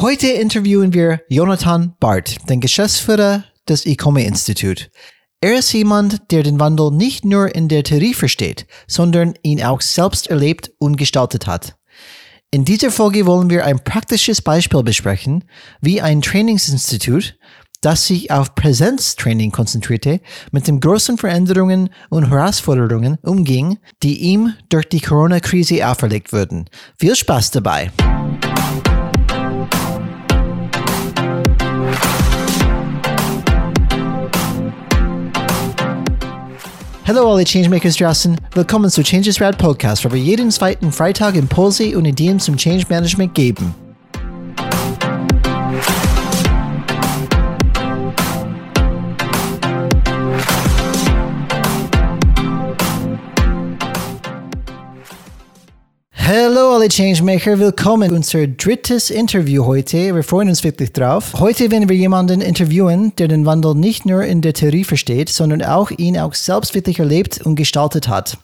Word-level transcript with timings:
Heute 0.00 0.28
interviewen 0.28 0.92
wir 0.92 1.22
Jonathan 1.28 1.96
Barth, 1.98 2.36
den 2.48 2.60
Geschäftsführer 2.60 3.42
des 3.68 3.84
Ecome 3.84 4.22
Institut. 4.22 4.92
Er 5.40 5.58
ist 5.58 5.72
jemand, 5.72 6.30
der 6.30 6.44
den 6.44 6.60
Wandel 6.60 6.92
nicht 6.92 7.24
nur 7.24 7.52
in 7.52 7.66
der 7.66 7.82
Theorie 7.82 8.14
versteht, 8.14 8.68
sondern 8.86 9.34
ihn 9.42 9.60
auch 9.60 9.80
selbst 9.80 10.28
erlebt 10.28 10.70
und 10.78 10.98
gestaltet 10.98 11.48
hat. 11.48 11.76
In 12.52 12.64
dieser 12.64 12.92
Folge 12.92 13.26
wollen 13.26 13.50
wir 13.50 13.64
ein 13.64 13.82
praktisches 13.82 14.40
Beispiel 14.40 14.84
besprechen, 14.84 15.42
wie 15.80 16.00
ein 16.00 16.22
Trainingsinstitut, 16.22 17.36
das 17.80 18.06
sich 18.06 18.30
auf 18.30 18.54
Präsenztraining 18.54 19.50
konzentrierte, 19.50 20.20
mit 20.52 20.68
den 20.68 20.78
großen 20.78 21.18
Veränderungen 21.18 21.90
und 22.08 22.30
Herausforderungen 22.30 23.18
umging, 23.22 23.78
die 24.04 24.18
ihm 24.18 24.54
durch 24.68 24.88
die 24.88 25.00
Corona-Krise 25.00 25.88
auferlegt 25.88 26.32
wurden. 26.32 26.70
Viel 27.00 27.16
Spaß 27.16 27.50
dabei! 27.50 27.90
Hallo 37.08 37.32
alle 37.32 37.42
Changemakers 37.42 37.96
draußen, 37.96 38.36
willkommen 38.52 38.90
zu 38.90 39.02
Changes 39.02 39.40
Rad 39.40 39.56
Podcast, 39.56 40.04
wo 40.04 40.12
wir 40.12 40.20
jeden 40.20 40.50
zweiten 40.50 40.92
Freitag 40.92 41.36
Impulse 41.36 41.96
und 41.96 42.04
Ideen 42.04 42.38
zum 42.38 42.58
Change 42.58 42.84
Management 42.90 43.34
geben. 43.34 43.74
Alle 56.78 56.88
Changemaker, 56.88 57.58
willkommen. 57.58 58.12
Unser 58.12 58.46
drittes 58.46 59.10
Interview 59.10 59.66
heute. 59.66 60.14
Wir 60.14 60.22
freuen 60.22 60.48
uns 60.48 60.62
wirklich 60.62 60.92
drauf. 60.92 61.34
Heute 61.34 61.72
werden 61.72 61.88
wir 61.88 61.96
jemanden 61.96 62.40
interviewen, 62.40 63.12
der 63.16 63.26
den 63.26 63.44
Wandel 63.46 63.74
nicht 63.74 64.06
nur 64.06 64.22
in 64.22 64.42
der 64.42 64.52
Theorie 64.52 64.84
versteht, 64.84 65.28
sondern 65.28 65.64
auch 65.64 65.90
ihn 65.90 66.16
auch 66.16 66.34
selbst 66.34 66.76
wirklich 66.76 67.00
erlebt 67.00 67.44
und 67.44 67.56
gestaltet 67.56 68.06
hat. 68.06 68.38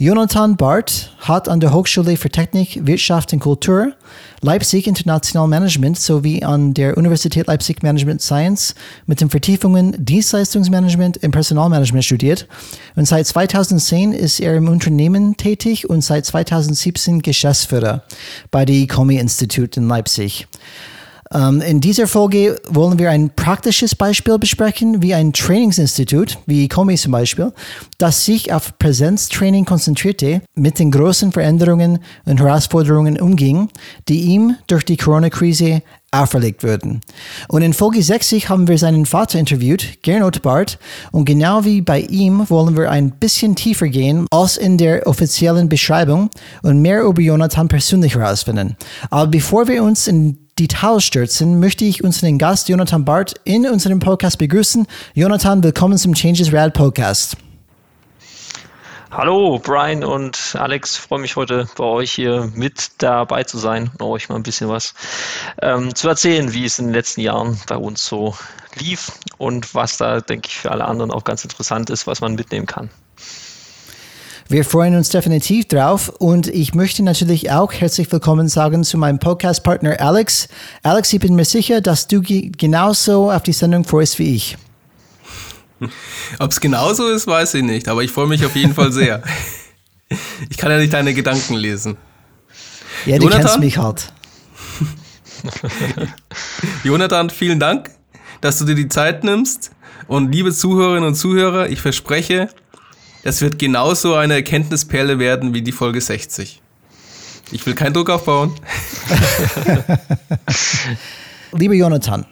Jonathan 0.00 0.56
Barth 0.56 1.10
hat 1.18 1.48
an 1.48 1.58
der 1.58 1.72
Hochschule 1.72 2.16
für 2.16 2.30
Technik, 2.30 2.86
Wirtschaft 2.86 3.32
und 3.32 3.40
Kultur 3.40 3.94
Leipzig 4.42 4.86
International 4.86 5.48
Management 5.48 5.98
sowie 5.98 6.44
an 6.44 6.72
der 6.72 6.96
Universität 6.96 7.48
Leipzig 7.48 7.82
Management 7.82 8.22
Science 8.22 8.76
mit 9.06 9.20
den 9.20 9.28
Vertiefungen 9.28 9.96
Dienstleistungsmanagement 9.98 11.20
und 11.24 11.32
Personalmanagement 11.32 12.04
studiert 12.04 12.46
und 12.94 13.08
seit 13.08 13.26
2010 13.26 14.12
ist 14.12 14.38
er 14.38 14.54
im 14.54 14.68
Unternehmen 14.68 15.36
tätig 15.36 15.90
und 15.90 16.02
seit 16.02 16.26
2017 16.26 17.20
Geschäftsführer 17.20 18.04
bei 18.52 18.64
der 18.64 18.76
Ecomi 18.76 19.16
Institute 19.16 19.80
in 19.80 19.88
Leipzig. 19.88 20.46
Ähm, 21.32 21.60
in 21.60 21.80
dieser 21.80 22.06
Folge 22.06 22.60
wollen 22.68 22.98
wir 22.98 23.10
ein 23.10 23.30
praktisches 23.34 23.94
Beispiel 23.94 24.38
besprechen, 24.38 25.02
wie 25.02 25.14
ein 25.14 25.32
Trainingsinstitut, 25.32 26.38
wie 26.46 26.64
Ecomi 26.64 26.96
zum 26.96 27.12
Beispiel, 27.12 27.52
das 27.98 28.24
sich 28.24 28.52
auf 28.52 28.78
Präsenztraining 28.78 29.64
konzentrierte, 29.64 30.42
mit 30.54 30.78
den 30.78 30.90
großen 30.90 31.32
Veränderungen 31.32 31.98
und 32.24 32.40
Herausforderungen 32.40 33.20
umging, 33.20 33.68
die 34.08 34.22
ihm 34.22 34.56
durch 34.66 34.84
die 34.84 34.96
Corona-Krise 34.96 35.82
auferlegt 36.10 36.64
wurden. 36.64 37.02
Und 37.48 37.60
in 37.60 37.74
Folge 37.74 38.02
60 38.02 38.48
haben 38.48 38.66
wir 38.66 38.78
seinen 38.78 39.04
Vater 39.04 39.38
interviewt, 39.38 40.02
Gernot 40.02 40.40
Barth, 40.40 40.78
und 41.12 41.26
genau 41.26 41.64
wie 41.64 41.82
bei 41.82 42.00
ihm 42.00 42.48
wollen 42.48 42.76
wir 42.76 42.90
ein 42.90 43.10
bisschen 43.10 43.54
tiefer 43.54 43.88
gehen 43.88 44.26
als 44.30 44.56
in 44.56 44.78
der 44.78 45.06
offiziellen 45.06 45.68
Beschreibung 45.68 46.30
und 46.62 46.80
mehr 46.80 47.02
über 47.02 47.20
Jonathan 47.20 47.68
persönlich 47.68 48.14
herausfinden. 48.14 48.76
Aber 49.10 49.26
bevor 49.30 49.68
wir 49.68 49.82
uns 49.82 50.06
in 50.06 50.47
Details 50.58 51.04
stürzen, 51.04 51.60
möchte 51.60 51.84
ich 51.84 52.02
unseren 52.02 52.38
Gast 52.38 52.68
Jonathan 52.68 53.04
Barth 53.04 53.34
in 53.44 53.66
unserem 53.66 54.00
Podcast 54.00 54.38
begrüßen. 54.38 54.86
Jonathan, 55.14 55.62
willkommen 55.62 55.96
zum 55.98 56.14
Changes 56.14 56.52
Rad 56.52 56.74
Podcast. 56.74 57.36
Hallo 59.10 59.58
Brian 59.58 60.04
und 60.04 60.54
Alex, 60.58 60.96
freue 60.96 61.20
mich 61.20 61.36
heute 61.36 61.66
bei 61.76 61.84
euch 61.84 62.12
hier 62.12 62.50
mit 62.54 62.90
dabei 62.98 63.44
zu 63.44 63.56
sein 63.56 63.90
und 63.98 64.02
euch 64.02 64.28
mal 64.28 64.36
ein 64.36 64.42
bisschen 64.42 64.68
was 64.68 64.94
ähm, 65.62 65.94
zu 65.94 66.08
erzählen, 66.08 66.52
wie 66.52 66.64
es 66.64 66.78
in 66.78 66.86
den 66.86 66.94
letzten 66.94 67.22
Jahren 67.22 67.58
bei 67.68 67.76
uns 67.76 68.04
so 68.04 68.36
lief 68.78 69.12
und 69.38 69.74
was 69.74 69.96
da, 69.96 70.20
denke 70.20 70.48
ich, 70.48 70.58
für 70.58 70.70
alle 70.72 70.84
anderen 70.84 71.10
auch 71.10 71.24
ganz 71.24 71.42
interessant 71.44 71.88
ist, 71.88 72.06
was 72.06 72.20
man 72.20 72.34
mitnehmen 72.34 72.66
kann. 72.66 72.90
Wir 74.50 74.64
freuen 74.64 74.96
uns 74.96 75.10
definitiv 75.10 75.66
drauf 75.66 76.08
und 76.08 76.46
ich 76.46 76.72
möchte 76.72 77.02
natürlich 77.02 77.50
auch 77.50 77.70
herzlich 77.70 78.10
willkommen 78.10 78.48
sagen 78.48 78.82
zu 78.82 78.96
meinem 78.96 79.18
Podcast-Partner 79.18 80.00
Alex. 80.00 80.48
Alex, 80.82 81.12
ich 81.12 81.20
bin 81.20 81.34
mir 81.34 81.44
sicher, 81.44 81.82
dass 81.82 82.06
du 82.08 82.22
genauso 82.22 83.30
auf 83.30 83.42
die 83.42 83.52
Sendung 83.52 83.84
freust 83.84 84.18
wie 84.18 84.34
ich. 84.34 84.56
Ob 86.38 86.50
es 86.50 86.60
genauso 86.62 87.08
ist, 87.08 87.26
weiß 87.26 87.52
ich 87.54 87.62
nicht, 87.62 87.88
aber 87.88 88.02
ich 88.02 88.10
freue 88.10 88.26
mich 88.26 88.42
auf 88.46 88.56
jeden 88.56 88.74
Fall 88.74 88.90
sehr. 88.90 89.22
Ich 90.48 90.56
kann 90.56 90.70
ja 90.70 90.78
nicht 90.78 90.94
deine 90.94 91.12
Gedanken 91.12 91.52
lesen. 91.52 91.98
Ja, 93.04 93.18
du 93.18 93.24
Jonathan? 93.24 93.42
kennst 93.42 93.58
mich 93.60 93.76
halt. 93.76 94.10
Jonathan, 96.82 97.28
vielen 97.28 97.60
Dank, 97.60 97.90
dass 98.40 98.58
du 98.58 98.64
dir 98.64 98.74
die 98.74 98.88
Zeit 98.88 99.22
nimmst. 99.22 99.70
Und 100.06 100.32
liebe 100.32 100.50
Zuhörerinnen 100.50 101.06
und 101.06 101.14
Zuhörer, 101.14 101.68
ich 101.68 101.82
verspreche, 101.82 102.48
es 103.22 103.40
wird 103.40 103.58
genauso 103.58 104.14
eine 104.14 104.34
Erkenntnisperle 104.34 105.18
werden 105.18 105.54
wie 105.54 105.62
die 105.62 105.72
Folge 105.72 106.00
60. 106.00 106.60
Ich 107.50 107.64
will 107.66 107.74
keinen 107.74 107.94
Druck 107.94 108.10
aufbauen. 108.10 108.52
Lieber 111.52 111.74
Jonathan, 111.74 112.26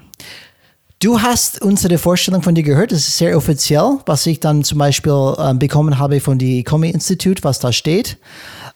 du 1.00 1.20
hast 1.20 1.62
unsere 1.62 1.98
Vorstellung 1.98 2.42
von 2.42 2.54
dir 2.54 2.62
gehört. 2.62 2.92
Das 2.92 3.00
ist 3.00 3.16
sehr 3.16 3.36
offiziell, 3.36 3.98
was 4.04 4.26
ich 4.26 4.40
dann 4.40 4.62
zum 4.62 4.78
Beispiel 4.78 5.34
ähm, 5.38 5.58
bekommen 5.58 5.98
habe 5.98 6.20
von 6.20 6.38
dem 6.38 6.60
Economy 6.60 6.90
Institute, 6.90 7.42
was 7.44 7.58
da 7.58 7.72
steht. 7.72 8.18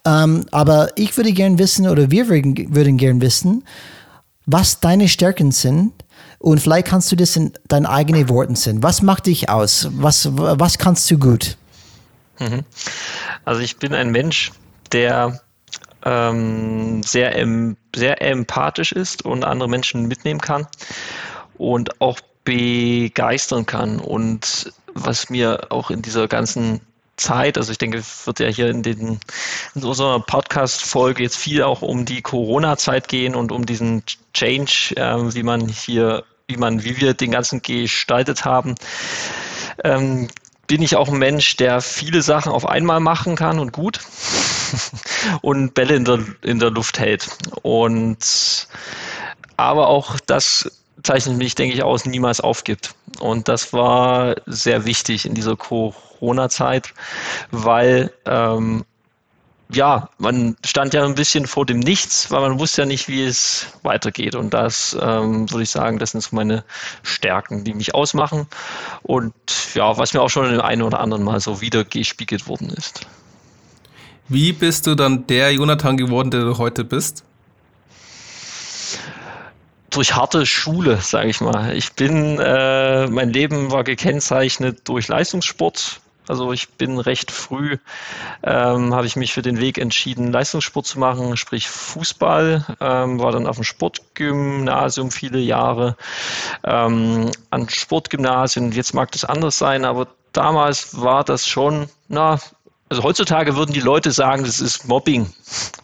Ähm, 0.06 0.46
aber 0.50 0.88
ich 0.96 1.16
würde 1.16 1.32
gerne 1.32 1.58
wissen, 1.58 1.88
oder 1.88 2.10
wir 2.10 2.28
würden, 2.28 2.74
würden 2.74 2.96
gerne 2.96 3.20
wissen, 3.20 3.64
was 4.46 4.80
deine 4.80 5.08
Stärken 5.08 5.52
sind. 5.52 5.92
Und 6.38 6.60
vielleicht 6.60 6.86
kannst 6.86 7.12
du 7.12 7.16
das 7.16 7.36
in 7.36 7.52
deinen 7.68 7.84
eigenen 7.84 8.30
Worten 8.30 8.56
sehen. 8.56 8.82
Was 8.82 9.02
macht 9.02 9.26
dich 9.26 9.50
aus? 9.50 9.88
Was, 9.92 10.26
was 10.32 10.78
kannst 10.78 11.10
du 11.10 11.18
gut? 11.18 11.58
Mhm. 12.40 12.64
Also 13.44 13.60
ich 13.60 13.76
bin 13.76 13.94
ein 13.94 14.10
Mensch, 14.10 14.50
der 14.92 15.40
ähm, 16.04 17.02
sehr, 17.02 17.36
em 17.36 17.76
sehr 17.94 18.22
empathisch 18.22 18.92
ist 18.92 19.24
und 19.24 19.44
andere 19.44 19.68
Menschen 19.68 20.08
mitnehmen 20.08 20.40
kann 20.40 20.66
und 21.58 22.00
auch 22.00 22.20
begeistern 22.44 23.66
kann. 23.66 24.00
Und 24.00 24.72
was 24.94 25.30
mir 25.30 25.66
auch 25.70 25.90
in 25.90 26.02
dieser 26.02 26.26
ganzen 26.28 26.80
Zeit, 27.16 27.58
also 27.58 27.70
ich 27.70 27.78
denke, 27.78 28.02
wird 28.24 28.40
ja 28.40 28.48
hier 28.48 28.70
in, 28.70 28.82
den, 28.82 29.20
in 29.74 29.84
unserer 29.84 30.20
Podcast-Folge 30.20 31.22
jetzt 31.22 31.36
viel 31.36 31.62
auch 31.62 31.82
um 31.82 32.06
die 32.06 32.22
Corona-Zeit 32.22 33.08
gehen 33.08 33.34
und 33.34 33.52
um 33.52 33.66
diesen 33.66 34.02
Change, 34.32 34.94
äh, 34.96 35.34
wie 35.34 35.42
man 35.42 35.68
hier, 35.68 36.24
wie 36.48 36.56
man, 36.56 36.82
wie 36.82 36.98
wir 36.98 37.12
den 37.12 37.30
ganzen 37.30 37.60
gestaltet 37.60 38.44
haben. 38.44 38.74
Ähm, 39.84 40.28
bin 40.70 40.82
ich 40.82 40.94
auch 40.94 41.08
ein 41.08 41.18
Mensch, 41.18 41.56
der 41.56 41.80
viele 41.80 42.22
Sachen 42.22 42.52
auf 42.52 42.64
einmal 42.64 43.00
machen 43.00 43.34
kann 43.34 43.58
und 43.58 43.72
gut 43.72 43.98
und 45.42 45.74
Bälle 45.74 45.96
in 45.96 46.04
der, 46.04 46.20
in 46.42 46.60
der 46.60 46.70
Luft 46.70 47.00
hält. 47.00 47.28
Und 47.62 48.68
aber 49.56 49.88
auch 49.88 50.20
das 50.20 50.70
zeichnet 51.02 51.38
mich, 51.38 51.56
denke 51.56 51.74
ich, 51.74 51.82
aus, 51.82 52.04
niemals 52.04 52.40
aufgibt. 52.40 52.94
Und 53.18 53.48
das 53.48 53.72
war 53.72 54.36
sehr 54.46 54.84
wichtig 54.84 55.26
in 55.26 55.34
dieser 55.34 55.56
Corona-Zeit, 55.56 56.94
weil 57.50 58.12
ähm, 58.26 58.84
ja, 59.72 60.08
man 60.18 60.56
stand 60.64 60.94
ja 60.94 61.04
ein 61.04 61.14
bisschen 61.14 61.46
vor 61.46 61.66
dem 61.66 61.78
Nichts, 61.78 62.30
weil 62.30 62.40
man 62.40 62.58
wusste 62.58 62.82
ja 62.82 62.86
nicht, 62.86 63.08
wie 63.08 63.24
es 63.24 63.66
weitergeht. 63.82 64.34
Und 64.34 64.54
das 64.54 64.96
ähm, 65.00 65.50
würde 65.50 65.62
ich 65.62 65.70
sagen, 65.70 65.98
das 65.98 66.12
sind 66.12 66.22
so 66.22 66.34
meine 66.34 66.64
Stärken, 67.02 67.64
die 67.64 67.74
mich 67.74 67.94
ausmachen. 67.94 68.46
Und 69.02 69.34
ja, 69.74 69.96
was 69.96 70.12
mir 70.12 70.22
auch 70.22 70.30
schon 70.30 70.46
in 70.46 70.52
dem 70.52 70.60
einen 70.60 70.82
oder 70.82 71.00
anderen 71.00 71.24
Mal 71.24 71.40
so 71.40 71.60
wieder 71.60 71.84
gespiegelt 71.84 72.48
worden 72.48 72.70
ist. 72.70 73.06
Wie 74.28 74.52
bist 74.52 74.86
du 74.86 74.94
dann 74.94 75.26
der 75.26 75.52
Jonathan 75.52 75.96
geworden, 75.96 76.30
der 76.30 76.42
du 76.42 76.58
heute 76.58 76.84
bist? 76.84 77.24
durch 79.90 80.14
harte 80.14 80.46
Schule, 80.46 80.98
sage 80.98 81.30
ich 81.30 81.40
mal. 81.40 81.74
Ich 81.76 81.92
bin, 81.94 82.38
äh, 82.38 83.08
mein 83.08 83.32
Leben 83.32 83.70
war 83.70 83.84
gekennzeichnet 83.84 84.82
durch 84.84 85.08
Leistungssport, 85.08 86.00
also 86.30 86.52
ich 86.52 86.68
bin 86.68 87.00
recht 87.00 87.32
früh, 87.32 87.76
ähm, 88.44 88.94
habe 88.94 89.06
ich 89.06 89.16
mich 89.16 89.32
für 89.32 89.42
den 89.42 89.58
Weg 89.58 89.78
entschieden, 89.78 90.30
Leistungssport 90.30 90.86
zu 90.86 91.00
machen, 91.00 91.36
sprich 91.36 91.68
Fußball, 91.68 92.64
ähm, 92.80 93.20
war 93.20 93.32
dann 93.32 93.48
auf 93.48 93.56
dem 93.56 93.64
Sportgymnasium 93.64 95.10
viele 95.10 95.40
Jahre, 95.40 95.96
ähm, 96.62 97.32
an 97.50 97.68
Sportgymnasien. 97.68 98.70
Jetzt 98.70 98.94
mag 98.94 99.10
das 99.10 99.24
anders 99.24 99.58
sein, 99.58 99.84
aber 99.84 100.06
damals 100.32 101.00
war 101.00 101.24
das 101.24 101.48
schon, 101.48 101.88
na, 102.06 102.38
also 102.88 103.02
heutzutage 103.02 103.56
würden 103.56 103.72
die 103.72 103.80
Leute 103.80 104.12
sagen, 104.12 104.44
das 104.44 104.60
ist 104.60 104.86
Mobbing 104.86 105.32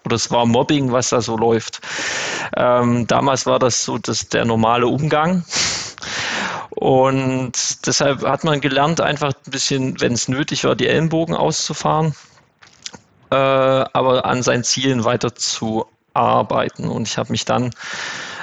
oder 0.05 0.15
es 0.15 0.31
war 0.31 0.47
Mobbing, 0.47 0.93
was 0.93 1.09
da 1.09 1.21
so 1.21 1.37
läuft. 1.37 1.81
Ähm, 2.57 3.09
damals 3.09 3.47
war 3.47 3.59
das 3.59 3.85
so 3.85 3.99
das, 3.99 4.29
der 4.29 4.45
normale 4.45 4.87
Umgang. 4.87 5.45
Und 6.77 7.87
deshalb 7.87 8.23
hat 8.23 8.45
man 8.45 8.61
gelernt, 8.61 9.01
einfach 9.01 9.33
ein 9.33 9.51
bisschen, 9.51 10.01
wenn 10.01 10.13
es 10.13 10.29
nötig 10.29 10.65
war, 10.65 10.77
die 10.77 10.87
Ellenbogen 10.87 11.35
auszufahren, 11.35 12.15
äh, 13.31 13.35
aber 13.35 14.27
an 14.27 14.43
seinen 14.43 14.63
Zielen 14.63 15.05
weiter 15.05 15.35
zu 15.35 15.87
arbeiten. 16.13 16.89
Und 16.89 17.09
ich 17.09 17.17
habe 17.17 17.33
mich 17.33 17.47
dann 17.47 17.71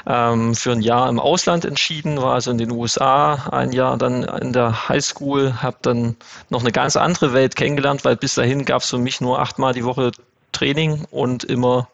ähm, 0.07 0.56
für 0.56 0.71
ein 0.71 0.81
Jahr 0.81 1.09
im 1.09 1.19
Ausland 1.19 1.63
entschieden, 1.63 2.21
war 2.21 2.33
also 2.33 2.50
in 2.50 2.57
den 2.57 2.71
USA, 2.71 3.35
ein 3.51 3.71
Jahr 3.71 3.97
dann 3.97 4.24
in 4.24 4.51
der 4.51 4.89
Highschool, 4.89 5.62
habe 5.62 5.77
dann 5.83 6.15
noch 6.50 6.62
eine 6.62 6.71
ganz 6.71 6.95
andere 6.95 7.33
Welt 7.33 7.56
kennengelernt, 7.56 8.03
weil 8.03 8.15
bis 8.15 8.33
dahin 8.33 8.65
gab 8.65 8.81
es 8.81 8.89
für 8.89 8.97
mich 8.97 9.21
nur 9.21 9.39
achtmal 9.39 9.74
die 9.74 9.85
Woche 9.85 10.12
Training 10.53 11.06
und 11.12 11.44
immer 11.44 11.88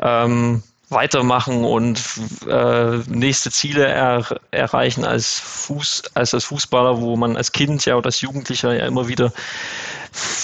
ähm, 0.00 0.62
weitermachen 0.88 1.64
und 1.64 2.00
äh, 2.48 2.98
nächste 3.08 3.50
Ziele 3.50 3.86
er, 3.86 4.24
erreichen 4.52 5.04
als 5.04 5.40
Fuß, 5.40 6.02
als 6.14 6.32
als 6.32 6.44
Fußballer, 6.44 7.00
wo 7.00 7.16
man 7.16 7.36
als 7.36 7.50
Kind 7.52 7.84
ja 7.84 7.96
oder 7.96 8.06
als 8.06 8.20
Jugendlicher 8.20 8.72
ja 8.74 8.86
immer 8.86 9.08
wieder 9.08 9.32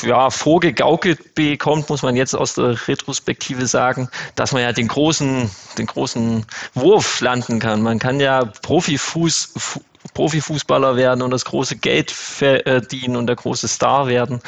ja, 0.02 0.30
vorgegaukelt 0.30 1.34
bekommt, 1.34 1.88
muss 1.88 2.02
man 2.02 2.16
jetzt 2.16 2.34
aus 2.34 2.54
der 2.54 2.76
Retrospektive 2.88 3.66
sagen, 3.66 4.08
dass 4.34 4.52
man 4.52 4.62
ja 4.62 4.72
den 4.72 4.88
großen, 4.88 5.50
den 5.78 5.86
großen 5.86 6.44
Wurf 6.74 7.20
landen 7.20 7.58
kann. 7.58 7.82
Man 7.82 7.98
kann 7.98 8.20
ja 8.20 8.44
Profifuß, 8.44 9.78
Profifußballer 10.14 10.96
werden 10.96 11.22
und 11.22 11.30
das 11.30 11.44
große 11.44 11.76
Geld 11.76 12.10
verdienen 12.10 13.16
und 13.16 13.26
der 13.26 13.36
große 13.36 13.68
Star 13.68 14.06
werden. 14.06 14.40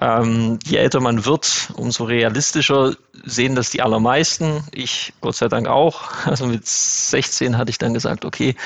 Ähm, 0.00 0.58
je 0.64 0.78
älter 0.78 1.00
man 1.00 1.24
wird, 1.24 1.70
umso 1.74 2.04
realistischer 2.04 2.96
sehen 3.24 3.54
das 3.54 3.70
die 3.70 3.82
allermeisten. 3.82 4.64
Ich 4.72 5.12
Gott 5.20 5.36
sei 5.36 5.48
Dank 5.48 5.68
auch. 5.68 6.02
Also 6.26 6.46
mit 6.46 6.66
16 6.66 7.56
hatte 7.56 7.70
ich 7.70 7.78
dann 7.78 7.94
gesagt, 7.94 8.24
okay, 8.24 8.56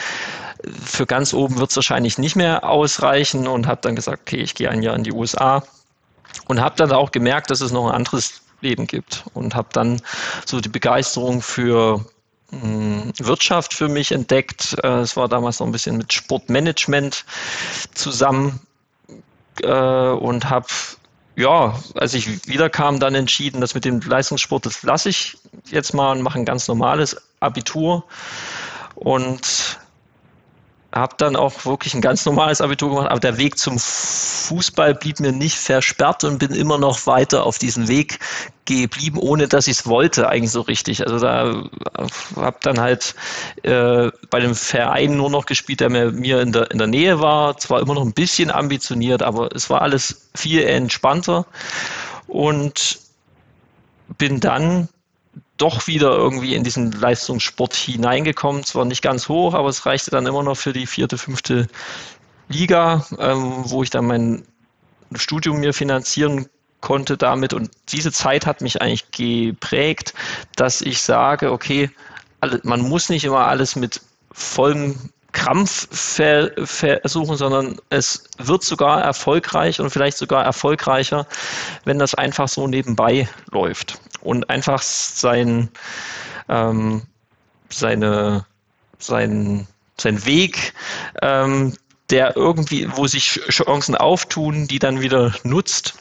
für 0.85 1.07
ganz 1.07 1.33
oben 1.35 1.59
wird 1.59 1.71
es 1.71 1.77
wahrscheinlich 1.77 2.19
nicht 2.19 2.37
mehr 2.37 2.69
ausreichen 2.69 3.47
und 3.47 3.67
habe 3.67 3.81
dann 3.83 3.97
gesagt, 3.97 4.23
okay, 4.23 4.39
ich 4.39 4.55
gehe 4.55 4.71
ein 4.71 4.83
Jahr 4.83 4.97
in 4.97 5.05
die 5.05 5.13
USA 5.13 5.63
und 6.47 6.61
habe 6.61 6.77
dann 6.77 6.93
auch 6.93 7.11
gemerkt, 7.11 7.51
dass 7.51 7.61
es 7.61 7.73
noch 7.73 7.87
ein 7.87 7.95
anderes 7.95 8.43
Leben 8.61 8.87
gibt 8.87 9.25
und 9.35 9.55
habe 9.55 9.69
dann 9.73 10.01
so 10.45 10.61
die 10.61 10.69
Begeisterung 10.69 11.43
für 11.43 12.05
Wirtschaft 12.51 13.75
für 13.75 13.89
mich 13.89 14.13
entdeckt. 14.13 14.77
Äh, 14.83 15.01
es 15.01 15.17
war 15.17 15.29
damals 15.29 15.61
noch 15.61 15.67
ein 15.67 15.73
bisschen 15.73 15.97
mit 15.97 16.13
Sportmanagement 16.13 17.25
zusammen 17.95 18.61
äh, 19.63 20.11
und 20.11 20.51
habe 20.51 20.67
ja, 21.37 21.79
als 21.95 22.15
ich 22.15 22.47
wiederkam, 22.47 23.01
dann 23.01 23.15
entschieden, 23.15 23.61
dass 23.61 23.75
mit 23.75 23.85
dem 23.85 24.01
Leistungssport, 24.01 24.67
das 24.67 24.83
lasse 24.83 25.09
ich 25.09 25.39
jetzt 25.71 25.95
mal 25.95 26.13
und 26.13 26.23
mache 26.23 26.39
ein 26.39 26.45
ganz 26.45 26.69
normales 26.69 27.17
Abitur. 27.41 28.05
Und 28.95 29.79
habe 30.93 31.15
dann 31.19 31.37
auch 31.37 31.65
wirklich 31.65 31.95
ein 31.95 32.01
ganz 32.01 32.27
normales 32.27 32.61
Abitur 32.61 32.91
gemacht, 32.91 33.11
aber 33.11 33.21
der 33.21 33.39
Weg 33.39 33.59
zum 33.59 33.79
Fußball 33.79 34.95
blieb 34.95 35.21
mir 35.21 35.33
nicht 35.33 35.57
versperrt 35.57 36.25
und 36.25 36.39
bin 36.39 36.51
immer 36.51 36.79
noch 36.79 37.07
weiter 37.07 37.45
auf 37.45 37.59
diesen 37.59 37.87
Weg 37.87 38.19
geblieben, 38.65 39.19
ohne 39.19 39.47
dass 39.47 39.69
ich 39.69 39.79
es 39.79 39.87
wollte, 39.87 40.29
eigentlich 40.29 40.51
so 40.51 40.63
richtig. 40.63 41.07
Also 41.07 41.21
da 41.21 41.63
habe 42.37 42.57
dann 42.63 42.81
halt 42.81 43.15
äh, 43.63 44.11
bei 44.31 44.41
dem 44.41 44.55
Verein 44.55 45.17
nur 45.17 45.31
noch 45.31 45.47
gespielt, 45.47 45.81
der 45.81 45.91
mir, 45.91 46.11
mir 46.11 46.41
in, 46.41 46.53
der, 46.53 46.71
in 46.71 46.79
der 46.79 46.87
Nähe 46.89 47.21
war. 47.21 47.57
Zwar 47.57 47.81
immer 47.81 47.95
noch 47.95 48.05
ein 48.05 48.13
bisschen 48.13 48.51
ambitioniert, 48.51 49.23
aber 49.23 49.55
es 49.55 49.71
war 49.71 49.83
alles 49.83 50.29
viel 50.35 50.65
entspannter 50.65 51.47
und 52.27 52.99
bin 54.19 54.41
dann 54.41 54.89
doch 55.61 55.87
wieder 55.87 56.11
irgendwie 56.11 56.55
in 56.55 56.65
diesen 56.65 56.93
Leistungssport 56.93 57.75
hineingekommen. 57.75 58.65
Zwar 58.65 58.85
nicht 58.85 59.03
ganz 59.03 59.29
hoch, 59.29 59.55
aber 59.55 59.69
es 59.69 59.85
reichte 59.87 60.11
dann 60.11 60.27
immer 60.27 60.43
noch 60.43 60.57
für 60.57 60.73
die 60.73 60.87
vierte, 60.87 61.19
fünfte 61.19 61.69
Liga, 62.49 63.07
ähm, 63.19 63.65
wo 63.67 63.83
ich 63.83 63.91
dann 63.91 64.07
mein 64.07 64.43
Studium 65.15 65.61
mir 65.61 65.75
finanzieren 65.75 66.47
konnte 66.81 67.17
damit. 67.17 67.53
Und 67.53 67.71
diese 67.91 68.13
Zeit 68.13 68.47
hat 68.47 68.63
mich 68.63 68.81
eigentlich 68.81 69.11
geprägt, 69.11 70.15
dass 70.57 70.81
ich 70.81 71.03
sage, 71.03 71.53
okay, 71.53 71.91
man 72.63 72.81
muss 72.81 73.11
nicht 73.11 73.25
immer 73.25 73.47
alles 73.47 73.77
mit 73.77 74.01
vollem 74.33 75.11
Krampf 75.33 75.89
versuchen, 75.93 77.37
sondern 77.37 77.79
es 77.91 78.25
wird 78.39 78.65
sogar 78.65 79.03
erfolgreich 79.03 79.81
und 79.81 79.91
vielleicht 79.91 80.19
sogar 80.19 80.45
erfolgreicher, 80.45 81.27
wenn 81.85 81.99
das 81.99 82.15
einfach 82.15 82.49
so 82.49 82.67
nebenbei 82.67 83.29
läuft 83.53 84.01
und 84.21 84.51
einfach 84.51 84.83
sein, 84.83 85.69
ähm, 86.49 87.03
seine, 87.69 88.47
sein, 88.99 89.67
sein 89.99 90.25
Weg, 90.25 90.75
ähm, 91.23 91.77
der 92.11 92.37
irgendwie, 92.37 92.89
wo 92.97 93.07
sich 93.07 93.41
Chancen 93.51 93.95
auftun, 93.95 94.67
die 94.67 94.79
dann 94.79 95.01
wieder 95.01 95.33
nutzt 95.45 95.95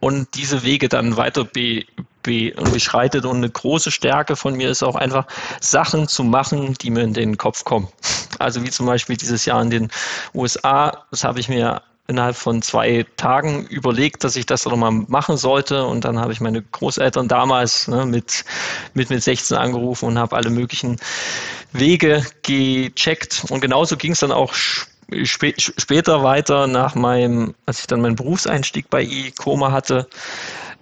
und 0.00 0.34
diese 0.34 0.64
Wege 0.64 0.88
dann 0.88 1.16
weiter 1.16 1.44
be, 1.44 1.84
be, 2.22 2.52
beschreitet. 2.72 3.24
Und 3.24 3.38
eine 3.38 3.50
große 3.50 3.90
Stärke 3.90 4.36
von 4.36 4.54
mir 4.54 4.70
ist 4.70 4.82
auch 4.82 4.96
einfach, 4.96 5.26
Sachen 5.60 6.08
zu 6.08 6.24
machen, 6.24 6.74
die 6.80 6.90
mir 6.90 7.02
in 7.02 7.14
den 7.14 7.38
Kopf 7.38 7.64
kommen. 7.64 7.88
Also 8.38 8.62
wie 8.62 8.70
zum 8.70 8.86
Beispiel 8.86 9.16
dieses 9.16 9.44
Jahr 9.44 9.62
in 9.62 9.70
den 9.70 9.88
USA, 10.34 11.04
das 11.10 11.24
habe 11.24 11.40
ich 11.40 11.48
mir 11.48 11.82
innerhalb 12.08 12.36
von 12.36 12.62
zwei 12.62 13.06
Tagen 13.16 13.64
überlegt, 13.66 14.24
dass 14.24 14.36
ich 14.36 14.46
das 14.46 14.64
doch 14.64 14.76
mal 14.76 14.90
machen 14.90 15.36
sollte. 15.36 15.86
Und 15.86 16.04
dann 16.04 16.18
habe 16.18 16.32
ich 16.32 16.40
meine 16.40 16.62
Großeltern 16.62 17.28
damals 17.28 17.88
ne, 17.88 18.04
mit, 18.06 18.44
mit, 18.94 19.10
mit 19.10 19.22
16 19.22 19.56
angerufen 19.56 20.06
und 20.06 20.18
habe 20.18 20.36
alle 20.36 20.50
möglichen 20.50 20.98
Wege 21.72 22.24
gecheckt. 22.42 23.44
Und 23.48 23.60
genauso 23.60 23.96
ging 23.96 24.12
es 24.12 24.20
dann 24.20 24.32
auch 24.32 24.52
spä 25.24 25.54
später 25.56 26.22
weiter 26.22 26.66
nach 26.66 26.94
meinem, 26.94 27.54
als 27.66 27.80
ich 27.80 27.86
dann 27.86 28.00
meinen 28.00 28.16
Berufseinstieg 28.16 28.90
bei 28.90 29.02
ICOMA 29.02 29.72
hatte, 29.72 30.08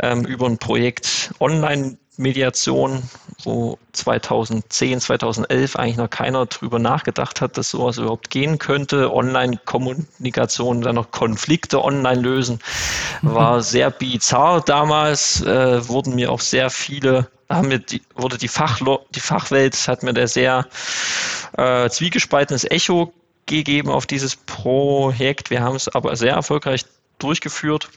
ähm, 0.00 0.24
über 0.24 0.46
ein 0.46 0.58
Projekt 0.58 1.32
Online 1.40 1.96
Mediation, 2.20 3.02
wo 3.44 3.78
2010, 3.92 5.00
2011 5.00 5.76
eigentlich 5.76 5.96
noch 5.96 6.10
keiner 6.10 6.46
drüber 6.46 6.78
nachgedacht 6.78 7.40
hat, 7.40 7.56
dass 7.56 7.70
sowas 7.70 7.98
überhaupt 7.98 8.30
gehen 8.30 8.58
könnte. 8.58 9.12
Online-Kommunikation, 9.12 10.82
dann 10.82 10.94
noch 10.96 11.10
Konflikte 11.10 11.82
online 11.82 12.20
lösen, 12.20 12.60
war 13.22 13.62
sehr 13.62 13.90
bizarr 13.90 14.60
damals. 14.60 15.40
Äh, 15.40 15.88
wurden 15.88 16.14
mir 16.14 16.30
auch 16.30 16.40
sehr 16.40 16.70
viele, 16.70 17.28
haben 17.48 17.68
mir 17.68 17.78
die, 17.78 18.02
wurde 18.14 18.36
die, 18.36 18.48
Fachlo 18.48 19.00
die 19.14 19.20
Fachwelt, 19.20 19.76
hat 19.88 20.02
mir 20.02 20.12
der 20.12 20.28
sehr 20.28 20.66
äh, 21.56 21.88
zwiegespaltenes 21.88 22.64
Echo 22.64 23.12
gegeben 23.50 23.90
auf 23.90 24.06
dieses 24.06 24.36
Projekt. 24.36 25.50
Wir 25.50 25.60
haben 25.60 25.76
es 25.76 25.88
aber 25.88 26.16
sehr 26.16 26.34
erfolgreich 26.34 26.86
durchgeführt 27.18 27.90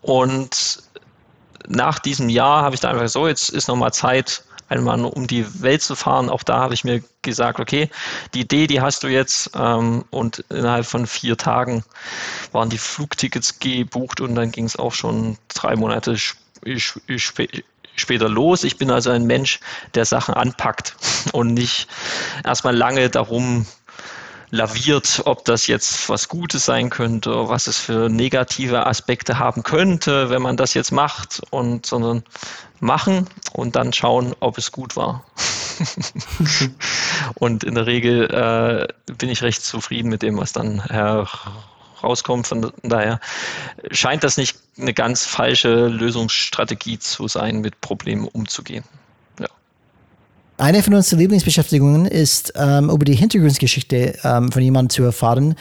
und 0.00 0.82
nach 1.68 1.98
diesem 1.98 2.28
Jahr 2.28 2.62
habe 2.62 2.74
ich 2.74 2.80
dann 2.80 2.96
einfach 2.96 3.08
so, 3.08 3.28
jetzt 3.28 3.50
ist 3.50 3.68
nochmal 3.68 3.92
Zeit, 3.92 4.42
einmal 4.68 5.04
um 5.04 5.26
die 5.26 5.62
Welt 5.62 5.82
zu 5.82 5.94
fahren. 5.94 6.28
Auch 6.30 6.42
da 6.42 6.58
habe 6.58 6.74
ich 6.74 6.82
mir 6.82 7.02
gesagt, 7.20 7.60
okay, 7.60 7.90
die 8.34 8.40
Idee, 8.40 8.66
die 8.66 8.80
hast 8.80 9.02
du 9.02 9.08
jetzt 9.08 9.50
ähm, 9.54 10.04
und 10.10 10.44
innerhalb 10.48 10.86
von 10.86 11.06
vier 11.06 11.36
Tagen 11.36 11.84
waren 12.52 12.70
die 12.70 12.78
Flugtickets 12.78 13.58
gebucht 13.58 14.20
und 14.20 14.34
dann 14.34 14.50
ging 14.50 14.64
es 14.64 14.76
auch 14.76 14.92
schon 14.92 15.36
drei 15.48 15.76
Monate 15.76 16.14
sp 16.16 17.04
später 17.94 18.28
los. 18.28 18.64
Ich 18.64 18.78
bin 18.78 18.90
also 18.90 19.10
ein 19.10 19.26
Mensch, 19.26 19.60
der 19.94 20.06
Sachen 20.06 20.32
anpackt 20.32 20.96
und 21.32 21.52
nicht 21.52 21.88
erstmal 22.42 22.74
lange 22.74 23.10
darum 23.10 23.66
laviert, 24.52 25.22
ob 25.24 25.46
das 25.46 25.66
jetzt 25.66 26.10
was 26.10 26.28
Gutes 26.28 26.66
sein 26.66 26.90
könnte, 26.90 27.48
was 27.48 27.66
es 27.66 27.78
für 27.78 28.10
negative 28.10 28.86
Aspekte 28.86 29.38
haben 29.38 29.62
könnte, 29.62 30.28
wenn 30.28 30.42
man 30.42 30.58
das 30.58 30.74
jetzt 30.74 30.92
macht 30.92 31.40
und 31.50 31.86
sondern 31.86 32.22
machen 32.78 33.28
und 33.54 33.76
dann 33.76 33.94
schauen, 33.94 34.34
ob 34.40 34.58
es 34.58 34.70
gut 34.70 34.94
war. 34.94 35.24
und 37.36 37.64
in 37.64 37.74
der 37.74 37.86
Regel 37.86 38.28
äh, 38.30 39.12
bin 39.14 39.30
ich 39.30 39.42
recht 39.42 39.64
zufrieden 39.64 40.10
mit 40.10 40.20
dem, 40.20 40.36
was 40.36 40.52
dann 40.52 40.84
herauskommt. 40.84 42.46
Von 42.46 42.72
daher 42.82 43.20
scheint 43.90 44.22
das 44.22 44.36
nicht 44.36 44.58
eine 44.78 44.92
ganz 44.92 45.24
falsche 45.24 45.86
Lösungsstrategie 45.88 46.98
zu 46.98 47.26
sein, 47.26 47.62
mit 47.62 47.80
Problemen 47.80 48.28
umzugehen. 48.28 48.84
Eine 50.58 50.82
von 50.82 50.94
unseren 50.94 51.18
Lieblingsbeschäftigungen 51.18 52.06
ist, 52.06 52.52
ähm, 52.56 52.90
über 52.90 53.04
die 53.04 53.14
Hintergrundgeschichte 53.14 54.18
ähm, 54.22 54.52
von 54.52 54.62
jemandem 54.62 54.90
zu 54.90 55.02
erfahren, 55.02 55.54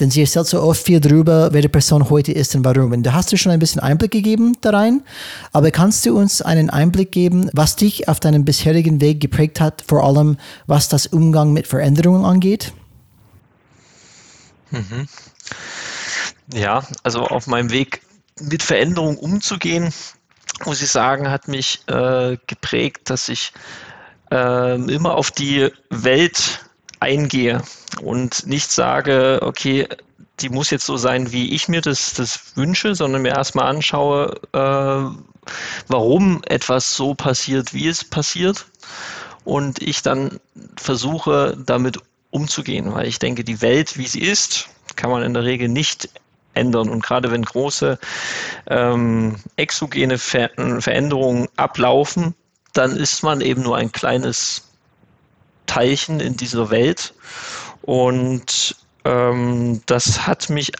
denn 0.00 0.10
sie 0.10 0.22
erzählt 0.22 0.46
so 0.46 0.62
oft 0.62 0.82
viel 0.82 1.00
darüber, 1.00 1.52
wer 1.52 1.60
die 1.60 1.68
Person 1.68 2.08
heute 2.08 2.32
ist 2.32 2.54
und 2.56 2.64
warum. 2.64 2.92
Und 2.92 3.02
da 3.02 3.12
hast 3.12 3.30
du 3.30 3.36
schon 3.36 3.52
ein 3.52 3.58
bisschen 3.58 3.80
Einblick 3.80 4.10
gegeben 4.10 4.56
da 4.62 4.70
rein, 4.70 5.02
aber 5.52 5.70
kannst 5.70 6.06
du 6.06 6.16
uns 6.18 6.40
einen 6.40 6.70
Einblick 6.70 7.12
geben, 7.12 7.50
was 7.52 7.76
dich 7.76 8.08
auf 8.08 8.20
deinem 8.20 8.44
bisherigen 8.44 9.00
Weg 9.00 9.20
geprägt 9.20 9.60
hat, 9.60 9.84
vor 9.86 10.02
allem 10.02 10.38
was 10.66 10.88
das 10.88 11.06
Umgang 11.06 11.52
mit 11.52 11.66
Veränderungen 11.66 12.24
angeht? 12.24 12.72
Mhm. 14.70 15.08
Ja, 16.54 16.82
also 17.02 17.20
auf 17.26 17.46
meinem 17.46 17.70
Weg 17.70 18.00
mit 18.40 18.62
Veränderungen 18.62 19.18
umzugehen, 19.18 19.92
muss 20.64 20.82
ich 20.82 20.90
sagen, 20.90 21.30
hat 21.30 21.48
mich 21.48 21.80
äh, 21.86 22.36
geprägt, 22.46 23.10
dass 23.10 23.28
ich 23.28 23.52
äh, 24.30 24.74
immer 24.74 25.14
auf 25.14 25.30
die 25.30 25.70
Welt 25.90 26.60
eingehe 27.00 27.62
und 28.02 28.46
nicht 28.46 28.70
sage, 28.70 29.40
okay, 29.42 29.88
die 30.40 30.48
muss 30.48 30.70
jetzt 30.70 30.86
so 30.86 30.96
sein, 30.96 31.32
wie 31.32 31.54
ich 31.54 31.68
mir 31.68 31.80
das, 31.80 32.14
das 32.14 32.56
wünsche, 32.56 32.94
sondern 32.94 33.22
mir 33.22 33.30
erstmal 33.30 33.66
anschaue, 33.66 34.40
äh, 34.52 35.50
warum 35.88 36.42
etwas 36.46 36.94
so 36.94 37.14
passiert, 37.14 37.74
wie 37.74 37.88
es 37.88 38.04
passiert. 38.04 38.66
Und 39.44 39.80
ich 39.80 40.02
dann 40.02 40.38
versuche, 40.76 41.56
damit 41.64 41.98
umzugehen, 42.30 42.92
weil 42.92 43.06
ich 43.06 43.18
denke, 43.18 43.44
die 43.44 43.62
Welt, 43.62 43.96
wie 43.96 44.06
sie 44.06 44.20
ist, 44.20 44.68
kann 44.96 45.10
man 45.10 45.22
in 45.22 45.34
der 45.34 45.44
Regel 45.44 45.68
nicht 45.68 46.10
ändern. 46.54 46.88
Und 46.90 47.02
gerade 47.02 47.30
wenn 47.30 47.42
große 47.42 47.98
ähm, 48.68 49.36
exogene 49.56 50.18
Ver 50.18 50.50
Veränderungen 50.80 51.48
ablaufen, 51.56 52.34
dann 52.78 52.96
ist 52.96 53.24
man 53.24 53.40
eben 53.40 53.62
nur 53.62 53.76
ein 53.76 53.90
kleines 53.90 54.62
Teilchen 55.66 56.20
in 56.20 56.36
dieser 56.36 56.70
Welt. 56.70 57.12
Und 57.82 58.76
ähm, 59.04 59.82
das 59.86 60.26
hat 60.26 60.48
mich 60.48 60.70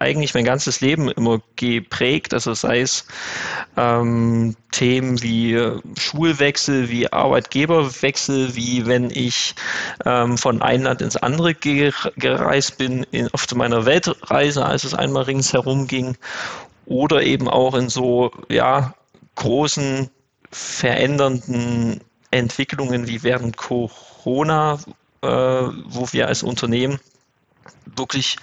eigentlich 0.00 0.34
mein 0.34 0.44
ganzes 0.44 0.80
Leben 0.80 1.08
immer 1.12 1.40
geprägt. 1.54 2.34
Also 2.34 2.54
sei 2.54 2.80
es 2.80 3.06
ähm, 3.76 4.56
Themen 4.72 5.22
wie 5.22 5.56
Schulwechsel, 5.96 6.88
wie 6.88 7.12
Arbeitgeberwechsel, 7.12 8.56
wie 8.56 8.84
wenn 8.86 9.08
ich 9.10 9.54
ähm, 10.04 10.36
von 10.36 10.60
einem 10.60 10.82
Land 10.82 11.02
ins 11.02 11.16
andere 11.16 11.54
gereist 11.54 12.78
bin, 12.78 13.06
in, 13.12 13.32
auf 13.32 13.46
meiner 13.54 13.86
Weltreise, 13.86 14.66
als 14.66 14.82
es 14.82 14.92
einmal 14.92 15.22
ringsherum 15.22 15.86
ging, 15.86 16.16
oder 16.86 17.22
eben 17.22 17.48
auch 17.48 17.74
in 17.76 17.88
so 17.88 18.32
ja, 18.48 18.92
großen 19.36 20.10
verändernden 20.52 22.00
Entwicklungen 22.30 23.08
wie 23.08 23.22
während 23.22 23.56
Corona, 23.56 24.78
äh, 25.22 25.26
wo 25.26 26.12
wir 26.12 26.28
als 26.28 26.42
Unternehmen 26.42 27.00
wirklich 27.96 28.36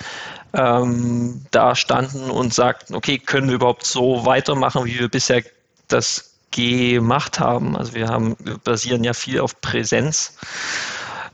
ähm, 0.53 1.45
da 1.51 1.75
standen 1.75 2.29
und 2.29 2.53
sagten, 2.53 2.95
okay, 2.95 3.19
können 3.19 3.47
wir 3.47 3.55
überhaupt 3.55 3.85
so 3.85 4.25
weitermachen, 4.25 4.85
wie 4.85 4.99
wir 4.99 5.09
bisher 5.09 5.43
das 5.87 6.35
gemacht 6.51 7.39
haben. 7.39 7.77
Also 7.77 7.93
wir 7.93 8.07
haben, 8.07 8.35
wir 8.39 8.57
basieren 8.57 9.03
ja 9.03 9.13
viel 9.13 9.39
auf 9.39 9.61
Präsenz 9.61 10.37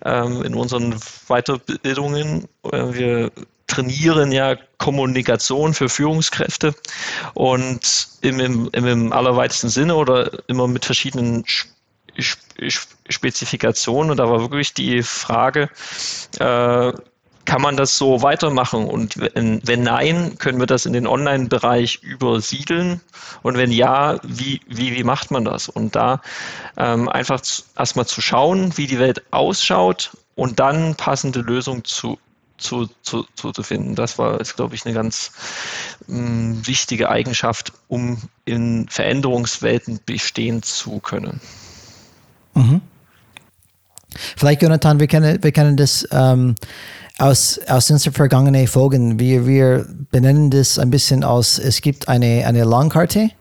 ähm, 0.04 0.44
in 0.44 0.54
unseren 0.56 0.96
Weiterbildungen. 1.28 2.48
Äh, 2.64 2.94
wir 2.94 3.32
trainieren 3.68 4.32
ja 4.32 4.56
Kommunikation 4.78 5.74
für 5.74 5.90
Führungskräfte 5.90 6.76
und 7.34 8.08
im, 8.22 8.40
im, 8.40 8.70
im 8.74 9.14
allerweitesten 9.14 9.70
Sinne 9.70 9.96
oder 9.96 10.32
immer 10.48 10.68
mit 10.68 10.86
verschiedenen 10.86 11.44
Spezifikationen. 13.10 14.12
Und 14.12 14.18
da 14.18 14.30
war 14.30 14.42
wirklich 14.42 14.74
die 14.74 15.04
Frage, 15.04 15.70
äh, 16.40 16.94
kann 17.46 17.62
man 17.62 17.78
das 17.78 17.98
so 17.98 18.22
weitermachen? 18.22 18.86
Und 18.86 19.18
wenn, 19.18 19.62
wenn 19.64 19.84
nein, 19.84 20.38
können 20.38 20.60
wir 20.60 20.66
das 20.66 20.86
in 20.86 20.94
den 20.94 21.08
Online-Bereich 21.08 22.00
übersiedeln? 22.02 23.02
Und 23.44 23.58
wenn 23.58 23.72
ja, 23.72 24.20
wie, 24.24 24.62
wie, 24.68 24.96
wie 24.96 25.04
macht 25.04 25.32
man 25.32 25.46
das? 25.46 25.70
Und 25.70 25.96
da 25.96 26.22
ähm, 26.78 27.08
einfach 27.08 27.42
erstmal 27.78 28.08
zu 28.08 28.22
schauen, 28.22 28.78
wie 28.78 28.88
die 28.88 29.00
Welt 29.00 29.24
ausschaut 29.32 30.12
und 30.36 30.60
dann 30.60 30.96
passende 30.96 31.42
Lösungen 31.42 31.86
zu, 31.86 32.18
zu, 32.58 32.88
zu, 33.02 33.26
zu, 33.36 33.52
zu 33.52 33.64
finden. 33.64 33.96
Das 33.96 34.18
war, 34.18 34.38
glaube 34.38 34.76
ich, 34.76 34.86
eine 34.86 34.94
ganz 34.94 35.32
mh, 36.08 36.20
mm, 36.20 36.68
wichtige 36.68 37.10
Eigenschaft, 37.10 37.74
um 37.88 38.22
in 38.46 38.88
Veränderungswelten 38.90 40.00
bestehen 40.06 40.64
zu 40.64 41.00
können. 41.00 41.42
Mhm. 42.54 42.82
Vielleicht, 44.38 44.62
Jonathan, 44.62 45.00
wir 45.00 45.08
kennen, 45.08 45.44
wir 45.44 45.52
kennen 45.52 45.76
das 45.76 46.08
ähm, 46.12 46.56
aus, 47.18 47.60
aus 47.68 47.92
unseren 47.92 48.14
vergangenen 48.14 48.68
Folgen. 48.68 49.20
Wir, 49.20 49.46
wir 49.46 49.86
benennen 50.12 50.50
das 50.50 50.80
ein 50.80 50.90
bisschen 50.90 51.24
als, 51.24 51.60
es 51.60 51.82
gibt 51.82 52.08
eine, 52.08 52.46
eine 52.46 52.64
Langkarte. 52.64 53.32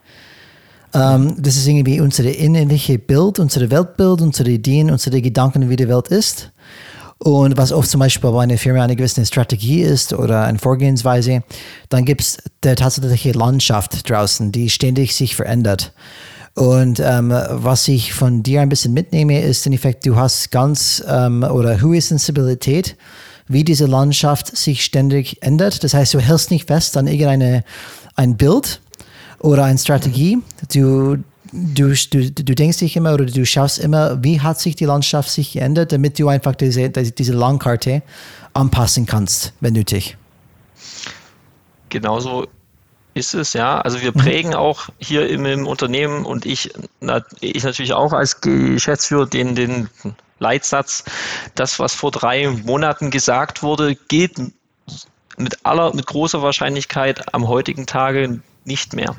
Ähm, 0.93 1.35
das 1.39 1.57
ist 1.57 1.67
irgendwie 1.67 2.01
unser 2.01 2.25
innerliche 2.25 2.99
Bild, 2.99 3.39
unser 3.39 3.71
Weltbild, 3.71 4.21
unsere 4.21 4.51
Ideen, 4.51 4.91
unsere 4.91 5.21
Gedanken, 5.21 5.69
wie 5.69 5.77
die 5.77 5.89
Welt 5.89 6.09
ist. 6.09 6.51
Und 7.25 7.57
was 7.57 7.73
oft 7.73 7.89
zum 7.89 8.01
Beispiel 8.01 8.31
bei 8.31 8.43
einer 8.43 8.59
Firma 8.59 8.85
eine 8.85 8.97
gewisse 8.97 9.25
Strategie 9.25 9.81
ist 9.81 10.13
oder 10.13 10.45
eine 10.45 10.59
Vorgehensweise, 10.59 11.43
dann 11.89 12.05
gibt 12.05 12.21
es 12.21 12.37
die 12.63 12.75
tatsächliche 12.75 13.33
Landschaft 13.33 14.09
draußen, 14.09 14.53
die 14.53 14.69
ständig 14.69 15.15
sich 15.15 15.35
verändert. 15.35 15.95
Und 16.55 17.01
ähm, 17.01 17.31
was 17.31 17.89
ich 17.89 18.13
von 18.13 18.43
dir 18.43 18.61
ein 18.61 18.69
bisschen 18.69 18.93
mitnehme, 18.93 19.41
ist 19.41 19.67
in 19.67 19.73
Effekt, 19.73 20.05
du 20.05 20.17
hast 20.17 20.51
ganz 20.51 21.03
ähm, 21.09 21.43
oder 21.43 21.81
hohe 21.81 21.99
Sensibilität, 21.99 22.95
wie 23.49 23.65
diese 23.65 23.87
Landschaft 23.87 24.55
sich 24.55 24.85
ständig 24.85 25.43
ändert. 25.43 25.83
Das 25.83 25.95
heißt, 25.95 26.13
du 26.13 26.21
hältst 26.21 26.51
nicht 26.51 26.67
fest 26.67 26.95
an 26.99 27.07
irgendeine 27.07 27.65
ein 28.17 28.37
Bild 28.37 28.83
oder 29.39 29.65
eine 29.65 29.79
Strategie. 29.79 30.39
Du, 30.71 31.17
du, 31.55 31.95
du, 32.11 32.31
du 32.31 32.55
denkst 32.55 32.79
dich 32.79 32.97
immer 32.97 33.15
oder 33.15 33.27
du 33.27 33.47
schaust 33.47 33.79
immer, 33.79 34.23
wie 34.23 34.41
hat 34.41 34.59
sich 34.59 34.77
die 34.77 34.85
Landschaft 34.85 35.31
sich 35.31 35.53
geändert, 35.53 35.93
damit 35.93 36.19
du 36.19 36.29
einfach 36.29 36.55
diese, 36.55 36.91
diese 36.91 37.33
Landkarte 37.33 38.03
anpassen 38.53 39.07
kannst, 39.07 39.53
wenn 39.61 39.75
nötig. 39.75 40.17
Genauso 41.89 42.47
ist 43.15 43.35
es, 43.35 43.53
ja. 43.53 43.81
Also 43.81 44.01
wir 44.01 44.11
mhm. 44.11 44.21
prägen 44.21 44.55
auch 44.55 44.89
hier 44.99 45.29
im, 45.29 45.47
im 45.47 45.67
Unternehmen 45.67 46.25
und 46.25 46.45
ich, 46.45 46.73
na, 47.01 47.23
ich 47.41 47.63
natürlich 47.63 47.95
auch 47.95 48.13
als 48.13 48.41
Geschäftsführer 48.41 49.27
den, 49.27 49.55
den 49.55 49.89
Leitsatz, 50.41 51.05
das, 51.55 51.79
was 51.79 51.95
vor 51.95 52.11
drei 52.11 52.49
Monaten 52.49 53.11
gesagt 53.11 53.63
wurde, 53.63 53.95
geht 54.09 54.33
mit 55.37 55.65
aller, 55.65 55.95
mit 55.95 56.07
großer 56.07 56.43
Wahrscheinlichkeit 56.43 57.35
am 57.35 57.47
heutigen 57.47 57.87
Tage 57.87 58.41
nicht 58.65 58.95
mehr. 58.95 59.15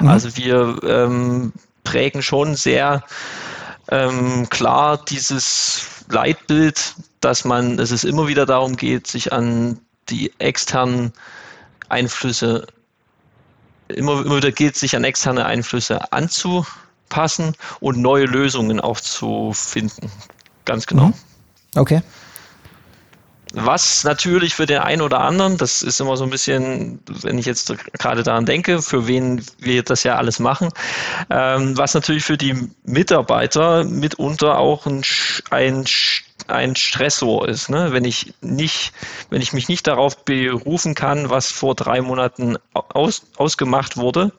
Mhm. 0.00 0.08
Also 0.08 0.36
wir 0.36 0.80
ähm, 0.84 1.52
prägen 1.84 2.22
schon 2.22 2.54
sehr 2.54 3.02
ähm, 3.88 4.48
klar 4.48 5.04
dieses 5.04 6.04
Leitbild, 6.08 6.94
dass 7.20 7.44
man, 7.44 7.76
dass 7.76 7.90
es 7.90 8.04
immer 8.04 8.26
wieder 8.28 8.46
darum 8.46 8.76
geht, 8.76 9.06
sich 9.06 9.32
an 9.32 9.78
die 10.08 10.32
externen 10.38 11.12
Einflüsse 11.88 12.66
immer, 13.88 14.24
immer 14.24 14.36
wieder 14.36 14.52
geht, 14.52 14.76
sich 14.76 14.96
an 14.96 15.04
externe 15.04 15.46
Einflüsse 15.46 16.12
anzupassen 16.12 17.54
und 17.80 17.98
neue 17.98 18.24
Lösungen 18.24 18.80
auch 18.80 19.00
zu 19.00 19.52
finden. 19.54 20.10
Ganz 20.64 20.86
genau. 20.86 21.08
Mhm. 21.08 21.14
Okay. 21.74 22.02
Was 23.54 24.04
natürlich 24.04 24.54
für 24.54 24.64
den 24.64 24.78
einen 24.78 25.02
oder 25.02 25.20
anderen, 25.20 25.58
das 25.58 25.82
ist 25.82 26.00
immer 26.00 26.16
so 26.16 26.24
ein 26.24 26.30
bisschen, 26.30 27.00
wenn 27.06 27.36
ich 27.36 27.44
jetzt 27.44 27.74
gerade 27.98 28.22
daran 28.22 28.46
denke, 28.46 28.80
für 28.80 29.06
wen 29.06 29.44
wir 29.58 29.82
das 29.82 30.04
ja 30.04 30.16
alles 30.16 30.38
machen, 30.38 30.70
ähm, 31.28 31.76
was 31.76 31.92
natürlich 31.92 32.24
für 32.24 32.38
die 32.38 32.70
Mitarbeiter 32.84 33.84
mitunter 33.84 34.58
auch 34.58 34.86
ein, 34.86 35.02
ein 35.50 35.84
ein 36.52 36.76
Stressor 36.76 37.48
ist. 37.48 37.68
Ne? 37.68 37.92
Wenn 37.92 38.04
ich 38.04 38.34
nicht, 38.40 38.92
wenn 39.30 39.42
ich 39.42 39.52
mich 39.52 39.68
nicht 39.68 39.86
darauf 39.86 40.24
berufen 40.24 40.94
kann, 40.94 41.30
was 41.30 41.50
vor 41.50 41.74
drei 41.74 42.00
Monaten 42.00 42.56
aus, 42.72 43.22
ausgemacht 43.36 43.96
wurde, 43.96 44.32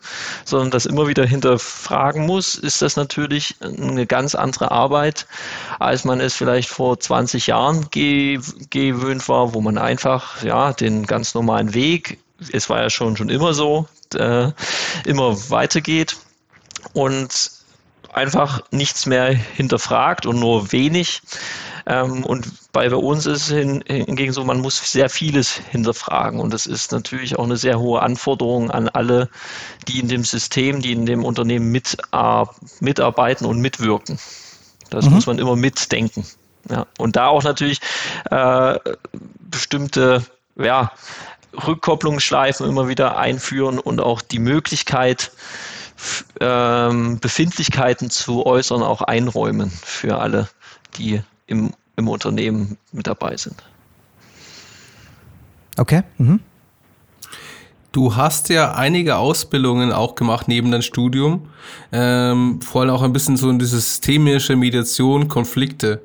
sondern 0.46 0.72
das 0.72 0.86
immer 0.86 1.08
wieder 1.08 1.26
hinterfragen 1.26 2.26
muss, 2.26 2.56
ist 2.56 2.82
das 2.82 2.96
natürlich 2.96 3.56
eine 3.62 4.06
ganz 4.06 4.36
andere 4.36 4.72
Arbeit, 4.72 5.28
als 5.80 6.06
man 6.06 6.20
es 6.20 6.34
vielleicht 6.34 6.70
vor 6.70 7.00
20 7.00 7.48
Jahren 7.48 7.90
ge 7.92 8.40
gewöhnt 8.70 9.28
war, 9.28 9.54
wo 9.54 9.62
man 9.62 9.78
einfach 9.78 10.44
ja 10.44 10.74
den 10.74 11.06
ganz 11.06 11.34
normalen 11.34 11.74
Weg, 11.74 12.20
es 12.52 12.70
war 12.70 12.82
ja 12.82 12.90
schon 12.90 13.18
schon 13.18 13.30
immer 13.30 13.54
so, 13.54 13.88
äh, 14.16 14.52
immer 15.06 15.50
weitergeht 15.50 16.18
und 16.94 17.52
einfach 18.14 18.62
nichts 18.72 19.06
mehr 19.06 19.28
hinterfragt 19.28 20.26
und 20.26 20.40
nur 20.40 20.72
wenig. 20.72 21.22
Ähm, 21.86 22.24
und 22.24 22.48
bei, 22.72 22.90
bei 22.90 22.96
uns 22.96 23.26
ist 23.26 23.44
es 23.44 23.48
hingegen 23.50 24.32
so, 24.32 24.44
man 24.44 24.62
muss 24.62 24.92
sehr 24.92 25.10
vieles 25.10 25.52
hinterfragen. 25.72 26.40
Und 26.40 26.54
das 26.54 26.66
ist 26.66 26.92
natürlich 26.92 27.38
auch 27.38 27.44
eine 27.44 27.58
sehr 27.58 27.80
hohe 27.80 28.02
Anforderung 28.02 28.72
an 28.72 28.90
alle, 28.90 29.30
die 29.88 30.00
in 30.00 30.08
dem 30.08 30.24
System, 30.24 30.82
die 30.82 30.94
in 30.94 31.06
dem 31.06 31.26
Unternehmen 31.26 31.72
mit, 31.72 31.98
äh, 32.12 32.46
mitarbeiten 32.80 33.46
und 33.46 33.60
mitwirken. 33.60 34.18
Das 34.90 35.06
mhm. 35.06 35.14
muss 35.14 35.26
man 35.26 35.40
immer 35.40 35.56
mitdenken. 35.56 36.26
Ja. 36.70 36.86
Und 36.98 37.16
da 37.16 37.28
auch 37.28 37.44
natürlich 37.44 37.82
äh, 38.30 38.80
bestimmte 39.40 40.24
ja, 40.56 40.92
Rückkopplungsschleifen 41.68 42.68
immer 42.68 42.88
wieder 42.88 43.18
einführen 43.18 43.80
und 43.80 44.00
auch 44.00 44.22
die 44.22 44.40
Möglichkeit, 44.40 45.32
ähm, 46.40 47.20
Befindlichkeiten 47.20 48.10
zu 48.10 48.46
äußern, 48.46 48.84
auch 48.84 49.02
einräumen 49.02 49.72
für 49.72 50.20
alle, 50.20 50.50
die 50.98 51.22
im, 51.54 51.72
im 51.96 52.08
Unternehmen 52.08 52.78
mit 52.92 53.08
dabei 53.08 53.38
sind. 53.38 53.64
Okay. 55.78 56.04
Mhm. 56.18 56.40
Du 57.92 58.16
hast 58.16 58.50
ja 58.50 58.74
einige 58.74 59.18
Ausbildungen 59.18 59.92
auch 59.92 60.16
gemacht 60.16 60.48
neben 60.48 60.72
deinem 60.72 60.82
Studium, 60.82 61.50
ähm, 61.92 62.60
vor 62.62 62.82
allem 62.82 62.90
auch 62.90 63.04
ein 63.04 63.14
bisschen 63.14 63.38
so 63.38 63.50
in 63.52 63.60
diese 63.60 63.80
systemische 63.80 64.56
Mediation, 64.56 65.28
Konflikte. 65.28 66.02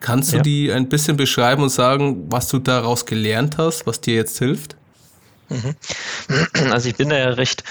Kannst 0.00 0.32
du 0.32 0.36
ja. 0.36 0.42
die 0.42 0.72
ein 0.72 0.88
bisschen 0.88 1.16
beschreiben 1.16 1.62
und 1.62 1.70
sagen, 1.70 2.26
was 2.30 2.48
du 2.48 2.58
daraus 2.58 3.06
gelernt 3.06 3.56
hast, 3.56 3.86
was 3.86 4.00
dir 4.02 4.14
jetzt 4.14 4.38
hilft? 4.38 4.76
Mhm. 5.48 5.74
Also 6.70 6.90
ich 6.90 6.96
bin 6.96 7.10
ja 7.10 7.30
recht 7.30 7.64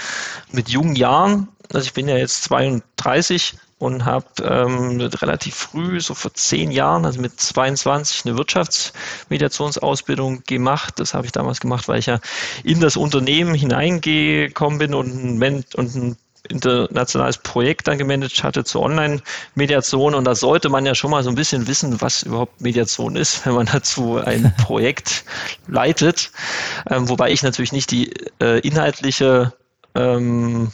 mit 0.52 0.68
jungen 0.68 0.96
Jahren, 0.96 1.48
also 1.72 1.84
ich 1.86 1.92
bin 1.92 2.08
ja 2.08 2.16
jetzt 2.16 2.42
32 2.44 3.54
und 3.80 4.04
habe 4.04 4.26
ähm, 4.44 5.00
relativ 5.00 5.54
früh, 5.54 6.00
so 6.00 6.14
vor 6.14 6.34
zehn 6.34 6.70
Jahren, 6.70 7.06
also 7.06 7.18
mit 7.18 7.40
22, 7.40 8.26
eine 8.26 8.36
Wirtschaftsmediationsausbildung 8.36 10.42
gemacht. 10.46 11.00
Das 11.00 11.14
habe 11.14 11.24
ich 11.24 11.32
damals 11.32 11.60
gemacht, 11.60 11.88
weil 11.88 11.98
ich 11.98 12.04
ja 12.06 12.20
in 12.62 12.80
das 12.80 12.98
Unternehmen 12.98 13.54
hineingekommen 13.54 14.78
bin 14.78 14.92
und 14.92 15.40
ein, 15.40 15.64
und 15.74 15.94
ein 15.94 16.16
internationales 16.50 17.38
Projekt 17.38 17.88
dann 17.88 17.96
gemanagt 17.96 18.44
hatte 18.44 18.64
zur 18.64 18.82
Online-Mediation. 18.82 20.14
Und 20.14 20.24
da 20.24 20.34
sollte 20.34 20.68
man 20.68 20.84
ja 20.84 20.94
schon 20.94 21.10
mal 21.10 21.22
so 21.22 21.30
ein 21.30 21.34
bisschen 21.34 21.66
wissen, 21.66 22.02
was 22.02 22.22
überhaupt 22.22 22.60
Mediation 22.60 23.16
ist, 23.16 23.46
wenn 23.46 23.54
man 23.54 23.64
dazu 23.64 24.18
ein 24.18 24.54
Projekt 24.58 25.24
leitet. 25.68 26.32
Ähm, 26.90 27.08
wobei 27.08 27.30
ich 27.30 27.42
natürlich 27.42 27.72
nicht 27.72 27.90
die 27.90 28.12
äh, 28.42 28.60
inhaltliche 28.60 29.54
ähm, 29.94 30.70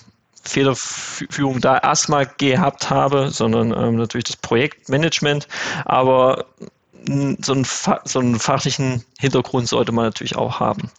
Federführung 0.46 1.60
da 1.60 1.78
erstmal 1.78 2.26
gehabt 2.38 2.90
habe, 2.90 3.30
sondern 3.30 3.72
ähm, 3.72 3.96
natürlich 3.96 4.24
das 4.24 4.36
Projektmanagement. 4.36 5.48
Aber 5.84 6.46
so 7.42 7.52
einen, 7.52 7.66
so 8.04 8.18
einen 8.18 8.38
fachlichen 8.38 9.04
Hintergrund 9.18 9.68
sollte 9.68 9.92
man 9.92 10.06
natürlich 10.06 10.36
auch 10.36 10.60
haben. 10.60 10.90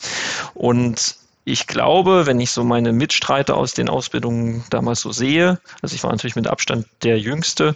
Und 0.54 1.16
ich 1.44 1.68
glaube, 1.68 2.26
wenn 2.26 2.40
ich 2.40 2.52
so 2.52 2.64
meine 2.64 2.92
Mitstreiter 2.92 3.56
aus 3.56 3.74
den 3.74 3.90
Ausbildungen 3.90 4.64
damals 4.70 5.02
so 5.02 5.12
sehe, 5.12 5.60
also 5.82 5.96
ich 5.96 6.04
war 6.04 6.12
natürlich 6.12 6.36
mit 6.36 6.48
Abstand 6.48 6.88
der 7.04 7.20
Jüngste, 7.20 7.76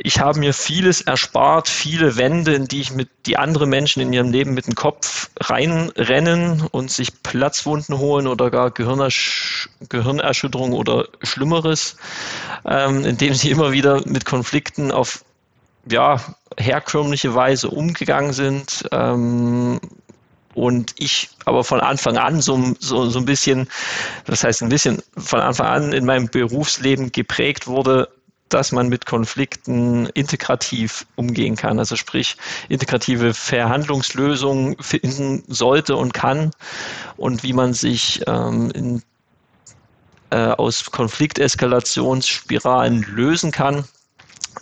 ich 0.00 0.20
habe 0.20 0.38
mir 0.38 0.54
vieles 0.54 1.00
erspart, 1.00 1.68
viele 1.68 2.16
Wände, 2.16 2.54
in 2.54 2.66
die 2.66 2.80
ich 2.80 2.92
mit 2.92 3.08
die 3.26 3.36
andere 3.36 3.66
Menschen 3.66 4.00
in 4.00 4.12
ihrem 4.12 4.30
Leben 4.30 4.54
mit 4.54 4.66
dem 4.66 4.74
Kopf 4.74 5.30
reinrennen 5.40 6.66
und 6.70 6.90
sich 6.90 7.22
Platzwunden 7.22 7.98
holen 7.98 8.26
oder 8.26 8.50
gar 8.50 8.70
Gehirnersch 8.70 9.68
Gehirnerschütterung 9.88 10.72
oder 10.72 11.08
Schlimmeres, 11.22 11.96
ähm, 12.64 13.04
indem 13.04 13.34
sie 13.34 13.50
immer 13.50 13.72
wieder 13.72 14.06
mit 14.06 14.24
Konflikten 14.24 14.92
auf 14.92 15.24
ja, 15.90 16.20
herkömmliche 16.56 17.34
Weise 17.34 17.68
umgegangen 17.68 18.32
sind. 18.32 18.84
Ähm, 18.92 19.80
und 20.54 20.94
ich 20.98 21.30
aber 21.46 21.64
von 21.64 21.80
Anfang 21.80 22.18
an 22.18 22.42
so, 22.42 22.74
so, 22.78 23.08
so 23.08 23.18
ein 23.18 23.24
bisschen, 23.24 23.68
das 24.26 24.44
heißt 24.44 24.62
ein 24.62 24.68
bisschen 24.68 25.02
von 25.16 25.40
Anfang 25.40 25.66
an 25.66 25.92
in 25.92 26.04
meinem 26.04 26.28
Berufsleben 26.28 27.10
geprägt 27.10 27.66
wurde, 27.66 28.08
dass 28.52 28.72
man 28.72 28.88
mit 28.88 29.06
Konflikten 29.06 30.06
integrativ 30.06 31.06
umgehen 31.16 31.54
kann. 31.56 31.78
Also 31.78 31.96
sprich, 31.96 32.36
integrative 32.68 33.34
Verhandlungslösungen 33.34 34.76
finden 34.80 35.44
sollte 35.48 35.96
und 35.96 36.14
kann 36.14 36.52
und 37.16 37.42
wie 37.42 37.52
man 37.52 37.74
sich 37.74 38.22
ähm, 38.26 38.70
in, 38.72 39.02
äh, 40.30 40.48
aus 40.48 40.90
Konflikteskalationsspiralen 40.90 43.02
lösen 43.02 43.50
kann 43.50 43.84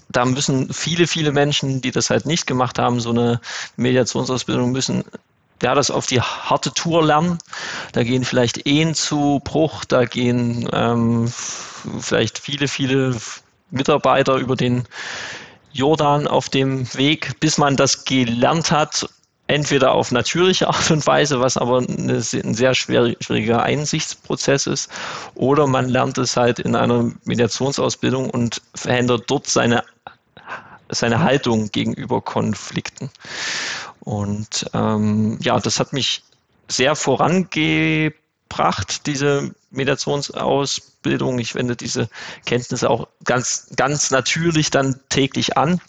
da 0.09 0.25
müssen 0.25 0.73
viele, 0.73 1.09
viele 1.09 1.33
Menschen, 1.33 1.81
die 1.81 1.93
das 1.93 2.11
halt 2.11 2.27
nicht 2.27 2.47
gemacht 2.47 2.79
haben, 2.79 3.01
so 3.01 3.11
eine 3.11 3.41
Mediationsausbildung 3.77 4.71
müssen 4.73 5.05
ja, 5.63 5.75
das 5.75 5.91
auf 5.91 6.07
die 6.07 6.21
harte 6.21 6.73
Tour 6.73 7.05
lernen. 7.05 7.39
Da 7.93 8.03
gehen 8.03 8.25
vielleicht 8.25 8.67
Ehen 8.67 8.95
zu 8.95 9.41
Bruch, 9.45 9.85
da 9.85 10.05
gehen 10.05 10.69
ähm, 10.73 11.31
vielleicht 12.01 12.39
viele, 12.39 12.69
viele 12.69 13.17
Mitarbeiter 13.71 14.37
über 14.37 14.57
den 14.57 14.85
Jordan 15.73 16.27
auf 16.27 16.49
dem 16.49 16.93
Weg, 16.95 17.39
bis 17.41 17.59
man 17.59 17.77
das 17.77 18.05
gelernt 18.05 18.71
hat, 18.71 19.09
entweder 19.47 19.93
auf 19.93 20.13
natürliche 20.13 20.69
Art 20.69 20.91
und 20.91 21.07
Weise, 21.07 21.41
was 21.41 21.57
aber 21.57 21.79
ein 21.79 22.21
sehr 22.21 22.75
schwieriger 22.75 23.63
Einsichtsprozess 23.63 24.67
ist, 24.67 24.91
oder 25.35 25.67
man 25.67 25.89
lernt 25.89 26.19
es 26.19 26.37
halt 26.37 26.59
in 26.59 26.77
einer 26.77 27.11
Mediationsausbildung 27.25 28.31
und 28.31 28.63
verändert 28.75 29.25
dort 29.27 29.47
seine, 29.47 29.83
seine 30.89 31.21
Haltung 31.21 31.71
gegenüber 31.73 32.21
Konflikten. 32.21 33.11
Und 34.01 34.67
ähm, 34.73 35.39
ja, 35.43 35.59
das 35.59 35.79
hat 35.81 35.93
mich 35.93 36.23
sehr 36.69 36.95
vorangebracht 36.95 38.17
gebracht, 38.51 39.07
diese 39.07 39.55
Meditationsausbildung. 39.71 41.39
Ich 41.39 41.55
wende 41.55 41.77
diese 41.77 42.09
Kenntnisse 42.45 42.91
auch 42.91 43.07
ganz, 43.25 43.69
ganz 43.77 44.11
natürlich 44.11 44.71
dann 44.71 44.99
täglich 45.09 45.57
an. 45.57 45.81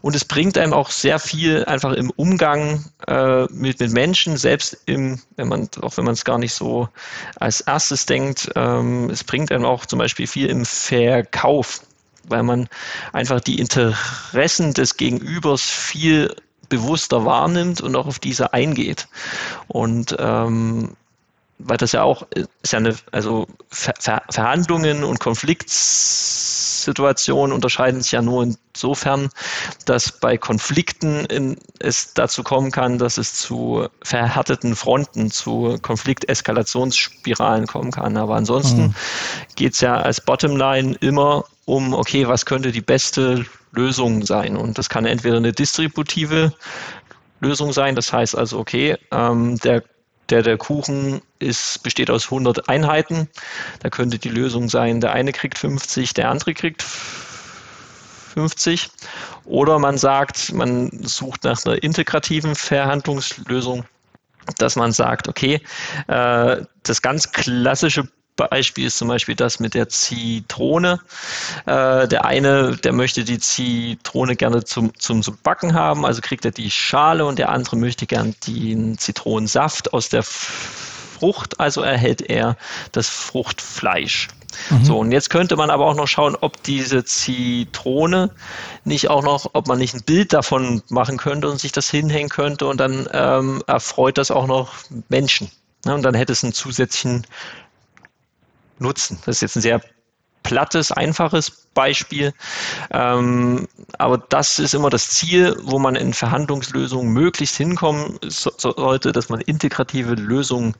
Und 0.00 0.16
es 0.16 0.24
bringt 0.24 0.56
einem 0.58 0.72
auch 0.72 0.90
sehr 0.90 1.18
viel 1.18 1.64
einfach 1.66 1.92
im 1.92 2.10
Umgang 2.10 2.86
äh, 3.06 3.44
mit, 3.52 3.78
mit 3.78 3.92
Menschen, 3.92 4.36
selbst 4.36 4.78
im, 4.86 5.20
wenn 5.36 5.48
man, 5.48 5.68
auch 5.82 5.96
wenn 5.98 6.06
man 6.06 6.14
es 6.14 6.24
gar 6.24 6.38
nicht 6.38 6.54
so 6.54 6.88
als 7.36 7.60
erstes 7.60 8.06
denkt, 8.06 8.50
ähm, 8.56 9.10
es 9.10 9.22
bringt 9.22 9.52
einem 9.52 9.66
auch 9.66 9.84
zum 9.86 9.98
Beispiel 9.98 10.26
viel 10.26 10.48
im 10.48 10.64
Verkauf, 10.64 11.82
weil 12.24 12.42
man 12.42 12.68
einfach 13.12 13.40
die 13.40 13.60
Interessen 13.60 14.72
des 14.72 14.96
Gegenübers 14.96 15.62
viel 15.62 16.34
bewusster 16.68 17.24
wahrnimmt 17.24 17.80
und 17.80 17.94
auch 17.94 18.06
auf 18.06 18.18
diese 18.18 18.52
eingeht. 18.52 19.06
Und 19.68 20.16
ähm, 20.18 20.96
weil 21.58 21.76
das 21.76 21.92
ja 21.92 22.02
auch 22.02 22.26
ist 22.32 22.72
ja 22.72 22.78
eine, 22.78 22.96
also 23.12 23.46
Ver 23.70 24.22
Verhandlungen 24.30 25.04
und 25.04 25.20
Konfliktsituationen 25.20 27.54
unterscheiden 27.54 28.02
sich 28.02 28.12
ja 28.12 28.22
nur 28.22 28.54
insofern, 28.74 29.28
dass 29.86 30.12
bei 30.12 30.36
Konflikten 30.36 31.24
in, 31.26 31.56
es 31.78 32.12
dazu 32.14 32.42
kommen 32.42 32.70
kann, 32.70 32.98
dass 32.98 33.16
es 33.16 33.34
zu 33.34 33.88
verhärteten 34.02 34.76
Fronten, 34.76 35.30
zu 35.30 35.78
Konflikteskalationsspiralen 35.80 37.66
kommen 37.66 37.90
kann. 37.90 38.16
Aber 38.16 38.36
ansonsten 38.36 38.82
mhm. 38.82 38.94
geht 39.54 39.74
es 39.74 39.80
ja 39.80 39.96
als 39.96 40.20
Bottomline 40.20 40.94
immer 41.00 41.44
um, 41.64 41.94
okay, 41.94 42.28
was 42.28 42.46
könnte 42.46 42.70
die 42.70 42.82
beste 42.82 43.44
Lösung 43.72 44.24
sein? 44.24 44.56
Und 44.56 44.78
das 44.78 44.88
kann 44.88 45.04
entweder 45.04 45.38
eine 45.38 45.52
distributive 45.52 46.52
Lösung 47.40 47.72
sein, 47.72 47.94
das 47.94 48.12
heißt 48.12 48.36
also, 48.36 48.58
okay, 48.58 48.96
ähm, 49.10 49.58
der 49.58 49.82
der, 50.30 50.42
der 50.42 50.56
Kuchen 50.56 51.22
ist, 51.38 51.82
besteht 51.82 52.10
aus 52.10 52.24
100 52.24 52.68
Einheiten. 52.68 53.28
Da 53.80 53.90
könnte 53.90 54.18
die 54.18 54.28
Lösung 54.28 54.68
sein, 54.68 55.00
der 55.00 55.12
eine 55.12 55.32
kriegt 55.32 55.58
50, 55.58 56.14
der 56.14 56.30
andere 56.30 56.54
kriegt 56.54 56.82
50. 58.34 58.90
Oder 59.44 59.78
man 59.78 59.98
sagt, 59.98 60.52
man 60.52 60.90
sucht 61.02 61.44
nach 61.44 61.64
einer 61.64 61.82
integrativen 61.82 62.54
Verhandlungslösung, 62.54 63.84
dass 64.58 64.76
man 64.76 64.92
sagt, 64.92 65.28
okay, 65.28 65.60
äh, 66.08 66.62
das 66.82 67.02
ganz 67.02 67.32
klassische 67.32 68.08
Beispiel 68.36 68.86
ist 68.86 68.98
zum 68.98 69.08
Beispiel 69.08 69.34
das 69.34 69.60
mit 69.60 69.74
der 69.74 69.88
Zitrone. 69.88 71.00
Äh, 71.66 72.06
der 72.08 72.24
eine, 72.24 72.76
der 72.76 72.92
möchte 72.92 73.24
die 73.24 73.38
Zitrone 73.38 74.36
gerne 74.36 74.64
zum, 74.64 74.92
zum, 74.98 75.22
zum 75.22 75.38
Backen 75.42 75.74
haben, 75.74 76.04
also 76.04 76.20
kriegt 76.20 76.44
er 76.44 76.50
die 76.50 76.70
Schale 76.70 77.24
und 77.24 77.38
der 77.38 77.48
andere 77.50 77.76
möchte 77.76 78.06
gern 78.06 78.34
den 78.46 78.98
Zitronensaft 78.98 79.92
aus 79.92 80.08
der 80.08 80.22
Frucht, 80.22 81.58
also 81.60 81.80
erhält 81.80 82.22
er 82.22 82.56
das 82.92 83.08
Fruchtfleisch. 83.08 84.28
Mhm. 84.70 84.84
So, 84.84 84.98
und 84.98 85.12
jetzt 85.12 85.30
könnte 85.30 85.56
man 85.56 85.70
aber 85.70 85.86
auch 85.86 85.94
noch 85.94 86.06
schauen, 86.06 86.36
ob 86.40 86.62
diese 86.62 87.04
Zitrone 87.04 88.30
nicht 88.84 89.08
auch 89.08 89.22
noch, 89.22 89.50
ob 89.52 89.66
man 89.66 89.78
nicht 89.78 89.94
ein 89.94 90.02
Bild 90.02 90.32
davon 90.32 90.82
machen 90.88 91.16
könnte 91.16 91.48
und 91.50 91.60
sich 91.60 91.72
das 91.72 91.90
hinhängen 91.90 92.28
könnte 92.28 92.66
und 92.66 92.78
dann 92.78 93.08
ähm, 93.12 93.62
erfreut 93.66 94.18
das 94.18 94.30
auch 94.30 94.46
noch 94.46 94.72
Menschen. 95.08 95.50
Ja, 95.84 95.94
und 95.94 96.02
dann 96.02 96.14
hätte 96.14 96.32
es 96.32 96.42
einen 96.42 96.52
zusätzlichen 96.52 97.26
nutzen. 98.78 99.18
Das 99.24 99.36
ist 99.36 99.42
jetzt 99.42 99.56
ein 99.56 99.62
sehr 99.62 99.80
plattes, 100.46 100.92
einfaches 100.92 101.50
Beispiel. 101.74 102.32
Ähm, 102.92 103.66
aber 103.98 104.18
das 104.18 104.58
ist 104.58 104.74
immer 104.74 104.90
das 104.90 105.08
Ziel, 105.10 105.56
wo 105.62 105.78
man 105.78 105.96
in 105.96 106.14
Verhandlungslösungen 106.14 107.12
möglichst 107.12 107.56
hinkommen 107.56 108.18
so, 108.22 108.52
sollte, 108.56 109.12
dass 109.12 109.28
man 109.28 109.40
integrative 109.40 110.14
Lösungen 110.14 110.74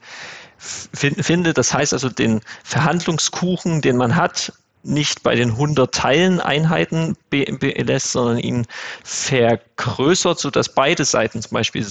find, 0.59 1.25
findet. 1.25 1.59
Das 1.59 1.75
heißt 1.75 1.93
also, 1.93 2.09
den 2.09 2.41
Verhandlungskuchen, 2.63 3.83
den 3.83 3.97
man 3.97 4.15
hat, 4.15 4.53
nicht 4.85 5.25
bei 5.25 5.35
den 5.35 5.51
100 5.51 5.93
Teilen 5.93 6.41
Einheiten 6.41 7.17
belässt, 7.31 8.13
sondern 8.13 8.39
ihn 8.39 8.67
vergrößert, 9.03 10.39
sodass 10.39 10.69
beide 10.69 11.05
Seiten 11.05 11.43
zum 11.43 11.55
Beispiel 11.55 11.85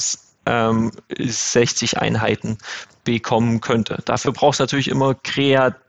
ähm, 0.46 0.92
60 1.20 1.98
Einheiten 1.98 2.58
bekommen 3.04 3.60
könnte. 3.60 4.02
Dafür 4.06 4.32
braucht 4.32 4.54
es 4.54 4.60
natürlich 4.60 4.88
immer 4.88 5.14
Kreativität 5.14 5.85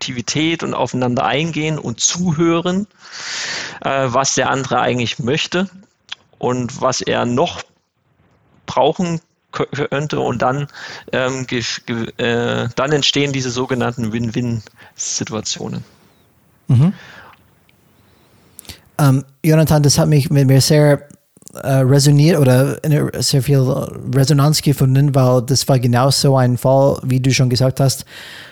Aktivität 0.00 0.62
und 0.62 0.72
aufeinander 0.72 1.26
eingehen 1.26 1.78
und 1.78 2.00
zuhören, 2.00 2.86
äh, 3.82 4.06
was 4.06 4.34
der 4.34 4.48
andere 4.48 4.80
eigentlich 4.80 5.18
möchte 5.18 5.68
und 6.38 6.80
was 6.80 7.02
er 7.02 7.26
noch 7.26 7.60
brauchen 8.64 9.20
könnte 9.52 10.20
und 10.20 10.40
dann, 10.40 10.68
ähm, 11.12 11.46
äh, 11.50 12.68
dann 12.74 12.92
entstehen 12.92 13.32
diese 13.32 13.50
sogenannten 13.50 14.10
Win-Win-Situationen. 14.10 15.84
Mhm. 16.68 16.94
Ähm, 18.98 19.24
Jonathan, 19.44 19.82
das 19.82 19.98
hat 19.98 20.08
mich 20.08 20.30
mit 20.30 20.46
mir 20.46 20.62
sehr 20.62 21.08
äh, 21.52 21.68
resoniert 21.68 22.38
oder 22.38 22.78
sehr 23.22 23.42
viel 23.42 23.58
Resonanz 24.14 24.62
gefunden, 24.62 25.14
weil 25.14 25.42
das 25.42 25.68
war 25.68 25.78
genau 25.78 26.10
so 26.10 26.38
ein 26.38 26.56
Fall, 26.56 27.00
wie 27.02 27.20
du 27.20 27.34
schon 27.34 27.50
gesagt 27.50 27.80
hast, 27.80 28.06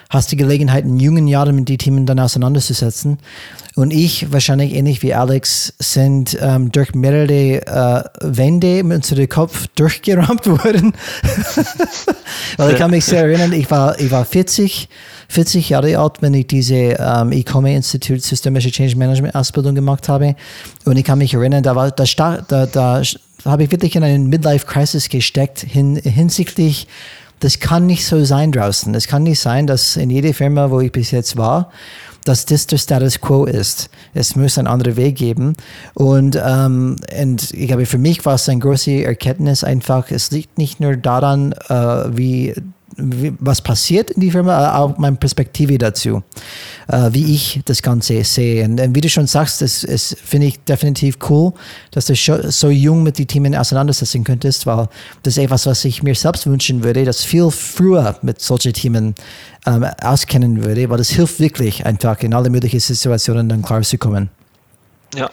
hast 0.09 0.31
die 0.31 0.37
Gelegenheit, 0.37 0.85
in 0.85 0.99
jungen 0.99 1.27
Jahren 1.27 1.55
mit 1.55 1.69
den 1.69 1.77
Themen 1.77 2.05
dann 2.07 2.19
auseinanderzusetzen. 2.19 3.19
Und 3.75 3.91
ich, 3.91 4.31
wahrscheinlich 4.31 4.73
ähnlich 4.73 5.03
wie 5.03 5.13
Alex, 5.13 5.73
sind 5.77 6.37
ähm, 6.41 6.71
durch 6.71 6.95
mehrere 6.95 7.61
äh, 7.65 8.03
Wände 8.21 8.83
mit 8.83 8.97
unserem 8.97 9.29
Kopf 9.29 9.67
durchgerammt 9.75 10.47
worden. 10.47 10.93
Weil 12.57 12.71
ich 12.71 12.77
kann 12.77 12.91
mich 12.91 13.05
sehr 13.05 13.23
erinnern, 13.23 13.53
ich 13.53 13.69
war, 13.69 13.99
ich 13.99 14.09
war 14.09 14.25
40, 14.25 14.89
40 15.29 15.69
Jahre 15.69 15.97
alt, 15.99 16.21
wenn 16.21 16.33
ich 16.33 16.47
diese 16.47 16.75
ähm, 16.75 17.31
E-Commerce 17.31 17.75
Institute 17.77 18.19
Systemische 18.19 18.71
Change 18.71 18.97
Management 18.97 19.35
Ausbildung 19.35 19.75
gemacht 19.75 20.09
habe. 20.09 20.35
Und 20.85 20.97
ich 20.97 21.05
kann 21.05 21.19
mich 21.19 21.35
erinnern, 21.35 21.61
da 21.61 21.75
war, 21.75 21.91
da, 21.91 22.05
da, 22.47 22.65
da 22.65 23.03
habe 23.45 23.63
ich 23.63 23.71
wirklich 23.71 23.95
in 23.95 24.03
einen 24.03 24.27
Midlife 24.27 24.65
Crisis 24.65 25.07
gesteckt 25.07 25.59
hin, 25.59 25.95
hinsichtlich 25.95 26.87
das 27.39 27.59
kann 27.59 27.85
nicht 27.85 28.05
so 28.05 28.23
sein 28.25 28.51
draußen. 28.51 28.93
Es 28.95 29.07
kann 29.07 29.23
nicht 29.23 29.39
sein, 29.39 29.67
dass 29.67 29.95
in 29.95 30.09
jeder 30.09 30.33
Firma, 30.33 30.71
wo 30.71 30.79
ich 30.81 30.91
bis 30.91 31.11
jetzt 31.11 31.37
war, 31.37 31.71
dass 32.25 32.45
das 32.45 32.67
der 32.67 32.77
Status 32.77 33.21
quo 33.21 33.45
ist. 33.45 33.89
Es 34.13 34.35
muss 34.35 34.57
einen 34.57 34.67
anderen 34.67 34.97
Weg 34.97 35.15
geben. 35.15 35.55
Und, 35.93 36.39
ähm, 36.43 36.97
und 37.19 37.53
ich 37.53 37.67
glaube, 37.67 37.85
für 37.85 37.97
mich 37.97 38.25
war 38.25 38.35
es 38.35 38.49
eine 38.49 38.59
große 38.59 39.03
Erkenntnis 39.03 39.63
einfach, 39.63 40.11
es 40.11 40.31
liegt 40.31 40.57
nicht 40.57 40.79
nur 40.79 40.97
daran, 40.97 41.53
äh, 41.69 41.75
wie 41.75 42.53
was 43.39 43.61
passiert 43.61 44.11
in 44.11 44.21
die 44.21 44.31
Firma, 44.31 44.75
auch 44.75 44.97
meine 44.97 45.15
Perspektive 45.15 45.77
dazu, 45.77 46.23
äh, 46.87 47.09
wie 47.11 47.33
ich 47.33 47.61
das 47.65 47.81
Ganze 47.81 48.23
sehe. 48.23 48.65
Und, 48.65 48.79
und 48.79 48.95
wie 48.95 49.01
du 49.01 49.09
schon 49.09 49.27
sagst, 49.27 49.61
das, 49.61 49.81
das 49.81 50.15
finde 50.23 50.47
ich 50.47 50.59
definitiv 50.63 51.17
cool, 51.29 51.53
dass 51.91 52.05
du 52.05 52.15
so 52.15 52.69
jung 52.69 53.03
mit 53.03 53.17
den 53.17 53.27
Themen 53.27 53.55
auseinandersetzen 53.55 54.23
könntest, 54.23 54.65
weil 54.65 54.87
das 55.23 55.37
ist 55.37 55.43
etwas, 55.43 55.65
was 55.65 55.85
ich 55.85 56.03
mir 56.03 56.15
selbst 56.15 56.47
wünschen 56.47 56.83
würde, 56.83 57.05
dass 57.05 57.23
viel 57.23 57.49
früher 57.51 58.17
mit 58.21 58.41
solchen 58.41 58.73
Themen 58.73 59.15
ähm, 59.65 59.85
auskennen 60.01 60.63
würde, 60.63 60.89
weil 60.89 60.97
das 60.97 61.09
hilft 61.09 61.39
wirklich 61.39 61.85
einfach 61.85 62.19
in 62.21 62.33
alle 62.33 62.49
möglichen 62.49 62.79
Situationen 62.79 63.49
dann 63.49 63.61
klar 63.61 63.81
zu 63.81 63.97
kommen. 63.97 64.29
Ja, 65.15 65.29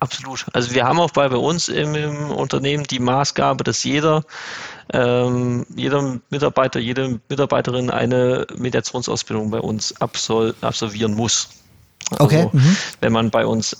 Absolut. 0.00 0.46
Also 0.54 0.74
wir 0.74 0.84
haben 0.84 0.98
auch 0.98 1.10
bei, 1.10 1.28
bei 1.28 1.36
uns 1.36 1.68
im, 1.68 1.94
im, 1.94 2.30
Unternehmen 2.30 2.84
die 2.84 2.98
Maßgabe, 2.98 3.64
dass 3.64 3.84
jeder, 3.84 4.24
ähm, 4.92 5.66
jeder 5.74 6.20
Mitarbeiter, 6.30 6.80
jede 6.80 7.20
Mitarbeiterin 7.28 7.90
eine 7.90 8.46
Mediationsausbildung 8.56 9.50
bei 9.50 9.60
uns 9.60 10.00
absol 10.00 10.54
absolvieren 10.60 11.14
muss. 11.14 11.48
Also, 12.12 12.24
okay. 12.24 12.48
Mhm. 12.52 12.76
Wenn 13.00 13.12
man 13.12 13.30
bei 13.30 13.46
uns 13.46 13.76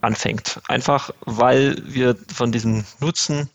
anfängt. 0.00 0.60
Einfach 0.68 1.10
weil 1.24 1.76
wir 1.84 2.16
von 2.32 2.52
diesem 2.52 2.84
Nutzen 3.00 3.48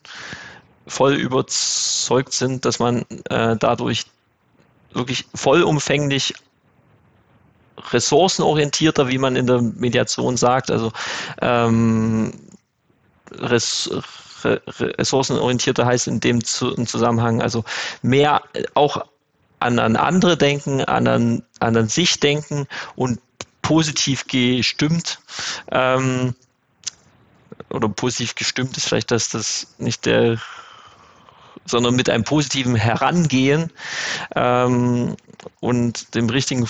voll 0.88 1.14
überzeugt 1.14 2.34
sind, 2.34 2.66
dass 2.66 2.80
man 2.80 3.06
äh, 3.30 3.56
dadurch 3.58 4.06
wirklich 4.94 5.26
vollumfänglich 5.36 6.34
ressourcenorientierter, 7.92 9.08
wie 9.08 9.20
man 9.20 9.36
in 9.36 9.48
der 9.48 9.62
Mediation 9.62 10.36
sagt, 10.36 10.72
also 10.72 10.92
ähm, 11.42 12.34
res, 13.32 13.90
ressourcenorientierter 14.46 15.86
heißt 15.86 16.08
in 16.08 16.20
dem 16.20 16.44
Zusammenhang, 16.44 17.42
also 17.42 17.64
mehr 18.02 18.44
auch 18.74 19.06
an, 19.60 19.80
an 19.80 19.96
andere 19.96 20.38
denken, 20.38 20.84
an, 20.84 21.08
an, 21.08 21.44
an 21.60 21.88
sich 21.88 22.20
denken 22.20 22.68
und 22.96 23.20
positiv 23.62 24.26
gestimmt. 24.28 25.20
Ähm, 25.72 26.36
oder 27.70 27.88
positiv 27.88 28.36
gestimmt 28.36 28.78
ist 28.78 28.88
vielleicht, 28.88 29.12
dass 29.12 29.30
das 29.30 29.68
nicht 29.78 30.06
der 30.06 30.40
sondern 31.66 31.96
mit 31.96 32.10
einem 32.10 32.24
positiven 32.24 32.76
Herangehen 32.76 33.72
ähm, 34.36 35.16
und 35.60 36.16
dem 36.16 36.30
richtigen 36.30 36.68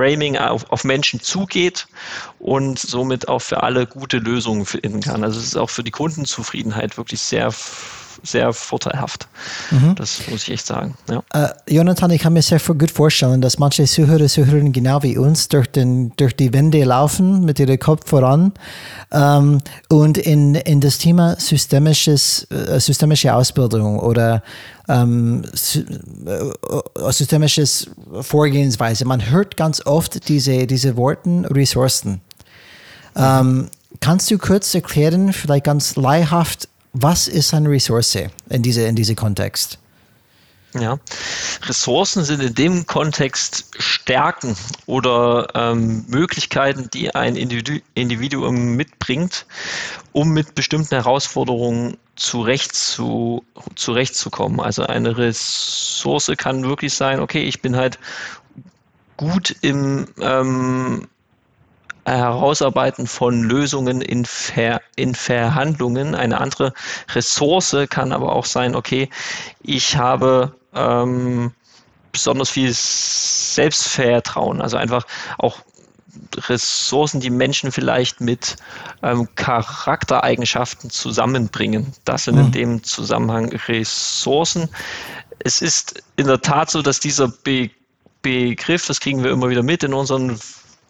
Framing 0.00 0.38
auf, 0.38 0.70
auf 0.70 0.84
Menschen 0.84 1.20
zugeht 1.20 1.86
und 2.38 2.78
somit 2.78 3.28
auch 3.28 3.40
für 3.40 3.62
alle 3.62 3.86
gute 3.86 4.16
Lösungen 4.16 4.64
finden 4.64 5.02
kann. 5.02 5.22
Also 5.22 5.38
es 5.38 5.44
ist 5.44 5.56
auch 5.56 5.68
für 5.68 5.84
die 5.84 5.90
Kundenzufriedenheit 5.90 6.96
wirklich 6.96 7.20
sehr 7.20 7.52
sehr 8.22 8.52
vorteilhaft. 8.52 9.28
Mhm. 9.70 9.94
Das 9.94 10.20
muss 10.28 10.42
ich 10.44 10.52
echt 10.52 10.66
sagen. 10.66 10.94
Ja. 11.08 11.22
Uh, 11.34 11.48
Jonathan, 11.66 12.10
ich 12.10 12.22
kann 12.22 12.32
mir 12.32 12.42
sehr 12.42 12.58
gut 12.58 12.90
vorstellen, 12.90 13.40
dass 13.40 13.58
manche 13.58 13.84
Zuhörer, 13.84 14.26
Zuhörerinnen 14.26 14.72
genau 14.72 15.02
wie 15.02 15.16
uns 15.16 15.48
durch, 15.48 15.66
den, 15.66 16.12
durch 16.16 16.36
die 16.36 16.52
Wände 16.52 16.84
laufen 16.84 17.44
mit 17.44 17.58
ihrem 17.58 17.78
Kopf 17.78 18.08
voran 18.08 18.52
ähm, 19.12 19.60
und 19.88 20.18
in, 20.18 20.54
in 20.54 20.80
das 20.80 20.98
Thema 20.98 21.36
systemisches, 21.38 22.46
äh, 22.50 22.78
systemische 22.80 23.34
Ausbildung 23.34 23.98
oder 23.98 24.42
ähm, 24.88 25.42
äh, 26.26 27.12
systemisches 27.12 27.90
Vorgehensweise. 28.20 29.04
Man 29.04 29.30
hört 29.30 29.56
ganz 29.56 29.84
oft 29.86 30.28
diese, 30.28 30.66
diese 30.66 30.96
Worten 30.96 31.44
Ressourcen. 31.44 32.20
Mhm. 33.14 33.22
Ähm, 33.22 33.70
kannst 34.00 34.30
du 34.30 34.38
kurz 34.38 34.74
erklären, 34.74 35.32
vielleicht 35.32 35.64
ganz 35.64 35.96
leihhaft, 35.96 36.68
was 36.92 37.28
ist 37.28 37.54
eine 37.54 37.70
Ressource 37.70 38.18
in 38.48 38.62
diesem 38.62 38.86
in 38.86 38.96
diese 38.96 39.14
Kontext? 39.14 39.78
Ja, 40.74 41.00
Ressourcen 41.62 42.22
sind 42.22 42.40
in 42.40 42.54
dem 42.54 42.86
Kontext 42.86 43.64
Stärken 43.78 44.54
oder 44.86 45.48
ähm, 45.54 46.04
Möglichkeiten, 46.06 46.88
die 46.94 47.12
ein 47.12 47.34
Individu 47.34 47.80
Individuum 47.94 48.76
mitbringt, 48.76 49.46
um 50.12 50.30
mit 50.30 50.54
bestimmten 50.54 50.94
Herausforderungen 50.94 51.96
zurecht 52.14 52.72
zu, 52.76 53.42
zurechtzukommen. 53.74 54.60
Also 54.60 54.84
eine 54.84 55.16
Ressource 55.16 56.30
kann 56.36 56.62
wirklich 56.62 56.94
sein, 56.94 57.18
okay, 57.18 57.42
ich 57.42 57.60
bin 57.62 57.74
halt 57.74 57.98
gut 59.16 59.56
im 59.62 60.06
ähm, 60.20 61.08
Herausarbeiten 62.16 63.06
von 63.06 63.42
Lösungen 63.42 64.00
in, 64.00 64.24
Ver, 64.24 64.80
in 64.96 65.14
Verhandlungen. 65.14 66.14
Eine 66.14 66.40
andere 66.40 66.72
Ressource 67.14 67.76
kann 67.88 68.12
aber 68.12 68.32
auch 68.34 68.44
sein, 68.44 68.74
okay, 68.74 69.08
ich 69.62 69.96
habe 69.96 70.54
ähm, 70.74 71.52
besonders 72.12 72.50
viel 72.50 72.72
Selbstvertrauen, 72.72 74.60
also 74.60 74.76
einfach 74.76 75.06
auch 75.38 75.60
Ressourcen, 76.36 77.20
die 77.20 77.30
Menschen 77.30 77.72
vielleicht 77.72 78.20
mit 78.20 78.56
ähm, 79.02 79.28
Charaktereigenschaften 79.36 80.90
zusammenbringen. 80.90 81.92
Das 82.04 82.24
sind 82.24 82.36
in 82.36 82.46
mhm. 82.46 82.52
dem 82.52 82.84
Zusammenhang 82.84 83.52
Ressourcen. 83.68 84.68
Es 85.38 85.62
ist 85.62 86.02
in 86.16 86.26
der 86.26 86.40
Tat 86.40 86.70
so, 86.70 86.82
dass 86.82 87.00
dieser 87.00 87.28
Be 87.28 87.70
Begriff, 88.22 88.86
das 88.86 89.00
kriegen 89.00 89.24
wir 89.24 89.30
immer 89.30 89.48
wieder 89.48 89.62
mit 89.62 89.82
in 89.82 89.94
unseren 89.94 90.38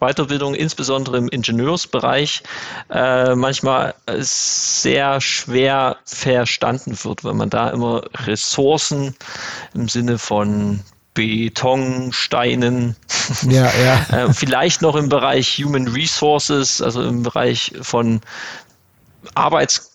Weiterbildung, 0.01 0.55
insbesondere 0.55 1.17
im 1.17 1.29
Ingenieursbereich, 1.29 2.43
äh, 2.89 3.35
manchmal 3.35 3.93
sehr 4.17 5.21
schwer 5.21 5.97
verstanden 6.05 6.97
wird, 7.03 7.23
weil 7.23 7.35
man 7.35 7.49
da 7.49 7.69
immer 7.69 8.03
Ressourcen 8.25 9.15
im 9.73 9.87
Sinne 9.87 10.17
von 10.17 10.81
Beton, 11.13 12.11
Steinen, 12.13 12.95
ja, 13.43 13.69
ja. 13.83 14.05
äh, 14.25 14.33
vielleicht 14.33 14.81
noch 14.81 14.95
im 14.95 15.09
Bereich 15.09 15.57
Human 15.63 15.87
Resources, 15.87 16.81
also 16.81 17.03
im 17.03 17.23
Bereich 17.23 17.73
von 17.81 18.21
Arbeits 19.35 19.90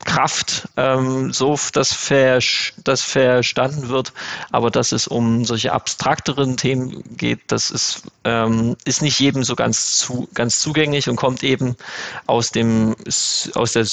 Kraft 0.00 0.68
ähm, 0.76 1.32
so 1.32 1.58
das, 1.72 1.92
ver, 1.92 2.38
das 2.84 3.00
verstanden 3.00 3.88
wird, 3.88 4.12
aber 4.52 4.70
dass 4.70 4.92
es 4.92 5.06
um 5.06 5.44
solche 5.44 5.72
abstrakteren 5.72 6.56
Themen 6.56 7.02
geht, 7.16 7.40
das 7.48 7.70
ist, 7.70 8.02
ähm, 8.24 8.76
ist 8.84 9.02
nicht 9.02 9.18
jedem 9.18 9.44
so 9.44 9.56
ganz, 9.56 9.98
zu, 9.98 10.28
ganz 10.34 10.60
zugänglich 10.60 11.08
und 11.08 11.16
kommt 11.16 11.42
eben 11.42 11.76
aus, 12.26 12.50
dem, 12.50 12.94
aus 13.54 13.72
der 13.72 13.86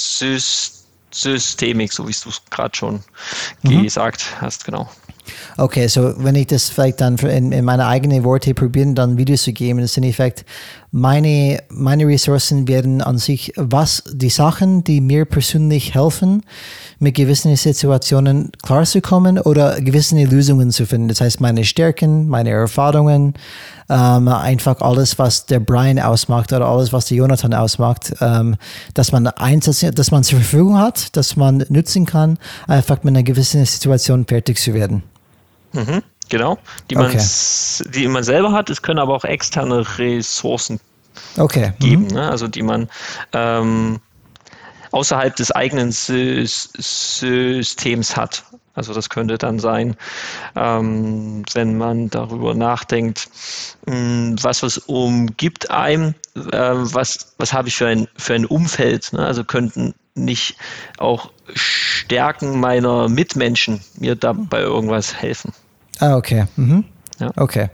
Systemik, 1.12 1.94
so 1.94 2.08
wie 2.08 2.16
du 2.24 2.30
es 2.30 2.42
gerade 2.50 2.76
schon 2.76 3.04
mhm. 3.64 3.84
gesagt 3.84 4.42
hast, 4.42 4.66
genau. 4.66 4.90
Okay, 5.58 5.88
so 5.88 6.14
wenn 6.18 6.36
ich 6.36 6.48
das 6.48 6.70
vielleicht 6.70 7.02
dann 7.02 7.18
in, 7.18 7.52
in 7.52 7.66
meine 7.66 7.88
eigenen 7.88 8.24
Worte 8.24 8.54
probieren, 8.54 8.96
dann 8.96 9.18
Videos 9.18 9.44
zu 9.44 9.54
geben, 9.54 9.80
ist 9.80 9.98
in 9.98 10.04
Effekt, 10.04 10.46
meine, 10.92 11.64
meine 11.70 12.06
Ressourcen 12.06 12.68
werden 12.68 13.02
an 13.02 13.18
sich, 13.18 13.54
was 13.56 14.04
die 14.12 14.30
Sachen, 14.30 14.84
die 14.84 15.00
mir 15.00 15.24
persönlich 15.26 15.96
helfen, 15.96 16.44
mit 17.00 17.16
gewissen 17.16 17.56
Situationen 17.56 18.52
klarzukommen 18.62 19.40
oder 19.40 19.80
gewisse 19.80 20.22
Lösungen 20.24 20.72
zu 20.72 20.86
finden. 20.86 21.08
Das 21.08 21.22
heißt, 21.22 21.40
meine 21.40 21.64
Stärken, 21.64 22.28
meine 22.28 22.50
Erfahrungen, 22.50 23.34
ähm, 23.90 24.28
einfach 24.28 24.82
alles, 24.82 25.18
was 25.18 25.46
der 25.46 25.62
Brian 25.62 25.98
ausmacht 25.98 26.52
oder 26.52 26.68
alles, 26.68 26.92
was 26.92 27.06
der 27.06 27.18
Jonathan 27.18 27.54
ausmacht, 27.54 28.14
ähm, 28.20 28.56
dass 28.94 29.12
man 29.14 29.28
einsetzen, 29.28 29.96
dass 29.96 30.12
man 30.12 30.24
zur 30.24 30.40
Verfügung 30.40 30.78
hat, 30.78 31.16
dass 31.16 31.38
man 31.38 31.66
nutzen 31.70 32.06
kann, 32.06 32.38
einfach 32.68 33.04
mit 33.04 33.14
einer 33.14 33.24
gewissen 33.24 33.66
Situation 33.66 34.26
fertig 34.26 34.60
zu 34.60 34.74
werden. 34.74 35.04
Mhm, 35.74 36.04
genau, 36.30 36.58
die 36.90 36.96
man, 36.96 37.08
okay. 37.08 37.24
die 37.94 38.08
man 38.08 38.24
selber 38.24 38.52
hat. 38.52 38.70
Es 38.70 38.82
können 38.82 39.00
aber 39.00 39.16
auch 39.16 39.26
externe 39.26 39.86
Ressourcen 39.98 40.80
okay. 41.38 41.74
geben, 41.80 42.04
mhm. 42.06 42.14
ne? 42.14 42.30
also 42.30 42.48
die 42.48 42.64
man 42.64 42.90
ähm, 43.34 44.00
außerhalb 44.92 45.36
des 45.36 45.52
eigenen 45.52 45.92
Systems 45.92 46.88
hat. 48.16 48.44
Also 48.74 48.94
das 48.94 49.10
könnte 49.10 49.38
dann 49.38 49.60
sein, 49.60 49.98
ähm, 50.56 51.44
wenn 51.54 51.78
man 51.78 52.10
darüber 52.10 52.54
nachdenkt, 52.54 53.30
mh, 53.86 53.94
hm, 53.94 54.38
was 54.42 54.64
was 54.64 54.78
umgibt 54.78 55.70
einem, 55.72 56.16
äh, 56.36 56.42
was 56.74 57.34
was 57.38 57.52
habe 57.52 57.68
ich 57.68 57.76
für 57.76 57.88
ein 57.88 58.08
für 58.16 58.34
ein 58.34 58.46
Umfeld. 58.46 59.12
Ne? 59.12 59.26
Also 59.26 59.44
könnten 59.44 59.94
nicht 60.16 60.56
auch 60.98 61.32
Stärken 61.54 62.60
meiner 62.60 63.10
Mitmenschen 63.10 63.82
mir 63.98 64.16
dabei 64.16 64.62
irgendwas 64.62 65.16
helfen. 65.16 65.54
Ah, 66.02 66.16
okay. 66.16 66.46
Mhm. 66.56 66.84
Ja. 67.20 67.32
Okay. 67.36 67.70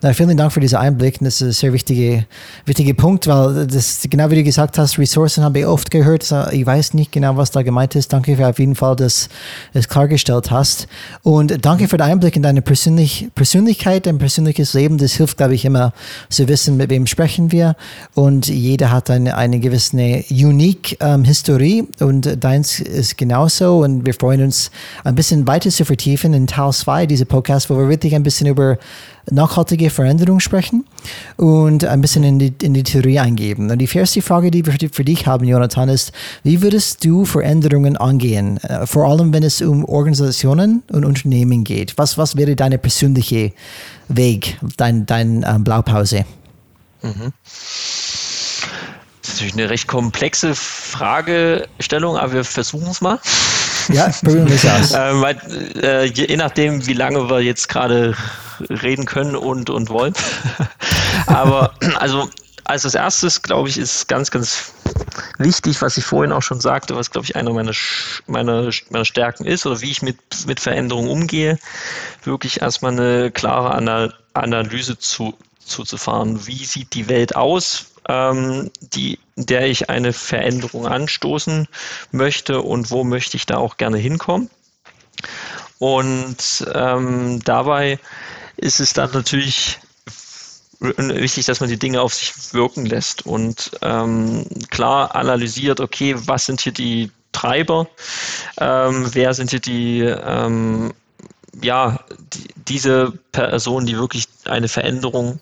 Na, 0.00 0.12
vielen 0.12 0.36
Dank 0.36 0.52
für 0.52 0.60
diesen 0.60 0.78
Einblick. 0.78 1.18
Das 1.20 1.40
ist 1.40 1.42
ein 1.42 1.52
sehr 1.52 1.72
wichtiger 1.72 2.24
wichtige 2.64 2.94
Punkt, 2.94 3.26
weil 3.26 3.66
das, 3.66 4.00
genau 4.10 4.30
wie 4.30 4.36
du 4.36 4.42
gesagt 4.42 4.76
hast, 4.78 4.98
Ressourcen 4.98 5.44
habe 5.44 5.60
ich 5.60 5.66
oft 5.66 5.90
gehört. 5.90 6.32
Ich 6.50 6.66
weiß 6.66 6.94
nicht 6.94 7.12
genau, 7.12 7.36
was 7.36 7.50
da 7.52 7.62
gemeint 7.62 7.94
ist. 7.94 8.12
Danke 8.12 8.36
für 8.36 8.48
auf 8.48 8.58
jeden 8.58 8.74
Fall, 8.74 8.96
dass 8.96 9.28
du 9.72 9.78
es 9.78 9.88
klargestellt 9.88 10.50
hast. 10.50 10.88
Und 11.22 11.64
danke 11.64 11.86
für 11.86 11.98
den 11.98 12.06
Einblick 12.06 12.36
in 12.36 12.42
deine 12.42 12.62
Persönlich 12.62 13.28
Persönlichkeit, 13.34 14.06
dein 14.06 14.18
persönliches 14.18 14.74
Leben. 14.74 14.98
Das 14.98 15.12
hilft, 15.12 15.36
glaube 15.36 15.54
ich, 15.54 15.64
immer 15.64 15.92
zu 16.28 16.48
wissen, 16.48 16.76
mit 16.76 16.90
wem 16.90 17.06
sprechen 17.06 17.52
wir. 17.52 17.76
Und 18.14 18.48
jeder 18.48 18.90
hat 18.90 19.10
eine, 19.10 19.36
eine 19.36 19.60
gewisse 19.60 20.24
unique 20.30 20.96
ähm, 21.00 21.24
Historie 21.24 21.84
und 22.00 22.42
deins 22.42 22.80
ist 22.80 23.18
genauso. 23.18 23.78
Und 23.84 24.06
wir 24.06 24.14
freuen 24.14 24.42
uns, 24.42 24.70
ein 25.04 25.14
bisschen 25.14 25.46
weiter 25.46 25.70
zu 25.70 25.84
vertiefen 25.84 26.34
in 26.34 26.46
Teil 26.46 26.72
2 26.72 27.06
dieser 27.06 27.24
Podcast, 27.24 27.70
wo 27.70 27.76
wir 27.76 27.88
wirklich 27.88 28.14
ein 28.14 28.22
bisschen 28.22 28.46
über 28.46 28.78
nachhaltige 29.30 29.90
Veränderung 29.90 30.40
sprechen 30.40 30.84
und 31.36 31.84
ein 31.84 32.00
bisschen 32.00 32.24
in 32.24 32.38
die, 32.38 32.54
in 32.62 32.74
die 32.74 32.82
Theorie 32.82 33.20
eingeben. 33.20 33.70
Und 33.70 33.78
die 33.78 33.88
erste 33.92 34.22
Frage, 34.22 34.50
die 34.50 34.64
wir 34.66 34.74
für 34.90 35.04
dich 35.04 35.26
haben, 35.26 35.46
Jonathan, 35.46 35.88
ist, 35.88 36.12
wie 36.42 36.62
würdest 36.62 37.04
du 37.04 37.24
Veränderungen 37.24 37.96
angehen? 37.96 38.58
Äh, 38.58 38.86
vor 38.86 39.08
allem, 39.08 39.32
wenn 39.32 39.42
es 39.42 39.62
um 39.62 39.84
Organisationen 39.84 40.82
und 40.90 41.04
Unternehmen 41.04 41.64
geht. 41.64 41.96
Was, 41.98 42.18
was 42.18 42.36
wäre 42.36 42.56
deine 42.56 42.78
persönliche 42.78 43.52
Weg, 44.08 44.58
dein, 44.76 45.06
dein 45.06 45.44
ähm, 45.46 45.64
Blaupause? 45.64 46.24
Mhm. 47.02 47.32
Das 49.22 49.34
ist 49.34 49.34
natürlich 49.34 49.54
eine 49.54 49.70
recht 49.70 49.86
komplexe 49.86 50.54
Fragestellung, 50.54 52.16
aber 52.16 52.32
wir 52.32 52.44
versuchen 52.44 52.90
es 52.90 53.00
mal. 53.00 53.20
Ja, 53.88 54.08
probieren 54.22 54.48
wir 54.48 54.56
es 54.56 54.66
aus. 54.66 54.92
äh, 54.92 55.20
weil, 55.20 55.40
äh, 55.82 56.04
je 56.06 56.36
nachdem, 56.36 56.86
wie 56.86 56.94
lange 56.94 57.28
wir 57.28 57.40
jetzt 57.40 57.68
gerade 57.68 58.14
reden 58.68 59.06
können 59.06 59.36
und, 59.36 59.70
und 59.70 59.88
wollen. 59.88 60.14
Aber 61.26 61.74
also 61.96 62.28
als 62.64 62.94
erstes, 62.94 63.42
glaube 63.42 63.68
ich, 63.68 63.76
ist 63.76 64.08
ganz, 64.08 64.30
ganz 64.30 64.72
wichtig, 65.38 65.82
was 65.82 65.96
ich 65.96 66.04
vorhin 66.04 66.32
auch 66.32 66.42
schon 66.42 66.60
sagte, 66.60 66.96
was, 66.96 67.10
glaube 67.10 67.24
ich, 67.24 67.36
einer 67.36 67.52
meiner, 67.52 67.72
meiner, 68.26 68.70
meiner 68.90 69.04
Stärken 69.04 69.44
ist 69.44 69.66
oder 69.66 69.80
wie 69.80 69.90
ich 69.90 70.02
mit, 70.02 70.16
mit 70.46 70.60
Veränderungen 70.60 71.10
umgehe, 71.10 71.58
wirklich 72.24 72.62
erstmal 72.62 72.92
eine 72.92 73.30
klare 73.30 73.74
Analyse 74.32 74.98
zu, 74.98 75.34
zuzufahren. 75.64 76.46
Wie 76.46 76.64
sieht 76.64 76.94
die 76.94 77.08
Welt 77.08 77.34
aus, 77.34 77.91
ähm, 78.08 78.70
die, 78.80 79.18
der 79.36 79.66
ich 79.66 79.90
eine 79.90 80.12
Veränderung 80.12 80.86
anstoßen 80.86 81.68
möchte 82.10 82.62
und 82.62 82.90
wo 82.90 83.04
möchte 83.04 83.36
ich 83.36 83.46
da 83.46 83.56
auch 83.56 83.76
gerne 83.76 83.98
hinkommen? 83.98 84.50
Und 85.78 86.66
ähm, 86.74 87.40
dabei 87.44 87.98
ist 88.56 88.80
es 88.80 88.92
dann 88.92 89.10
natürlich 89.12 89.80
wichtig, 90.78 91.46
dass 91.46 91.60
man 91.60 91.68
die 91.68 91.78
Dinge 91.78 92.00
auf 92.00 92.14
sich 92.14 92.32
wirken 92.54 92.86
lässt 92.86 93.24
und 93.26 93.70
ähm, 93.82 94.46
klar 94.70 95.14
analysiert, 95.14 95.80
okay, 95.80 96.14
was 96.16 96.46
sind 96.46 96.60
hier 96.60 96.72
die 96.72 97.10
Treiber, 97.32 97.88
ähm, 98.58 99.08
wer 99.12 99.32
sind 99.34 99.50
hier 99.50 99.60
die, 99.60 100.00
ähm, 100.00 100.92
ja, 101.62 102.00
die, 102.32 102.48
diese 102.68 103.12
Personen, 103.32 103.86
die 103.86 103.96
wirklich 103.96 104.26
eine 104.44 104.68
Veränderung 104.68 105.40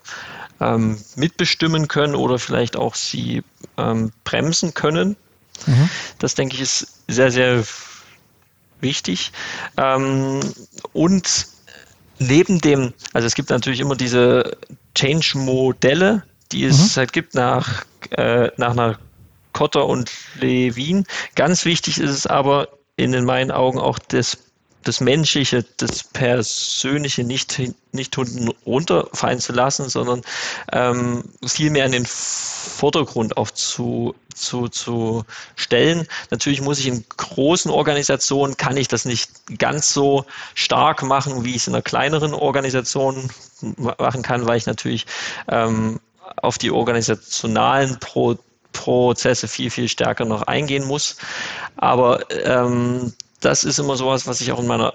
ähm, 0.61 0.97
mitbestimmen 1.15 1.87
können 1.87 2.15
oder 2.15 2.39
vielleicht 2.39 2.77
auch 2.77 2.95
sie 2.95 3.43
ähm, 3.77 4.13
bremsen 4.23 4.73
können. 4.73 5.17
Mhm. 5.65 5.89
Das 6.19 6.35
denke 6.35 6.55
ich 6.55 6.61
ist 6.61 6.87
sehr, 7.07 7.31
sehr 7.31 7.63
wichtig. 8.79 9.31
Ähm, 9.75 10.39
und 10.93 11.47
neben 12.19 12.61
dem, 12.61 12.93
also 13.13 13.25
es 13.25 13.35
gibt 13.35 13.49
natürlich 13.49 13.79
immer 13.79 13.95
diese 13.95 14.57
Change-Modelle, 14.95 16.23
die 16.51 16.65
es 16.65 16.95
mhm. 16.95 16.99
halt 16.99 17.13
gibt 17.13 17.33
nach, 17.33 17.85
äh, 18.11 18.49
nach 18.57 18.71
einer 18.71 18.99
Kotter 19.53 19.87
und 19.87 20.11
Levin. 20.39 21.05
Ganz 21.35 21.65
wichtig 21.65 21.99
ist 21.99 22.11
es 22.11 22.27
aber 22.27 22.69
in 22.95 23.25
meinen 23.25 23.51
Augen 23.51 23.79
auch 23.79 23.97
das 23.99 24.37
das 24.83 24.99
Menschliche, 25.01 25.63
das 25.77 26.03
Persönliche 26.03 27.23
nicht, 27.23 27.61
nicht 27.91 28.17
unten 28.17 28.49
runterfallen 28.65 29.39
zu 29.39 29.53
lassen, 29.53 29.89
sondern 29.89 30.21
ähm, 30.71 31.23
viel 31.45 31.69
mehr 31.69 31.85
in 31.85 31.91
den 31.91 32.05
Vordergrund 32.05 33.37
auch 33.37 33.51
zu, 33.51 34.15
zu, 34.33 34.67
zu 34.69 35.23
stellen. 35.55 36.07
Natürlich 36.29 36.61
muss 36.61 36.79
ich 36.79 36.87
in 36.87 37.05
großen 37.17 37.69
Organisationen, 37.71 38.57
kann 38.57 38.77
ich 38.77 38.87
das 38.87 39.05
nicht 39.05 39.29
ganz 39.59 39.93
so 39.93 40.25
stark 40.55 41.03
machen, 41.03 41.43
wie 41.43 41.51
ich 41.51 41.57
es 41.57 41.67
in 41.67 41.75
einer 41.75 41.83
kleineren 41.83 42.33
Organisation 42.33 43.29
machen 43.97 44.23
kann, 44.23 44.47
weil 44.47 44.57
ich 44.57 44.65
natürlich 44.65 45.05
ähm, 45.47 45.99
auf 46.37 46.57
die 46.57 46.71
organisationalen 46.71 47.99
Pro 47.99 48.37
Prozesse 48.73 49.49
viel, 49.49 49.69
viel 49.69 49.89
stärker 49.89 50.23
noch 50.23 50.43
eingehen 50.43 50.85
muss. 50.85 51.17
Aber 51.75 52.21
ähm, 52.45 53.13
das 53.41 53.63
ist 53.63 53.79
immer 53.79 53.95
sowas, 53.97 54.27
was 54.27 54.41
ich 54.41 54.51
auch 54.51 54.59
in 54.59 54.67
meiner 54.67 54.93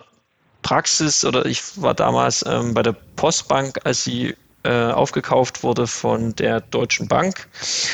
Praxis 0.62 1.24
oder 1.24 1.46
ich 1.46 1.62
war 1.80 1.94
damals 1.94 2.44
ähm, 2.46 2.74
bei 2.74 2.82
der 2.82 2.96
Postbank, 3.16 3.78
als 3.84 4.02
sie 4.02 4.34
äh, 4.64 4.90
aufgekauft 4.90 5.62
wurde 5.62 5.86
von 5.86 6.34
der 6.36 6.60
Deutschen 6.60 7.06
Bank 7.06 7.48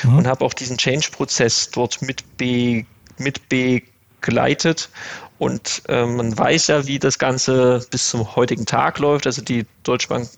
mhm. 0.05 0.19
und 0.19 0.27
habe 0.27 0.45
auch 0.45 0.55
diesen 0.55 0.79
Change-Prozess 0.79 1.71
dort 1.71 2.01
mit, 2.01 2.39
be, 2.39 2.87
mit 3.19 3.49
begleitet. 3.49 4.89
Und 5.39 5.83
äh, 5.89 6.07
man 6.07 6.39
weiß 6.39 6.69
ja, 6.69 6.87
wie 6.87 6.99
das 6.99 7.19
Ganze 7.19 7.85
bis 7.91 8.09
zum 8.09 8.37
heutigen 8.37 8.65
Tag 8.65 8.99
läuft. 9.01 9.27
Also 9.27 9.43
die 9.43 9.67
Deutsche 9.83 10.09
Bank 10.09 10.31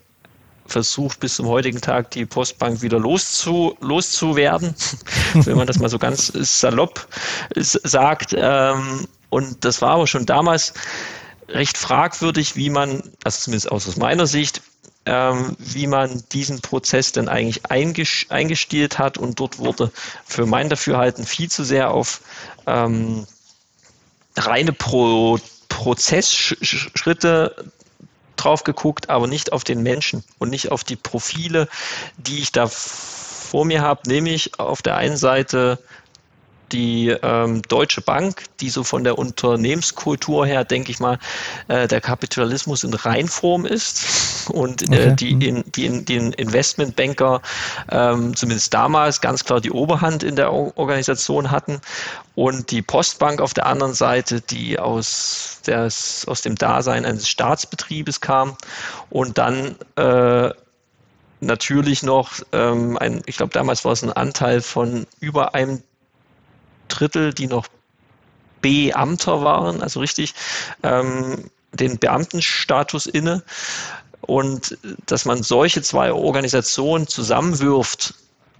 versucht 0.66 1.20
bis 1.20 1.36
zum 1.36 1.46
heutigen 1.46 1.80
Tag 1.80 2.10
die 2.12 2.26
Postbank 2.26 2.82
wieder 2.82 2.98
loszu, 2.98 3.76
loszuwerden, 3.80 4.74
wenn 5.34 5.56
man 5.56 5.66
das 5.66 5.78
mal 5.78 5.88
so 5.88 5.98
ganz 5.98 6.32
salopp 6.34 7.06
sagt. 7.54 8.34
Ähm, 8.36 9.06
und 9.30 9.64
das 9.64 9.82
war 9.82 9.90
aber 9.90 10.06
schon 10.06 10.26
damals 10.26 10.74
recht 11.48 11.76
fragwürdig, 11.76 12.56
wie 12.56 12.70
man, 12.70 13.02
also 13.24 13.40
zumindest 13.40 13.70
aus 13.70 13.96
meiner 13.96 14.26
Sicht, 14.26 14.62
ähm, 15.06 15.56
wie 15.58 15.86
man 15.86 16.24
diesen 16.32 16.60
Prozess 16.60 17.12
denn 17.12 17.28
eigentlich 17.28 17.62
eingestielt 18.30 18.98
hat. 18.98 19.18
Und 19.18 19.40
dort 19.40 19.58
wurde 19.58 19.90
für 20.24 20.46
mein 20.46 20.70
Dafürhalten 20.70 21.26
viel 21.26 21.50
zu 21.50 21.64
sehr 21.64 21.90
auf 21.90 22.20
ähm, 22.66 23.26
reine 24.36 24.72
Pro 24.72 25.38
Prozessschritte 25.68 27.72
drauf 28.36 28.64
geguckt, 28.64 29.10
aber 29.10 29.26
nicht 29.26 29.52
auf 29.52 29.64
den 29.64 29.82
Menschen 29.82 30.24
und 30.38 30.50
nicht 30.50 30.70
auf 30.70 30.84
die 30.84 30.96
Profile, 30.96 31.68
die 32.16 32.40
ich 32.40 32.52
da 32.52 32.68
vor 32.68 33.64
mir 33.64 33.82
habe, 33.82 34.08
nämlich 34.08 34.58
auf 34.58 34.82
der 34.82 34.96
einen 34.96 35.16
Seite 35.16 35.78
die 36.72 37.08
ähm, 37.22 37.62
Deutsche 37.62 38.00
Bank, 38.00 38.44
die 38.60 38.68
so 38.68 38.84
von 38.84 39.04
der 39.04 39.18
Unternehmenskultur 39.18 40.46
her, 40.46 40.64
denke 40.64 40.90
ich 40.90 41.00
mal, 41.00 41.18
äh, 41.68 41.86
der 41.86 42.00
Kapitalismus 42.00 42.84
in 42.84 42.94
Reinform 42.94 43.66
ist 43.66 44.50
und 44.50 44.82
äh, 44.82 44.86
okay. 44.86 45.08
äh, 45.08 45.14
die, 45.14 45.48
in, 45.48 45.64
die, 45.72 45.86
in, 45.86 46.04
die 46.04 46.16
Investmentbanker 46.16 47.42
ähm, 47.90 48.34
zumindest 48.36 48.74
damals 48.74 49.20
ganz 49.20 49.44
klar 49.44 49.60
die 49.60 49.70
Oberhand 49.70 50.22
in 50.22 50.36
der 50.36 50.52
Organisation 50.52 51.50
hatten 51.50 51.80
und 52.34 52.70
die 52.70 52.82
Postbank 52.82 53.40
auf 53.40 53.54
der 53.54 53.66
anderen 53.66 53.94
Seite, 53.94 54.40
die 54.40 54.78
aus, 54.78 55.60
des, 55.66 56.26
aus 56.26 56.42
dem 56.42 56.56
Dasein 56.56 57.04
eines 57.04 57.28
Staatsbetriebes 57.28 58.20
kam 58.20 58.56
und 59.10 59.38
dann 59.38 59.76
äh, 59.96 60.50
natürlich 61.40 62.02
noch 62.02 62.32
ähm, 62.52 62.98
ein, 62.98 63.22
ich 63.26 63.36
glaube 63.36 63.52
damals 63.52 63.84
war 63.84 63.92
es 63.92 64.02
ein 64.02 64.12
Anteil 64.12 64.60
von 64.60 65.06
über 65.20 65.54
einem 65.54 65.82
Drittel, 66.88 67.32
die 67.34 67.46
noch 67.46 67.68
Beamter 68.64 69.42
waren, 69.42 69.82
also 69.82 70.00
richtig 70.00 70.34
ähm, 70.82 71.50
den 71.72 71.98
Beamtenstatus 71.98 73.04
inne. 73.06 73.42
Und 74.22 74.78
dass 75.04 75.26
man 75.26 75.42
solche 75.42 75.82
zwei 75.82 76.10
Organisationen 76.12 77.06
zusammenwirft, 77.06 78.14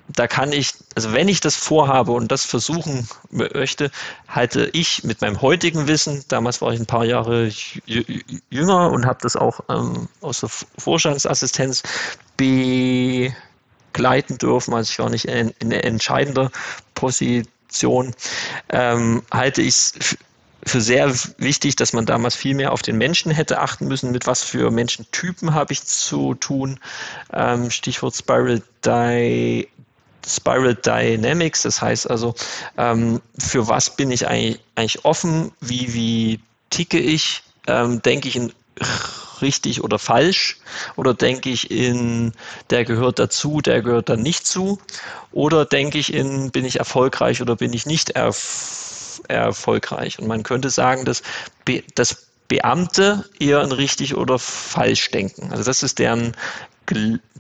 da 0.09 0.27
kann 0.27 0.53
ich, 0.53 0.73
also 0.95 1.15
wenn 1.15 1.29
ich 1.29 1.41
das 1.41 1.57
vorhabe 1.57 2.13
und 2.13 2.31
das 2.31 2.45
versuchen 2.45 3.09
möchte, 3.31 3.91
halte 4.29 4.69
ich 4.75 5.05
mit 5.05 5.23
meinem 5.23 5.41
heutigen 5.41 5.89
Wissen, 5.89 6.23
damals 6.29 6.61
war 6.61 6.75
ich 6.75 6.81
ein 6.81 6.85
paar 6.85 7.07
Jahre 7.07 7.51
jünger 8.51 8.93
und 8.93 9.07
habe 9.07 9.21
das 9.23 9.37
auch 9.37 9.61
ähm, 9.71 10.07
aus 10.21 10.41
der 10.41 10.51
Vorstandsassistenz 10.51 11.83
begleiten 12.37 13.33
dürfen, 14.37 14.75
also 14.75 14.91
ich 14.91 14.99
war 14.99 15.09
nicht 15.09 15.25
in, 15.25 15.55
in 15.61 15.73
entscheidender 15.73 16.51
Position 16.95 17.54
Produktion, 17.75 18.15
ähm, 18.71 19.23
halte 19.33 19.63
ich 19.63 19.75
es 19.75 20.17
für 20.67 20.81
sehr 20.81 21.13
wichtig, 21.37 21.77
dass 21.77 21.93
man 21.93 22.07
damals 22.07 22.35
viel 22.37 22.55
mehr 22.55 22.73
auf 22.73 22.81
den 22.81 22.97
Menschen 22.97 23.31
hätte 23.31 23.61
achten 23.61 23.87
müssen. 23.87 24.13
Mit 24.13 24.27
was 24.27 24.43
für 24.43 24.71
Menschentypen 24.71 25.53
habe 25.53 25.73
ich 25.73 25.85
zu 25.85 26.35
tun? 26.35 26.81
Ähm, 27.33 27.71
Stichwort 27.71 28.15
Spiral, 28.15 28.63
Di 28.85 29.69
Spiral 30.27 30.75
Dynamics. 30.75 31.63
Das 31.63 31.83
heißt 31.83 32.09
also, 32.09 32.35
ähm, 32.79 33.21
für 33.39 33.69
was 33.69 33.95
bin 33.95 34.11
ich 34.11 34.27
eigentlich, 34.27 34.61
eigentlich 34.75 35.05
offen? 35.05 35.53
Wie, 35.61 35.93
wie 35.93 36.41
ticke 36.71 36.99
ich? 36.99 37.43
Ähm, 37.67 38.01
denke 38.01 38.29
ich 38.29 38.37
in 38.37 38.53
richtig 39.42 39.83
oder 39.83 39.99
falsch? 39.99 40.59
Oder 40.97 41.14
denke 41.14 41.51
ich 41.51 41.70
in, 41.70 42.33
der 42.70 42.85
gehört 42.85 43.18
dazu, 43.18 43.61
der 43.61 43.83
gehört 43.83 44.09
dann 44.09 44.23
nicht 44.23 44.47
zu? 44.47 44.79
Oder 45.33 45.64
denke 45.64 45.99
ich 45.99 46.12
in, 46.12 46.51
bin 46.51 46.64
ich 46.64 46.79
erfolgreich 46.79 47.40
oder 47.42 47.57
bin 47.57 47.73
ich 47.73 47.87
nicht 47.87 48.11
erf 48.11 49.20
erfolgreich? 49.29 50.18
Und 50.18 50.27
man 50.27 50.42
könnte 50.42 50.70
sagen, 50.70 51.05
dass 51.05 51.23
Be 51.64 51.83
das 51.94 52.27
Beamte 52.49 53.25
eher 53.38 53.62
in 53.62 53.73
richtig 53.73 54.16
oder 54.16 54.38
falsch 54.38 55.11
denken. 55.11 55.51
Also 55.51 55.64
das 55.64 55.83
ist 55.83 55.99
deren, 55.99 56.37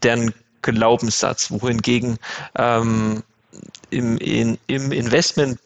deren 0.02 0.32
Glaubenssatz, 0.62 1.50
wohingegen 1.50 2.18
ähm, 2.56 3.22
im, 3.90 4.16
in, 4.18 4.58
im 4.66 4.92
Investment 4.92 5.58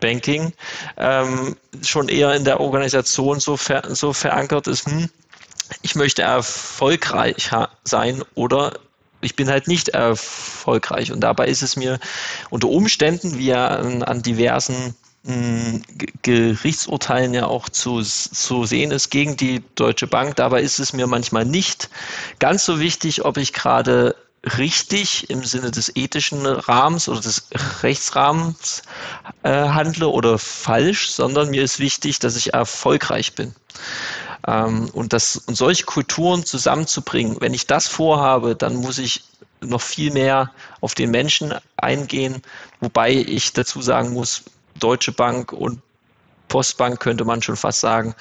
Banking 0.00 0.52
ähm, 0.96 1.56
schon 1.82 2.08
eher 2.08 2.34
in 2.34 2.44
der 2.44 2.60
Organisation 2.60 3.40
so, 3.40 3.56
ver 3.56 3.82
so 3.94 4.12
verankert 4.12 4.66
ist, 4.66 4.86
hm, 4.86 5.08
ich 5.82 5.94
möchte 5.94 6.22
erfolgreich 6.22 7.50
sein 7.84 8.22
oder 8.34 8.74
ich 9.20 9.34
bin 9.34 9.48
halt 9.48 9.68
nicht 9.68 9.88
erfolgreich. 9.88 11.12
Und 11.12 11.20
dabei 11.20 11.48
ist 11.48 11.62
es 11.62 11.76
mir 11.76 11.98
unter 12.50 12.68
Umständen, 12.68 13.36
wie 13.38 13.46
ja 13.46 13.68
an, 13.68 14.02
an 14.02 14.22
diversen 14.22 14.94
hm, 15.24 15.82
Gerichtsurteilen 16.22 17.34
ja 17.34 17.46
auch 17.46 17.68
zu, 17.68 18.02
zu 18.02 18.64
sehen 18.64 18.92
ist 18.92 19.10
gegen 19.10 19.36
die 19.36 19.62
Deutsche 19.74 20.06
Bank. 20.06 20.36
Dabei 20.36 20.62
ist 20.62 20.78
es 20.78 20.92
mir 20.92 21.06
manchmal 21.06 21.44
nicht 21.44 21.90
ganz 22.38 22.64
so 22.64 22.78
wichtig, 22.78 23.24
ob 23.24 23.36
ich 23.36 23.52
gerade 23.52 24.14
richtig 24.56 25.28
im 25.30 25.44
Sinne 25.44 25.72
des 25.72 25.94
ethischen 25.96 26.46
Rahmens 26.46 27.08
oder 27.08 27.20
des 27.20 27.48
Rechtsrahmens 27.82 28.82
äh, 29.42 29.50
handle 29.50 30.08
oder 30.08 30.38
falsch, 30.38 31.10
sondern 31.10 31.50
mir 31.50 31.62
ist 31.62 31.80
wichtig, 31.80 32.20
dass 32.20 32.36
ich 32.36 32.54
erfolgreich 32.54 33.34
bin. 33.34 33.54
Ähm, 34.46 34.88
und, 34.92 35.12
das, 35.12 35.36
und 35.36 35.56
solche 35.56 35.84
Kulturen 35.84 36.44
zusammenzubringen, 36.44 37.36
wenn 37.40 37.54
ich 37.54 37.66
das 37.66 37.88
vorhabe, 37.88 38.54
dann 38.54 38.76
muss 38.76 38.98
ich 38.98 39.24
noch 39.60 39.80
viel 39.80 40.12
mehr 40.12 40.52
auf 40.80 40.94
den 40.94 41.10
Menschen 41.10 41.54
eingehen, 41.76 42.42
wobei 42.80 43.12
ich 43.12 43.52
dazu 43.52 43.82
sagen 43.82 44.12
muss, 44.12 44.44
Deutsche 44.78 45.12
Bank 45.12 45.52
und 45.52 45.80
Postbank 46.48 47.00
könnte 47.00 47.24
man 47.24 47.42
schon 47.42 47.56
fast 47.56 47.80
sagen, 47.80 48.14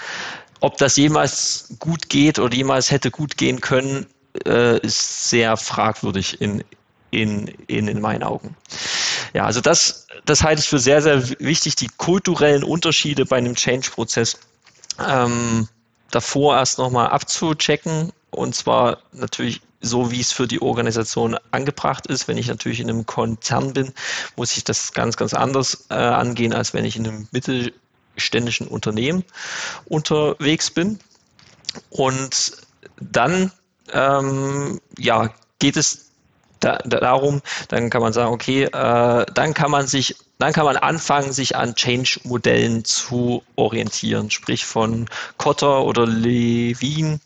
ob 0.59 0.77
das 0.77 0.97
jemals 0.97 1.75
gut 1.79 2.09
geht 2.09 2.39
oder 2.39 2.55
jemals 2.55 2.89
hätte 2.91 3.11
gut 3.11 3.37
gehen 3.37 3.61
können, 3.61 4.07
äh, 4.45 4.79
ist 4.79 5.29
sehr 5.29 5.55
fragwürdig 5.55 6.41
in, 6.41 6.63
in, 7.11 7.47
in, 7.67 7.87
in 7.87 8.01
meinen 8.01 8.23
Augen. 8.23 8.55
Ja, 9.33 9.45
also 9.45 9.61
das, 9.61 10.07
das 10.25 10.43
halte 10.43 10.61
ich 10.61 10.67
für 10.67 10.79
sehr, 10.79 11.01
sehr 11.01 11.29
wichtig, 11.39 11.75
die 11.75 11.89
kulturellen 11.97 12.63
Unterschiede 12.63 13.25
bei 13.25 13.37
einem 13.37 13.55
Change-Prozess 13.55 14.39
ähm, 15.07 15.67
davor 16.11 16.57
erst 16.57 16.77
nochmal 16.77 17.09
abzuchecken 17.09 18.11
und 18.31 18.55
zwar 18.55 18.99
natürlich 19.11 19.61
so, 19.81 20.11
wie 20.11 20.21
es 20.21 20.31
für 20.31 20.47
die 20.47 20.61
Organisation 20.61 21.37
angebracht 21.51 22.07
ist. 22.07 22.27
Wenn 22.27 22.37
ich 22.37 22.47
natürlich 22.47 22.79
in 22.79 22.89
einem 22.89 23.05
Konzern 23.05 23.73
bin, 23.73 23.93
muss 24.35 24.57
ich 24.57 24.63
das 24.63 24.93
ganz, 24.93 25.17
ganz 25.17 25.33
anders 25.33 25.85
äh, 25.89 25.95
angehen, 25.95 26.53
als 26.53 26.73
wenn 26.73 26.85
ich 26.85 26.95
in 26.95 27.07
einem 27.07 27.27
mittelständischen 27.31 28.67
Unternehmen 28.67 29.23
unterwegs 29.85 30.71
bin. 30.71 30.99
Und 31.89 32.57
dann 32.99 33.51
ähm, 33.93 34.81
ja, 34.97 35.29
geht 35.59 35.77
es 35.77 36.06
da, 36.59 36.77
darum, 36.77 37.41
dann 37.69 37.89
kann 37.89 38.01
man 38.01 38.13
sagen, 38.13 38.31
okay, 38.31 38.63
äh, 38.63 39.25
dann 39.33 39.53
kann 39.53 39.71
man 39.71 39.87
sich, 39.87 40.15
dann 40.39 40.53
kann 40.53 40.65
man 40.65 40.77
anfangen, 40.77 41.31
sich 41.31 41.55
an 41.55 41.75
Change-Modellen 41.75 42.85
zu 42.85 43.43
orientieren, 43.55 44.29
sprich 44.31 44.65
von 44.65 45.07
Kotter 45.37 45.83
oder 45.83 46.05
Levin, 46.05 47.19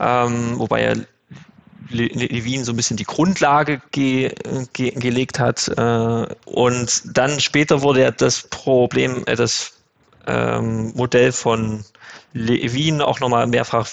ähm, 0.00 0.58
wobei 0.58 0.82
er 0.82 0.96
Levin 1.90 2.64
so 2.64 2.72
ein 2.72 2.76
bisschen 2.76 2.96
die 2.96 3.04
Grundlage 3.04 3.80
ge, 3.92 4.34
ge, 4.72 4.90
gelegt 4.90 5.38
hat. 5.38 5.68
Äh, 5.68 6.26
und 6.44 7.02
dann 7.16 7.40
später 7.40 7.82
wurde 7.82 8.02
ja 8.02 8.10
das 8.10 8.42
Problem, 8.42 9.22
äh, 9.26 9.36
das 9.36 9.72
ähm, 10.26 10.92
Modell 10.94 11.32
von 11.32 11.84
Levin 12.34 13.00
auch 13.00 13.20
nochmal 13.20 13.46
mehrfach 13.46 13.88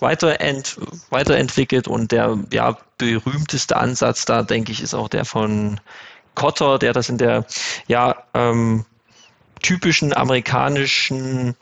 weiterent, 0.00 0.78
weiterentwickelt 1.10 1.88
und 1.88 2.12
der 2.12 2.38
ja, 2.52 2.76
berühmteste 2.98 3.76
Ansatz 3.76 4.24
da, 4.24 4.42
denke 4.42 4.72
ich, 4.72 4.82
ist 4.82 4.94
auch 4.94 5.08
der 5.08 5.24
von 5.24 5.80
Cotter, 6.34 6.78
der 6.78 6.92
das 6.92 7.08
in 7.08 7.18
der 7.18 7.44
ja, 7.86 8.16
ähm, 8.34 8.84
typischen 9.62 10.16
amerikanischen 10.16 11.54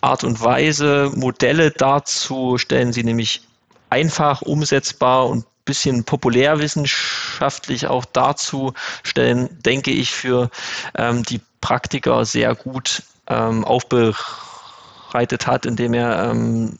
Art 0.00 0.24
und 0.24 0.42
Weise 0.42 1.10
Modelle 1.14 1.70
darzustellen, 1.70 2.92
sie 2.92 3.04
nämlich 3.04 3.42
einfach 3.90 4.42
umsetzbar 4.42 5.26
und 5.28 5.46
bisschen 5.66 6.04
populärwissenschaftlich 6.04 7.88
auch 7.88 8.06
darzustellen, 8.06 9.48
denke 9.62 9.90
ich, 9.90 10.12
für 10.12 10.48
ähm, 10.96 11.24
die 11.24 11.40
Praktiker 11.60 12.24
sehr 12.24 12.54
gut 12.54 13.02
ähm, 13.26 13.64
aufbereitet 13.64 15.46
hat, 15.46 15.66
indem 15.66 15.92
er 15.92 16.30
ähm, 16.30 16.78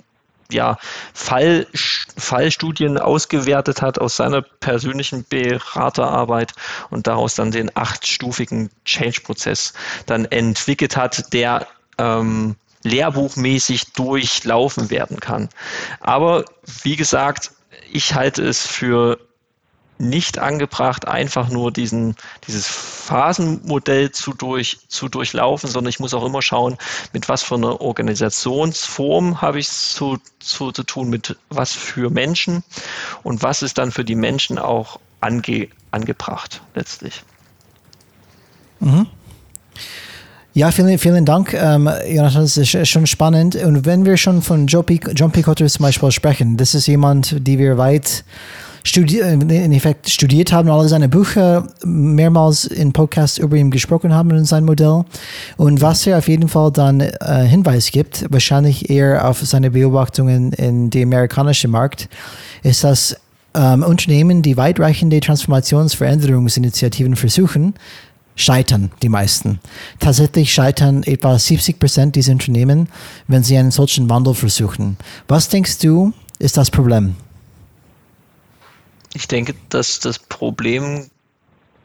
ja, 0.51 0.79
Fall, 1.15 1.67
Fallstudien 1.75 2.99
ausgewertet 2.99 3.83
hat 3.83 3.99
aus 3.99 4.17
seiner 4.17 4.43
persönlichen 4.43 5.25
Beraterarbeit 5.29 6.53
und 6.91 7.07
daraus 7.07 7.35
dann 7.35 7.51
den 7.51 7.71
achtstufigen 7.75 8.71
Change-Prozess 8.85 9.73
dann 10.07 10.25
entwickelt 10.27 10.97
hat, 10.97 11.33
der 11.33 11.67
ähm, 11.99 12.57
lehrbuchmäßig 12.83 13.93
durchlaufen 13.93 14.91
werden 14.91 15.21
kann. 15.21 15.49
Aber 16.01 16.45
wie 16.83 16.97
gesagt, 16.97 17.51
ich 17.93 18.15
halte 18.15 18.43
es 18.43 18.67
für 18.67 19.19
nicht 19.99 20.39
angebracht, 20.39 21.09
einfach 21.09 21.49
nur 21.49 21.73
diesen, 21.73 22.17
dieses 22.47 22.67
Phasenmodell 22.67 24.11
zu, 24.11 24.35
durch, 24.35 24.79
zu 24.89 25.09
durchlaufen, 25.09 25.71
sondern 25.71 25.91
ich 25.91 26.01
muss 26.01 26.15
auch 26.15 26.25
immer 26.25 26.43
schauen, 26.43 26.77
mit 27.13 27.29
was 27.29 27.43
für 27.43 27.55
einer 27.55 27.81
Organisationsform 27.81 29.41
habe 29.41 29.59
ich 29.59 29.69
es 29.69 29.95
zu, 29.95 30.19
zu, 30.39 30.73
zu 30.73 30.83
tun, 30.83 31.09
mit 31.09 31.37
was 31.49 31.73
für 31.73 32.11
Menschen 32.11 32.63
und 33.23 33.43
was 33.43 33.63
ist 33.63 33.79
dann 33.79 33.91
für 33.91 34.05
die 34.05 34.15
Menschen 34.15 34.59
auch 34.59 35.01
ange, 35.21 35.69
angebracht 35.91 36.61
letztlich. 36.75 37.23
Mhm. 38.81 39.07
Ja, 40.57 40.71
vielen, 40.71 40.99
vielen 40.99 41.27
Dank, 41.27 41.53
ähm, 41.53 41.87
Jonathan. 42.09 42.43
Das 42.43 42.57
ist 42.57 42.89
schon 42.89 43.07
spannend. 43.07 43.57
Und 43.57 43.85
wenn 43.85 44.07
wir 44.07 44.17
schon 44.17 44.41
von 44.41 44.67
John 44.67 44.87
P. 44.87 44.99
John 45.15 45.31
P. 45.31 45.43
Cotter 45.43 45.67
zum 45.67 45.83
Beispiel 45.83 46.11
sprechen, 46.11 46.57
das 46.57 46.75
ist 46.75 46.87
jemand, 46.87 47.47
die 47.47 47.59
wir 47.59 47.77
weit 47.77 48.25
studi 48.87 49.21
äh, 49.21 49.33
in 49.33 49.73
Effekt 49.73 50.09
studiert 50.09 50.53
haben, 50.53 50.71
alle 50.71 50.89
seine 50.89 51.09
Bücher 51.09 51.67
mehrmals 51.85 52.65
in 52.65 52.93
Podcasts 52.93 53.39
über 53.39 53.57
ihn 53.57 53.71
gesprochen 53.71 54.15
haben 54.15 54.31
und 54.33 54.45
sein 54.45 54.65
Modell. 54.65 55.05
Und 55.57 55.83
was 55.83 56.07
er 56.07 56.19
auf 56.19 56.29
jeden 56.29 56.49
Fall 56.49 56.71
dann 56.71 57.01
äh, 57.01 57.13
Hinweis 57.47 57.91
gibt, 57.91 58.25
wahrscheinlich 58.31 58.89
eher 58.89 59.29
auf 59.29 59.41
seine 59.41 59.71
Beobachtungen 59.71 60.53
in 60.53 60.91
dem 60.91 61.09
amerikanischen 61.13 61.71
Markt, 61.71 62.09
ist, 62.63 62.85
dass 62.85 63.17
ähm, 63.55 63.83
Unternehmen, 63.83 64.43
die 64.43 64.57
weitreichende 64.57 65.19
Transformationsveränderungsinitiativen 65.21 67.17
versuchen, 67.17 67.75
scheitern 68.37 68.91
die 69.03 69.09
meisten. 69.09 69.61
Tatsächlich 69.99 70.53
scheitern 70.53 71.03
etwa 71.03 71.39
70 71.39 71.79
Prozent 71.79 72.17
dieser 72.17 72.33
Unternehmen, 72.33 72.89
wenn 73.27 73.43
sie 73.43 73.57
einen 73.57 73.71
solchen 73.71 74.09
Wandel 74.11 74.35
versuchen. 74.35 74.97
Was 75.27 75.49
denkst 75.49 75.79
du, 75.79 76.13
ist 76.39 76.57
das 76.59 76.71
Problem? 76.71 77.17
Ich 79.17 79.29
denke, 79.29 79.55
dass 79.71 79.99
das 79.99 80.19
Problem 80.19 81.09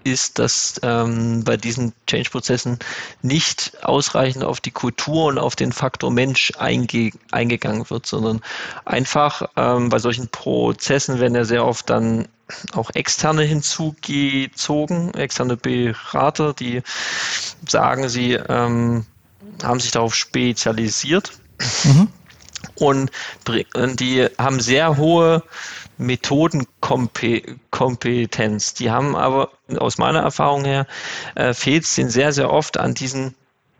ist, 0.03 0.37
dass 0.37 0.81
ähm, 0.83 1.45
bei 1.45 1.55
diesen 1.55 1.93
Change-Prozessen 2.07 2.77
nicht 3.21 3.71
ausreichend 3.83 4.43
auf 4.43 4.59
die 4.59 4.71
Kultur 4.71 5.27
und 5.27 5.37
auf 5.37 5.55
den 5.55 5.71
Faktor 5.71 6.11
Mensch 6.11 6.51
einge 6.59 7.11
eingegangen 7.31 7.89
wird, 7.89 8.05
sondern 8.05 8.41
einfach 8.83 9.43
ähm, 9.55 9.87
bei 9.87 9.99
solchen 9.99 10.27
Prozessen 10.27 11.21
werden 11.21 11.35
ja 11.35 11.45
sehr 11.45 11.65
oft 11.65 11.89
dann 11.89 12.27
auch 12.73 12.89
externe 12.95 13.43
hinzugezogen, 13.43 15.13
externe 15.13 15.55
Berater, 15.55 16.53
die 16.53 16.81
sagen, 17.65 18.09
sie 18.09 18.33
ähm, 18.33 19.05
haben 19.63 19.79
sich 19.79 19.91
darauf 19.91 20.15
spezialisiert 20.15 21.31
mhm. 21.85 22.09
und 22.75 23.09
die 24.01 24.27
haben 24.37 24.59
sehr 24.59 24.97
hohe 24.97 25.43
Methodenkompetenz. 26.01 28.73
Die 28.73 28.91
haben 28.91 29.15
aber 29.15 29.51
aus 29.77 29.97
meiner 29.97 30.19
Erfahrung 30.19 30.65
her 30.65 30.85
äh, 31.35 31.53
fehlt 31.53 31.83
es 31.83 31.95
sehr, 31.95 32.33
sehr 32.33 32.51
oft 32.51 32.77
an 32.77 32.93
diesen, 32.93 33.35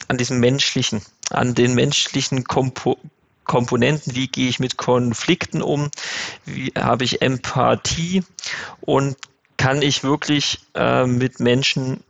an 0.08 0.18
diesem 0.18 0.40
menschlichen, 0.40 1.02
an 1.32 1.54
den 1.56 1.74
menschlichen 1.74 2.46
Kompo 2.46 2.98
Komponenten, 3.44 4.16
wie 4.16 4.28
gehe 4.28 4.48
ich 4.48 4.60
mit 4.60 4.78
Konflikten 4.78 5.64
um, 5.64 5.90
wie 6.46 6.72
habe 6.78 7.04
ich 7.04 7.24
Empathie? 7.24 8.24
Und 8.82 9.18
kann 9.58 9.82
ich 9.82 10.04
wirklich 10.04 10.60
äh, 10.76 11.08
mit 11.08 11.40
Menschen 11.40 12.04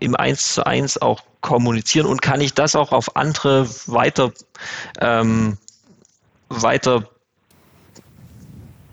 im 0.00 0.16
Eins 0.16 0.54
zu 0.54 0.66
eins 0.66 0.96
auch 1.00 1.20
kommunizieren? 1.42 2.06
Und 2.06 2.22
kann 2.22 2.40
ich 2.40 2.54
das 2.54 2.74
auch 2.74 2.92
auf 2.92 3.14
andere 3.14 3.68
weiter, 3.86 4.32
ähm, 5.00 5.58
weiter 6.48 7.09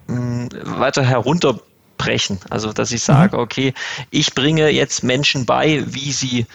weiter 0.08 1.04
herunterbrechen. 1.04 2.40
Also, 2.50 2.74
dass 2.74 2.92
ich 2.92 3.04
sage, 3.04 3.38
mhm. 3.38 3.44
okay, 3.44 3.74
ich 4.10 4.34
bringe 4.34 4.70
jetzt 4.70 5.04
Menschen 5.04 5.46
bei, 5.46 5.84
wie 5.88 6.12
sie 6.12 6.46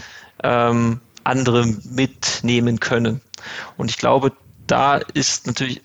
ähm, 0.43 1.01
andere 1.25 1.67
mitnehmen 1.67 2.81
können. 2.81 3.21
Und 3.77 3.91
ich 3.91 3.99
glaube, 3.99 4.33
da 4.67 4.97
ist 4.97 5.47
natürlich, 5.47 5.83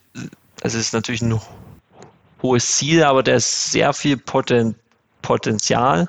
es 0.61 0.73
ist 0.73 0.93
natürlich 0.93 1.21
ein 1.21 1.39
hohes 2.41 2.77
Ziel, 2.77 3.03
aber 3.03 3.23
da 3.23 3.35
ist 3.35 3.71
sehr 3.71 3.93
viel 3.93 4.17
Poten 4.17 4.75
Potenzial, 5.23 6.07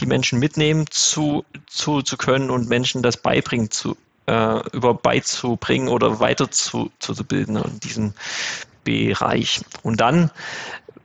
die 0.00 0.06
Menschen 0.06 0.38
mitnehmen 0.38 0.84
zu, 0.90 1.46
zu, 1.66 2.02
zu 2.02 2.18
können 2.18 2.50
und 2.50 2.68
Menschen 2.68 3.02
das 3.02 3.16
beibringen 3.16 3.70
zu, 3.70 3.96
äh, 4.26 4.68
über 4.72 4.92
beizubringen 4.92 5.88
oder 5.88 6.20
weiter 6.20 6.50
zu, 6.50 6.90
zu, 6.98 7.14
zu 7.14 7.24
bilden 7.24 7.56
in 7.56 7.80
diesem 7.80 8.12
Bereich. 8.84 9.62
Und 9.82 10.00
dann 10.02 10.30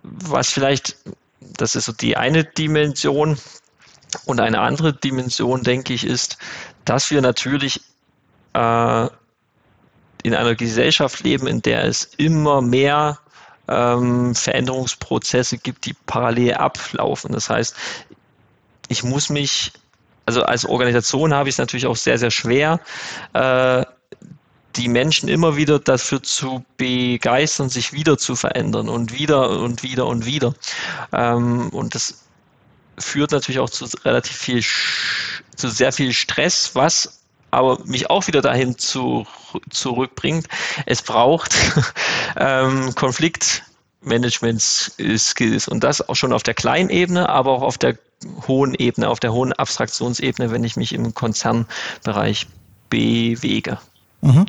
was 0.06 0.49
vielleicht, 0.49 0.97
das 1.39 1.76
ist 1.76 1.86
so 1.86 1.91
die 1.91 2.18
eine 2.18 2.43
Dimension. 2.43 3.38
Und 4.26 4.39
eine 4.39 4.62
andere 4.62 4.93
Dimension, 4.93 5.64
denke 5.64 5.93
ich, 5.93 6.06
ist, 6.06 6.38
dass 6.86 7.12
wir 7.12 7.22
natürlich 7.22 7.82
äh, 8.53 9.08
in 10.24 10.34
einer 10.34 10.56
Gesellschaft 10.56 11.24
leben, 11.24 11.47
in 11.47 11.62
der 11.62 11.84
es 11.84 12.06
immer 12.18 12.62
mehr 12.62 13.20
ähm, 13.68 14.34
Veränderungsprozesse 14.36 15.58
gibt, 15.58 15.86
die 15.86 15.93
parallel 16.06 16.53
ablaufen. 16.56 17.34
Das 17.34 17.49
heißt, 17.49 17.76
ich 18.88 19.03
muss 19.03 19.30
mich, 19.30 19.74
also 20.26 20.43
als 20.43 20.66
Organisation 20.66 21.34
habe 21.34 21.49
ich 21.49 21.56
es 21.56 21.60
natürlich 21.60 21.88
auch 21.88 21.95
sehr, 21.95 22.18
sehr 22.18 22.32
schwer, 22.32 22.80
äh, 23.34 23.84
die 24.76 24.88
Menschen 24.88 25.30
immer 25.30 25.55
wieder 25.55 25.80
dafür 25.80 26.21
zu 26.21 26.63
begeistern, 26.78 27.69
sich 27.69 27.93
wieder 27.93 28.17
zu 28.17 28.36
verändern 28.36 28.89
und 28.89 29.13
wieder 29.13 29.61
und 29.61 29.84
wieder 29.84 30.07
und 30.07 30.26
wieder. 30.26 30.53
Ähm, 31.13 31.69
und 31.69 31.95
das 31.95 32.26
führt 32.97 33.32
natürlich 33.32 33.59
auch 33.59 33.69
zu 33.69 33.86
relativ 34.03 34.36
viel, 34.38 34.63
zu 35.55 35.69
sehr 35.69 35.91
viel 35.91 36.11
Stress, 36.13 36.71
was 36.73 37.19
aber 37.51 37.78
mich 37.86 38.09
auch 38.09 38.26
wieder 38.28 38.41
dahin 38.41 38.76
zu, 38.78 39.26
zurückbringt. 39.69 40.47
Es 40.86 41.01
braucht 41.01 41.55
ähm, 42.38 42.93
Konfliktmanagement-Skills 42.95 45.69
und 45.69 45.84
das 45.84 46.07
auch 46.07 46.15
schon 46.15 46.32
auf 46.34 46.43
der 46.43 46.53
kleinen 46.53 46.89
Ebene, 46.89 47.30
aber 47.30 47.51
auch 47.51 47.61
auf 47.61 47.78
der 47.78 47.97
hohen 48.47 48.73
Ebene, 48.76 49.09
auf 49.09 49.21
der 49.21 49.32
hohen 49.32 49.53
Abstraktionsebene, 49.53 50.51
wenn 50.51 50.65
ich 50.65 50.76
mich 50.76 50.91
im 50.93 51.13
Konzernbereich 51.13 52.47
bewege. 52.89 53.78
Mhm. 54.21 54.45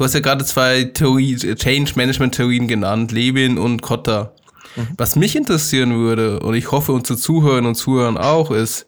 Du 0.00 0.04
hast 0.04 0.14
ja 0.14 0.20
gerade 0.20 0.46
zwei 0.46 0.84
Theorie, 0.84 1.36
Change 1.36 1.92
Management 1.94 2.34
Theorien 2.34 2.66
genannt, 2.66 3.12
Levin 3.12 3.58
und 3.58 3.82
Kotter. 3.82 4.32
Mhm. 4.74 4.88
Was 4.96 5.14
mich 5.14 5.36
interessieren 5.36 5.94
würde, 5.94 6.40
und 6.40 6.54
ich 6.54 6.70
hoffe 6.70 6.92
unsere 6.92 7.18
Zuhörerinnen 7.18 7.66
und 7.68 7.74
Zuhörer 7.74 8.18
auch, 8.18 8.50
ist, 8.50 8.86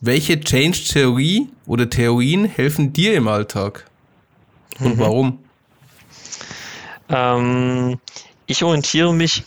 welche 0.00 0.40
Change-Theorie 0.40 1.50
oder 1.66 1.90
Theorien 1.90 2.46
helfen 2.46 2.94
dir 2.94 3.12
im 3.12 3.28
Alltag? 3.28 3.84
Und 4.80 4.96
mhm. 4.96 5.00
warum? 5.00 5.38
Ähm, 7.10 7.98
ich 8.46 8.64
orientiere 8.64 9.12
mich 9.12 9.42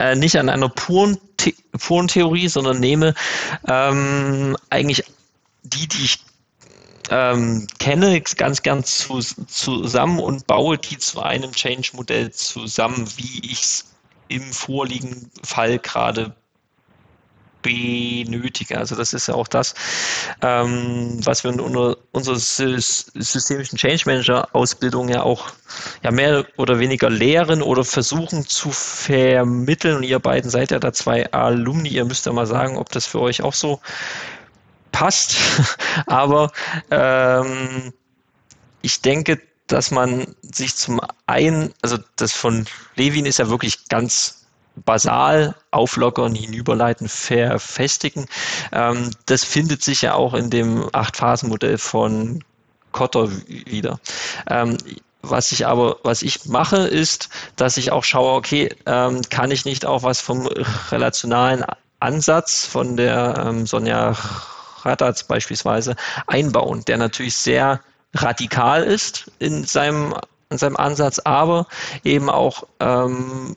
äh, 0.00 0.16
nicht 0.16 0.36
an 0.36 0.48
einer 0.48 0.70
puren, 0.70 1.18
The 1.40 1.54
puren 1.78 2.08
Theorie, 2.08 2.48
sondern 2.48 2.80
nehme 2.80 3.14
ähm, 3.68 4.56
eigentlich 4.70 5.04
die, 5.62 5.86
die 5.86 6.02
ich 6.02 6.18
ähm, 7.10 7.66
kenne 7.78 8.20
ganz 8.20 8.62
gern 8.62 8.84
zu, 8.84 9.20
zusammen 9.20 10.20
und 10.20 10.46
baue 10.46 10.78
die 10.78 10.98
zu 10.98 11.20
einem 11.20 11.52
Change-Modell 11.52 12.30
zusammen, 12.32 13.08
wie 13.16 13.50
ich 13.50 13.62
es 13.62 13.94
im 14.28 14.42
vorliegenden 14.52 15.30
Fall 15.42 15.78
gerade 15.78 16.34
benötige. 17.64 18.78
Also 18.78 18.94
das 18.94 19.12
ist 19.12 19.26
ja 19.26 19.34
auch 19.34 19.48
das, 19.48 19.74
ähm, 20.42 21.18
was 21.24 21.42
wir 21.42 21.50
in 21.50 21.60
unserer 21.60 22.38
systemischen 22.38 23.78
Change 23.78 24.02
Manager 24.06 24.48
Ausbildung 24.52 25.08
ja 25.08 25.22
auch 25.22 25.50
ja 26.02 26.10
mehr 26.10 26.44
oder 26.58 26.78
weniger 26.78 27.10
lehren 27.10 27.62
oder 27.62 27.84
versuchen 27.84 28.46
zu 28.46 28.70
vermitteln. 28.70 29.96
Und 29.96 30.02
ihr 30.04 30.18
beiden 30.18 30.50
seid 30.50 30.70
ja 30.70 30.78
da 30.78 30.92
zwei 30.92 31.32
Alumni. 31.32 31.88
Ihr 31.88 32.04
müsst 32.04 32.26
ja 32.26 32.32
mal 32.32 32.46
sagen, 32.46 32.76
ob 32.76 32.90
das 32.92 33.06
für 33.06 33.20
euch 33.20 33.42
auch 33.42 33.54
so 33.54 33.80
passt. 34.94 35.36
Aber 36.06 36.52
ähm, 36.90 37.92
ich 38.80 39.02
denke, 39.02 39.40
dass 39.66 39.90
man 39.90 40.34
sich 40.42 40.76
zum 40.76 41.00
einen, 41.26 41.74
also 41.82 41.98
das 42.16 42.32
von 42.32 42.66
Levin 42.96 43.26
ist 43.26 43.38
ja 43.38 43.48
wirklich 43.48 43.88
ganz 43.88 44.46
basal, 44.76 45.54
auflockern, 45.70 46.34
hinüberleiten, 46.34 47.08
verfestigen. 47.08 48.26
Ähm, 48.72 49.10
das 49.26 49.44
findet 49.44 49.82
sich 49.82 50.02
ja 50.02 50.14
auch 50.14 50.34
in 50.34 50.50
dem 50.50 50.88
Acht-Phasen-Modell 50.92 51.78
von 51.78 52.44
Kotter 52.92 53.30
wieder. 53.46 53.98
Ähm, 54.48 54.76
was 55.22 55.52
ich 55.52 55.66
aber, 55.66 55.96
was 56.02 56.22
ich 56.22 56.44
mache, 56.44 56.76
ist, 56.76 57.30
dass 57.56 57.76
ich 57.78 57.90
auch 57.90 58.04
schaue, 58.04 58.34
okay, 58.34 58.74
ähm, 58.86 59.22
kann 59.30 59.50
ich 59.50 59.64
nicht 59.64 59.86
auch 59.86 60.02
was 60.02 60.20
vom 60.20 60.46
relationalen 60.90 61.64
Ansatz 62.00 62.66
von 62.66 62.96
der 62.96 63.42
ähm, 63.46 63.66
Sonja 63.66 64.14
Radatz 64.84 65.24
beispielsweise 65.24 65.96
einbauen, 66.26 66.84
der 66.86 66.98
natürlich 66.98 67.36
sehr 67.36 67.80
radikal 68.14 68.82
ist 68.84 69.30
in 69.38 69.64
seinem, 69.64 70.14
in 70.50 70.58
seinem 70.58 70.76
Ansatz, 70.76 71.18
aber 71.18 71.66
eben 72.04 72.30
auch 72.30 72.64
ähm, 72.80 73.56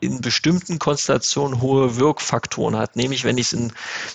in 0.00 0.20
bestimmten 0.20 0.78
Konstellationen 0.78 1.60
hohe 1.60 1.96
Wirkfaktoren 1.96 2.76
hat. 2.76 2.96
Nämlich, 2.96 3.24
wenn 3.24 3.38
ich 3.38 3.52
es 3.52 3.58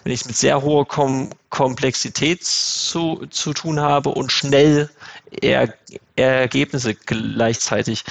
wenn 0.03 0.11
ich 0.11 0.21
es 0.21 0.25
mit 0.25 0.35
sehr 0.35 0.61
hoher 0.61 0.87
Kom 0.87 1.29
Komplexität 1.49 2.43
zu, 2.43 3.25
zu 3.29 3.53
tun 3.53 3.79
habe 3.79 4.09
und 4.09 4.31
schnell 4.31 4.89
er 5.41 5.73
Ergebnisse 6.15 6.95
gleichzeitig 6.95 8.03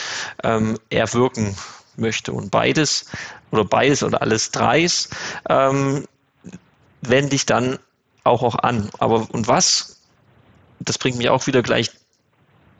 ähm, 0.43 0.79
erwirken 0.89 1.57
möchte. 1.97 2.33
Und 2.33 2.51
beides 2.51 3.07
oder 3.51 3.65
beides 3.65 4.03
oder 4.03 4.23
alles 4.23 4.51
dreis 4.51 5.11
ähm, 5.49 6.07
wende 7.03 7.35
ich 7.35 7.47
dann 7.47 7.79
auch, 8.25 8.43
auch 8.43 8.57
an. 8.57 8.91
Aber 8.99 9.29
und 9.31 9.49
was, 9.49 10.01
das 10.81 10.99
bringt 10.99 11.19
mich 11.19 11.29
auch 11.29 11.47
wieder 11.47 11.63
gleich 11.63 11.91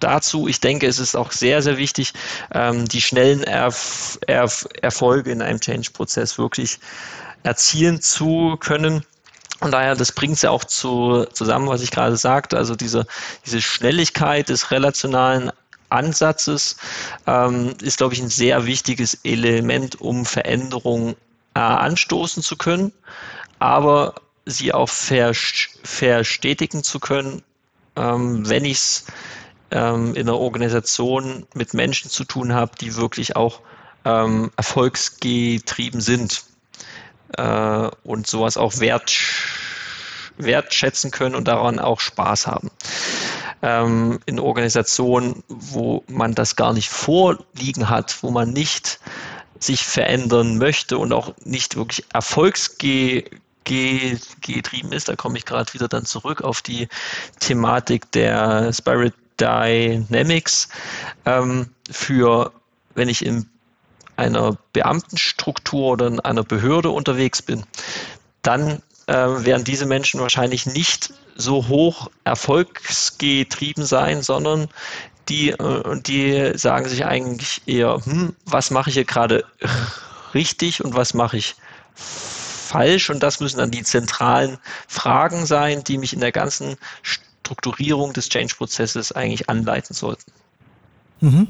dazu. 0.01 0.49
Ich 0.49 0.61
denke, 0.61 0.87
es 0.87 0.99
ist 0.99 1.15
auch 1.15 1.33
sehr, 1.33 1.63
sehr 1.63 1.77
wichtig, 1.77 2.13
ähm, 2.53 2.87
die 2.87 3.01
schnellen 3.01 3.43
Erf 3.43 4.19
Erf 4.27 4.67
Erfolge 4.83 5.31
in 5.31 5.43
einem 5.43 5.61
Change-Prozess 5.61 6.39
wirklich 6.39 6.79
erzielen 7.43 8.01
zu 8.01 8.57
können. 8.59 9.05
Und 9.61 9.71
daher, 9.71 9.95
das 9.95 10.13
bringt 10.13 10.35
es 10.35 10.43
ja 10.43 10.51
auch 10.51 10.65
zu, 10.65 11.25
zusammen, 11.33 11.69
was 11.69 11.83
ich 11.83 11.91
gerade 11.91 12.17
sagte, 12.17 12.57
also 12.57 12.75
diese, 12.75 13.07
diese 13.47 13.63
Schnelligkeit 13.63 14.49
des 14.49 14.71
relationalen 14.71 15.53
Ansatzes 15.91 16.77
ähm, 17.27 17.75
ist, 17.81 17.99
glaube 17.99 18.15
ich, 18.15 18.21
ein 18.21 18.29
sehr 18.29 18.67
wichtiges 18.67 19.19
Element, 19.23 20.01
um 20.01 20.27
Veränderungen 20.27 21.15
äh, 21.55 21.61
anstoßen 21.61 22.43
zu 22.43 22.57
können, 22.57 22.93
aber 23.59 24.15
sie 24.47 24.73
auch 24.73 24.89
verstetigen 24.89 26.83
zu 26.83 27.01
können, 27.01 27.43
ähm, 27.97 28.49
wenn 28.49 28.65
ich 28.65 28.79
es 28.79 29.05
ähm, 29.71 30.15
in 30.15 30.29
einer 30.29 30.39
Organisation 30.39 31.47
mit 31.55 31.75
Menschen 31.75 32.11
zu 32.11 32.25
tun 32.25 32.53
habe, 32.53 32.73
die 32.81 32.97
wirklich 32.97 33.37
auch 33.37 33.61
ähm, 34.05 34.51
erfolgsgetrieben 34.57 36.01
sind 36.01 36.45
äh, 37.37 37.89
und 38.05 38.27
sowas 38.27 38.57
auch 38.57 38.79
wert, 38.81 39.13
wertschätzen 40.37 41.11
können 41.11 41.35
und 41.35 41.49
daran 41.49 41.79
auch 41.79 42.01
Spaß 42.01 42.47
haben. 42.47 42.71
Ähm, 43.63 44.21
in 44.27 44.39
Organisationen, 44.39 45.43
wo 45.49 46.05
man 46.07 46.35
das 46.35 46.57
gar 46.57 46.73
nicht 46.73 46.91
vorliegen 46.91 47.89
hat, 47.89 48.23
wo 48.23 48.31
man 48.31 48.53
nicht 48.53 49.01
sich 49.59 49.85
verändern 49.85 50.59
möchte 50.59 50.99
und 50.99 51.13
auch 51.13 51.33
nicht 51.45 51.77
wirklich 51.77 52.05
erfolgsgetrieben 53.67 54.93
ist, 54.93 55.09
da 55.09 55.17
komme 55.17 55.39
ich 55.39 55.45
gerade 55.45 55.73
wieder 55.75 55.89
dann 55.89 56.05
zurück 56.05 56.43
auf 56.43 56.63
die 56.63 56.89
Thematik 57.41 58.11
der 58.13 58.73
Spirit 58.73 59.15
Dynamics 59.41 60.69
ähm, 61.25 61.71
für, 61.91 62.53
wenn 62.95 63.09
ich 63.09 63.25
in 63.25 63.49
einer 64.17 64.57
Beamtenstruktur 64.73 65.93
oder 65.93 66.07
in 66.07 66.21
einer 66.21 66.45
Behörde 66.45 66.91
unterwegs 66.91 67.43
bin, 67.43 67.65
dann 68.43 68.81
äh, 69.07 69.15
werden 69.15 69.65
diese 69.65 69.87
Menschen 69.87 70.21
wahrscheinlich 70.21 70.67
nicht 70.67 71.13
so 71.35 71.67
hoch 71.67 72.11
erfolgsgetrieben 72.23 73.85
sein, 73.85 74.23
sondern 74.23 74.69
die, 75.29 75.51
äh, 75.51 76.01
die 76.01 76.53
sagen 76.57 76.89
sich 76.89 77.05
eigentlich 77.05 77.63
eher, 77.67 78.01
hm, 78.05 78.37
was 78.45 78.71
mache 78.71 78.91
ich 78.91 78.95
hier 78.95 79.05
gerade 79.05 79.45
richtig 80.33 80.85
und 80.85 80.95
was 80.95 81.13
mache 81.13 81.39
ich 81.39 81.57
falsch? 81.95 82.44
Und 82.75 83.23
das 83.23 83.41
müssen 83.41 83.59
dann 83.59 83.71
die 83.71 83.83
zentralen 83.83 84.59
Fragen 84.89 85.47
sein, 85.47 85.85
die 85.85 85.99
mich 85.99 86.13
in 86.13 86.21
der 86.21 86.33
ganzen 86.33 86.77
Strukturierung 87.03 88.13
des 88.13 88.29
Change-Prozesses 88.29 89.13
eigentlich 89.13 89.49
anleiten 89.49 89.95
sollten. 89.95 90.31
Mhm. 91.21 91.49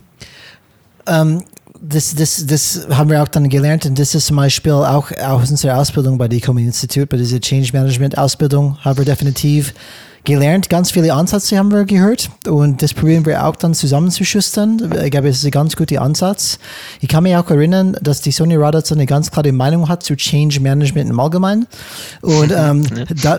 Ähm, 1.07 1.45
das, 1.81 2.15
das, 2.15 2.47
das 2.47 2.87
haben 2.91 3.11
wir 3.11 3.23
auch 3.23 3.29
dann 3.29 3.49
gelernt 3.49 3.85
und 3.85 3.99
das 3.99 4.15
ist 4.15 4.27
zum 4.27 4.37
Beispiel 4.37 4.73
auch 4.73 5.11
aus 5.13 5.51
unserer 5.51 5.79
Ausbildung 5.79 6.17
bei 6.17 6.29
Decom 6.29 6.57
Institute, 6.59 7.07
bei 7.07 7.17
dieser 7.17 7.41
Change 7.41 7.71
Management 7.73 8.17
Ausbildung 8.17 8.79
haben 8.85 8.99
wir 8.99 9.05
definitiv 9.05 9.75
gelernt. 10.25 10.71
Ganz 10.71 10.91
viele 10.91 11.13
Ansätze 11.13 11.59
haben 11.59 11.71
wir 11.71 11.85
gehört 11.85 12.31
und 12.49 12.83
das 12.83 12.95
probieren 12.95 13.27
wir 13.27 13.47
auch 13.47 13.57
dann 13.57 13.75
zusammenzuschustern. 13.75 14.93
Ich 15.05 15.11
glaube, 15.11 15.29
es 15.29 15.39
ist 15.39 15.45
ein 15.45 15.51
ganz 15.51 15.77
guter 15.77 16.01
Ansatz. 16.01 16.59
Ich 17.01 17.09
kann 17.09 17.23
mich 17.23 17.37
auch 17.37 17.49
erinnern, 17.51 17.97
dass 18.01 18.23
die 18.23 18.33
Sonja 18.33 18.59
Radatz 18.59 18.91
eine 18.91 19.07
ganz 19.07 19.31
klare 19.31 19.53
Meinung 19.53 19.89
hat 19.89 20.03
zu 20.03 20.17
Change 20.17 20.61
Management 20.61 21.11
im 21.11 21.21
Allgemeinen. 21.21 21.67
Und 22.23 22.53
ähm, 22.57 22.85
da, 23.23 23.39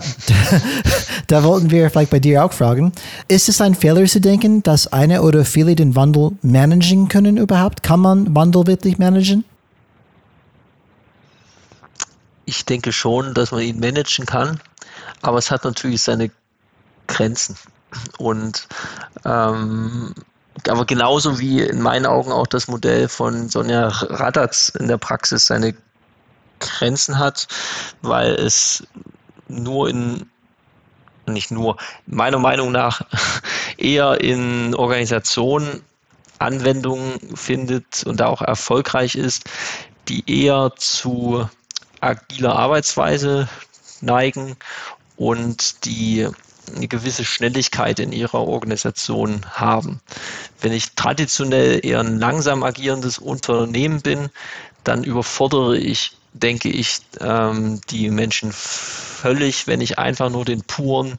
da 1.26 1.44
wollten 1.44 1.70
wir 1.70 1.90
vielleicht 1.90 2.10
bei 2.10 2.20
dir 2.20 2.44
auch 2.44 2.52
fragen, 2.52 2.92
ist 3.28 3.48
es 3.48 3.60
ein 3.60 3.74
Fehler 3.74 4.04
zu 4.06 4.20
denken, 4.20 4.62
dass 4.62 4.86
eine 4.92 5.22
oder 5.22 5.44
viele 5.44 5.74
den 5.74 5.96
Wandel 5.96 6.32
managen 6.42 7.08
können 7.08 7.36
überhaupt? 7.36 7.82
Kann 7.82 8.00
man 8.00 8.34
Wandel 8.34 8.66
wirklich 8.66 8.98
managen? 8.98 9.44
Ich 12.44 12.64
denke 12.64 12.92
schon, 12.92 13.34
dass 13.34 13.50
man 13.50 13.62
ihn 13.62 13.80
managen 13.80 14.24
kann, 14.24 14.60
aber 15.22 15.38
es 15.38 15.50
hat 15.50 15.64
natürlich 15.64 16.00
seine 16.00 16.30
Grenzen. 17.06 17.56
Und 18.18 18.68
ähm, 19.24 20.14
aber 20.68 20.84
genauso 20.84 21.38
wie 21.38 21.60
in 21.60 21.80
meinen 21.80 22.06
Augen 22.06 22.32
auch 22.32 22.46
das 22.46 22.66
Modell 22.68 23.08
von 23.08 23.48
Sonja 23.48 23.88
Radatz 23.88 24.70
in 24.70 24.88
der 24.88 24.98
Praxis 24.98 25.46
seine 25.46 25.74
Grenzen 26.58 27.18
hat, 27.18 27.46
weil 28.02 28.32
es 28.34 28.86
nur 29.48 29.88
in 29.88 30.28
nicht 31.28 31.50
nur, 31.50 31.76
meiner 32.06 32.38
Meinung 32.38 32.72
nach 32.72 33.02
eher 33.76 34.20
in 34.20 34.74
Organisationen 34.74 35.82
Anwendungen 36.38 37.18
findet 37.34 38.04
und 38.04 38.20
da 38.20 38.26
auch 38.26 38.42
erfolgreich 38.42 39.16
ist, 39.16 39.44
die 40.08 40.22
eher 40.44 40.72
zu 40.76 41.48
agiler 42.00 42.54
Arbeitsweise 42.54 43.48
neigen 44.00 44.56
und 45.16 45.84
die 45.84 46.28
eine 46.74 46.88
gewisse 46.88 47.24
Schnelligkeit 47.24 47.98
in 47.98 48.12
ihrer 48.12 48.46
Organisation 48.46 49.40
haben. 49.50 50.00
Wenn 50.60 50.72
ich 50.72 50.94
traditionell 50.94 51.84
eher 51.84 52.00
ein 52.00 52.18
langsam 52.18 52.62
agierendes 52.62 53.18
Unternehmen 53.18 54.00
bin, 54.00 54.30
dann 54.84 55.04
überfordere 55.04 55.76
ich, 55.76 56.16
denke 56.32 56.68
ich, 56.68 57.00
ähm, 57.20 57.80
die 57.90 58.10
Menschen 58.10 58.52
völlig, 58.52 59.66
wenn 59.66 59.80
ich 59.80 59.98
einfach 59.98 60.30
nur 60.30 60.44
den 60.44 60.62
puren 60.62 61.16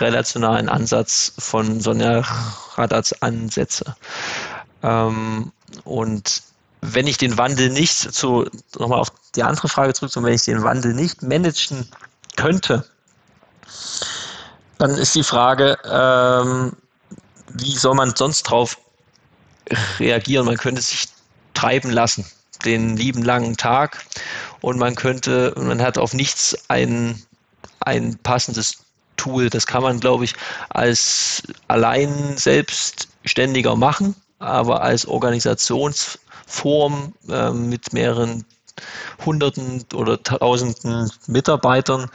relationalen 0.00 0.68
Ansatz 0.68 1.32
von 1.38 1.80
Sonja 1.80 2.24
Radatz 2.76 3.12
ansetze. 3.20 3.96
Ähm, 4.82 5.52
und 5.84 6.42
wenn 6.80 7.06
ich 7.06 7.18
den 7.18 7.38
Wandel 7.38 7.70
nicht, 7.70 7.94
zu, 7.94 8.48
nochmal 8.78 8.98
auf 8.98 9.12
die 9.34 9.42
andere 9.42 9.68
Frage 9.68 9.94
zurück, 9.94 10.12
wenn 10.16 10.34
ich 10.34 10.44
den 10.44 10.62
Wandel 10.62 10.94
nicht 10.94 11.22
managen 11.22 11.88
könnte, 12.36 12.84
dann 14.82 14.98
ist 14.98 15.14
die 15.14 15.22
Frage, 15.22 15.78
ähm, 15.84 16.72
wie 17.54 17.76
soll 17.76 17.94
man 17.94 18.16
sonst 18.16 18.42
drauf 18.42 18.76
reagieren? 20.00 20.46
Man 20.46 20.56
könnte 20.56 20.82
sich 20.82 21.04
treiben 21.54 21.90
lassen, 21.90 22.26
den 22.64 22.96
lieben 22.96 23.22
langen 23.22 23.56
Tag, 23.56 24.04
und 24.60 24.80
man 24.80 24.96
könnte, 24.96 25.54
man 25.56 25.80
hat 25.80 25.98
auf 25.98 26.14
nichts 26.14 26.58
ein, 26.68 27.22
ein 27.80 28.18
passendes 28.24 28.78
Tool. 29.16 29.50
Das 29.50 29.66
kann 29.66 29.84
man, 29.84 30.00
glaube 30.00 30.24
ich, 30.24 30.34
als 30.70 31.44
allein 31.68 32.36
selbstständiger 32.36 33.76
machen, 33.76 34.16
aber 34.40 34.82
als 34.82 35.06
Organisationsform 35.06 37.12
äh, 37.28 37.52
mit 37.52 37.92
mehreren 37.92 38.44
Hunderten 39.24 39.84
oder 39.94 40.22
Tausenden 40.22 41.10
Mitarbeitern 41.26 42.10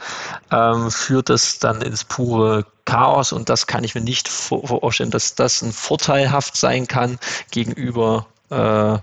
ähm, 0.50 0.90
führt 0.90 1.28
das 1.28 1.58
dann 1.58 1.82
ins 1.82 2.04
pure 2.04 2.64
Chaos 2.84 3.32
und 3.32 3.48
das 3.48 3.66
kann 3.66 3.84
ich 3.84 3.94
mir 3.94 4.00
nicht 4.00 4.28
vorstellen, 4.28 5.10
dass 5.10 5.34
das 5.34 5.62
ein 5.62 5.72
vorteilhaft 5.72 6.56
sein 6.56 6.86
kann 6.86 7.18
gegenüber 7.50 8.26
äh, 8.50 8.98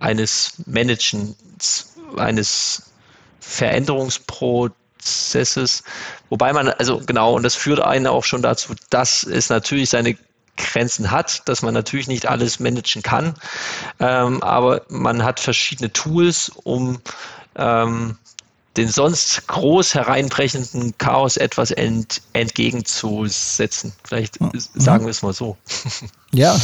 eines 0.00 0.52
Managements, 0.66 1.94
eines 2.16 2.82
Veränderungsprozesses. 3.40 5.82
Wobei 6.28 6.52
man, 6.52 6.68
also 6.68 7.00
genau, 7.04 7.34
und 7.34 7.42
das 7.42 7.56
führt 7.56 7.80
einen 7.80 8.06
auch 8.06 8.22
schon 8.24 8.42
dazu, 8.42 8.74
dass 8.90 9.24
es 9.24 9.48
natürlich 9.48 9.90
seine 9.90 10.16
Grenzen 10.58 11.10
hat, 11.10 11.48
dass 11.48 11.62
man 11.62 11.72
natürlich 11.72 12.08
nicht 12.08 12.26
alles 12.26 12.60
managen 12.60 13.02
kann, 13.02 13.34
ähm, 14.00 14.42
aber 14.42 14.82
man 14.88 15.24
hat 15.24 15.40
verschiedene 15.40 15.92
Tools, 15.92 16.50
um 16.64 17.00
ähm, 17.56 18.18
den 18.76 18.88
sonst 18.88 19.48
groß 19.48 19.94
hereinbrechenden 19.94 20.96
Chaos 20.98 21.36
etwas 21.36 21.72
ent, 21.72 22.22
entgegenzusetzen. 22.32 23.92
Vielleicht 24.04 24.40
mhm. 24.40 24.52
sagen 24.74 25.04
wir 25.04 25.10
es 25.10 25.22
mal 25.22 25.32
so. 25.32 25.56
Ja. 26.30 26.60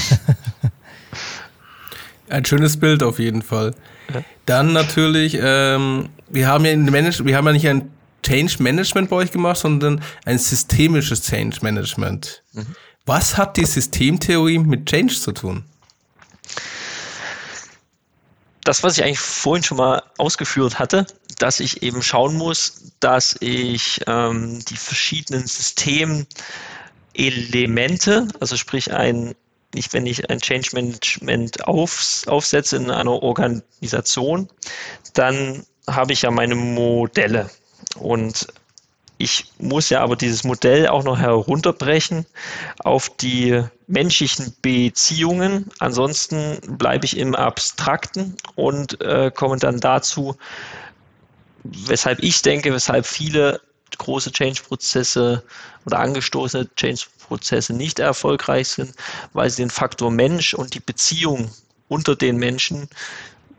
Ein 2.28 2.44
schönes 2.44 2.78
Bild 2.78 3.02
auf 3.02 3.18
jeden 3.18 3.42
Fall. 3.42 3.74
Dann 4.46 4.72
natürlich, 4.72 5.38
ähm, 5.40 6.10
wir 6.28 6.48
haben 6.48 6.64
ja 6.66 6.72
in 6.72 6.84
Manage 6.84 7.24
wir 7.24 7.36
haben 7.36 7.46
ja 7.46 7.52
nicht 7.52 7.66
ein 7.68 7.90
Change 8.22 8.62
Management 8.62 9.10
bei 9.10 9.16
euch 9.16 9.30
gemacht, 9.30 9.58
sondern 9.58 10.02
ein 10.24 10.38
systemisches 10.38 11.22
Change 11.22 11.58
Management. 11.62 12.42
Mhm. 12.52 12.66
Was 13.06 13.36
hat 13.36 13.58
die 13.58 13.66
Systemtheorie 13.66 14.58
mit 14.58 14.86
Change 14.86 15.14
zu 15.14 15.32
tun? 15.32 15.64
Das, 18.64 18.82
was 18.82 18.96
ich 18.96 19.04
eigentlich 19.04 19.18
vorhin 19.18 19.62
schon 19.62 19.76
mal 19.76 20.02
ausgeführt 20.16 20.78
hatte, 20.78 21.06
dass 21.38 21.60
ich 21.60 21.82
eben 21.82 22.02
schauen 22.02 22.34
muss, 22.34 22.94
dass 23.00 23.36
ich 23.40 24.00
ähm, 24.06 24.64
die 24.64 24.76
verschiedenen 24.76 25.46
Systemelemente, 25.46 28.28
also 28.40 28.56
sprich 28.56 28.94
ein, 28.94 29.34
nicht 29.74 29.92
wenn 29.92 30.06
ich 30.06 30.30
ein 30.30 30.40
Change 30.40 30.70
Management 30.72 31.66
auf, 31.66 32.22
aufsetze 32.26 32.76
in 32.76 32.90
einer 32.90 33.22
Organisation, 33.22 34.48
dann 35.12 35.66
habe 35.86 36.14
ich 36.14 36.22
ja 36.22 36.30
meine 36.30 36.54
Modelle. 36.54 37.50
Und 37.96 38.46
ich 39.24 39.46
muss 39.58 39.88
ja 39.88 40.02
aber 40.02 40.16
dieses 40.16 40.44
Modell 40.44 40.86
auch 40.86 41.02
noch 41.02 41.18
herunterbrechen 41.18 42.26
auf 42.80 43.08
die 43.08 43.62
menschlichen 43.86 44.54
Beziehungen. 44.60 45.70
Ansonsten 45.78 46.58
bleibe 46.76 47.06
ich 47.06 47.16
im 47.16 47.34
Abstrakten 47.34 48.36
und 48.54 49.00
äh, 49.00 49.30
komme 49.34 49.56
dann 49.56 49.80
dazu, 49.80 50.36
weshalb 51.64 52.22
ich 52.22 52.42
denke, 52.42 52.72
weshalb 52.74 53.06
viele 53.06 53.62
große 53.96 54.30
Change-Prozesse 54.30 55.42
oder 55.86 55.98
angestoßene 56.00 56.68
Change-Prozesse 56.76 57.72
nicht 57.72 58.00
erfolgreich 58.00 58.68
sind, 58.68 58.94
weil 59.32 59.48
sie 59.48 59.62
den 59.62 59.70
Faktor 59.70 60.10
Mensch 60.10 60.52
und 60.52 60.74
die 60.74 60.80
Beziehung 60.80 61.50
unter 61.88 62.14
den 62.14 62.36
Menschen 62.36 62.88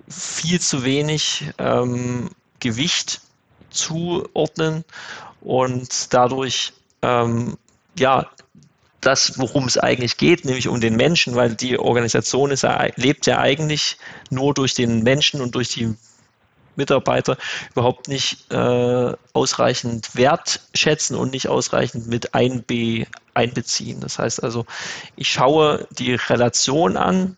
viel 0.07 0.61
zu 0.61 0.83
wenig 0.83 1.45
ähm, 1.57 2.29
Gewicht 2.59 3.21
zuordnen 3.71 4.83
und 5.45 6.13
dadurch 6.13 6.73
ähm, 7.01 7.57
ja 7.97 8.29
das, 9.05 9.37
worum 9.37 9.65
es 9.65 9.77
eigentlich 9.77 10.17
geht, 10.17 10.45
nämlich 10.45 10.67
um 10.67 10.81
den 10.81 10.95
Menschen, 10.95 11.35
weil 11.35 11.53
die 11.53 11.77
Organisation 11.77 12.49
ist, 12.49 12.65
lebt 12.95 13.27
ja 13.27 13.37
eigentlich 13.37 13.97
nur 14.31 14.53
durch 14.55 14.73
den 14.73 15.03
Menschen 15.03 15.41
und 15.41 15.53
durch 15.53 15.69
die 15.69 15.95
Mitarbeiter 16.75 17.37
überhaupt 17.71 18.07
nicht 18.07 18.51
äh, 18.51 19.13
ausreichend 19.33 20.15
wertschätzen 20.15 21.15
und 21.15 21.31
nicht 21.31 21.47
ausreichend 21.47 22.07
mit 22.07 22.33
einbe 22.33 23.05
einbeziehen. 23.33 23.99
Das 23.99 24.17
heißt 24.17 24.43
also, 24.43 24.65
ich 25.15 25.29
schaue 25.29 25.87
die 25.91 26.15
Relation 26.15 26.97
an, 26.97 27.37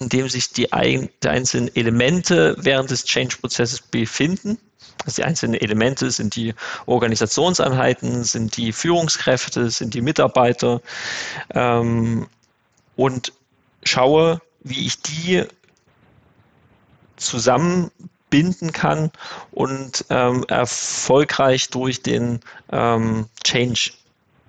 in 0.00 0.08
dem 0.08 0.28
sich 0.28 0.50
die, 0.50 0.72
ein, 0.72 1.08
die 1.22 1.28
einzelnen 1.28 1.74
Elemente 1.74 2.56
während 2.58 2.90
des 2.90 3.04
Change-Prozesses 3.04 3.80
befinden. 3.80 4.58
Also 5.04 5.22
die 5.22 5.24
einzelnen 5.24 5.54
Elemente 5.54 6.10
sind 6.10 6.36
die 6.36 6.54
Organisationseinheiten, 6.86 8.24
sind 8.24 8.56
die 8.56 8.72
Führungskräfte, 8.72 9.70
sind 9.70 9.94
die 9.94 10.00
Mitarbeiter 10.00 10.80
ähm, 11.50 12.26
und 12.96 13.32
schaue, 13.82 14.40
wie 14.62 14.86
ich 14.86 15.00
die 15.02 15.44
zusammen 17.16 17.90
binden 18.30 18.72
kann 18.72 19.10
und 19.52 20.04
ähm, 20.10 20.44
erfolgreich 20.48 21.68
durch 21.70 22.02
den 22.02 22.40
ähm, 22.72 23.26
Change 23.44 23.92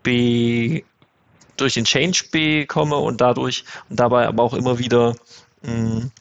be, 0.01 0.83
durch 1.57 1.75
den 1.75 1.85
Change 1.85 2.25
bekomme 2.31 2.97
und 2.97 3.21
dadurch 3.21 3.63
und 3.89 3.99
dabei 3.99 4.27
aber 4.27 4.43
auch 4.43 4.53
immer 4.53 4.79
wieder 4.79 5.15
mh, 5.61 5.71
hm, 5.71 6.11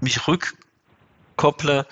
mich 0.00 0.28
rückkopple 0.28 1.86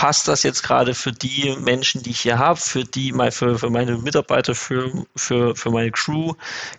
passt 0.00 0.28
das 0.28 0.44
jetzt 0.44 0.62
gerade 0.62 0.94
für 0.94 1.12
die 1.12 1.54
Menschen, 1.60 2.02
die 2.02 2.12
ich 2.12 2.20
hier 2.20 2.38
habe, 2.38 2.58
für 2.58 2.84
die, 2.84 3.12
für, 3.12 3.58
für 3.58 3.68
meine 3.68 3.98
Mitarbeiter, 3.98 4.54
für, 4.54 4.90
für, 5.14 5.54
für 5.54 5.70
meine 5.70 5.90
Crew, 5.90 6.32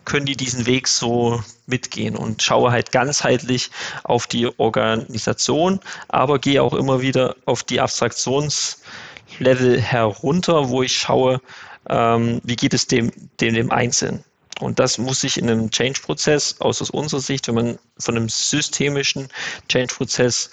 können 0.06 0.26
die 0.26 0.36
diesen 0.36 0.66
Weg 0.66 0.88
so 0.88 1.40
mitgehen 1.68 2.16
und 2.16 2.42
schaue 2.42 2.72
halt 2.72 2.92
ganzheitlich 2.92 3.70
auf 4.06 4.26
die 4.26 4.50
Organisation, 4.58 5.80
aber 6.08 6.40
gehe 6.40 6.64
auch 6.64 6.74
immer 6.74 7.02
wieder 7.02 7.36
auf 7.46 7.62
die 7.62 7.80
Abstraktionslevel 7.80 9.80
herunter, 9.80 10.70
wo 10.70 10.82
ich 10.82 10.98
schaue, 10.98 11.42
ähm, 11.90 12.42
wie 12.44 12.56
geht 12.56 12.74
es 12.74 12.88
dem, 12.88 13.12
dem, 13.40 13.54
dem 13.54 13.72
Einzelnen. 13.72 14.24
Und 14.62 14.80
das 14.80 14.98
muss 14.98 15.22
sich 15.22 15.38
in 15.38 15.50
einem 15.50 15.72
Change-Prozess 15.72 16.58
aus, 16.60 16.82
unserer 16.90 17.22
Sicht, 17.22 17.48
wenn 17.48 17.56
man 17.56 17.80
von 17.98 18.16
einem 18.16 18.30
systemischen 18.30 19.28
Change-Prozess 19.68 20.50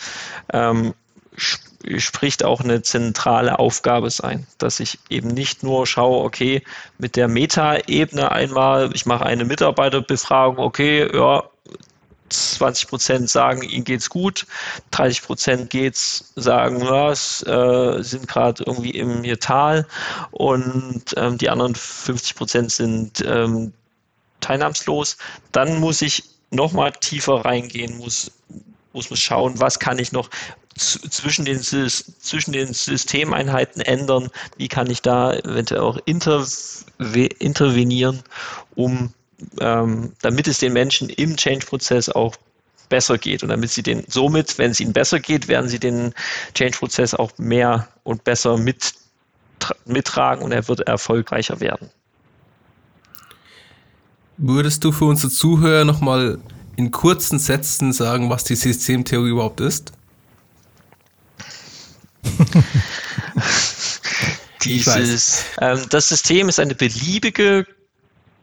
ähm, 0.52 0.94
spricht 1.36 2.44
auch 2.44 2.61
eine 2.61 2.82
zentrale 2.82 3.59
Aufgabe 3.59 4.11
sein, 4.11 4.46
dass 4.59 4.80
ich 4.80 4.98
eben 5.09 5.28
nicht 5.28 5.62
nur 5.62 5.86
schaue, 5.86 6.24
okay, 6.24 6.62
mit 6.98 7.16
der 7.16 7.28
Meta-Ebene 7.28 8.32
einmal, 8.32 8.90
ich 8.94 9.06
mache 9.06 9.24
eine 9.24 9.44
Mitarbeiterbefragung, 9.44 10.59
okay, 10.59 11.09
ja, 11.14 11.44
20 12.30 12.88
Prozent 12.88 13.30
sagen, 13.30 13.62
ihnen 13.62 13.84
geht's 13.84 14.11
gut, 14.11 14.46
30 14.90 15.22
Prozent 15.22 15.70
geht's, 15.70 16.32
sagen, 16.36 16.80
ja, 16.80 17.11
es, 17.11 17.42
äh, 17.46 18.02
sind 18.02 18.28
gerade 18.28 18.64
irgendwie 18.66 18.90
im 18.90 19.22
Tal 19.40 19.86
und 20.30 21.04
ähm, 21.16 21.38
die 21.38 21.48
anderen 21.48 21.74
50 21.74 22.36
Prozent 22.36 22.72
sind 22.72 23.24
ähm, 23.26 23.72
teilnahmslos. 24.41 25.16
Dann 25.53 25.80
muss 25.80 26.03
ich 26.03 26.24
nochmal 26.51 26.93
tiefer 26.93 27.45
reingehen, 27.45 27.99
muss, 27.99 28.30
muss 28.93 29.11
man 29.11 29.16
schauen, 29.16 29.61
was 29.61 29.78
kann 29.78 29.99
ich 29.99 30.12
noch 30.12 30.30
zwischen 30.78 31.45
den, 31.45 31.61
zwischen 31.61 32.53
den 32.53 32.72
Systemeinheiten 32.72 33.82
ändern? 33.82 34.30
Wie 34.57 34.68
kann 34.68 34.89
ich 34.89 35.03
da 35.03 35.34
eventuell 35.34 35.80
auch 35.80 35.99
intervenieren, 36.07 38.22
um, 38.76 39.12
ähm, 39.61 40.12
damit 40.22 40.49
es 40.49 40.59
den 40.59 40.72
Menschen 40.72 41.11
im 41.11 41.36
Change-Prozess 41.36 42.09
auch 42.09 42.34
besser 42.89 43.18
geht 43.18 43.43
und 43.43 43.51
damit 43.51 43.70
sie 43.70 43.82
den 43.82 44.05
somit, 44.09 44.57
wenn 44.59 44.70
es 44.70 44.80
ihnen 44.80 44.93
besser 44.93 45.20
geht, 45.20 45.49
werden 45.49 45.68
sie 45.68 45.78
den 45.78 46.14
Change-Prozess 46.55 47.14
auch 47.14 47.32
mehr 47.39 47.89
und 48.05 48.24
besser 48.24 48.57
mit, 48.57 48.95
mittragen 49.84 50.43
und 50.43 50.53
er 50.53 50.66
wird 50.68 50.80
erfolgreicher 50.80 51.61
werden. 51.61 51.91
Würdest 54.39 54.84
du 54.84 54.93
für 54.93 55.07
unsere 55.07 55.32
Zuhörer 55.32 55.84
nochmal 55.84 56.39
in 56.76 56.93
kurzen 56.93 57.41
Sätzen 57.41 57.93
sagen, 57.93 58.30
was 58.30 58.45
die 58.45 58.55
Systemtheorie 58.55 59.30
überhaupt 59.30 59.61
ist? 59.61 59.93
Dieses, 64.64 65.45
ähm, 65.61 65.84
das 65.91 66.09
System 66.09 66.49
ist 66.49 66.61
eine 66.61 66.76
beliebige 66.76 67.66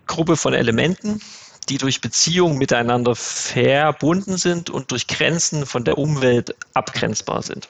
Gruppe 0.08 0.36
von 0.36 0.54
Elementen, 0.54 1.22
die 1.70 1.78
durch 1.78 2.02
Beziehungen 2.02 2.58
miteinander 2.58 3.16
verbunden 3.16 4.38
sind 4.38 4.70
und 4.70 4.92
durch 4.92 5.08
Grenzen 5.08 5.66
von 5.66 5.86
der 5.86 5.98
Umwelt 5.98 6.54
abgrenzbar 6.74 7.42
sind. 7.42 7.70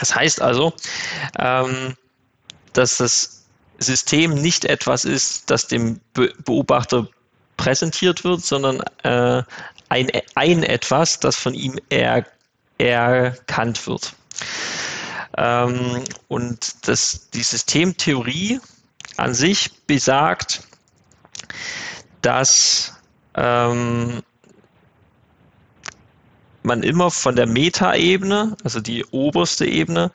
Das 0.00 0.12
heißt 0.12 0.42
also, 0.42 0.72
ähm, 1.38 1.94
dass 2.72 2.96
das 2.96 3.44
System 3.78 4.34
nicht 4.34 4.64
etwas 4.64 5.04
ist, 5.04 5.50
das 5.50 5.68
dem 5.68 6.00
Beobachter 6.12 7.08
präsentiert 7.56 8.24
wird, 8.24 8.42
sondern 8.42 8.80
äh, 9.02 9.42
ein, 9.88 10.10
ein 10.34 10.62
etwas, 10.62 11.20
das 11.20 11.36
von 11.36 11.54
ihm 11.54 11.78
er, 11.88 12.26
erkannt 12.78 13.86
wird. 13.86 14.14
Ähm, 15.36 16.04
und 16.28 16.88
das, 16.88 17.30
die 17.30 17.42
Systemtheorie 17.42 18.60
an 19.16 19.34
sich 19.34 19.72
besagt, 19.86 20.62
dass 22.22 22.94
ähm, 23.34 24.22
man 26.62 26.82
immer 26.82 27.10
von 27.10 27.36
der 27.36 27.46
Metaebene, 27.46 28.56
also 28.64 28.80
die 28.80 29.04
oberste 29.06 29.66
Ebene, 29.66 30.10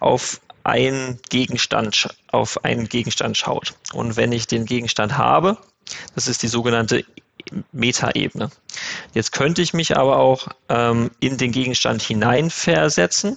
auf 0.00 0.40
einen 0.64 1.20
Gegenstand, 1.28 2.08
auf 2.30 2.64
einen 2.64 2.88
Gegenstand 2.88 3.36
schaut. 3.36 3.74
Und 3.92 4.16
wenn 4.16 4.32
ich 4.32 4.46
den 4.46 4.66
Gegenstand 4.66 5.16
habe, 5.16 5.58
das 6.14 6.28
ist 6.28 6.42
die 6.42 6.48
sogenannte 6.48 7.04
Metaebene. 7.72 8.50
Jetzt 9.14 9.32
könnte 9.32 9.62
ich 9.62 9.74
mich 9.74 9.96
aber 9.96 10.18
auch 10.18 10.48
ähm, 10.68 11.10
in 11.20 11.36
den 11.38 11.52
Gegenstand 11.52 12.02
hineinversetzen 12.02 13.36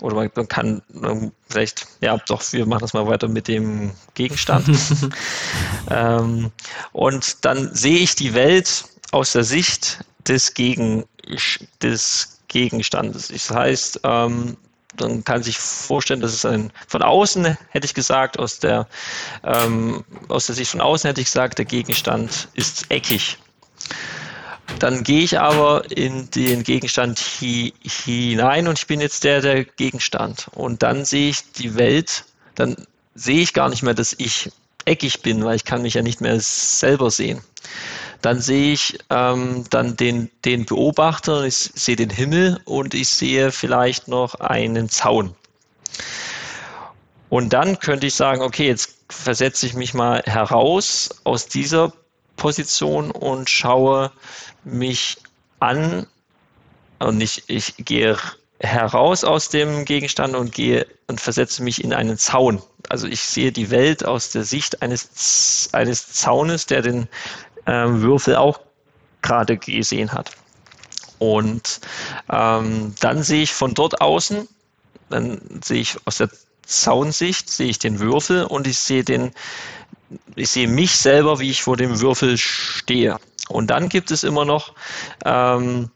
oder 0.00 0.30
man, 0.34 0.48
kann 0.48 0.82
ähm, 1.02 1.32
vielleicht, 1.48 1.86
ja 2.00 2.18
doch, 2.28 2.42
wir 2.52 2.66
machen 2.66 2.80
das 2.80 2.92
mal 2.92 3.06
weiter 3.06 3.28
mit 3.28 3.48
dem 3.48 3.92
Gegenstand. 4.14 4.68
ähm, 5.90 6.52
und 6.92 7.44
dann 7.44 7.74
sehe 7.74 7.98
ich 7.98 8.14
die 8.14 8.34
Welt 8.34 8.84
aus 9.12 9.32
der 9.32 9.44
Sicht 9.44 10.04
des, 10.28 10.54
Gegen, 10.54 11.04
des 11.82 12.40
Gegenstandes. 12.48 13.28
Das 13.28 13.50
heißt, 13.50 14.00
ähm, 14.04 14.56
dann 15.00 15.24
kann 15.24 15.42
sich 15.42 15.58
vorstellen, 15.58 16.20
dass 16.20 16.32
es 16.32 16.44
ein, 16.44 16.72
von 16.88 17.02
außen 17.02 17.56
hätte 17.68 17.86
ich 17.86 17.94
gesagt, 17.94 18.38
aus 18.38 18.58
der, 18.58 18.86
ähm, 19.44 20.04
aus 20.28 20.46
der 20.46 20.54
Sicht 20.54 20.70
von 20.70 20.80
außen 20.80 21.08
hätte 21.08 21.20
ich 21.20 21.26
gesagt, 21.26 21.58
der 21.58 21.64
Gegenstand 21.64 22.48
ist 22.54 22.90
eckig. 22.90 23.38
Dann 24.78 25.04
gehe 25.04 25.22
ich 25.22 25.38
aber 25.38 25.90
in 25.90 26.28
den 26.30 26.62
Gegenstand 26.62 27.20
hi 27.40 27.72
hinein 27.82 28.68
und 28.68 28.78
ich 28.78 28.86
bin 28.86 29.00
jetzt 29.00 29.24
der, 29.24 29.40
der 29.40 29.64
Gegenstand. 29.64 30.48
Und 30.52 30.82
dann 30.82 31.04
sehe 31.04 31.30
ich 31.30 31.52
die 31.52 31.76
Welt, 31.76 32.24
dann 32.56 32.76
sehe 33.14 33.40
ich 33.40 33.54
gar 33.54 33.68
nicht 33.68 33.82
mehr, 33.82 33.94
dass 33.94 34.14
ich 34.18 34.50
eckig 34.86 35.22
bin, 35.22 35.44
weil 35.44 35.56
ich 35.56 35.64
kann 35.64 35.82
mich 35.82 35.94
ja 35.94 36.02
nicht 36.02 36.20
mehr 36.20 36.40
selber 36.40 37.10
sehen. 37.10 37.42
Dann 38.22 38.40
sehe 38.40 38.72
ich 38.72 38.98
ähm, 39.10 39.64
dann 39.70 39.96
den, 39.96 40.30
den 40.44 40.64
Beobachter, 40.64 41.44
ich 41.44 41.56
sehe 41.74 41.96
den 41.96 42.10
Himmel 42.10 42.60
und 42.64 42.94
ich 42.94 43.08
sehe 43.08 43.52
vielleicht 43.52 44.08
noch 44.08 44.34
einen 44.36 44.88
Zaun. 44.88 45.34
Und 47.28 47.52
dann 47.52 47.78
könnte 47.78 48.06
ich 48.06 48.14
sagen, 48.14 48.40
okay, 48.40 48.68
jetzt 48.68 48.96
versetze 49.08 49.66
ich 49.66 49.74
mich 49.74 49.94
mal 49.94 50.22
heraus 50.24 51.10
aus 51.24 51.46
dieser 51.46 51.92
Position 52.36 53.10
und 53.10 53.50
schaue 53.50 54.12
mich 54.64 55.16
an 55.60 56.06
und 56.98 57.20
ich, 57.20 57.44
ich 57.48 57.74
gehe 57.78 58.16
heraus 58.66 59.24
aus 59.24 59.48
dem 59.48 59.84
Gegenstand 59.84 60.34
und 60.34 60.52
gehe 60.52 60.86
und 61.06 61.20
versetze 61.20 61.62
mich 61.62 61.82
in 61.82 61.94
einen 61.94 62.18
Zaun. 62.18 62.62
Also 62.88 63.06
ich 63.06 63.20
sehe 63.22 63.52
die 63.52 63.70
Welt 63.70 64.04
aus 64.04 64.30
der 64.30 64.44
Sicht 64.44 64.82
eines, 64.82 65.70
eines 65.72 66.12
Zaunes, 66.12 66.66
der 66.66 66.82
den 66.82 67.08
ähm, 67.66 68.02
Würfel 68.02 68.36
auch 68.36 68.60
gerade 69.22 69.56
gesehen 69.56 70.12
hat. 70.12 70.32
Und 71.18 71.80
ähm, 72.30 72.94
dann 73.00 73.22
sehe 73.22 73.42
ich 73.42 73.52
von 73.52 73.74
dort 73.74 74.00
außen, 74.00 74.46
dann 75.08 75.40
sehe 75.64 75.80
ich 75.80 75.96
aus 76.04 76.18
der 76.18 76.28
Zaunsicht, 76.66 77.48
sehe 77.48 77.68
ich 77.68 77.78
den 77.78 78.00
Würfel 78.00 78.44
und 78.44 78.66
ich 78.66 78.78
sehe 78.78 79.04
den, 79.04 79.32
ich 80.34 80.50
sehe 80.50 80.68
mich 80.68 80.96
selber, 80.96 81.38
wie 81.38 81.50
ich 81.50 81.62
vor 81.62 81.76
dem 81.76 82.00
Würfel 82.00 82.36
stehe. 82.36 83.18
Und 83.48 83.68
dann 83.68 83.88
gibt 83.88 84.10
es 84.10 84.24
immer 84.24 84.44
noch 84.44 84.74
ähm, 85.24 85.90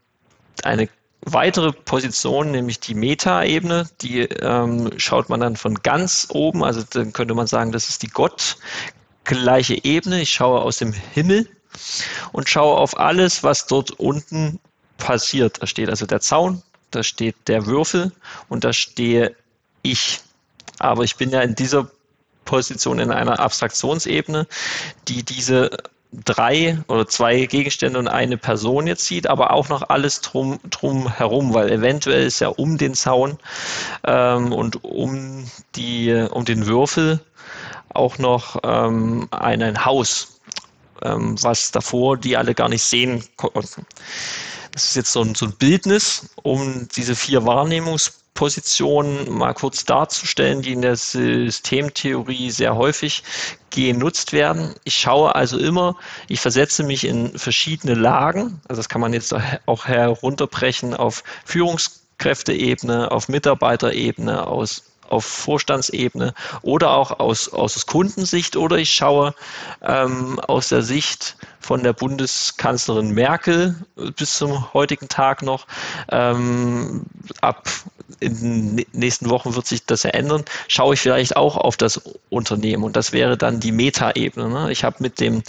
eine 0.63 0.89
weitere 1.21 1.71
Position, 1.71 2.51
nämlich 2.51 2.79
die 2.79 2.95
Meta-Ebene, 2.95 3.87
die 4.01 4.21
ähm, 4.21 4.89
schaut 4.97 5.29
man 5.29 5.39
dann 5.39 5.55
von 5.55 5.75
ganz 5.75 6.27
oben, 6.29 6.63
also 6.63 6.83
dann 6.89 7.13
könnte 7.13 7.33
man 7.33 7.47
sagen, 7.47 7.71
das 7.71 7.89
ist 7.89 8.01
die 8.01 8.09
gottgleiche 8.09 9.83
Ebene. 9.83 10.21
Ich 10.21 10.31
schaue 10.31 10.61
aus 10.61 10.77
dem 10.77 10.93
Himmel 10.93 11.47
und 12.31 12.49
schaue 12.49 12.77
auf 12.77 12.97
alles, 12.99 13.43
was 13.43 13.67
dort 13.67 13.91
unten 13.91 14.59
passiert. 14.97 15.61
Da 15.61 15.67
steht 15.67 15.89
also 15.89 16.05
der 16.05 16.21
Zaun, 16.21 16.63
da 16.89 17.03
steht 17.03 17.35
der 17.47 17.65
Würfel 17.65 18.11
und 18.49 18.63
da 18.63 18.73
stehe 18.73 19.35
ich. 19.83 20.21
Aber 20.79 21.03
ich 21.03 21.15
bin 21.15 21.29
ja 21.29 21.41
in 21.41 21.55
dieser 21.55 21.89
Position 22.45 22.99
in 22.99 23.11
einer 23.11 23.39
Abstraktionsebene, 23.39 24.47
die 25.07 25.23
diese 25.23 25.69
drei 26.11 26.77
oder 26.87 27.07
zwei 27.07 27.45
Gegenstände 27.45 27.97
und 27.97 28.07
eine 28.07 28.37
Person 28.37 28.87
jetzt 28.87 29.05
sieht, 29.05 29.27
aber 29.27 29.51
auch 29.51 29.69
noch 29.69 29.89
alles 29.89 30.21
drum, 30.21 30.59
drum 30.69 31.11
herum, 31.11 31.53
weil 31.53 31.71
eventuell 31.71 32.25
ist 32.25 32.39
ja 32.39 32.49
um 32.49 32.77
den 32.77 32.93
Zaun 32.93 33.37
ähm, 34.03 34.51
und 34.51 34.83
um, 34.83 35.45
die, 35.75 36.27
um 36.31 36.43
den 36.45 36.65
Würfel 36.67 37.21
auch 37.93 38.17
noch 38.17 38.59
ähm, 38.63 39.27
ein, 39.31 39.61
ein 39.61 39.85
Haus, 39.85 40.39
ähm, 41.01 41.41
was 41.41 41.71
davor 41.71 42.17
die 42.17 42.35
alle 42.35 42.53
gar 42.55 42.69
nicht 42.69 42.83
sehen 42.83 43.23
konnten. 43.37 43.85
Das 44.71 44.85
ist 44.85 44.95
jetzt 44.95 45.11
so 45.11 45.21
ein, 45.21 45.35
so 45.35 45.45
ein 45.45 45.53
Bildnis, 45.53 46.29
um 46.43 46.87
diese 46.95 47.15
vier 47.15 47.45
Wahrnehmungs 47.45 48.20
Positionen 48.33 49.29
mal 49.29 49.53
kurz 49.53 49.85
darzustellen, 49.85 50.61
die 50.61 50.73
in 50.73 50.81
der 50.81 50.95
Systemtheorie 50.95 52.49
sehr 52.51 52.75
häufig 52.75 53.23
genutzt 53.69 54.33
werden. 54.33 54.73
Ich 54.83 54.95
schaue 54.95 55.35
also 55.35 55.57
immer, 55.57 55.95
ich 56.27 56.39
versetze 56.39 56.83
mich 56.83 57.05
in 57.05 57.37
verschiedene 57.37 57.93
Lagen. 57.93 58.61
Also 58.67 58.79
das 58.79 58.89
kann 58.89 59.01
man 59.01 59.13
jetzt 59.13 59.35
auch 59.65 59.85
herunterbrechen 59.85 60.93
auf 60.93 61.23
Führungskräfteebene, 61.45 63.11
auf 63.11 63.27
Mitarbeiterebene, 63.29 64.47
aus 64.47 64.83
auf 65.11 65.25
Vorstandsebene 65.25 66.33
oder 66.61 66.91
auch 66.91 67.19
aus, 67.19 67.49
aus 67.49 67.85
Kundensicht 67.85 68.55
oder 68.55 68.77
ich 68.77 68.91
schaue 68.91 69.35
ähm, 69.81 70.39
aus 70.39 70.69
der 70.69 70.81
Sicht 70.81 71.35
von 71.59 71.83
der 71.83 71.93
Bundeskanzlerin 71.93 73.11
Merkel 73.11 73.75
bis 74.15 74.37
zum 74.37 74.73
heutigen 74.73 75.09
Tag 75.09 75.41
noch. 75.41 75.67
Ähm, 76.09 77.05
ab 77.41 77.67
in 78.19 78.77
den 78.77 78.85
nächsten 78.93 79.29
Wochen 79.29 79.55
wird 79.55 79.67
sich 79.67 79.85
das 79.85 80.05
ändern. 80.05 80.45
Schaue 80.67 80.93
ich 80.93 81.01
vielleicht 81.01 81.35
auch 81.35 81.57
auf 81.57 81.77
das 81.77 82.01
Unternehmen 82.29 82.83
und 82.83 82.95
das 82.95 83.13
wäre 83.13 83.37
dann 83.37 83.59
die 83.59 83.71
Metaebene. 83.71 84.49
Ne? 84.49 84.71
Ich 84.71 84.83
habe 84.83 84.97
mit 84.99 85.19
dem, 85.19 85.43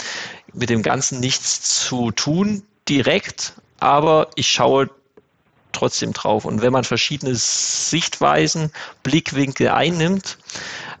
mit 0.53 0.69
dem 0.69 0.83
Ganzen 0.83 1.19
nichts 1.19 1.61
zu 1.85 2.11
tun 2.11 2.63
direkt, 2.87 3.53
aber 3.79 4.29
ich 4.35 4.47
schaue 4.47 4.89
trotzdem 5.73 6.13
drauf. 6.13 6.45
Und 6.45 6.61
wenn 6.61 6.71
man 6.71 6.83
verschiedene 6.83 7.35
Sichtweisen, 7.35 8.71
Blickwinkel 9.03 9.69
einnimmt, 9.69 10.37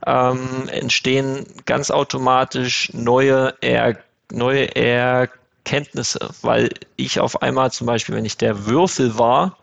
ähm, 0.05 0.67
entstehen 0.67 1.45
ganz 1.65 1.91
automatisch 1.91 2.91
neue, 2.93 3.53
er 3.61 3.97
neue 4.31 4.75
Erkenntnisse, 4.75 6.29
weil 6.41 6.71
ich 6.97 7.19
auf 7.19 7.41
einmal 7.41 7.71
zum 7.71 7.87
Beispiel, 7.87 8.15
wenn 8.15 8.25
ich 8.25 8.37
der 8.37 8.65
Würfel 8.65 9.17
war, 9.17 9.57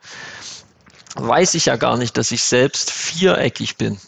weiß 1.16 1.54
ich 1.54 1.66
ja 1.66 1.76
gar 1.76 1.96
nicht, 1.96 2.16
dass 2.16 2.30
ich 2.30 2.42
selbst 2.42 2.90
viereckig 2.90 3.76
bin. 3.76 3.98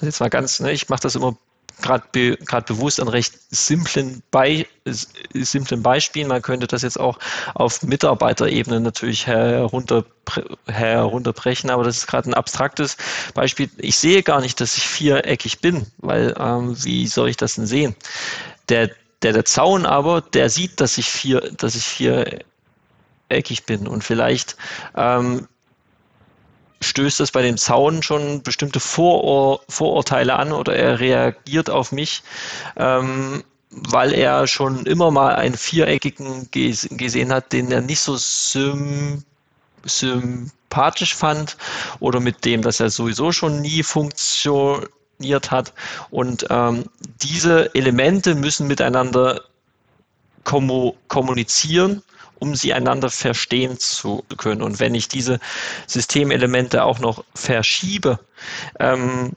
Jetzt 0.00 0.20
mal 0.20 0.30
ganz, 0.30 0.60
ne, 0.60 0.72
ich 0.72 0.88
mache 0.88 1.02
das 1.02 1.14
immer 1.14 1.36
gerade 1.80 2.04
be, 2.12 2.38
bewusst 2.66 3.00
an 3.00 3.08
recht 3.08 3.34
simplen, 3.50 4.22
Be 4.30 4.66
simplen 5.34 5.82
Beispielen. 5.82 6.28
Man 6.28 6.42
könnte 6.42 6.66
das 6.66 6.82
jetzt 6.82 6.98
auch 6.98 7.18
auf 7.54 7.82
Mitarbeiterebene 7.82 8.80
natürlich 8.80 9.26
herunter, 9.26 10.04
herunterbrechen, 10.66 11.70
aber 11.70 11.84
das 11.84 11.98
ist 11.98 12.06
gerade 12.06 12.30
ein 12.30 12.34
abstraktes 12.34 12.96
Beispiel. 13.34 13.70
Ich 13.78 13.96
sehe 13.96 14.22
gar 14.22 14.40
nicht, 14.40 14.60
dass 14.60 14.76
ich 14.76 14.86
viereckig 14.86 15.60
bin, 15.60 15.86
weil 15.98 16.34
ähm, 16.38 16.76
wie 16.84 17.06
soll 17.06 17.28
ich 17.30 17.36
das 17.36 17.54
denn 17.54 17.66
sehen? 17.66 17.94
Der, 18.68 18.90
der, 19.22 19.32
der 19.32 19.44
Zaun 19.44 19.86
aber, 19.86 20.20
der 20.20 20.50
sieht, 20.50 20.80
dass 20.80 20.98
ich 20.98 21.08
vier, 21.08 21.40
dass 21.56 21.74
ich 21.74 21.84
viereckig 21.84 23.64
bin 23.66 23.86
und 23.86 24.04
vielleicht 24.04 24.56
ähm, 24.96 25.48
stößt 26.82 27.20
das 27.20 27.30
bei 27.30 27.42
dem 27.42 27.58
Zaun 27.58 28.02
schon 28.02 28.42
bestimmte 28.42 28.80
Vorur 28.80 29.60
Vorurteile 29.68 30.36
an 30.36 30.52
oder 30.52 30.74
er 30.74 31.00
reagiert 31.00 31.70
auf 31.70 31.92
mich, 31.92 32.22
ähm, 32.76 33.44
weil 33.70 34.12
er 34.12 34.46
schon 34.46 34.86
immer 34.86 35.10
mal 35.10 35.34
einen 35.36 35.56
viereckigen 35.56 36.50
ges 36.50 36.88
gesehen 36.90 37.32
hat, 37.32 37.52
den 37.52 37.70
er 37.70 37.80
nicht 37.80 38.00
so 38.00 38.16
sym 38.16 39.24
sympathisch 39.84 41.14
fand 41.14 41.56
oder 42.00 42.20
mit 42.20 42.44
dem, 42.44 42.62
dass 42.62 42.80
er 42.80 42.90
sowieso 42.90 43.32
schon 43.32 43.62
nie 43.62 43.82
funktioniert 43.82 45.50
hat. 45.50 45.72
Und 46.10 46.46
ähm, 46.50 46.84
diese 47.22 47.74
Elemente 47.74 48.34
müssen 48.34 48.66
miteinander 48.66 49.40
kommunizieren 50.44 52.02
um 52.40 52.56
sie 52.56 52.74
einander 52.74 53.10
verstehen 53.10 53.78
zu 53.78 54.24
können. 54.36 54.62
Und 54.62 54.80
wenn 54.80 54.94
ich 54.94 55.06
diese 55.06 55.38
Systemelemente 55.86 56.82
auch 56.82 56.98
noch 56.98 57.24
verschiebe, 57.34 58.18
ähm, 58.80 59.32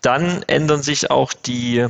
dann 0.00 0.42
ändern 0.44 0.82
sich 0.82 1.10
auch 1.10 1.32
die, 1.32 1.86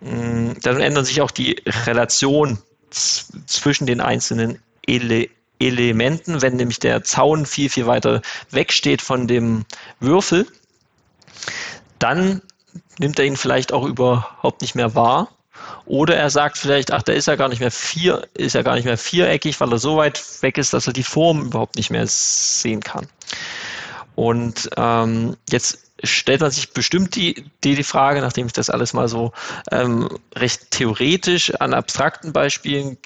mh, 0.00 0.10
mm, 0.10 0.56
dann 0.62 0.80
ändern 0.80 1.04
sich 1.04 1.20
auch 1.20 1.30
die 1.30 1.62
Relationen 1.86 2.58
zwischen 2.90 3.86
den 3.86 4.00
einzelnen 4.00 4.58
Ele 4.86 5.28
Elementen, 5.58 6.42
wenn 6.42 6.56
nämlich 6.56 6.80
der 6.80 7.02
Zaun 7.02 7.46
viel, 7.46 7.70
viel 7.70 7.86
weiter 7.86 8.20
wegsteht 8.50 9.00
von 9.00 9.26
dem 9.26 9.64
Würfel, 10.00 10.46
dann 11.98 12.42
nimmt 12.98 13.18
er 13.18 13.24
ihn 13.24 13.38
vielleicht 13.38 13.72
auch 13.72 13.86
überhaupt 13.86 14.60
nicht 14.60 14.74
mehr 14.74 14.94
wahr 14.94 15.30
oder 15.86 16.16
er 16.16 16.30
sagt 16.30 16.58
vielleicht, 16.58 16.92
ach, 16.92 17.02
der 17.02 17.14
ist 17.14 17.26
ja 17.26 17.36
gar 17.36 17.48
nicht 17.48 17.60
mehr 17.60 17.70
vier, 17.70 18.26
ist 18.34 18.54
ja 18.54 18.62
gar 18.62 18.74
nicht 18.74 18.84
mehr 18.84 18.98
viereckig, 18.98 19.60
weil 19.60 19.72
er 19.72 19.78
so 19.78 19.96
weit 19.96 20.22
weg 20.42 20.58
ist, 20.58 20.72
dass 20.72 20.86
er 20.86 20.92
die 20.92 21.02
Form 21.02 21.42
überhaupt 21.42 21.76
nicht 21.76 21.90
mehr 21.90 22.06
sehen 22.06 22.80
kann. 22.80 23.06
Und 24.16 24.70
ähm, 24.76 25.36
jetzt 25.50 25.78
stellt 26.02 26.40
man 26.40 26.50
sich 26.50 26.72
bestimmt 26.72 27.14
die, 27.16 27.44
die, 27.64 27.82
Frage, 27.82 28.20
nachdem 28.20 28.46
ich 28.46 28.52
das 28.52 28.70
alles 28.70 28.92
mal 28.92 29.08
so 29.08 29.32
ähm, 29.70 30.08
recht 30.34 30.70
theoretisch 30.70 31.54
an 31.54 31.72
abstrakten 31.72 32.32
Beispielen 32.32 32.98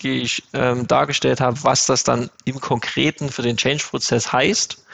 ähm, 0.52 0.86
dargestellt 0.86 1.40
habe, 1.40 1.62
was 1.62 1.86
das 1.86 2.04
dann 2.04 2.30
im 2.44 2.60
Konkreten 2.60 3.28
für 3.28 3.42
den 3.42 3.56
Change-Prozess 3.56 4.32
heißt. 4.32 4.84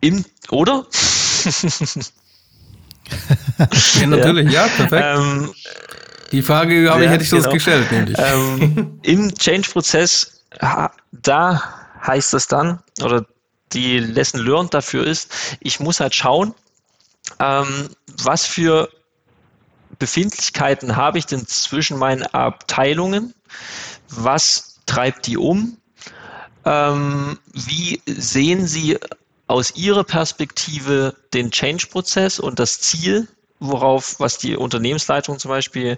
Im, 0.00 0.24
oder? 0.50 0.86
ja, 4.00 4.06
natürlich, 4.06 4.52
ja, 4.52 4.66
perfekt. 4.68 5.04
Ähm, 5.18 5.52
die 6.32 6.42
Frage 6.42 6.90
habe 6.90 7.00
ja, 7.00 7.06
ich, 7.06 7.12
hätte 7.12 7.24
ich 7.24 7.30
genau. 7.30 7.42
sonst 7.42 7.54
gestellt, 7.54 7.92
nämlich. 7.92 8.16
Ähm, 8.18 8.98
Im 9.02 9.34
Change-Prozess, 9.34 10.42
da 11.12 11.62
heißt 12.06 12.34
es 12.34 12.48
dann, 12.48 12.80
oder 13.02 13.24
die 13.72 13.98
Lesson 13.98 14.40
learned 14.40 14.74
dafür 14.74 15.06
ist, 15.06 15.56
ich 15.60 15.80
muss 15.80 16.00
halt 16.00 16.14
schauen, 16.14 16.54
ähm, 17.38 17.88
was 18.22 18.46
für 18.46 18.88
Befindlichkeiten 19.98 20.96
habe 20.96 21.18
ich 21.18 21.26
denn 21.26 21.46
zwischen 21.46 21.98
meinen 21.98 22.22
Abteilungen, 22.22 23.34
was 24.08 24.80
treibt 24.86 25.26
die 25.26 25.36
um, 25.36 25.78
ähm, 26.64 27.38
wie 27.52 28.00
sehen 28.06 28.66
sie 28.66 28.98
aus 29.54 29.76
Ihrer 29.76 30.02
Perspektive 30.02 31.14
den 31.32 31.52
Change-Prozess 31.52 32.40
und 32.40 32.58
das 32.58 32.80
Ziel, 32.80 33.28
worauf, 33.60 34.18
was 34.18 34.36
die 34.36 34.56
Unternehmensleitung 34.56 35.38
zum 35.38 35.48
Beispiel 35.48 35.96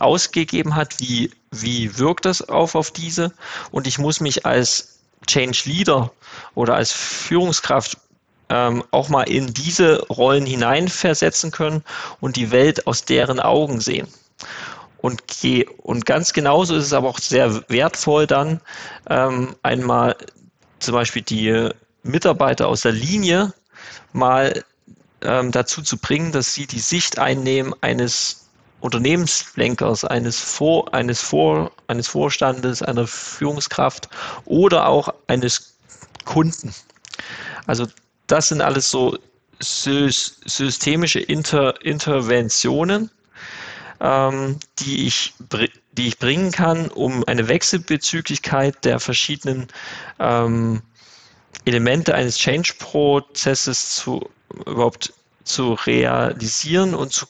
ausgegeben 0.00 0.76
hat, 0.76 1.00
wie, 1.00 1.30
wie 1.50 1.96
wirkt 1.96 2.26
das 2.26 2.46
auf, 2.46 2.74
auf 2.74 2.90
diese? 2.90 3.32
Und 3.70 3.86
ich 3.86 3.96
muss 3.98 4.20
mich 4.20 4.44
als 4.44 4.98
Change 5.26 5.62
Leader 5.64 6.12
oder 6.54 6.74
als 6.74 6.92
Führungskraft 6.92 7.96
ähm, 8.50 8.84
auch 8.90 9.08
mal 9.08 9.22
in 9.22 9.54
diese 9.54 10.06
Rollen 10.08 10.44
hineinversetzen 10.44 11.52
können 11.52 11.82
und 12.20 12.36
die 12.36 12.50
Welt 12.50 12.86
aus 12.86 13.06
deren 13.06 13.40
Augen 13.40 13.80
sehen. 13.80 14.08
Und, 14.98 15.22
und 15.78 16.04
ganz 16.04 16.34
genauso 16.34 16.76
ist 16.76 16.84
es 16.84 16.92
aber 16.92 17.08
auch 17.08 17.18
sehr 17.18 17.64
wertvoll 17.70 18.26
dann 18.26 18.60
ähm, 19.08 19.56
einmal 19.62 20.16
zum 20.80 20.92
Beispiel 20.92 21.22
die 21.22 21.70
Mitarbeiter 22.02 22.68
aus 22.68 22.82
der 22.82 22.92
Linie 22.92 23.52
mal 24.12 24.64
ähm, 25.22 25.52
dazu 25.52 25.82
zu 25.82 25.98
bringen, 25.98 26.32
dass 26.32 26.54
sie 26.54 26.66
die 26.66 26.80
Sicht 26.80 27.18
einnehmen 27.18 27.74
eines 27.80 28.48
Unternehmenslenkers, 28.80 30.04
eines, 30.04 30.40
Vor, 30.40 30.92
eines, 30.94 31.20
Vor, 31.20 31.72
eines 31.86 32.08
Vorstandes, 32.08 32.82
einer 32.82 33.06
Führungskraft 33.06 34.08
oder 34.46 34.86
auch 34.86 35.12
eines 35.26 35.76
Kunden. 36.24 36.74
Also 37.66 37.86
das 38.26 38.48
sind 38.48 38.62
alles 38.62 38.90
so 38.90 39.18
systemische 39.60 41.20
Inter, 41.20 41.84
Interventionen, 41.84 43.10
ähm, 44.00 44.58
die, 44.78 45.06
ich, 45.06 45.34
die 45.92 46.08
ich 46.08 46.18
bringen 46.18 46.50
kann, 46.50 46.88
um 46.88 47.24
eine 47.26 47.48
Wechselbezüglichkeit 47.48 48.84
der 48.84 49.00
verschiedenen 49.00 49.68
ähm, 50.18 50.82
Elemente 51.64 52.14
eines 52.14 52.38
Change-Prozesses 52.38 53.90
zu 53.90 54.28
überhaupt 54.66 55.12
zu 55.44 55.74
realisieren 55.74 56.94
und 56.94 57.12
zu 57.12 57.26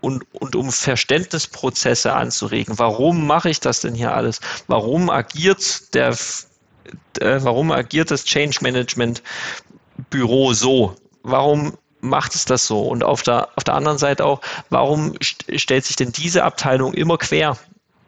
und, 0.00 0.24
und 0.32 0.54
um 0.54 0.70
Verständnisprozesse 0.70 2.12
anzuregen. 2.12 2.78
Warum 2.78 3.26
mache 3.26 3.50
ich 3.50 3.58
das 3.58 3.80
denn 3.80 3.94
hier 3.94 4.14
alles? 4.14 4.40
Warum 4.68 5.10
agiert 5.10 5.92
der 5.94 6.16
äh, 7.20 7.38
warum 7.42 7.72
agiert 7.72 8.10
das 8.10 8.24
Change 8.24 8.58
Management 8.60 9.22
Büro 10.10 10.52
so? 10.52 10.94
Warum 11.22 11.76
macht 12.00 12.34
es 12.34 12.44
das 12.44 12.66
so? 12.66 12.80
Und 12.80 13.04
auf 13.04 13.22
der, 13.22 13.48
auf 13.56 13.64
der 13.64 13.74
anderen 13.74 13.98
Seite 13.98 14.24
auch, 14.24 14.40
warum 14.70 15.14
st 15.22 15.44
stellt 15.56 15.84
sich 15.84 15.96
denn 15.96 16.12
diese 16.12 16.44
Abteilung 16.44 16.94
immer 16.94 17.18
quer? 17.18 17.56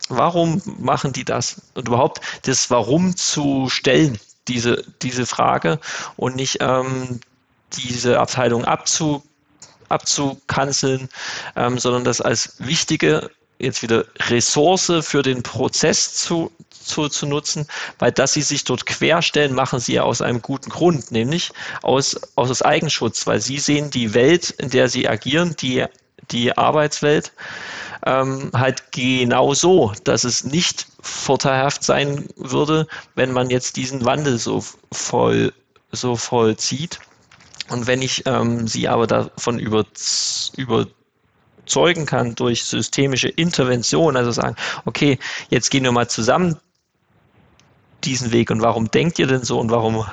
Warum 0.09 0.61
machen 0.79 1.12
die 1.12 1.25
das? 1.25 1.62
Und 1.75 1.89
überhaupt 1.89 2.20
das 2.43 2.70
Warum 2.70 3.16
zu 3.16 3.68
stellen, 3.70 4.18
diese, 4.49 4.84
diese 5.03 5.26
Frage 5.26 5.80
und 6.16 6.36
nicht 6.36 6.59
ähm, 6.61 7.20
diese 7.72 8.20
Abteilung 8.20 8.64
abzu, 8.64 9.22
abzukanzeln, 9.88 11.09
ähm, 11.57 11.78
sondern 11.78 12.05
das 12.05 12.20
als 12.20 12.55
wichtige 12.59 13.30
jetzt 13.59 13.82
wieder 13.82 14.05
Ressource 14.28 14.92
für 15.01 15.22
den 15.22 15.42
Prozess 15.42 16.14
zu, 16.14 16.51
zu, 16.70 17.09
zu 17.09 17.26
nutzen, 17.26 17.66
weil 17.99 18.12
dass 18.12 18.32
sie 18.32 18.42
sich 18.42 18.64
dort 18.64 18.86
querstellen, 18.86 19.55
machen 19.55 19.80
sie 19.80 19.95
ja 19.95 20.03
aus 20.03 20.20
einem 20.20 20.42
guten 20.42 20.70
Grund, 20.70 21.11
nämlich 21.12 21.53
aus, 21.82 22.20
aus 22.34 22.62
Eigenschutz, 22.62 23.26
weil 23.26 23.40
sie 23.40 23.59
sehen 23.59 23.90
die 23.90 24.14
Welt, 24.14 24.51
in 24.51 24.70
der 24.70 24.88
sie 24.88 25.09
agieren, 25.09 25.55
die, 25.61 25.84
die 26.30 26.57
Arbeitswelt, 26.57 27.32
ähm, 28.07 28.50
halt 28.55 28.92
genau 28.92 29.55
so, 29.55 29.92
dass 30.05 30.24
es 30.24 30.44
nicht 30.44 30.86
vorteilhaft 31.00 31.82
sein 31.82 32.28
würde, 32.36 32.86
wenn 33.14 33.32
man 33.32 33.50
jetzt 33.50 33.76
diesen 33.76 34.05
Wandel 34.05 34.38
so 34.38 34.62
voll, 34.92 35.52
so 35.92 36.16
vollzieht. 36.16 36.98
Und 37.70 37.86
wenn 37.86 38.02
ich 38.02 38.26
ähm, 38.26 38.68
sie 38.68 38.88
aber 38.88 39.07
davon 39.07 39.59
über, 39.59 39.86
überzeugen 40.57 42.05
kann 42.05 42.34
durch 42.34 42.64
systemische 42.64 43.28
Intervention, 43.28 44.16
also 44.16 44.32
sagen, 44.32 44.57
okay, 44.84 45.18
jetzt 45.48 45.70
gehen 45.70 45.84
wir 45.84 45.92
mal 45.92 46.09
zusammen 46.09 46.59
diesen 48.05 48.32
Weg 48.32 48.50
und 48.50 48.61
warum 48.61 48.90
denkt 48.90 49.18
ihr 49.18 49.26
denn 49.26 49.44
so 49.44 49.59
und 49.59 49.70
warum 49.70 50.05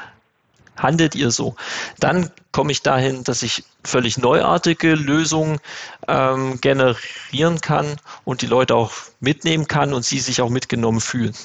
handelt 0.76 1.16
ihr 1.16 1.32
so? 1.32 1.56
Dann 2.00 2.30
komme 2.52 2.72
ich 2.72 2.82
dahin, 2.82 3.24
dass 3.24 3.44
ich 3.44 3.64
völlig 3.84 4.18
neuartige 4.18 4.96
Lösungen 4.96 5.60
ähm, 6.08 6.60
generieren 6.62 7.62
kann 7.62 7.98
und 8.24 8.42
die 8.42 8.48
Leute 8.48 8.76
auch 8.76 8.92
mitnehmen 9.20 9.68
kann 9.68 9.94
und 9.94 10.06
sie 10.06 10.20
sich 10.20 10.42
auch 10.42 10.50
mitgenommen 10.50 11.02
fühlen. 11.02 11.36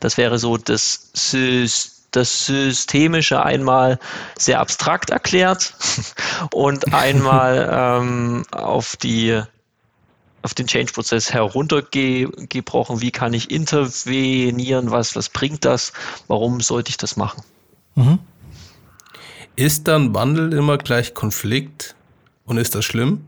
Das 0.00 0.16
wäre 0.16 0.38
so 0.38 0.56
das 0.56 1.10
das 2.12 2.46
Systemische 2.46 3.42
einmal 3.44 3.98
sehr 4.36 4.60
abstrakt 4.60 5.10
erklärt 5.10 5.74
und 6.52 6.92
einmal 6.92 7.68
ähm, 7.70 8.44
auf 8.50 8.96
die 8.96 9.40
auf 10.42 10.54
den 10.54 10.66
Change-Prozess 10.66 11.32
heruntergebrochen. 11.34 13.02
Wie 13.02 13.10
kann 13.10 13.34
ich 13.34 13.50
intervenieren? 13.50 14.90
Was, 14.90 15.14
was 15.14 15.28
bringt 15.28 15.66
das? 15.66 15.92
Warum 16.28 16.62
sollte 16.62 16.88
ich 16.88 16.96
das 16.96 17.16
machen? 17.16 17.42
Mhm. 18.00 18.18
Ist 19.56 19.88
dann 19.88 20.14
Wandel 20.14 20.52
immer 20.52 20.78
gleich 20.78 21.14
Konflikt? 21.14 21.94
Und 22.44 22.56
ist 22.56 22.74
das 22.74 22.84
schlimm? 22.84 23.24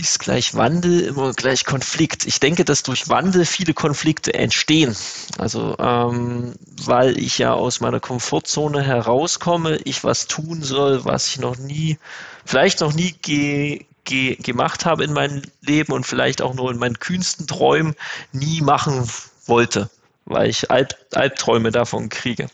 ist 0.00 0.18
gleich 0.18 0.54
Wandel 0.54 1.00
immer 1.02 1.32
gleich 1.34 1.64
Konflikt. 1.64 2.26
Ich 2.26 2.40
denke, 2.40 2.64
dass 2.64 2.82
durch 2.82 3.08
Wandel 3.08 3.44
viele 3.44 3.74
Konflikte 3.74 4.32
entstehen. 4.32 4.96
Also 5.38 5.76
ähm, 5.78 6.54
weil 6.84 7.18
ich 7.18 7.38
ja 7.38 7.52
aus 7.52 7.80
meiner 7.80 8.00
Komfortzone 8.00 8.82
herauskomme, 8.82 9.76
ich 9.84 10.02
was 10.02 10.26
tun 10.26 10.62
soll, 10.62 11.04
was 11.04 11.28
ich 11.28 11.38
noch 11.38 11.58
nie, 11.58 11.98
vielleicht 12.46 12.80
noch 12.80 12.94
nie 12.94 13.12
ge 13.20 13.84
ge 14.04 14.36
gemacht 14.36 14.86
habe 14.86 15.04
in 15.04 15.12
meinem 15.12 15.42
Leben 15.60 15.92
und 15.92 16.06
vielleicht 16.06 16.40
auch 16.40 16.54
nur 16.54 16.70
in 16.70 16.78
meinen 16.78 16.98
kühnsten 16.98 17.46
Träumen 17.46 17.94
nie 18.32 18.62
machen 18.62 19.06
wollte, 19.46 19.90
weil 20.30 20.48
ich 20.48 20.70
Alb 20.70 20.94
Albträume 21.12 21.70
davon 21.70 22.08
kriege. 22.08 22.48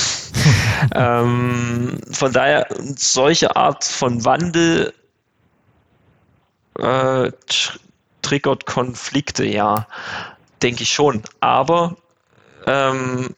ähm, 0.94 2.00
von 2.12 2.32
daher, 2.32 2.66
solche 2.96 3.56
Art 3.56 3.84
von 3.84 4.24
Wandel 4.24 4.92
äh, 6.78 7.32
triggert 8.22 8.66
Konflikte, 8.66 9.44
ja, 9.44 9.88
denke 10.62 10.82
ich 10.82 10.90
schon. 10.90 11.22
Aber 11.40 11.96
ähm, 12.66 13.34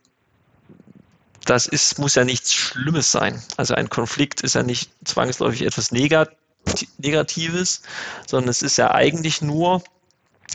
das 1.45 1.67
ist, 1.67 1.99
muss 1.99 2.15
ja 2.15 2.25
nichts 2.25 2.53
Schlimmes 2.53 3.11
sein. 3.11 3.43
Also 3.57 3.75
ein 3.75 3.89
Konflikt 3.89 4.43
ist 4.43 4.55
ja 4.55 4.63
nicht 4.63 4.91
zwangsläufig 5.05 5.63
etwas 5.63 5.91
Negatives, 5.93 7.83
sondern 8.27 8.49
es 8.49 8.63
ist 8.63 8.77
ja 8.77 8.93
eigentlich 8.93 9.43
nur 9.43 9.83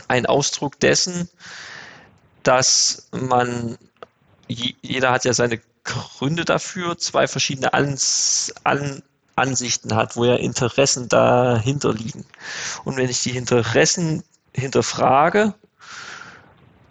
ein 0.08 0.26
Ausdruck 0.26 0.78
dessen, 0.80 1.28
dass 2.42 3.08
man, 3.12 3.78
jeder 4.46 5.10
hat 5.12 5.24
ja 5.24 5.32
seine 5.32 5.60
Gründe 5.84 6.44
dafür, 6.44 6.98
zwei 6.98 7.26
verschiedene 7.26 7.72
Ans, 7.72 8.52
an, 8.64 9.02
Ansichten 9.36 9.94
hat, 9.94 10.16
wo 10.16 10.24
ja 10.24 10.34
Interessen 10.34 11.08
dahinter 11.08 11.92
liegen. 11.94 12.24
Und 12.84 12.96
wenn 12.96 13.08
ich 13.08 13.22
die 13.22 13.36
Interessen 13.36 14.22
hinterfrage 14.52 15.54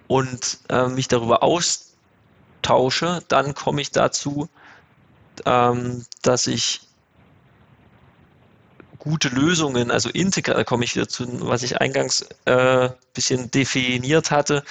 und 0.07 0.59
äh, 0.69 0.87
mich 0.87 1.07
darüber 1.07 1.43
austausche, 1.43 3.23
dann 3.27 3.53
komme 3.53 3.81
ich 3.81 3.91
dazu, 3.91 4.49
ähm, 5.45 6.05
dass 6.21 6.47
ich 6.47 6.86
gute 9.07 9.29
Lösungen, 9.29 9.91
also 9.91 10.09
integral, 10.09 10.65
komme 10.65 10.83
ich 10.83 10.95
wieder 10.95 11.07
zu, 11.07 11.25
was 11.47 11.63
ich 11.63 11.79
eingangs 11.79 12.27
äh, 12.45 12.89
bisschen 13.13 13.49
definiert 13.51 14.31
hatte, 14.31 14.63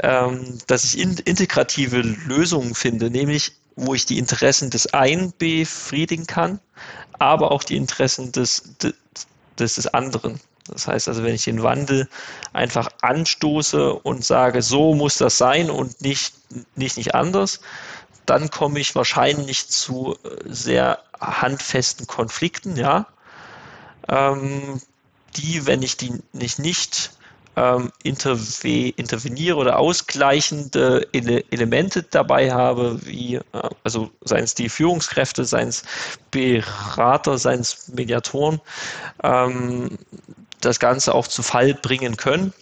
ähm, 0.00 0.58
dass 0.66 0.84
ich 0.84 0.98
in, 0.98 1.16
integrative 1.18 2.00
Lösungen 2.00 2.74
finde, 2.74 3.10
nämlich 3.10 3.52
wo 3.76 3.94
ich 3.94 4.06
die 4.06 4.18
Interessen 4.18 4.70
des 4.70 4.92
einen 4.92 5.32
befriedigen 5.38 6.26
kann, 6.26 6.58
aber 7.18 7.52
auch 7.52 7.62
die 7.62 7.76
Interessen 7.76 8.32
des, 8.32 8.74
des, 9.58 9.74
des 9.74 9.86
anderen. 9.86 10.40
Das 10.66 10.86
heißt 10.86 11.08
also, 11.08 11.22
wenn 11.22 11.34
ich 11.34 11.44
den 11.44 11.62
Wandel 11.62 12.08
einfach 12.52 12.88
anstoße 13.02 13.94
und 13.94 14.24
sage, 14.24 14.62
so 14.62 14.94
muss 14.94 15.16
das 15.18 15.38
sein 15.38 15.70
und 15.70 16.00
nicht, 16.00 16.34
nicht, 16.74 16.96
nicht 16.96 17.14
anders, 17.14 17.60
dann 18.26 18.50
komme 18.50 18.80
ich 18.80 18.94
wahrscheinlich 18.94 19.68
zu 19.68 20.16
äh, 20.24 20.28
sehr 20.46 20.98
handfesten 21.20 22.06
Konflikten, 22.06 22.76
ja, 22.76 23.06
ähm, 24.08 24.80
die, 25.36 25.66
wenn 25.66 25.82
ich 25.82 25.96
die 25.96 26.12
nicht, 26.32 26.58
nicht 26.58 27.10
ähm, 27.58 27.90
interveniere 28.02 29.56
oder 29.56 29.78
ausgleichende 29.78 31.08
Ele 31.12 31.44
Elemente 31.50 32.02
dabei 32.04 32.52
habe, 32.52 33.04
wie 33.04 33.36
äh, 33.36 33.42
also 33.82 34.10
seien 34.24 34.44
es 34.44 34.54
die 34.54 34.68
Führungskräfte, 34.68 35.44
seien 35.44 35.68
es 35.68 35.82
Berater, 36.30 37.38
seien 37.38 37.60
es 37.60 37.88
Mediatoren, 37.88 38.60
ähm, 39.22 39.98
das 40.60 40.78
Ganze 40.78 41.14
auch 41.14 41.26
zu 41.26 41.42
Fall 41.42 41.74
bringen 41.74 42.16
können. 42.16 42.52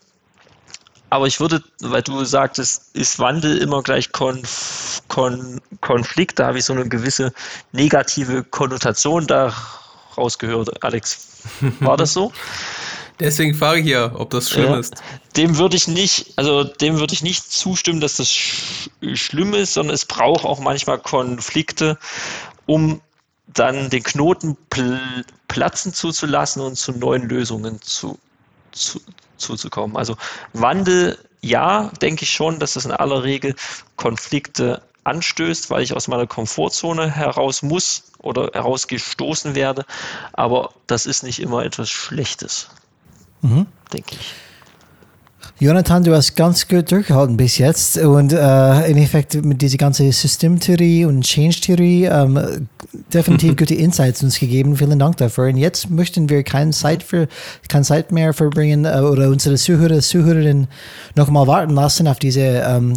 Aber 1.10 1.26
ich 1.26 1.40
würde, 1.40 1.62
weil 1.80 2.02
du 2.02 2.24
sagtest, 2.24 2.96
ist 2.96 3.18
Wandel 3.18 3.58
immer 3.58 3.82
gleich 3.82 4.12
Konf 4.12 5.02
Kon 5.08 5.60
Konflikt, 5.80 6.38
da 6.38 6.48
habe 6.48 6.58
ich 6.58 6.64
so 6.64 6.72
eine 6.72 6.88
gewisse 6.88 7.32
negative 7.72 8.42
Konnotation 8.44 9.26
daraus 9.26 9.85
gehört. 10.38 10.82
Alex, 10.82 11.42
war 11.80 11.96
das 11.96 12.12
so? 12.12 12.32
Deswegen 13.18 13.54
frage 13.54 13.80
ich 13.80 13.86
ja, 13.86 14.14
ob 14.14 14.30
das 14.30 14.50
schlimm 14.50 14.72
ja, 14.72 14.78
ist. 14.78 14.94
Dem 15.36 15.56
würde 15.56 15.76
ich 15.76 15.88
nicht, 15.88 16.34
also 16.36 16.64
dem 16.64 16.98
würde 16.98 17.14
ich 17.14 17.22
nicht 17.22 17.50
zustimmen, 17.50 18.00
dass 18.00 18.16
das 18.16 18.30
sch 18.30 18.90
schlimm 19.14 19.54
ist, 19.54 19.74
sondern 19.74 19.94
es 19.94 20.04
braucht 20.04 20.44
auch 20.44 20.60
manchmal 20.60 20.98
Konflikte, 20.98 21.98
um 22.66 23.00
dann 23.46 23.88
den 23.88 24.02
Knoten 24.02 24.56
pl 24.68 25.24
platzen 25.48 25.94
zuzulassen 25.94 26.60
und 26.60 26.76
zu 26.76 26.92
neuen 26.92 27.28
Lösungen 27.28 27.80
zu, 27.80 28.18
zu, 28.72 29.00
zuzukommen. 29.38 29.96
Also 29.96 30.16
Wandel 30.52 31.16
ja, 31.40 31.90
denke 32.02 32.24
ich 32.24 32.30
schon, 32.30 32.58
dass 32.58 32.74
das 32.74 32.84
in 32.84 32.90
aller 32.90 33.22
Regel 33.22 33.54
Konflikte 33.94 34.82
anstößt, 35.06 35.70
weil 35.70 35.82
ich 35.82 35.94
aus 35.94 36.08
meiner 36.08 36.26
Komfortzone 36.26 37.10
heraus 37.10 37.62
muss 37.62 38.12
oder 38.18 38.50
herausgestoßen 38.52 39.54
werde. 39.54 39.84
Aber 40.32 40.70
das 40.86 41.06
ist 41.06 41.22
nicht 41.22 41.40
immer 41.40 41.64
etwas 41.64 41.90
Schlechtes, 41.90 42.68
mhm. 43.42 43.66
denke 43.92 44.16
ich. 44.16 44.34
Jonathan, 45.58 46.04
du 46.04 46.14
hast 46.14 46.36
ganz 46.36 46.68
gut 46.68 46.92
durchgehalten 46.92 47.38
bis 47.38 47.56
jetzt 47.56 47.96
und 47.96 48.30
äh, 48.30 48.90
im 48.90 48.96
Endeffekt 48.98 49.42
mit 49.42 49.62
dieser 49.62 49.78
ganzen 49.78 50.12
Systemtheorie 50.12 51.06
und 51.06 51.22
Change-Theorie 51.22 52.04
ähm, 52.04 52.68
definitiv 53.10 53.56
gute 53.56 53.74
Insights 53.74 54.22
uns 54.22 54.38
gegeben. 54.38 54.76
Vielen 54.76 54.98
Dank 54.98 55.16
dafür. 55.16 55.46
Und 55.46 55.56
jetzt 55.56 55.88
möchten 55.88 56.28
wir 56.28 56.42
keine 56.42 56.72
Zeit, 56.72 57.02
für, 57.02 57.26
keine 57.70 57.84
Zeit 57.84 58.12
mehr 58.12 58.34
verbringen 58.34 58.84
äh, 58.84 59.00
oder 59.00 59.30
unsere 59.30 59.54
Zuhörer, 59.54 60.00
Zuhörerinnen 60.00 60.68
nochmal 61.14 61.46
warten 61.46 61.72
lassen 61.72 62.06
auf 62.06 62.18
diese, 62.18 62.42
ähm, 62.42 62.92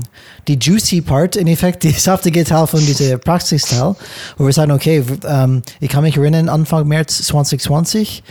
die 0.49 0.59
juicy 0.59 0.99
Part, 0.99 1.37
im 1.37 1.47
Endeffekt, 1.47 1.83
die 1.83 1.91
saftige 1.91 2.43
Teil 2.43 2.67
von 2.67 2.85
dieser 2.85 3.19
Praxisteil, 3.19 3.95
wo 4.37 4.45
wir 4.45 4.51
sagen, 4.51 4.73
okay, 4.73 5.01
ähm, 5.25 5.61
ich 5.79 5.87
kann 5.87 6.03
mich 6.03 6.17
erinnern, 6.17 6.49
Anfang 6.49 6.85
März 6.89 7.23
2020, 7.23 8.21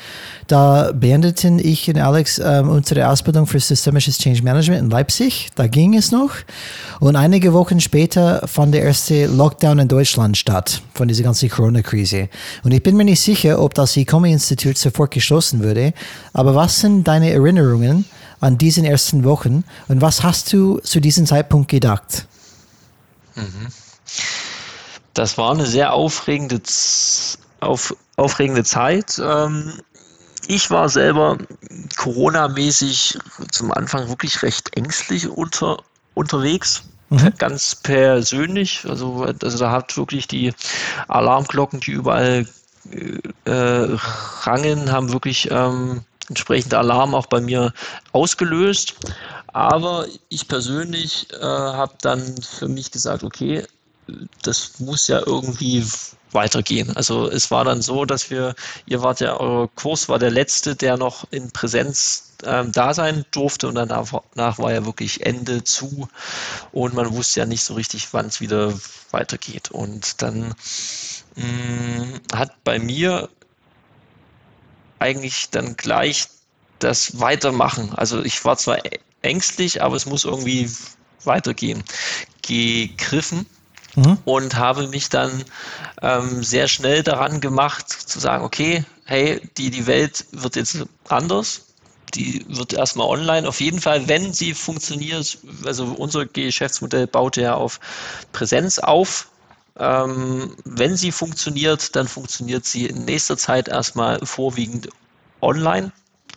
da 0.49 0.93
beendeten 0.93 1.59
ich 1.59 1.89
und 1.89 1.99
Alex 1.99 2.39
ähm, 2.39 2.69
unsere 2.69 3.09
Ausbildung 3.09 3.47
für 3.47 3.61
systemisches 3.61 4.19
Change 4.19 4.43
Management 4.43 4.83
in 4.83 4.91
Leipzig. 4.91 5.51
Da 5.55 5.67
ging 5.67 5.95
es 5.95 6.11
noch. 6.11 6.31
Und 7.01 7.17
einige 7.17 7.53
Wochen 7.53 7.81
später 7.81 8.47
fand 8.49 8.75
der 8.75 8.83
erste 8.83 9.27
Lockdown 9.27 9.79
in 9.79 9.89
Deutschland 9.89 10.37
statt 10.37 10.83
von 10.95 11.07
dieser 11.07 11.23
ganzen 11.23 11.49
Corona-Krise. 11.49 12.29
Und 12.65 12.73
ich 12.73 12.83
bin 12.83 12.97
mir 12.97 13.05
nicht 13.05 13.21
sicher, 13.21 13.61
ob 13.61 13.75
das 13.75 13.97
ICOMI-Institut 13.97 14.79
sofort 14.79 15.11
geschlossen 15.11 15.61
würde. 15.61 15.93
Aber 16.33 16.55
was 16.55 16.81
sind 16.81 17.07
deine 17.07 17.31
Erinnerungen 17.31 18.07
an 18.41 18.57
diesen 18.59 18.85
ersten 18.85 19.25
Wochen 19.25 19.65
und 19.89 20.01
was 20.01 20.23
hast 20.23 20.53
du 20.53 20.79
zu 20.79 21.01
diesem 21.01 21.27
Zeitpunkt 21.27 21.71
gedacht? 21.71 22.27
Mhm. 23.35 23.69
Das 25.15 25.37
war 25.37 25.53
eine 25.53 25.67
sehr 25.67 25.93
aufregende, 25.93 26.61
auf, 27.61 27.95
aufregende 28.17 28.65
Zeit. 28.65 29.21
Ähm, 29.23 29.73
ich 30.49 30.71
war 30.71 30.89
selber 30.89 31.39
Corona-mäßig 31.97 33.19
zum 33.53 33.71
Anfang 33.71 34.09
wirklich 34.09 34.43
recht 34.43 34.77
ängstlich 34.77 35.29
unter, 35.29 35.83
unterwegs. 36.15 36.83
Mhm. 37.11 37.35
Ganz 37.37 37.75
persönlich. 37.75 38.85
Also, 38.89 39.27
also 39.43 39.59
da 39.59 39.71
hat 39.71 39.97
wirklich 39.97 40.27
die 40.27 40.53
Alarmglocken, 41.07 41.81
die 41.81 41.93
überall 41.93 42.47
äh, 43.45 43.87
rangen, 44.43 44.91
haben 44.91 45.13
wirklich 45.13 45.51
ähm, 45.51 46.03
entsprechende 46.29 46.79
Alarm 46.79 47.15
auch 47.15 47.27
bei 47.27 47.41
mir 47.41 47.73
ausgelöst. 48.13 48.95
Aber 49.49 50.07
ich 50.31 50.49
persönlich 50.49 51.29
äh, 51.33 51.45
habe 51.45 51.93
dann 52.01 52.37
für 52.43 52.69
mich 52.69 52.91
gesagt, 52.91 53.23
okay, 53.23 53.65
das 54.43 54.79
muss 54.79 55.09
ja 55.09 55.21
irgendwie 55.27 55.85
weitergehen. 56.33 56.97
Also 56.97 57.31
es 57.31 57.51
war 57.51 57.65
dann 57.65 57.83
so, 57.83 58.05
dass 58.05 58.31
wir, 58.31 58.55
ihr 58.87 59.03
wart 59.03 59.21
ja, 59.21 59.39
euer 59.39 59.69
Kurs 59.75 60.09
war 60.09 60.19
der 60.19 60.31
letzte, 60.31 60.77
der 60.77 60.97
noch 60.97 61.27
in 61.31 61.51
Präsenz 61.51 62.35
ähm, 62.45 62.73
da 62.73 62.95
sein 62.95 63.25
durfte 63.31 63.69
und 63.69 63.75
danach, 63.75 64.13
war 64.13 64.73
ja 64.73 64.85
wirklich 64.85 65.27
Ende 65.27 65.65
zu 65.65 66.09
und 66.73 66.95
man 66.95 67.13
wusste 67.13 67.41
ja 67.41 67.47
nicht 67.47 67.65
so 67.65 67.75
richtig, 67.75 68.13
wann 68.13 68.27
es 68.27 68.41
wieder 68.41 68.73
weitergeht. 69.11 69.71
Und 69.71 70.23
dann 70.23 70.55
mh, 71.35 71.45
mm, 71.45 72.21
hat 72.35 72.53
bei 72.65 72.79
mir 72.79 73.29
eigentlich 74.99 75.51
dann 75.51 75.77
gleich 75.77 76.29
das 76.79 77.19
Weitermachen. 77.21 77.93
Also 77.95 78.23
ich 78.23 78.45
war 78.45 78.57
zwar 78.57 78.79
ängstlich, 79.23 79.83
aber 79.83 79.97
es 79.97 80.07
muss 80.07 80.25
irgendwie 80.25 80.71
weitergehen. 81.25 81.83
Gegriffen 82.43 83.47
mhm. 83.99 84.19
und 84.25 84.57
habe 84.57 84.89
mich 84.89 85.09
dann 85.09 85.45
ähm, 86.03 86.43
sehr 86.43 86.69
schnell 86.69 87.03
daran 87.03 87.41
gemacht 87.41 87.89
zu 87.89 88.19
sagen, 88.19 88.45
okay, 88.45 88.85
hey, 89.05 89.41
die, 89.57 89.71
die 89.71 89.87
Welt 89.87 90.27
wird 90.33 90.57
jetzt 90.57 90.85
anders. 91.09 91.65
Die 92.15 92.45
wird 92.49 92.73
erstmal 92.73 93.07
online. 93.07 93.47
Auf 93.47 93.61
jeden 93.61 93.81
Fall, 93.81 94.09
wenn 94.09 94.33
sie 94.33 94.55
funktioniert, 94.55 95.39
also 95.65 95.85
unser 95.85 96.25
Geschäftsmodell 96.25 97.07
baut 97.07 97.37
ja 97.37 97.55
auf 97.55 97.81
Präsenz 98.33 98.79
auf. 98.79 99.29
Ähm, 99.79 100.57
wenn 100.65 100.97
sie 100.97 101.13
funktioniert, 101.13 101.95
dann 101.97 102.09
funktioniert 102.09 102.65
sie 102.65 102.87
in 102.87 103.05
nächster 103.05 103.37
Zeit 103.37 103.69
erstmal 103.69 104.25
vorwiegend 104.25 104.89
online. 105.41 105.93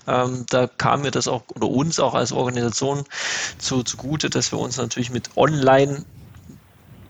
Ähm, 0.08 0.46
da 0.50 0.68
kam 0.68 1.04
mir 1.04 1.12
das 1.12 1.28
auch 1.28 1.44
oder 1.56 1.68
uns 1.68 2.00
auch 2.00 2.16
als 2.16 2.32
Organisation 2.32 3.04
zu, 3.58 3.84
zugute, 3.84 4.30
dass 4.30 4.52
wir 4.52 4.60
uns 4.60 4.78
natürlich 4.78 5.10
mit 5.10 5.30
Online 5.38 6.04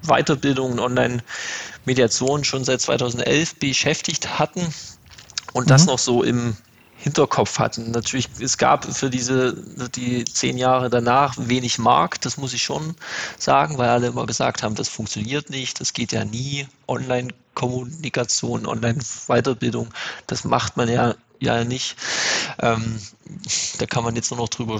Weiterbildung 0.03 0.73
und 0.73 0.79
Online-Mediation 0.79 2.43
schon 2.43 2.63
seit 2.63 2.81
2011 2.81 3.55
beschäftigt 3.55 4.39
hatten 4.39 4.73
und 5.53 5.65
mhm. 5.65 5.69
das 5.69 5.85
noch 5.85 5.99
so 5.99 6.23
im 6.23 6.55
Hinterkopf 6.97 7.57
hatten. 7.57 7.91
Natürlich, 7.91 8.29
es 8.39 8.57
gab 8.59 8.85
für 8.85 9.09
diese, 9.09 9.55
die 9.95 10.23
zehn 10.25 10.57
Jahre 10.57 10.89
danach 10.89 11.33
wenig 11.37 11.79
Markt, 11.79 12.25
das 12.25 12.37
muss 12.37 12.53
ich 12.53 12.61
schon 12.61 12.95
sagen, 13.39 13.79
weil 13.79 13.89
alle 13.89 14.07
immer 14.07 14.27
gesagt 14.27 14.61
haben, 14.61 14.75
das 14.75 14.87
funktioniert 14.87 15.49
nicht, 15.49 15.79
das 15.79 15.93
geht 15.93 16.11
ja 16.11 16.25
nie. 16.25 16.67
Online-Kommunikation, 16.87 18.67
Online-Weiterbildung, 18.67 19.89
das 20.27 20.43
macht 20.43 20.77
man 20.77 20.89
ja 20.89 21.15
ja 21.41 21.63
nicht. 21.63 21.95
Ähm, 22.59 22.99
da 23.79 23.85
kann 23.85 24.03
man 24.03 24.15
jetzt 24.15 24.31
nur 24.31 24.39
noch 24.39 24.49
drüber, 24.49 24.79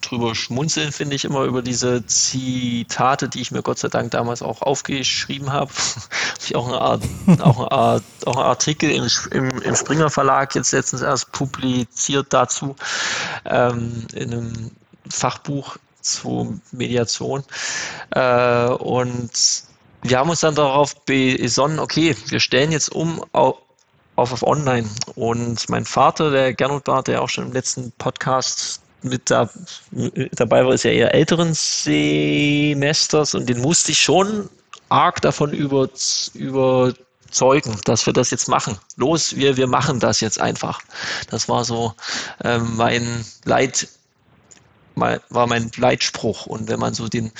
drüber 0.00 0.34
schmunzeln, 0.34 0.90
finde 0.90 1.16
ich, 1.16 1.24
immer 1.24 1.42
über 1.44 1.62
diese 1.62 2.04
Zitate, 2.06 3.28
die 3.28 3.40
ich 3.40 3.50
mir 3.50 3.62
Gott 3.62 3.78
sei 3.78 3.88
Dank 3.88 4.10
damals 4.10 4.42
auch 4.42 4.62
aufgeschrieben 4.62 5.52
habe. 5.52 5.70
ich 6.44 6.56
auch 6.56 6.66
eine 6.66 6.80
auch 6.80 7.70
eine 7.70 8.02
auch 8.26 8.36
einen 8.36 8.46
Artikel 8.46 8.90
im, 8.90 9.08
im, 9.30 9.62
im, 9.62 9.76
Springer 9.76 10.10
Verlag 10.10 10.54
jetzt 10.54 10.72
letztens 10.72 11.02
erst 11.02 11.32
publiziert 11.32 12.32
dazu, 12.32 12.74
ähm, 13.44 14.06
in 14.14 14.32
einem 14.32 14.70
Fachbuch 15.10 15.76
zu 16.00 16.60
Mediation. 16.72 17.44
Äh, 18.10 18.68
und 18.68 19.30
wir 20.02 20.18
haben 20.18 20.30
uns 20.30 20.40
dann 20.40 20.54
darauf 20.54 21.04
besonnen, 21.04 21.78
okay, 21.80 22.16
wir 22.28 22.40
stellen 22.40 22.72
jetzt 22.72 22.90
um 22.90 23.22
auf, 24.18 24.32
auf, 24.32 24.42
Online. 24.42 24.88
Und 25.14 25.68
mein 25.68 25.84
Vater, 25.84 26.30
der 26.30 26.52
Gernot 26.52 26.86
war, 26.86 27.02
der 27.02 27.22
auch 27.22 27.28
schon 27.28 27.46
im 27.46 27.52
letzten 27.52 27.92
Podcast 27.92 28.80
mit 29.02 29.30
da, 29.30 29.48
dabei 30.32 30.64
war, 30.64 30.74
ist 30.74 30.82
ja 30.82 30.90
eher 30.90 31.14
älteren 31.14 31.54
Semesters 31.54 33.34
und 33.34 33.48
den 33.48 33.60
musste 33.60 33.92
ich 33.92 34.00
schon 34.00 34.48
arg 34.88 35.20
davon 35.20 35.52
über, 35.52 35.88
überzeugen, 36.34 37.78
dass 37.84 38.06
wir 38.06 38.12
das 38.12 38.30
jetzt 38.30 38.48
machen. 38.48 38.76
Los, 38.96 39.36
wir, 39.36 39.56
wir 39.56 39.68
machen 39.68 40.00
das 40.00 40.20
jetzt 40.20 40.40
einfach. 40.40 40.80
Das 41.30 41.48
war 41.48 41.64
so 41.64 41.94
ähm, 42.42 42.76
mein 42.76 43.24
Leit, 43.44 43.88
war 45.00 45.46
mein 45.46 45.70
Leitspruch. 45.76 46.46
Und 46.46 46.68
wenn 46.68 46.80
man 46.80 46.94
so 46.94 47.08
den 47.08 47.32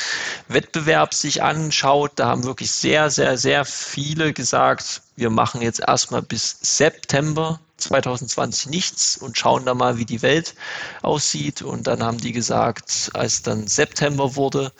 Wettbewerb 0.48 1.14
sich 1.14 1.42
anschaut, 1.42 2.12
da 2.16 2.26
haben 2.26 2.44
wirklich 2.44 2.70
sehr, 2.70 3.10
sehr, 3.10 3.36
sehr 3.38 3.64
viele 3.64 4.32
gesagt, 4.32 5.02
wir 5.16 5.30
machen 5.30 5.62
jetzt 5.62 5.80
erstmal 5.80 6.22
bis 6.22 6.58
September 6.60 7.60
2020 7.78 8.70
nichts 8.70 9.16
und 9.16 9.38
schauen 9.38 9.64
da 9.64 9.74
mal, 9.74 9.96
wie 9.98 10.04
die 10.04 10.22
Welt 10.22 10.54
aussieht. 11.02 11.62
Und 11.62 11.86
dann 11.86 12.02
haben 12.02 12.18
die 12.18 12.32
gesagt, 12.32 13.10
als 13.14 13.42
dann 13.42 13.66
September 13.66 14.36
wurde, 14.36 14.72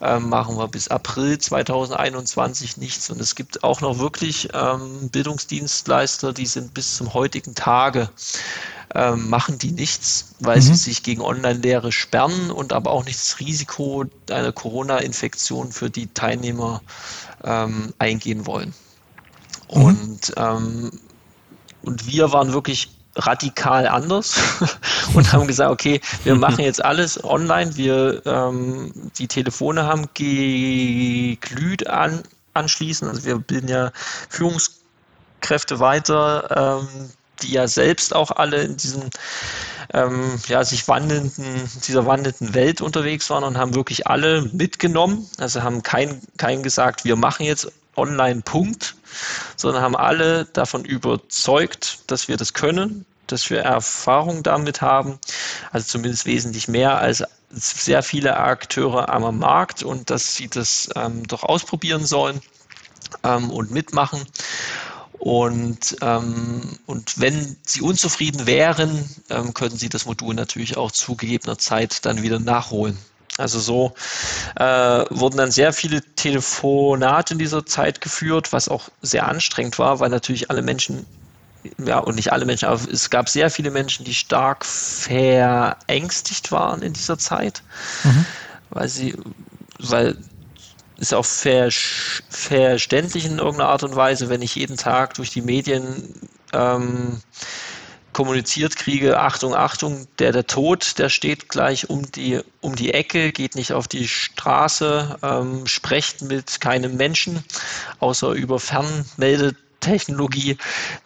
äh, 0.00 0.18
machen 0.18 0.56
wir 0.56 0.68
bis 0.68 0.88
April 0.88 1.38
2021 1.38 2.76
nichts. 2.78 3.10
Und 3.10 3.20
es 3.20 3.34
gibt 3.34 3.62
auch 3.62 3.80
noch 3.80 3.98
wirklich 3.98 4.48
ähm, 4.54 5.08
Bildungsdienstleister, 5.10 6.32
die 6.32 6.46
sind 6.46 6.74
bis 6.74 6.96
zum 6.96 7.14
heutigen 7.14 7.54
Tage 7.54 8.08
ähm, 8.94 9.28
machen 9.28 9.58
die 9.58 9.70
nichts, 9.70 10.34
weil 10.40 10.56
mhm. 10.56 10.62
sie 10.62 10.74
sich 10.74 11.02
gegen 11.02 11.20
Online-Lehre 11.20 11.92
sperren 11.92 12.50
und 12.50 12.72
aber 12.72 12.90
auch 12.90 13.04
nicht 13.04 13.18
das 13.18 13.38
Risiko 13.40 14.04
einer 14.30 14.52
Corona-Infektion 14.52 15.72
für 15.72 15.90
die 15.90 16.06
Teilnehmer 16.06 16.80
ähm, 17.44 17.92
eingehen 17.98 18.46
wollen. 18.46 18.74
Mhm. 19.70 19.82
Und, 19.82 20.32
ähm, 20.36 20.90
und 21.82 22.06
wir 22.06 22.32
waren 22.32 22.52
wirklich 22.52 22.90
radikal 23.16 23.86
anders 23.86 24.36
und 25.14 25.32
haben 25.32 25.46
gesagt, 25.46 25.70
okay, 25.70 26.00
wir 26.24 26.34
machen 26.36 26.64
jetzt 26.64 26.84
alles 26.84 27.22
online. 27.24 27.76
Wir 27.76 28.22
ähm, 28.26 28.92
die 29.18 29.28
Telefone 29.28 29.84
haben 29.84 30.08
geglüht 30.14 31.86
an, 31.88 32.22
anschließend. 32.54 33.10
Also 33.10 33.24
wir 33.24 33.38
bilden 33.38 33.68
ja 33.68 33.92
Führungskräfte 34.28 35.80
weiter, 35.80 36.80
ähm, 36.80 37.10
die 37.42 37.52
ja 37.52 37.68
selbst 37.68 38.14
auch 38.14 38.30
alle 38.32 38.62
in 38.62 38.76
diesem 38.76 39.02
ähm, 39.94 40.38
ja, 40.48 40.64
sich 40.64 40.86
wandelnden, 40.88 41.44
dieser 41.86 42.04
wandelnden 42.04 42.54
Welt 42.54 42.80
unterwegs 42.80 43.30
waren 43.30 43.44
und 43.44 43.56
haben 43.56 43.74
wirklich 43.74 44.06
alle 44.06 44.42
mitgenommen. 44.52 45.26
Also 45.38 45.62
haben 45.62 45.82
kein, 45.82 46.20
kein 46.36 46.62
gesagt, 46.62 47.04
wir 47.04 47.16
machen 47.16 47.46
jetzt 47.46 47.70
online 47.96 48.42
Punkt, 48.42 48.94
sondern 49.56 49.82
haben 49.82 49.96
alle 49.96 50.46
davon 50.46 50.84
überzeugt, 50.84 52.00
dass 52.06 52.28
wir 52.28 52.36
das 52.36 52.54
können, 52.54 53.04
dass 53.26 53.50
wir 53.50 53.60
Erfahrung 53.60 54.42
damit 54.42 54.80
haben, 54.80 55.18
also 55.70 55.86
zumindest 55.86 56.26
wesentlich 56.26 56.68
mehr 56.68 56.98
als 56.98 57.24
sehr 57.50 58.02
viele 58.02 58.36
Akteure 58.36 59.08
am 59.08 59.38
Markt 59.38 59.82
und 59.82 60.10
dass 60.10 60.34
sie 60.34 60.48
das 60.48 60.90
ähm, 60.96 61.26
doch 61.26 61.42
ausprobieren 61.42 62.04
sollen 62.04 62.40
ähm, 63.24 63.50
und 63.50 63.70
mitmachen. 63.70 64.24
Und, 65.18 65.96
ähm, 66.00 66.78
und 66.86 67.18
wenn 67.18 67.56
Sie 67.64 67.80
unzufrieden 67.80 68.46
wären, 68.46 69.08
ähm, 69.30 69.52
könnten 69.52 69.76
Sie 69.76 69.88
das 69.88 70.06
Modul 70.06 70.34
natürlich 70.34 70.76
auch 70.76 70.92
zu 70.92 71.16
gegebener 71.16 71.58
Zeit 71.58 72.04
dann 72.06 72.22
wieder 72.22 72.38
nachholen. 72.38 72.96
Also 73.36 73.60
so 73.60 73.94
äh, 74.56 74.64
wurden 75.10 75.36
dann 75.36 75.50
sehr 75.52 75.72
viele 75.72 76.02
Telefonate 76.16 77.34
in 77.34 77.38
dieser 77.38 77.64
Zeit 77.64 78.00
geführt, 78.00 78.52
was 78.52 78.68
auch 78.68 78.88
sehr 79.02 79.28
anstrengend 79.28 79.78
war, 79.78 80.00
weil 80.00 80.08
natürlich 80.08 80.50
alle 80.50 80.62
Menschen, 80.62 81.06
ja, 81.84 81.98
und 81.98 82.16
nicht 82.16 82.32
alle 82.32 82.44
Menschen, 82.44 82.66
aber 82.66 82.80
es 82.90 83.10
gab 83.10 83.28
sehr 83.28 83.50
viele 83.50 83.70
Menschen, 83.70 84.04
die 84.04 84.14
stark 84.14 84.64
verängstigt 84.64 86.50
waren 86.50 86.82
in 86.82 86.94
dieser 86.94 87.18
Zeit, 87.18 87.62
mhm. 88.02 88.26
weil 88.70 88.88
sie, 88.88 89.14
weil 89.78 90.16
ist 90.98 91.14
auch 91.14 91.24
ver 91.24 91.70
verständlich 92.28 93.24
in 93.24 93.38
irgendeiner 93.38 93.68
Art 93.68 93.84
und 93.84 93.94
Weise, 93.94 94.28
wenn 94.28 94.42
ich 94.42 94.56
jeden 94.56 94.76
Tag 94.76 95.14
durch 95.14 95.30
die 95.30 95.42
Medien 95.42 96.28
ähm, 96.52 97.20
kommuniziert 98.12 98.76
kriege, 98.76 99.18
Achtung, 99.20 99.54
Achtung, 99.54 100.06
der, 100.18 100.32
der 100.32 100.46
Tod, 100.46 100.98
der 100.98 101.08
steht 101.08 101.48
gleich 101.48 101.88
um 101.88 102.10
die, 102.12 102.40
um 102.60 102.74
die 102.74 102.92
Ecke, 102.94 103.32
geht 103.32 103.54
nicht 103.54 103.72
auf 103.72 103.88
die 103.88 104.08
Straße, 104.08 105.18
ähm, 105.22 105.66
sprecht 105.66 106.22
mit 106.22 106.60
keinem 106.60 106.96
Menschen, 106.96 107.44
außer 108.00 108.30
über 108.32 108.58
Fernmeldetechnologie, 108.58 110.56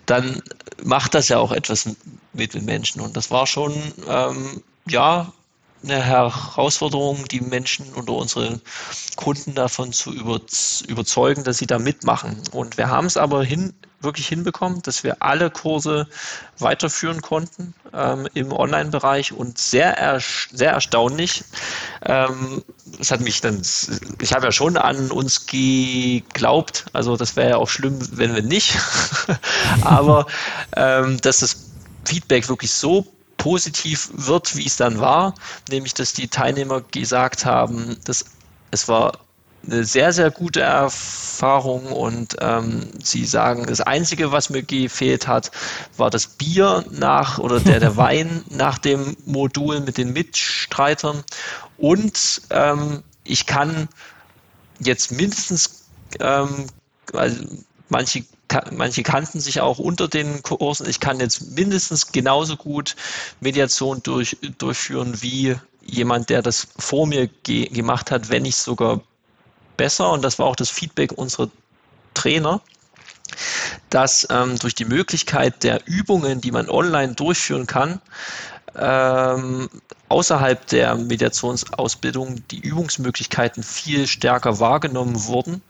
dann 0.06 0.42
macht 0.82 1.14
das 1.14 1.28
ja 1.28 1.38
auch 1.38 1.52
etwas 1.52 1.88
mit 2.32 2.54
den 2.54 2.64
Menschen. 2.64 3.00
Und 3.00 3.16
das 3.16 3.30
war 3.30 3.46
schon, 3.46 3.74
ähm, 4.08 4.62
ja, 4.88 5.32
eine 5.84 6.00
Herausforderung, 6.00 7.24
die 7.28 7.40
Menschen 7.40 7.92
oder 7.94 8.12
unsere 8.12 8.60
Kunden 9.16 9.54
davon 9.54 9.92
zu 9.92 10.12
überzeugen, 10.12 11.44
dass 11.44 11.58
sie 11.58 11.66
da 11.66 11.78
mitmachen. 11.78 12.40
Und 12.52 12.78
wir 12.78 12.88
haben 12.88 13.06
es 13.06 13.16
aber 13.16 13.42
hin, 13.44 13.74
wirklich 14.02 14.28
hinbekommen, 14.28 14.82
dass 14.82 15.04
wir 15.04 15.16
alle 15.20 15.50
Kurse 15.50 16.06
weiterführen 16.58 17.22
konnten 17.22 17.74
ähm, 17.92 18.28
im 18.34 18.52
Online-Bereich 18.52 19.32
und 19.32 19.58
sehr, 19.58 20.20
sehr 20.52 20.72
erstaunlich. 20.72 21.44
Ähm, 22.04 22.62
es 23.00 23.10
hat 23.10 23.20
mich 23.20 23.40
dann, 23.40 23.62
ich 24.20 24.32
habe 24.32 24.46
ja 24.46 24.52
schon 24.52 24.76
an 24.76 25.10
uns 25.10 25.46
geglaubt, 25.46 26.86
also 26.92 27.16
das 27.16 27.36
wäre 27.36 27.50
ja 27.50 27.56
auch 27.56 27.68
schlimm, 27.68 27.98
wenn 28.12 28.34
wir 28.34 28.42
nicht, 28.42 28.78
aber 29.82 30.26
ähm, 30.76 31.20
dass 31.20 31.40
das 31.40 31.70
Feedback 32.04 32.48
wirklich 32.48 32.72
so 32.72 33.06
positiv 33.36 34.10
wird, 34.12 34.56
wie 34.56 34.66
es 34.66 34.76
dann 34.76 35.00
war, 35.00 35.34
nämlich 35.68 35.94
dass 35.94 36.12
die 36.12 36.28
Teilnehmer 36.28 36.80
gesagt 36.80 37.44
haben, 37.44 37.96
dass 38.04 38.24
es 38.70 38.88
war 38.88 39.18
eine 39.64 39.84
sehr, 39.84 40.12
sehr 40.12 40.30
gute 40.30 40.60
Erfahrung 40.60 41.86
und 41.86 42.36
ähm, 42.40 42.88
sie 43.02 43.24
sagen, 43.24 43.66
das 43.66 43.80
Einzige, 43.80 44.32
was 44.32 44.50
mir 44.50 44.62
gefehlt 44.62 45.28
hat, 45.28 45.50
war 45.96 46.10
das 46.10 46.26
Bier 46.26 46.84
nach 46.90 47.38
oder 47.38 47.60
der, 47.60 47.80
der 47.80 47.96
Wein 47.96 48.44
nach 48.50 48.78
dem 48.78 49.16
Modul 49.24 49.80
mit 49.80 49.98
den 49.98 50.12
Mitstreitern 50.12 51.22
und 51.78 52.42
ähm, 52.50 53.02
ich 53.24 53.46
kann 53.46 53.88
jetzt 54.80 55.12
mindestens, 55.12 55.86
ähm, 56.20 56.66
also 57.12 57.44
manche 57.88 58.24
manche 58.72 59.02
kannten 59.02 59.40
sich 59.40 59.60
auch 59.60 59.78
unter 59.78 60.08
den 60.08 60.42
Kursen. 60.42 60.88
Ich 60.88 61.00
kann 61.00 61.20
jetzt 61.20 61.56
mindestens 61.56 62.12
genauso 62.12 62.56
gut 62.56 62.96
Mediation 63.40 64.02
durch, 64.02 64.36
durchführen 64.58 65.22
wie 65.22 65.56
jemand, 65.84 66.30
der 66.30 66.42
das 66.42 66.68
vor 66.76 67.06
mir 67.06 67.28
ge 67.28 67.68
gemacht 67.68 68.10
hat, 68.10 68.28
wenn 68.28 68.42
nicht 68.42 68.56
sogar 68.56 69.00
besser. 69.76 70.10
Und 70.10 70.22
das 70.22 70.38
war 70.38 70.46
auch 70.46 70.56
das 70.56 70.70
Feedback 70.70 71.12
unserer 71.12 71.48
Trainer 72.14 72.60
dass 73.90 74.26
ähm, 74.30 74.58
durch 74.58 74.74
die 74.74 74.84
Möglichkeit 74.84 75.62
der 75.62 75.80
Übungen, 75.86 76.40
die 76.40 76.50
man 76.50 76.68
online 76.68 77.14
durchführen 77.14 77.66
kann, 77.66 78.00
ähm, 78.76 79.68
außerhalb 80.08 80.66
der 80.68 80.94
Mediationsausbildung 80.94 82.46
die 82.48 82.60
Übungsmöglichkeiten 82.60 83.62
viel 83.62 84.06
stärker 84.06 84.60
wahrgenommen 84.60 85.26
wurden 85.26 85.62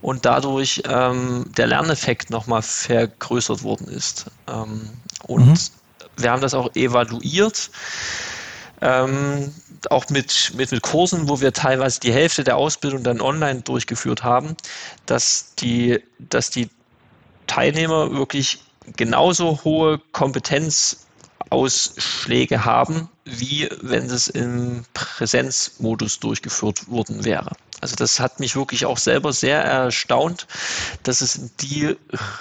und 0.00 0.24
dadurch 0.24 0.82
ähm, 0.88 1.50
der 1.56 1.66
Lerneffekt 1.66 2.30
nochmal 2.30 2.62
vergrößert 2.62 3.62
worden 3.62 3.88
ist. 3.88 4.26
Ähm, 4.48 4.90
und 5.24 5.48
mhm. 5.48 5.58
wir 6.16 6.30
haben 6.30 6.42
das 6.42 6.54
auch 6.54 6.74
evaluiert. 6.74 7.70
Ähm, 8.80 9.52
auch 9.90 10.08
mit, 10.08 10.52
mit, 10.56 10.72
mit 10.72 10.82
Kursen, 10.82 11.28
wo 11.28 11.40
wir 11.40 11.52
teilweise 11.52 12.00
die 12.00 12.12
Hälfte 12.12 12.44
der 12.44 12.56
Ausbildung 12.56 13.02
dann 13.02 13.20
online 13.20 13.62
durchgeführt 13.62 14.22
haben, 14.22 14.56
dass 15.06 15.54
die, 15.56 16.02
dass 16.18 16.50
die 16.50 16.68
Teilnehmer 17.46 18.12
wirklich 18.12 18.60
genauso 18.96 19.64
hohe 19.64 20.00
Kompetenz 20.12 21.06
Ausschläge 21.50 22.64
haben, 22.64 23.08
wie 23.24 23.68
wenn 23.80 24.06
es 24.06 24.28
im 24.28 24.84
Präsenzmodus 24.94 26.18
durchgeführt 26.18 26.88
worden 26.88 27.24
wäre. 27.24 27.52
Also 27.80 27.94
das 27.94 28.18
hat 28.20 28.40
mich 28.40 28.56
wirklich 28.56 28.86
auch 28.86 28.98
selber 28.98 29.32
sehr 29.32 29.62
erstaunt, 29.62 30.46
dass 31.02 31.20
es 31.20 31.36
in 31.36 31.50
die 31.60 31.96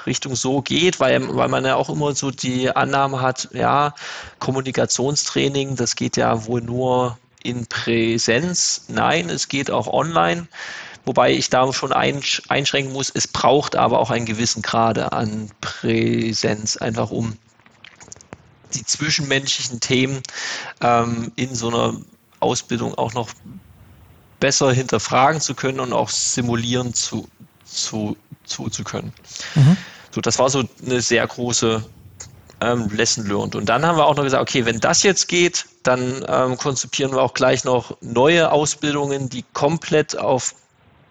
Richtung 0.05 0.35
so 0.35 0.61
geht, 0.61 0.99
weil, 0.99 1.35
weil 1.35 1.49
man 1.49 1.65
ja 1.65 1.75
auch 1.75 1.89
immer 1.89 2.15
so 2.15 2.31
die 2.31 2.73
Annahme 2.73 3.21
hat, 3.21 3.49
ja, 3.53 3.93
Kommunikationstraining, 4.39 5.75
das 5.75 5.95
geht 5.95 6.17
ja 6.17 6.45
wohl 6.45 6.61
nur 6.61 7.17
in 7.45 7.67
Präsenz. 7.67 8.85
Nein, 8.87 9.29
es 9.29 9.47
geht 9.47 9.71
auch 9.71 9.87
online. 9.87 10.47
Wobei 11.05 11.33
ich 11.33 11.51
da 11.51 11.71
schon 11.71 11.93
einschränken 11.93 12.91
muss, 12.91 13.11
es 13.13 13.27
braucht 13.27 13.75
aber 13.75 13.99
auch 13.99 14.09
einen 14.09 14.25
gewissen 14.25 14.63
Grade 14.63 15.11
an 15.11 15.51
Präsenz, 15.61 16.77
einfach 16.77 17.11
um 17.11 17.37
die 18.73 18.83
zwischenmenschlichen 18.83 19.79
Themen 19.79 20.21
ähm, 20.81 21.31
in 21.35 21.53
so 21.53 21.67
einer 21.67 22.01
Ausbildung 22.39 22.95
auch 22.95 23.13
noch 23.13 23.29
besser 24.39 24.73
hinterfragen 24.73 25.39
zu 25.39 25.53
können 25.53 25.79
und 25.79 25.93
auch 25.93 26.09
simulieren 26.09 26.93
zu, 26.93 27.27
zu, 27.63 28.17
zu, 28.43 28.69
zu 28.69 28.83
können. 28.83 29.13
Mhm. 29.53 29.77
So, 30.11 30.21
das 30.21 30.39
war 30.39 30.49
so 30.49 30.63
eine 30.83 31.01
sehr 31.01 31.25
große 31.25 31.85
ähm, 32.61 32.89
Lesson 32.89 33.25
learned. 33.27 33.55
Und 33.55 33.67
dann 33.67 33.85
haben 33.85 33.97
wir 33.97 34.05
auch 34.05 34.15
noch 34.15 34.23
gesagt, 34.23 34.41
okay, 34.41 34.65
wenn 34.65 34.79
das 34.79 35.03
jetzt 35.03 35.27
geht, 35.27 35.65
dann 35.83 36.25
ähm, 36.27 36.57
konzipieren 36.57 37.11
wir 37.11 37.21
auch 37.21 37.33
gleich 37.33 37.63
noch 37.63 37.97
neue 38.01 38.51
Ausbildungen, 38.51 39.29
die 39.29 39.43
komplett 39.53 40.17
auf 40.17 40.55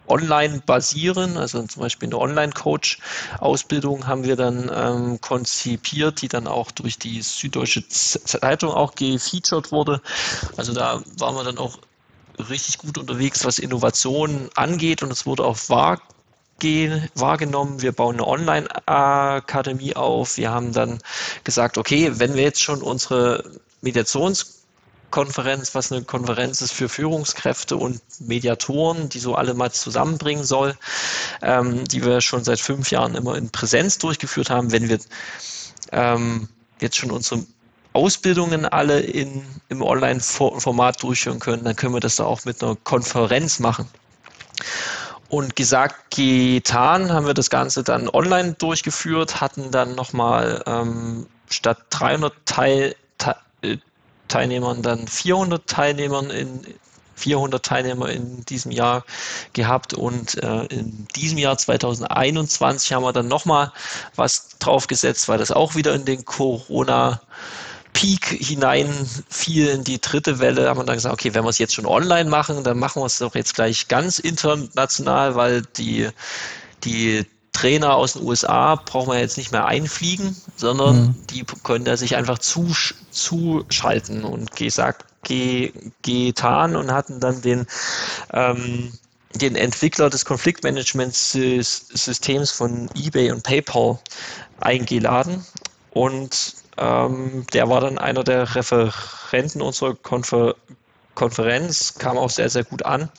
online 0.07 0.61
basieren. 0.65 1.37
Also 1.37 1.63
zum 1.63 1.81
Beispiel 1.81 2.09
eine 2.09 2.19
Online-Coach-Ausbildung 2.19 4.07
haben 4.07 4.23
wir 4.23 4.35
dann 4.35 4.71
ähm, 4.73 5.21
konzipiert, 5.21 6.21
die 6.21 6.27
dann 6.27 6.47
auch 6.47 6.71
durch 6.71 6.99
die 6.99 7.21
Süddeutsche 7.21 7.87
Zeitung 7.87 8.71
auch 8.71 8.95
gefeatured 8.95 9.71
wurde. 9.71 10.01
Also 10.57 10.73
da 10.73 11.01
waren 11.17 11.35
wir 11.35 11.43
dann 11.43 11.57
auch 11.57 11.79
richtig 12.49 12.77
gut 12.79 12.97
unterwegs, 12.97 13.45
was 13.45 13.59
Innovation 13.59 14.49
angeht 14.55 15.01
und 15.03 15.11
es 15.11 15.25
wurde 15.25 15.45
auch 15.45 15.57
wahr 15.69 16.01
wahrgenommen, 17.15 17.81
wir 17.81 17.91
bauen 17.91 18.15
eine 18.15 18.27
Online-Akademie 18.27 19.95
auf. 19.95 20.37
Wir 20.37 20.51
haben 20.51 20.73
dann 20.73 20.99
gesagt, 21.43 21.77
okay, 21.77 22.11
wenn 22.15 22.35
wir 22.35 22.43
jetzt 22.43 22.63
schon 22.63 22.81
unsere 22.81 23.43
Mediations- 23.81 24.55
Konferenz, 25.15 25.73
was 25.73 25.93
eine 25.93 26.03
Konferenz 26.03 26.61
ist 26.61 26.73
für 26.73 26.89
Führungskräfte 26.89 27.77
und 27.77 28.01
Mediatoren, 28.19 29.07
die 29.07 29.19
so 29.19 29.35
alle 29.35 29.53
mal 29.53 29.71
zusammenbringen 29.71 30.43
soll, 30.43 30.75
ähm, 31.41 31.85
die 31.85 32.03
wir 32.03 32.19
schon 32.19 32.43
seit 32.43 32.59
fünf 32.59 32.91
Jahren 32.91 33.15
immer 33.15 33.37
in 33.37 33.49
Präsenz 33.49 33.97
durchgeführt 33.97 34.49
haben. 34.49 34.73
Wenn 34.73 34.89
wir 34.89 34.99
ähm, 35.93 36.49
jetzt 36.81 36.97
schon 36.97 37.11
unsere 37.11 37.45
Ausbildungen 37.93 38.65
alle 38.65 38.99
in, 38.99 39.45
im 39.69 39.81
Online-Format 39.81 41.01
durchführen 41.01 41.39
können, 41.39 41.63
dann 41.63 41.77
können 41.77 41.93
wir 41.93 42.01
das 42.01 42.17
da 42.17 42.25
auch 42.25 42.43
mit 42.43 42.61
einer 42.61 42.75
Konferenz 42.75 43.59
machen. 43.59 43.87
Und 45.35 45.57
gesagt, 45.57 46.15
getan, 46.15 47.11
haben 47.11 47.27
wir 47.27 47.33
das 47.33 47.49
Ganze 47.49 47.83
dann 47.83 48.07
online 48.07 48.53
durchgeführt, 48.53 49.41
hatten 49.41 49.69
dann 49.69 49.93
nochmal 49.93 50.63
ähm, 50.65 51.27
statt 51.49 51.77
300 51.89 52.33
Teil, 52.45 52.95
Teilnehmern 54.29 54.81
dann 54.81 55.09
400 55.09 55.67
Teilnehmern 55.67 56.29
in 56.29 56.61
400 57.15 57.65
Teilnehmer 57.65 58.07
in 58.07 58.45
diesem 58.45 58.71
Jahr 58.71 59.03
gehabt. 59.51 59.93
Und 59.93 60.41
äh, 60.41 60.67
in 60.67 61.05
diesem 61.17 61.37
Jahr 61.37 61.57
2021 61.57 62.93
haben 62.93 63.03
wir 63.03 63.11
dann 63.11 63.27
nochmal 63.27 63.73
was 64.15 64.57
draufgesetzt, 64.59 65.27
weil 65.27 65.37
das 65.37 65.51
auch 65.51 65.75
wieder 65.75 65.93
in 65.95 66.05
den 66.05 66.23
Corona 66.23 67.19
Peak 67.95 68.25
hinein 68.25 68.93
fiel 69.29 69.69
in 69.69 69.85
die 69.85 70.01
dritte 70.01 70.39
Welle, 70.39 70.67
haben 70.67 70.81
wir 70.81 70.83
dann 70.83 70.97
gesagt, 70.97 71.13
okay, 71.13 71.33
wenn 71.33 71.45
wir 71.45 71.49
es 71.49 71.59
jetzt 71.59 71.73
schon 71.73 71.85
online 71.85 72.29
machen, 72.29 72.61
dann 72.61 72.77
machen 72.77 73.01
wir 73.01 73.05
es 73.05 73.19
doch 73.19 73.35
jetzt 73.35 73.55
gleich 73.55 73.87
ganz 73.87 74.19
international, 74.19 75.35
weil 75.35 75.61
die, 75.77 76.09
die 76.83 77.25
Trainer 77.53 77.95
aus 77.95 78.11
den 78.13 78.23
USA 78.23 78.75
braucht 78.75 79.07
man 79.07 79.19
jetzt 79.19 79.37
nicht 79.37 79.53
mehr 79.53 79.65
einfliegen, 79.65 80.35
sondern 80.57 80.97
mhm. 80.97 81.15
die 81.29 81.45
können 81.63 81.85
da 81.85 81.95
sich 81.95 82.17
einfach 82.17 82.39
zusch 82.39 82.95
zuschalten 83.11 84.25
und 84.25 84.53
gesagt, 84.57 85.05
ge 85.23 85.71
getan 86.01 86.75
und 86.75 86.91
hatten 86.91 87.21
dann 87.21 87.41
den, 87.41 87.65
ähm, 88.33 88.91
den 89.35 89.55
Entwickler 89.55 90.09
des 90.09 90.25
Konfliktmanagementsystems 90.25 92.51
von 92.51 92.89
eBay 92.93 93.31
und 93.31 93.43
PayPal 93.43 93.99
eingeladen 94.59 95.45
und 95.91 96.64
ähm, 96.77 97.45
der 97.53 97.69
war 97.69 97.81
dann 97.81 97.97
einer 97.97 98.23
der 98.23 98.55
Referenten 98.55 99.61
unserer 99.61 99.95
Konfer 99.95 100.55
Konferenz, 101.13 101.93
kam 101.97 102.17
auch 102.17 102.29
sehr, 102.29 102.49
sehr 102.49 102.65
gut 102.65 102.83
an. 102.83 103.09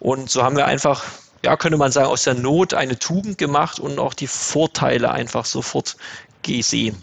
Und 0.00 0.30
so 0.30 0.42
haben 0.42 0.56
wir 0.56 0.64
einfach 0.64 1.04
ja, 1.44 1.58
könnte 1.58 1.76
man 1.76 1.92
sagen, 1.92 2.08
aus 2.08 2.24
der 2.24 2.34
Not 2.34 2.72
eine 2.72 2.98
Tugend 2.98 3.36
gemacht 3.36 3.78
und 3.78 3.98
auch 3.98 4.14
die 4.14 4.26
Vorteile 4.26 5.12
einfach 5.12 5.44
sofort 5.44 5.96
gesehen 6.42 7.02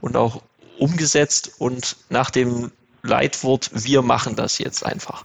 und 0.00 0.16
auch 0.16 0.40
umgesetzt 0.78 1.50
und 1.58 1.96
nach 2.08 2.30
dem 2.30 2.70
Leitwort, 3.02 3.70
wir 3.74 4.02
machen 4.02 4.36
das 4.36 4.58
jetzt 4.58 4.86
einfach. 4.86 5.24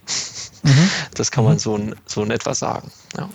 Mhm. 0.63 0.89
Das 1.13 1.29
kann 1.29 1.43
man 1.43 1.53
mhm. 1.53 1.59
so, 1.59 1.79
so 2.05 2.23
in 2.23 2.31
etwa 2.31 2.53
sagen. 2.55 2.91
Ja. 3.15 3.29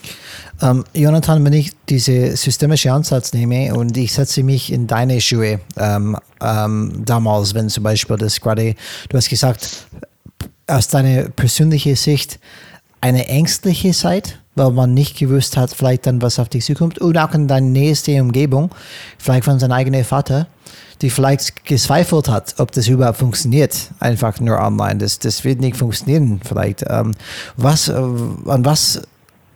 Ähm, 0.60 0.84
Jonathan, 0.94 1.44
wenn 1.44 1.52
ich 1.52 1.72
diese 1.88 2.36
systemische 2.36 2.92
Ansatz 2.92 3.32
nehme 3.32 3.74
und 3.74 3.96
ich 3.96 4.12
setze 4.12 4.42
mich 4.42 4.72
in 4.72 4.86
deine 4.88 5.20
Schuhe 5.20 5.60
ähm, 5.76 6.16
ähm, 6.40 7.02
damals, 7.04 7.54
wenn 7.54 7.68
zum 7.68 7.84
Beispiel 7.84 8.16
das 8.16 8.40
gerade, 8.40 8.74
du 9.08 9.16
hast 9.16 9.28
gesagt, 9.28 9.86
aus 10.66 10.88
deiner 10.88 11.28
persönlichen 11.28 11.96
Sicht 11.96 12.40
eine 13.00 13.28
ängstliche 13.28 13.92
Zeit, 13.92 14.38
weil 14.54 14.70
man 14.70 14.92
nicht 14.92 15.18
gewusst 15.18 15.56
hat, 15.56 15.72
vielleicht 15.72 16.06
dann, 16.06 16.20
was 16.20 16.38
auf 16.38 16.48
dich 16.48 16.64
zukommt. 16.64 16.98
Und 16.98 17.16
auch 17.16 17.32
in 17.32 17.48
deiner 17.48 17.66
nächsten 17.66 18.20
Umgebung, 18.20 18.70
vielleicht 19.18 19.44
von 19.44 19.58
seinem 19.58 19.72
eigenen 19.72 20.04
Vater, 20.04 20.46
die 21.00 21.10
vielleicht 21.10 21.64
gezweifelt 21.64 22.28
hat, 22.28 22.54
ob 22.58 22.72
das 22.72 22.88
überhaupt 22.88 23.18
funktioniert, 23.18 23.76
einfach 24.00 24.40
nur 24.40 24.58
online. 24.58 24.98
Das, 24.98 25.18
das 25.18 25.44
wird 25.44 25.60
nicht 25.60 25.76
funktionieren, 25.76 26.40
vielleicht. 26.44 26.84
Ähm, 26.88 27.12
was, 27.56 27.88
äh, 27.88 27.92
an 27.92 28.64
was 28.64 29.02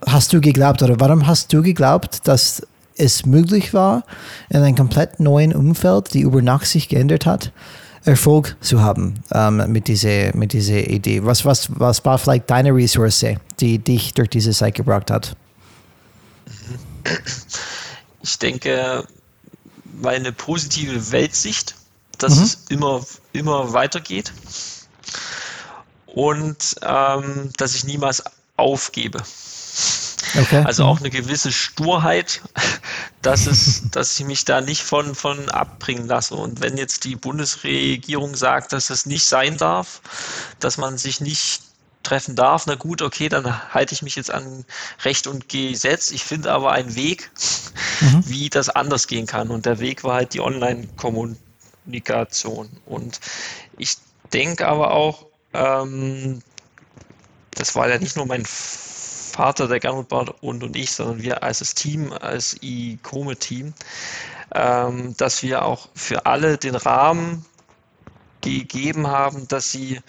hast 0.05 0.33
du 0.33 0.41
geglaubt 0.41 0.83
oder 0.83 0.99
warum 1.01 1.27
hast 1.27 1.53
du 1.53 1.63
geglaubt, 1.63 2.27
dass 2.27 2.63
es 2.97 3.27
möglich 3.27 3.75
war, 3.75 4.05
in 4.49 4.63
einem 4.63 4.77
komplett 4.77 5.21
neuen 5.21 5.55
Umfeld, 5.55 6.15
die 6.15 6.21
über 6.21 6.43
Nacht 6.43 6.67
sich 6.67 6.89
geändert 6.89 7.27
hat, 7.27 7.53
Erfolg 8.05 8.57
zu 8.61 8.81
haben 8.81 9.15
ähm, 9.33 9.63
mit, 9.69 9.89
dieser, 9.89 10.35
mit 10.37 10.53
dieser 10.53 10.89
Idee? 10.89 11.25
Was, 11.25 11.45
was, 11.45 11.69
was 11.79 12.05
war 12.05 12.19
vielleicht 12.19 12.51
deine 12.51 12.75
Ressource, 12.75 13.25
die 13.61 13.79
dich 13.79 14.15
durch 14.15 14.31
diese 14.31 14.53
Zeit 14.53 14.75
gebracht 14.75 15.11
hat? 15.11 15.37
Ich 18.23 18.39
denke, 18.39 19.05
meine 20.01 20.33
positive 20.33 21.13
Weltsicht, 21.13 21.75
dass 22.19 22.37
mhm. 22.37 22.43
es 22.43 22.59
immer, 22.69 23.05
immer 23.33 23.73
weitergeht 23.73 24.33
und 26.07 26.77
ähm, 26.83 27.51
dass 27.57 27.75
ich 27.75 27.85
niemals 27.85 28.23
aufgebe. 28.57 29.23
Okay. 30.35 30.63
Also 30.65 30.85
auch 30.85 31.01
eine 31.01 31.11
gewisse 31.11 31.53
Sturheit, 31.53 32.43
dass, 33.23 33.47
es, 33.47 33.83
dass 33.91 34.19
ich 34.19 34.27
mich 34.27 34.45
da 34.45 34.61
nicht 34.61 34.83
von, 34.83 35.15
von 35.15 35.49
abbringen 35.51 36.07
lasse. 36.07 36.35
Und 36.35 36.61
wenn 36.61 36.77
jetzt 36.77 37.05
die 37.05 37.17
Bundesregierung 37.17 38.35
sagt, 38.35 38.73
dass 38.73 38.91
es 38.91 39.07
nicht 39.07 39.25
sein 39.25 39.57
darf, 39.57 40.01
dass 40.59 40.79
man 40.79 40.99
sich 40.99 41.21
nicht 41.21 41.63
treffen 42.07 42.37
darf, 42.37 42.67
na 42.67 42.77
gut, 42.77 43.03
okay, 43.03 43.29
dann 43.29 43.75
halte 43.75 43.93
ich 43.95 44.01
mich 44.03 44.17
jetzt 44.17 44.31
an 44.31 44.65
Recht 45.05 45.27
und 45.27 45.49
Gesetz. 45.49 46.11
Ich 46.11 46.25
finde 46.25 46.53
aber 46.53 46.73
einen 46.73 46.95
Weg, 46.95 47.31
mhm. 48.01 48.23
wie 48.27 48.49
das 48.49 48.69
anders 48.69 49.09
gehen 49.09 49.27
kann. 49.27 49.51
Und 49.51 49.67
der 49.67 49.81
Weg 49.81 50.05
war 50.05 50.15
halt 50.15 50.33
die 50.35 50.41
Online-Kommunikation. 50.41 52.69
Und 52.87 53.19
ich 53.77 53.97
denke 54.33 54.69
aber 54.69 54.93
auch, 54.93 55.27
ähm, 55.53 56.41
das 57.53 57.75
war 57.75 57.89
ja 57.89 57.99
nicht 57.99 58.15
nur 58.17 58.27
mein 58.27 58.45
Vater, 58.47 59.67
der 59.69 59.81
Gernot 59.81 60.13
und, 60.41 60.63
und 60.63 60.77
ich, 60.77 60.93
sondern 60.93 61.23
wir 61.23 61.43
als 61.43 61.59
das 61.59 61.75
Team, 61.75 62.13
als 62.13 62.57
ICOME-Team, 62.63 63.75
ähm, 64.55 65.17
dass 65.17 65.43
wir 65.43 65.65
auch 65.65 65.89
für 65.95 66.25
alle 66.27 66.57
den 66.57 66.77
Rahmen 66.77 67.45
gegeben 68.43 69.09
haben, 69.09 69.49
dass 69.49 69.73
sie 69.73 70.01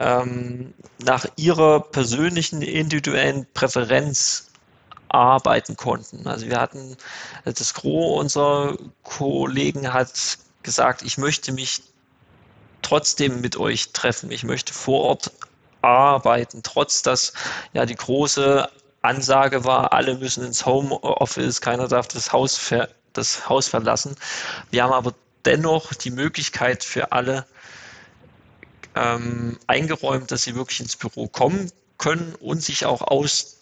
ähm, 0.00 0.74
nach 0.98 1.26
ihrer 1.36 1.80
persönlichen 1.80 2.62
individuellen 2.62 3.46
Präferenz 3.54 4.50
arbeiten 5.08 5.76
konnten. 5.76 6.26
Also 6.26 6.46
wir 6.46 6.60
hatten, 6.60 6.96
das 7.44 7.74
Gros 7.74 8.20
unserer 8.20 8.76
Kollegen 9.02 9.92
hat 9.92 10.38
gesagt, 10.62 11.02
ich 11.02 11.18
möchte 11.18 11.52
mich 11.52 11.82
trotzdem 12.82 13.40
mit 13.40 13.56
euch 13.56 13.92
treffen. 13.92 14.30
Ich 14.30 14.44
möchte 14.44 14.72
vor 14.72 15.02
Ort 15.04 15.32
arbeiten, 15.82 16.62
trotz 16.62 17.02
dass 17.02 17.32
ja 17.72 17.86
die 17.86 17.94
große 17.94 18.68
Ansage 19.02 19.64
war, 19.64 19.92
alle 19.92 20.16
müssen 20.16 20.44
ins 20.44 20.66
Homeoffice, 20.66 21.60
keiner 21.60 21.88
darf 21.88 22.08
das 22.08 22.32
Haus, 22.32 22.72
das 23.12 23.48
Haus 23.48 23.68
verlassen. 23.68 24.16
Wir 24.70 24.82
haben 24.82 24.92
aber 24.92 25.14
dennoch 25.44 25.94
die 25.94 26.10
Möglichkeit 26.10 26.84
für 26.84 27.12
alle 27.12 27.46
ähm, 28.98 29.58
eingeräumt, 29.66 30.30
dass 30.30 30.42
sie 30.42 30.54
wirklich 30.56 30.80
ins 30.80 30.96
Büro 30.96 31.28
kommen 31.28 31.70
können 31.98 32.34
und 32.40 32.62
sich 32.62 32.84
auch 32.84 33.02
austauschen 33.02 33.60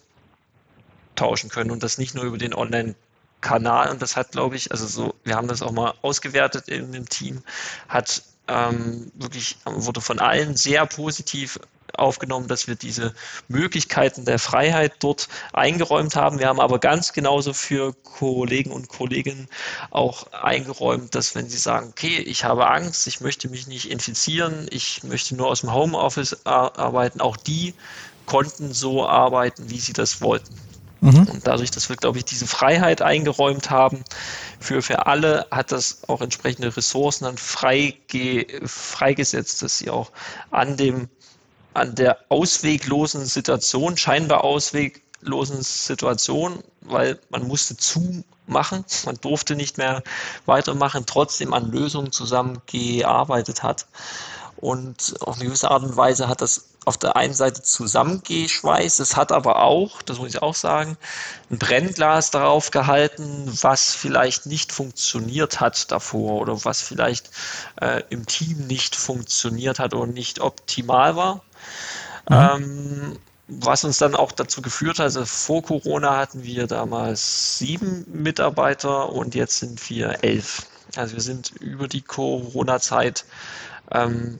können 1.49 1.71
und 1.71 1.83
das 1.83 1.97
nicht 1.97 2.15
nur 2.15 2.23
über 2.23 2.37
den 2.37 2.53
Online-Kanal. 2.53 3.91
Und 3.91 4.01
das 4.01 4.15
hat, 4.15 4.31
glaube 4.31 4.55
ich, 4.55 4.71
also 4.71 4.87
so, 4.87 5.13
wir 5.23 5.35
haben 5.35 5.47
das 5.47 5.61
auch 5.61 5.71
mal 5.71 5.93
ausgewertet 6.01 6.67
in 6.67 6.91
dem 6.91 7.07
Team, 7.07 7.43
hat 7.87 8.23
ähm, 8.47 9.11
wirklich, 9.15 9.57
wurde 9.65 10.01
von 10.01 10.19
allen 10.19 10.55
sehr 10.55 10.85
positiv 10.85 11.59
aufgenommen, 11.95 12.47
dass 12.47 12.67
wir 12.67 12.75
diese 12.75 13.13
Möglichkeiten 13.47 14.25
der 14.25 14.39
Freiheit 14.39 14.93
dort 14.99 15.27
eingeräumt 15.53 16.15
haben. 16.15 16.39
Wir 16.39 16.47
haben 16.47 16.59
aber 16.59 16.79
ganz 16.79 17.13
genauso 17.13 17.53
für 17.53 17.93
Kollegen 18.03 18.71
und 18.71 18.89
Kolleginnen 18.89 19.47
auch 19.91 20.31
eingeräumt, 20.31 21.15
dass 21.15 21.35
wenn 21.35 21.49
sie 21.49 21.57
sagen, 21.57 21.89
okay, 21.89 22.17
ich 22.19 22.43
habe 22.43 22.67
Angst, 22.67 23.07
ich 23.07 23.21
möchte 23.21 23.49
mich 23.49 23.67
nicht 23.67 23.89
infizieren, 23.89 24.67
ich 24.69 25.03
möchte 25.03 25.35
nur 25.35 25.47
aus 25.47 25.61
dem 25.61 25.73
Homeoffice 25.73 26.45
arbeiten, 26.45 27.21
auch 27.21 27.37
die 27.37 27.73
konnten 28.25 28.73
so 28.73 29.07
arbeiten, 29.07 29.69
wie 29.69 29.79
sie 29.79 29.93
das 29.93 30.21
wollten. 30.21 30.53
Mhm. 31.01 31.27
Und 31.27 31.47
dadurch, 31.47 31.71
dass 31.71 31.89
wir, 31.89 31.95
glaube 31.95 32.17
ich, 32.17 32.25
diese 32.25 32.47
Freiheit 32.47 33.01
eingeräumt 33.01 33.69
haben, 33.69 34.03
für, 34.59 34.81
für 34.81 35.05
alle 35.05 35.45
hat 35.51 35.71
das 35.71 36.01
auch 36.07 36.21
entsprechende 36.21 36.75
Ressourcen 36.75 37.25
dann 37.25 37.37
frei 37.37 37.95
freigesetzt, 38.65 39.61
dass 39.61 39.77
sie 39.77 39.89
auch 39.89 40.11
an 40.51 40.77
dem 40.77 41.07
an 41.77 41.95
der 41.95 42.17
ausweglosen 42.29 43.25
Situation, 43.25 43.97
scheinbar 43.97 44.43
ausweglosen 44.43 45.61
Situation, 45.61 46.63
weil 46.81 47.19
man 47.29 47.47
musste 47.47 47.77
zumachen, 47.77 48.83
man 49.05 49.17
durfte 49.21 49.55
nicht 49.55 49.77
mehr 49.77 50.03
weitermachen, 50.45 51.05
trotzdem 51.05 51.53
an 51.53 51.71
Lösungen 51.71 52.11
zusammengearbeitet 52.11 53.63
hat. 53.63 53.85
Und 54.57 55.15
auf 55.21 55.35
eine 55.35 55.45
gewisse 55.45 55.69
Art 55.69 55.83
und 55.83 55.95
Weise 55.95 56.27
hat 56.27 56.41
das 56.41 56.69
auf 56.87 56.97
der 56.97 57.17
einen 57.17 57.33
Seite 57.33 57.61
zusammengeschweißt, 57.61 59.01
es 59.01 59.17
hat 59.17 59.33
aber 59.33 59.61
auch, 59.61 60.01
das 60.01 60.19
muss 60.19 60.29
ich 60.29 60.41
auch 60.41 60.55
sagen, 60.55 60.97
ein 61.51 61.59
Brennglas 61.59 62.31
darauf 62.31 62.71
gehalten, 62.71 63.51
was 63.61 63.93
vielleicht 63.93 64.45
nicht 64.45 64.71
funktioniert 64.71 65.59
hat 65.59 65.91
davor 65.91 66.41
oder 66.41 66.63
was 66.63 66.81
vielleicht 66.81 67.29
äh, 67.81 68.03
im 68.09 68.25
Team 68.25 68.67
nicht 68.67 68.95
funktioniert 68.95 69.79
hat 69.79 69.93
oder 69.93 70.07
nicht 70.07 70.39
optimal 70.39 71.17
war. 71.17 71.43
Mhm. 72.29 72.35
Ähm, 72.35 73.19
was 73.49 73.83
uns 73.83 73.97
dann 73.97 74.15
auch 74.15 74.31
dazu 74.31 74.61
geführt 74.61 74.99
hat, 74.99 75.05
also 75.05 75.25
vor 75.25 75.63
Corona 75.63 76.17
hatten 76.17 76.43
wir 76.43 76.67
damals 76.67 77.57
sieben 77.57 78.05
Mitarbeiter 78.11 79.09
und 79.09 79.35
jetzt 79.35 79.57
sind 79.57 79.89
wir 79.89 80.23
elf. 80.23 80.65
Also 80.95 81.15
wir 81.15 81.21
sind 81.21 81.51
über 81.59 81.89
die 81.89 82.01
Corona-Zeit 82.01 83.25
ähm, 83.91 84.39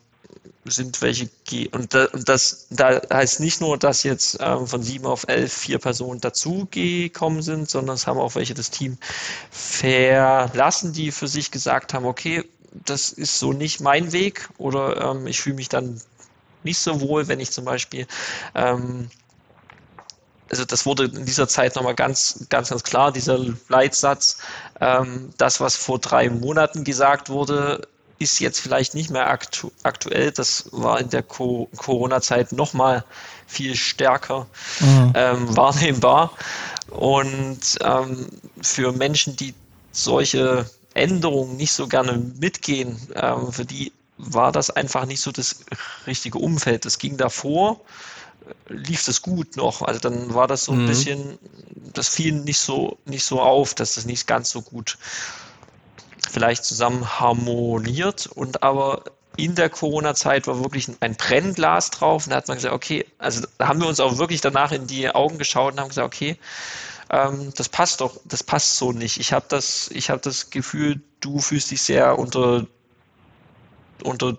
sind 0.72 1.02
welche 1.02 1.30
und, 1.72 1.94
da, 1.94 2.06
und 2.06 2.28
das 2.28 2.68
da 2.70 3.02
heißt 3.12 3.40
nicht 3.40 3.62
nur, 3.62 3.78
dass 3.78 4.04
jetzt 4.04 4.38
ähm, 4.42 4.68
von 4.68 4.84
sieben 4.84 5.06
auf 5.06 5.26
elf 5.28 5.54
vier 5.54 5.80
Personen 5.80 6.22
dazugekommen 6.22 7.42
sind, 7.42 7.70
sondern 7.70 7.96
es 7.96 8.08
haben 8.08 8.20
auch 8.20 8.36
welche 8.36 8.54
das 8.54 8.70
Team 8.70 8.98
verlassen, 9.52 10.94
die 10.94 11.12
für 11.12 11.28
sich 11.28 11.52
gesagt 11.52 11.94
haben, 11.94 12.06
okay, 12.06 12.44
das 12.86 13.12
ist 13.12 13.40
so 13.40 13.54
nicht 13.54 13.80
mein 13.80 14.12
Weg 14.12 14.50
oder 14.58 15.12
ähm, 15.12 15.28
ich 15.28 15.42
fühle 15.42 15.56
mich 15.56 15.70
dann 15.70 16.02
nicht 16.64 16.80
so 16.80 17.02
wohl, 17.02 17.28
wenn 17.28 17.40
ich 17.40 17.52
zum 17.52 17.66
Beispiel 17.66 18.08
ähm, 18.56 19.10
also 20.50 20.66
das 20.66 20.86
wurde 20.86 21.06
in 21.06 21.26
dieser 21.26 21.48
Zeit 21.48 21.76
nochmal 21.76 21.96
ganz, 21.96 22.46
ganz, 22.50 22.70
ganz 22.70 22.84
klar, 22.84 23.12
dieser 23.12 23.40
Leitsatz, 23.70 24.38
ähm, 24.80 25.32
das, 25.38 25.60
was 25.60 25.76
vor 25.76 26.00
drei 26.00 26.30
Monaten 26.30 26.84
gesagt 26.84 27.30
wurde, 27.30 27.88
ist 28.20 28.40
jetzt 28.40 28.60
vielleicht 28.60 28.96
nicht 28.96 29.10
mehr 29.10 29.28
aktu 29.28 29.72
aktuell. 29.84 30.32
Das 30.32 30.70
war 30.72 31.00
in 31.00 31.10
der 31.10 31.24
Co 31.24 31.70
Corona-Zeit 31.78 32.52
nochmal 32.52 33.04
viel 33.48 33.76
stärker 33.76 34.48
mhm. 34.80 35.14
ähm, 35.16 35.56
wahrnehmbar. 35.58 36.32
Und 36.90 37.78
ähm, 37.82 38.28
für 38.62 38.92
Menschen, 38.92 39.36
die 39.36 39.54
solche 39.92 40.70
Änderungen 40.94 41.58
nicht 41.58 41.74
so 41.74 41.88
gerne 41.88 42.18
mitgehen, 42.40 43.00
ähm, 43.16 43.52
für 43.52 43.66
die 43.66 43.92
war 44.18 44.52
das 44.52 44.70
einfach 44.72 45.06
nicht 45.06 45.22
so 45.22 45.32
das 45.32 45.64
richtige 46.08 46.40
Umfeld. 46.40 46.86
Das 46.86 46.98
ging 46.98 47.18
davor, 47.18 47.80
lief 48.68 49.06
das 49.06 49.22
gut 49.22 49.56
noch. 49.56 49.82
Also 49.82 50.00
dann 50.00 50.34
war 50.34 50.48
das 50.48 50.66
so 50.66 50.72
ein 50.72 50.84
mhm. 50.84 50.88
bisschen, 50.88 51.40
das 51.94 52.10
fiel 52.10 52.34
nicht 52.34 52.60
so, 52.60 52.98
nicht 53.06 53.26
so 53.26 53.42
auf, 53.42 53.76
dass 53.76 53.96
das 53.96 54.06
nicht 54.06 54.28
ganz 54.28 54.50
so 54.50 54.62
gut 54.62 54.98
vielleicht 56.30 56.66
zusammen 56.66 57.20
harmoniert 57.20 58.28
und 58.28 58.64
aber 58.64 59.04
in 59.38 59.54
der 59.54 59.70
Corona-Zeit 59.70 60.48
war 60.48 60.64
wirklich 60.64 60.90
ein 61.00 61.16
Brennglas 61.16 61.92
drauf 61.92 62.26
und 62.26 62.32
da 62.32 62.38
hat 62.38 62.48
man 62.48 62.58
gesagt, 62.58 62.74
okay, 62.74 63.06
also 63.20 63.46
da 63.58 63.68
haben 63.68 63.80
wir 63.80 63.88
uns 63.88 64.00
auch 64.00 64.18
wirklich 64.18 64.42
danach 64.42 64.72
in 64.72 64.88
die 64.88 65.10
Augen 65.10 65.38
geschaut 65.38 65.74
und 65.74 65.80
haben 65.80 65.90
gesagt, 65.90 66.08
okay, 66.08 66.38
ähm, 67.12 67.54
das 67.56 67.70
passt 67.70 68.02
doch, 68.02 68.18
das 68.26 68.44
passt 68.44 68.78
so 68.78 68.92
nicht. 68.92 69.20
Ich 69.20 69.32
habe 69.34 69.46
das, 69.48 69.90
ich 69.94 70.10
habe 70.10 70.22
das 70.22 70.50
Gefühl, 70.50 71.00
du 71.20 71.40
fühlst 71.40 71.72
dich 71.72 71.82
sehr 71.82 72.18
unter 72.18 72.66
unter 74.04 74.38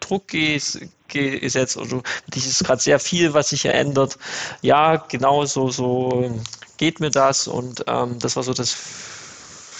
Druck 0.00 0.28
gesetzt 0.28 1.76
oder 1.76 2.02
dich 2.28 2.46
ist 2.46 2.64
gerade 2.64 2.80
sehr 2.80 2.98
viel, 2.98 3.34
was 3.34 3.50
sich 3.50 3.64
ändert. 3.64 4.18
Ja, 4.62 4.96
genau 4.96 5.44
so, 5.44 5.70
so 5.70 6.40
geht 6.76 7.00
mir 7.00 7.10
das 7.10 7.46
und 7.46 7.84
ähm, 7.86 8.18
das 8.18 8.36
war 8.36 8.42
so 8.42 8.54
das 8.54 8.76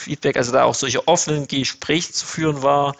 Feedback, 0.00 0.36
also 0.36 0.52
da 0.52 0.64
auch 0.64 0.74
solche 0.74 1.06
offenen 1.06 1.46
Gespräche 1.46 2.12
zu 2.12 2.26
führen 2.26 2.62
war 2.62 2.94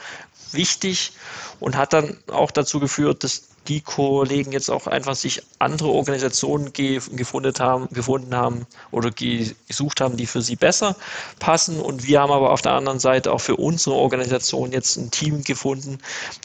wichtig 0.53 1.13
und 1.61 1.77
hat 1.77 1.93
dann 1.93 2.17
auch 2.31 2.51
dazu 2.51 2.81
geführt, 2.81 3.25
dass 3.25 3.51
die 3.69 3.83
Kollegen 3.83 4.53
jetzt 4.53 4.71
auch 4.71 4.87
einfach 4.87 5.15
sich 5.15 5.43
andere 5.59 5.91
Organisationen 5.91 6.73
ge 6.73 7.01
gefunden 7.13 7.53
haben, 7.59 7.89
gefunden 7.91 8.35
haben 8.35 8.67
oder 8.91 9.11
gesucht 9.11 10.01
haben, 10.01 10.17
die 10.17 10.27
für 10.27 10.43
sie 10.43 10.57
besser 10.57 10.97
passen. 11.39 11.81
Und 11.81 12.07
wir 12.07 12.21
haben 12.21 12.33
aber 12.33 12.51
auf 12.51 12.63
der 12.63 12.73
anderen 12.73 12.99
Seite 12.99 13.33
auch 13.33 13.41
für 13.41 13.57
unsere 13.57 13.97
Organisation 13.97 14.73
jetzt 14.73 14.97
ein 14.97 15.11
Team 15.11 15.45
gefunden, 15.45 15.99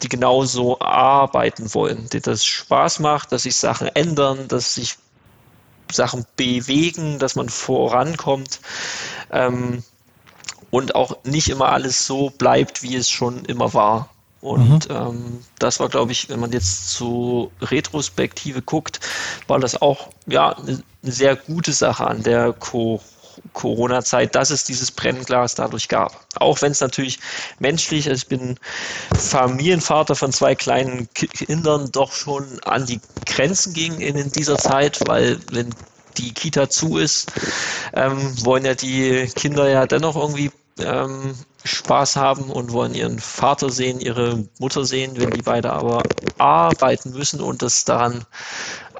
die 0.04 0.10
genauso 0.10 0.80
arbeiten 0.82 1.74
wollen, 1.74 2.10
die 2.12 2.20
das 2.20 2.44
Spaß 2.46 3.00
macht, 3.00 3.32
dass 3.32 3.44
sich 3.44 3.56
Sachen 3.56 3.88
ändern, 3.88 4.48
dass 4.48 4.76
sich 4.76 4.98
Sachen 5.92 6.26
bewegen, 6.36 7.18
dass 7.20 7.36
man 7.36 7.50
vorankommt. 7.50 8.60
Ähm, 9.32 9.84
und 10.76 10.94
auch 10.94 11.16
nicht 11.24 11.48
immer 11.48 11.70
alles 11.70 12.06
so 12.06 12.32
bleibt, 12.32 12.84
wie 12.84 12.98
es 12.98 13.10
schon 13.10 13.46
immer 13.46 13.74
war. 13.74 14.10
Und 14.42 14.90
mhm. 14.90 14.96
ähm, 14.96 15.40
das 15.58 15.80
war, 15.80 15.88
glaube 15.88 16.12
ich, 16.12 16.28
wenn 16.28 16.42
man 16.42 16.52
jetzt 16.52 16.90
zu 16.90 17.50
Retrospektive 17.62 18.62
guckt, 18.62 19.00
war 19.48 19.58
das 19.58 19.82
auch 19.82 20.10
ja 20.28 20.54
eine 20.58 20.84
sehr 21.02 21.38
gute 21.38 21.72
Sache 21.72 22.06
an 22.06 22.24
der 22.24 22.52
Co 22.52 23.00
Corona-Zeit, 23.54 24.36
dass 24.36 24.50
es 24.50 24.66
dieses 24.66 24.92
Brennglas 24.92 25.56
dadurch 25.56 25.88
gab. 25.88 26.26
Auch 26.40 26.62
wenn 26.62 26.72
es 26.72 26.82
natürlich 26.82 27.20
menschlich, 27.60 28.08
ich 28.08 28.28
bin 28.28 28.58
Familienvater 29.18 30.16
von 30.16 30.34
zwei 30.34 30.56
kleinen 30.56 31.08
Kindern, 31.14 31.90
doch 31.92 32.12
schon 32.12 32.60
an 32.66 32.86
die 32.86 33.00
Grenzen 33.26 33.74
ging 33.74 34.00
in 34.00 34.32
dieser 34.32 34.58
Zeit, 34.58 35.00
weil 35.08 35.40
wenn 35.52 35.74
die 36.18 36.34
Kita 36.34 36.70
zu 36.70 36.98
ist, 36.98 37.32
ähm, 37.94 38.34
wollen 38.46 38.66
ja 38.66 38.74
die 38.74 39.30
Kinder 39.36 39.70
ja 39.70 39.86
dennoch 39.86 40.16
irgendwie 40.16 40.50
ähm, 40.80 41.36
Spaß 41.64 42.16
haben 42.16 42.52
und 42.52 42.72
wollen 42.72 42.94
ihren 42.94 43.20
Vater 43.20 43.70
sehen, 43.70 44.00
ihre 44.00 44.46
Mutter 44.60 44.86
sehen, 44.86 45.14
wenn 45.16 45.32
die 45.32 45.42
beide 45.42 45.72
aber 45.74 46.04
arbeiten 46.38 47.12
müssen 47.12 47.42
und 47.42 47.62
das 47.62 47.86
daran 47.86 48.26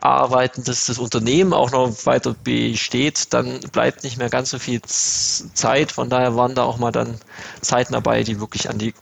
arbeiten, 0.02 0.64
dass 0.64 0.86
das 0.86 1.00
Unternehmen 1.00 1.54
auch 1.54 1.72
noch 1.72 2.06
weiter 2.06 2.36
besteht, 2.44 3.34
dann 3.34 3.60
bleibt 3.72 4.04
nicht 4.04 4.18
mehr 4.18 4.30
ganz 4.30 4.52
so 4.52 4.60
viel 4.60 4.82
Zeit. 4.84 5.92
Von 5.92 6.10
daher 6.10 6.36
waren 6.36 6.56
da 6.56 6.64
auch 6.64 6.78
mal 6.78 6.92
dann 6.92 7.20
Zeiten 7.62 7.94
dabei, 7.94 8.24
die 8.24 8.40
wirklich 8.40 8.70
an 8.70 8.78
die, 8.78 8.94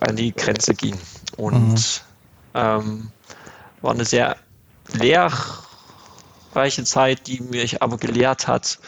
an 0.00 0.16
die 0.16 0.32
Grenze 0.32 0.74
gingen. 0.74 1.00
Und 1.36 1.74
mhm. 1.74 1.80
ähm, 2.54 3.10
war 3.82 3.92
eine 3.92 4.06
sehr 4.06 4.36
lehrreiche 4.94 6.84
Zeit, 6.84 7.26
die 7.26 7.40
mich 7.40 7.82
aber 7.82 7.98
gelehrt 7.98 8.48
hat, 8.48 8.78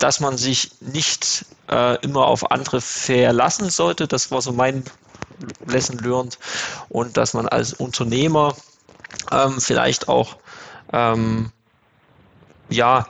dass 0.00 0.20
man 0.20 0.36
sich 0.36 0.72
nicht 0.80 1.44
äh, 1.70 1.96
immer 2.02 2.26
auf 2.26 2.50
andere 2.50 2.80
verlassen 2.80 3.70
sollte. 3.70 4.08
Das 4.08 4.30
war 4.30 4.42
so 4.42 4.52
mein 4.52 4.84
Lesson 5.66 5.98
learned. 5.98 6.38
Und 6.88 7.16
dass 7.16 7.34
man 7.34 7.48
als 7.48 7.72
Unternehmer 7.74 8.54
ähm, 9.30 9.60
vielleicht 9.60 10.08
auch 10.08 10.36
ähm, 10.92 11.52
ja, 12.68 13.06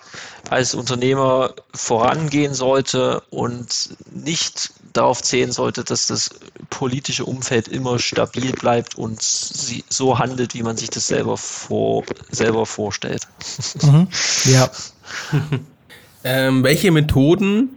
als 0.49 0.75
Unternehmer 0.75 1.55
vorangehen 1.75 2.55
sollte 2.55 3.21
und 3.31 3.91
nicht 4.11 4.73
darauf 4.93 5.23
zählen 5.23 5.53
sollte, 5.53 5.85
dass 5.85 6.07
das 6.07 6.31
politische 6.71 7.25
Umfeld 7.25 7.69
immer 7.69 7.99
stabil 7.99 8.53
bleibt 8.53 8.97
und 8.97 9.23
sie 9.23 9.85
so 9.89 10.19
handelt, 10.19 10.55
wie 10.55 10.63
man 10.63 10.77
sich 10.77 10.91
das 10.91 11.07
selber, 11.07 11.37
vor, 11.37 12.05
selber 12.31 12.67
vorstellt. 12.67 13.29
Mhm. 13.83 14.09
Ja. 14.45 14.71
ähm, 16.25 16.63
welche 16.65 16.91
Methoden 16.91 17.77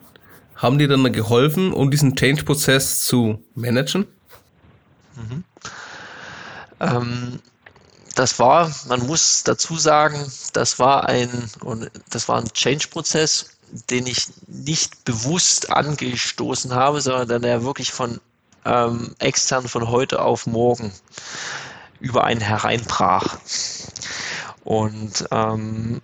haben 0.56 0.78
dir 0.78 0.88
dann 0.88 1.12
geholfen, 1.12 1.74
um 1.74 1.92
diesen 1.92 2.16
Change-Prozess 2.16 3.02
zu 3.02 3.44
managen? 3.56 4.06
Mhm. 5.16 5.44
Ähm, 6.80 7.40
das 8.16 8.40
war, 8.40 8.72
man 8.88 9.06
muss 9.06 9.44
dazu 9.44 9.78
sagen, 9.78 10.18
das 10.54 10.80
war 10.80 11.10
ein, 11.10 11.30
das 12.10 12.30
war 12.30 12.40
ein 12.40 12.52
Change-Prozess, 12.54 13.58
den 13.90 14.06
ich 14.06 14.28
nicht 14.48 15.04
bewusst 15.04 15.72
angestoßen 15.72 16.74
habe, 16.74 17.02
sondern 17.02 17.42
der 17.42 17.64
wirklich 17.64 17.92
von 17.92 18.20
ähm, 18.66 19.16
extern 19.20 19.68
von 19.68 19.90
heute 19.90 20.22
auf 20.22 20.46
morgen 20.46 20.92
über 22.00 22.24
einen 22.24 22.42
hereinbrach. 22.42 23.38
Und 24.64 25.26
ähm, 25.32 26.02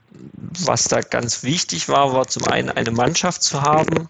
was 0.65 0.86
da 0.86 0.99
ganz 1.02 1.44
wichtig 1.44 1.88
war, 1.88 2.14
war 2.14 2.27
zum 2.27 2.48
einen 2.48 2.69
eine 2.69 2.91
Mannschaft 2.91 3.41
zu 3.41 3.61
haben, 3.61 4.10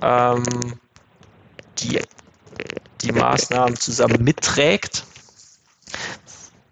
ähm, 0.00 0.44
die 1.78 2.00
die 3.04 3.12
Maßnahmen 3.12 3.76
zusammen 3.76 4.22
mitträgt, 4.22 5.04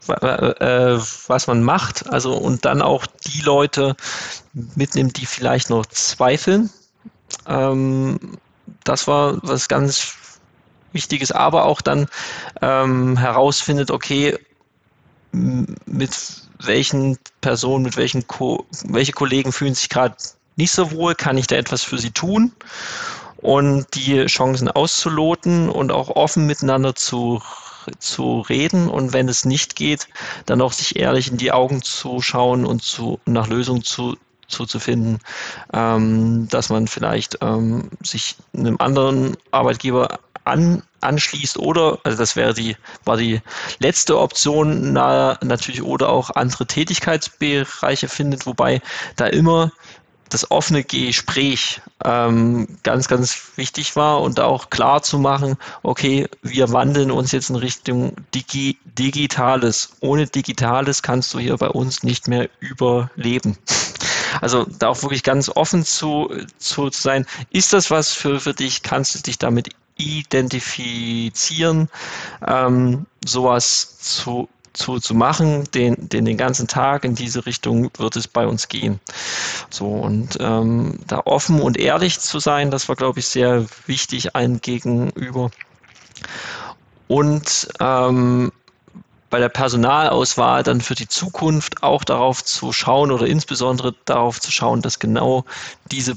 äh, 0.08 0.98
was 1.26 1.46
man 1.46 1.62
macht, 1.62 2.08
also 2.08 2.34
und 2.34 2.64
dann 2.64 2.82
auch 2.82 3.06
die 3.06 3.42
Leute 3.42 3.96
mitnimmt, 4.52 5.18
die 5.18 5.26
vielleicht 5.26 5.70
noch 5.70 5.86
zweifeln. 5.86 6.70
Ähm, 7.46 8.38
das 8.84 9.06
war 9.06 9.38
was 9.42 9.68
ganz 9.68 10.14
Wichtiges, 10.92 11.32
aber 11.32 11.64
auch 11.64 11.80
dann 11.80 12.08
ähm, 12.60 13.16
herausfindet, 13.16 13.90
okay, 13.90 14.38
mit 15.32 16.41
welchen 16.66 17.18
Personen, 17.40 17.84
mit 17.84 17.96
welchen 17.96 18.26
Ko 18.26 18.66
welche 18.84 19.12
Kollegen 19.12 19.52
fühlen 19.52 19.74
sich 19.74 19.88
gerade 19.88 20.16
nicht 20.56 20.72
so 20.72 20.90
wohl, 20.92 21.14
kann 21.14 21.38
ich 21.38 21.46
da 21.46 21.56
etwas 21.56 21.82
für 21.82 21.98
sie 21.98 22.10
tun? 22.10 22.52
Und 23.38 23.86
die 23.94 24.24
Chancen 24.26 24.68
auszuloten 24.68 25.68
und 25.68 25.90
auch 25.90 26.10
offen 26.10 26.46
miteinander 26.46 26.94
zu 26.94 27.42
zu 27.98 28.40
reden 28.40 28.88
und 28.88 29.12
wenn 29.12 29.28
es 29.28 29.44
nicht 29.44 29.76
geht, 29.76 30.08
dann 30.46 30.60
auch 30.60 30.72
sich 30.72 30.96
ehrlich 30.96 31.30
in 31.30 31.36
die 31.36 31.52
Augen 31.52 31.82
zu 31.82 32.20
schauen 32.20 32.64
und 32.64 32.82
zu, 32.82 33.18
nach 33.26 33.48
Lösungen 33.48 33.82
zu, 33.82 34.16
zu, 34.48 34.66
zu 34.66 34.78
finden, 34.78 35.18
ähm, 35.72 36.48
dass 36.48 36.68
man 36.68 36.86
vielleicht 36.86 37.38
ähm, 37.40 37.90
sich 38.02 38.36
einem 38.56 38.76
anderen 38.78 39.36
Arbeitgeber 39.50 40.20
an, 40.44 40.82
anschließt 41.02 41.58
oder, 41.58 41.98
also 42.04 42.18
das 42.18 42.36
wäre 42.36 42.54
die, 42.54 42.76
war 43.04 43.16
die 43.16 43.40
letzte 43.78 44.18
Option, 44.18 44.92
na, 44.92 45.38
natürlich 45.42 45.82
oder 45.82 46.08
auch 46.08 46.30
andere 46.30 46.66
Tätigkeitsbereiche 46.66 48.08
findet, 48.08 48.46
wobei 48.46 48.80
da 49.16 49.26
immer 49.26 49.72
das 50.32 50.50
offene 50.50 50.82
Gespräch 50.82 51.80
ähm, 52.04 52.66
ganz, 52.82 53.08
ganz 53.08 53.52
wichtig 53.56 53.96
war 53.96 54.22
und 54.22 54.40
auch 54.40 54.70
klar 54.70 55.02
zu 55.02 55.18
machen, 55.18 55.56
okay, 55.82 56.26
wir 56.42 56.72
wandeln 56.72 57.10
uns 57.10 57.32
jetzt 57.32 57.50
in 57.50 57.56
Richtung 57.56 58.16
Digi 58.34 58.78
Digitales. 58.98 59.96
Ohne 60.00 60.26
Digitales 60.26 61.02
kannst 61.02 61.34
du 61.34 61.38
hier 61.38 61.56
bei 61.56 61.68
uns 61.68 62.02
nicht 62.02 62.28
mehr 62.28 62.48
überleben. 62.60 63.58
Also 64.40 64.64
da 64.78 64.88
auch 64.88 65.02
wirklich 65.02 65.22
ganz 65.22 65.50
offen 65.50 65.84
zu, 65.84 66.30
zu, 66.58 66.90
zu 66.90 67.00
sein. 67.00 67.26
Ist 67.50 67.72
das 67.72 67.90
was 67.90 68.12
für, 68.12 68.40
für 68.40 68.54
dich? 68.54 68.82
Kannst 68.82 69.14
du 69.14 69.18
dich 69.20 69.38
damit 69.38 69.68
identifizieren? 70.02 71.88
Ähm, 72.46 73.06
sowas 73.24 73.98
zu 73.98 74.48
zu, 74.72 74.98
zu 74.98 75.14
machen, 75.14 75.64
den, 75.74 76.08
den, 76.08 76.24
den 76.24 76.36
ganzen 76.36 76.66
Tag 76.66 77.04
in 77.04 77.14
diese 77.14 77.44
Richtung 77.46 77.90
wird 77.98 78.16
es 78.16 78.26
bei 78.26 78.46
uns 78.46 78.68
gehen. 78.68 79.00
So 79.70 79.86
und 79.86 80.38
ähm, 80.40 80.98
da 81.06 81.20
offen 81.24 81.60
und 81.60 81.78
ehrlich 81.78 82.20
zu 82.20 82.38
sein, 82.38 82.70
das 82.70 82.88
war, 82.88 82.96
glaube 82.96 83.20
ich, 83.20 83.26
sehr 83.28 83.66
wichtig 83.86 84.34
allen 84.34 84.60
gegenüber. 84.60 85.50
und 87.08 87.68
ähm, 87.80 88.52
bei 89.28 89.38
der 89.38 89.48
Personalauswahl 89.48 90.62
dann 90.62 90.82
für 90.82 90.94
die 90.94 91.08
Zukunft 91.08 91.82
auch 91.82 92.04
darauf 92.04 92.44
zu 92.44 92.70
schauen 92.70 93.10
oder 93.10 93.26
insbesondere 93.26 93.94
darauf 94.04 94.38
zu 94.38 94.50
schauen, 94.50 94.82
dass 94.82 94.98
genau 94.98 95.46
diese 95.90 96.16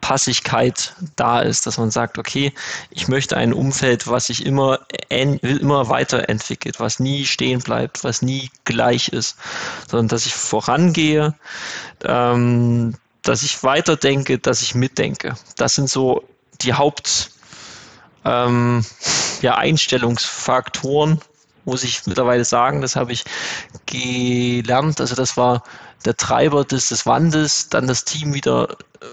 Passigkeit 0.00 0.94
da 1.16 1.40
ist, 1.40 1.66
dass 1.66 1.78
man 1.78 1.90
sagt, 1.90 2.18
okay, 2.18 2.52
ich 2.90 3.08
möchte 3.08 3.36
ein 3.36 3.52
Umfeld, 3.52 4.08
was 4.08 4.26
sich 4.26 4.44
immer, 4.44 4.80
immer 5.08 5.88
weiterentwickelt, 5.88 6.80
was 6.80 7.00
nie 7.00 7.24
stehen 7.26 7.60
bleibt, 7.60 8.02
was 8.04 8.22
nie 8.22 8.50
gleich 8.64 9.08
ist, 9.08 9.36
sondern 9.88 10.08
dass 10.08 10.26
ich 10.26 10.34
vorangehe, 10.34 11.34
ähm, 12.04 12.94
dass 13.22 13.42
ich 13.42 13.62
weiterdenke, 13.62 14.38
dass 14.38 14.62
ich 14.62 14.74
mitdenke. 14.74 15.34
Das 15.56 15.74
sind 15.74 15.90
so 15.90 16.24
die 16.62 16.74
Haupt 16.74 17.30
ähm, 18.24 18.84
ja, 19.42 19.56
Einstellungsfaktoren, 19.56 21.20
muss 21.64 21.84
ich 21.84 22.06
mittlerweile 22.06 22.44
sagen. 22.44 22.80
Das 22.80 22.96
habe 22.96 23.12
ich 23.12 23.24
gelernt. 23.86 25.00
Also 25.00 25.14
das 25.14 25.36
war 25.36 25.62
der 26.04 26.16
Treiber 26.16 26.64
des, 26.64 26.88
des 26.88 27.06
Wandels, 27.06 27.68
dann 27.68 27.86
das 27.86 28.04
Team 28.04 28.34
wieder 28.34 28.70
äh, 29.00 29.06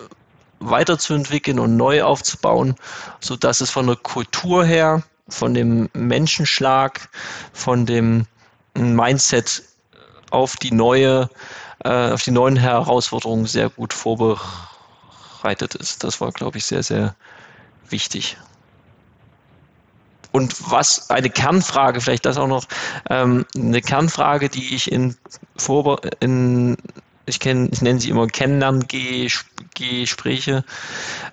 weiterzuentwickeln 0.59 1.59
und 1.59 1.77
neu 1.77 2.03
aufzubauen, 2.03 2.75
so 3.19 3.35
dass 3.35 3.61
es 3.61 3.69
von 3.69 3.88
der 3.88 3.95
Kultur 3.95 4.65
her, 4.65 5.03
von 5.29 5.53
dem 5.53 5.89
Menschenschlag, 5.93 7.09
von 7.53 7.85
dem 7.85 8.25
Mindset 8.73 9.63
auf 10.31 10.55
die 10.55 10.71
neue, 10.71 11.29
äh, 11.84 12.11
auf 12.11 12.23
die 12.23 12.31
neuen 12.31 12.55
Herausforderungen 12.55 13.45
sehr 13.45 13.69
gut 13.69 13.93
vorbereitet 13.93 15.75
ist. 15.75 16.03
Das 16.03 16.21
war, 16.21 16.31
glaube 16.31 16.57
ich, 16.57 16.65
sehr, 16.65 16.84
sehr 16.84 17.15
wichtig. 17.89 18.38
Und 20.31 20.71
was 20.71 21.09
eine 21.09 21.29
Kernfrage, 21.29 22.01
vielleicht 22.01 22.25
das 22.25 22.38
auch 22.38 22.47
noch, 22.47 22.65
ähm, 23.09 23.45
eine 23.55 23.81
Kernfrage, 23.81 24.49
die 24.49 24.75
ich 24.75 24.91
in, 24.91 25.15
Vorbe 25.55 25.99
in 26.19 26.77
ich, 27.27 27.39
kenn, 27.39 27.69
ich 27.71 27.81
nenne 27.81 27.99
sie 27.99 28.09
immer 28.09 28.27
Kennenlerngespräche, 28.27 30.63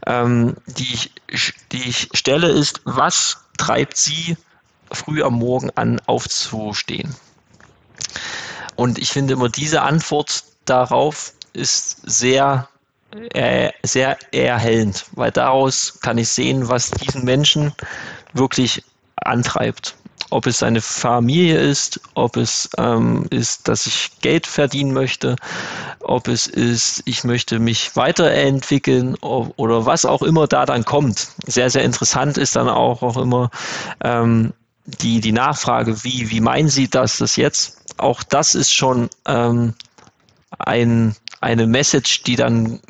ähm, 0.06 0.56
die, 0.66 0.98
ich, 1.28 1.54
die 1.72 1.88
ich 1.88 2.08
stelle, 2.12 2.48
ist, 2.48 2.82
was 2.84 3.38
treibt 3.56 3.96
Sie 3.96 4.36
früh 4.90 5.22
am 5.22 5.34
Morgen 5.34 5.70
an, 5.76 6.00
aufzustehen? 6.06 7.14
Und 8.76 8.98
ich 8.98 9.10
finde 9.10 9.34
immer, 9.34 9.48
diese 9.48 9.82
Antwort 9.82 10.42
darauf 10.64 11.32
ist 11.52 11.98
sehr, 12.02 12.68
äh, 13.32 13.70
sehr 13.84 14.18
erhellend, 14.32 15.06
weil 15.12 15.30
daraus 15.30 16.00
kann 16.00 16.18
ich 16.18 16.28
sehen, 16.28 16.68
was 16.68 16.90
diesen 16.90 17.24
Menschen 17.24 17.72
wirklich 18.32 18.82
antreibt 19.16 19.94
ob 20.30 20.46
es 20.46 20.62
eine 20.62 20.80
Familie 20.80 21.58
ist, 21.58 22.00
ob 22.14 22.36
es 22.36 22.68
ähm, 22.78 23.26
ist, 23.30 23.68
dass 23.68 23.86
ich 23.86 24.10
Geld 24.20 24.46
verdienen 24.46 24.92
möchte, 24.92 25.36
ob 26.00 26.28
es 26.28 26.46
ist, 26.46 27.02
ich 27.04 27.24
möchte 27.24 27.58
mich 27.58 27.96
weiterentwickeln 27.96 29.16
oder 29.16 29.86
was 29.86 30.04
auch 30.04 30.22
immer 30.22 30.46
da 30.46 30.66
dann 30.66 30.84
kommt. 30.84 31.28
Sehr, 31.46 31.70
sehr 31.70 31.82
interessant 31.82 32.38
ist 32.38 32.56
dann 32.56 32.68
auch, 32.68 33.02
auch 33.02 33.16
immer 33.16 33.50
ähm, 34.02 34.52
die, 34.84 35.20
die 35.20 35.32
Nachfrage, 35.32 36.04
wie, 36.04 36.30
wie 36.30 36.40
meinen 36.40 36.68
Sie 36.68 36.88
das, 36.88 37.18
das 37.18 37.36
jetzt? 37.36 37.78
Auch 37.96 38.22
das 38.22 38.54
ist 38.54 38.72
schon 38.72 39.08
ähm, 39.26 39.74
ein, 40.58 41.16
eine 41.40 41.66
Message, 41.66 42.22
die 42.22 42.36
dann 42.36 42.80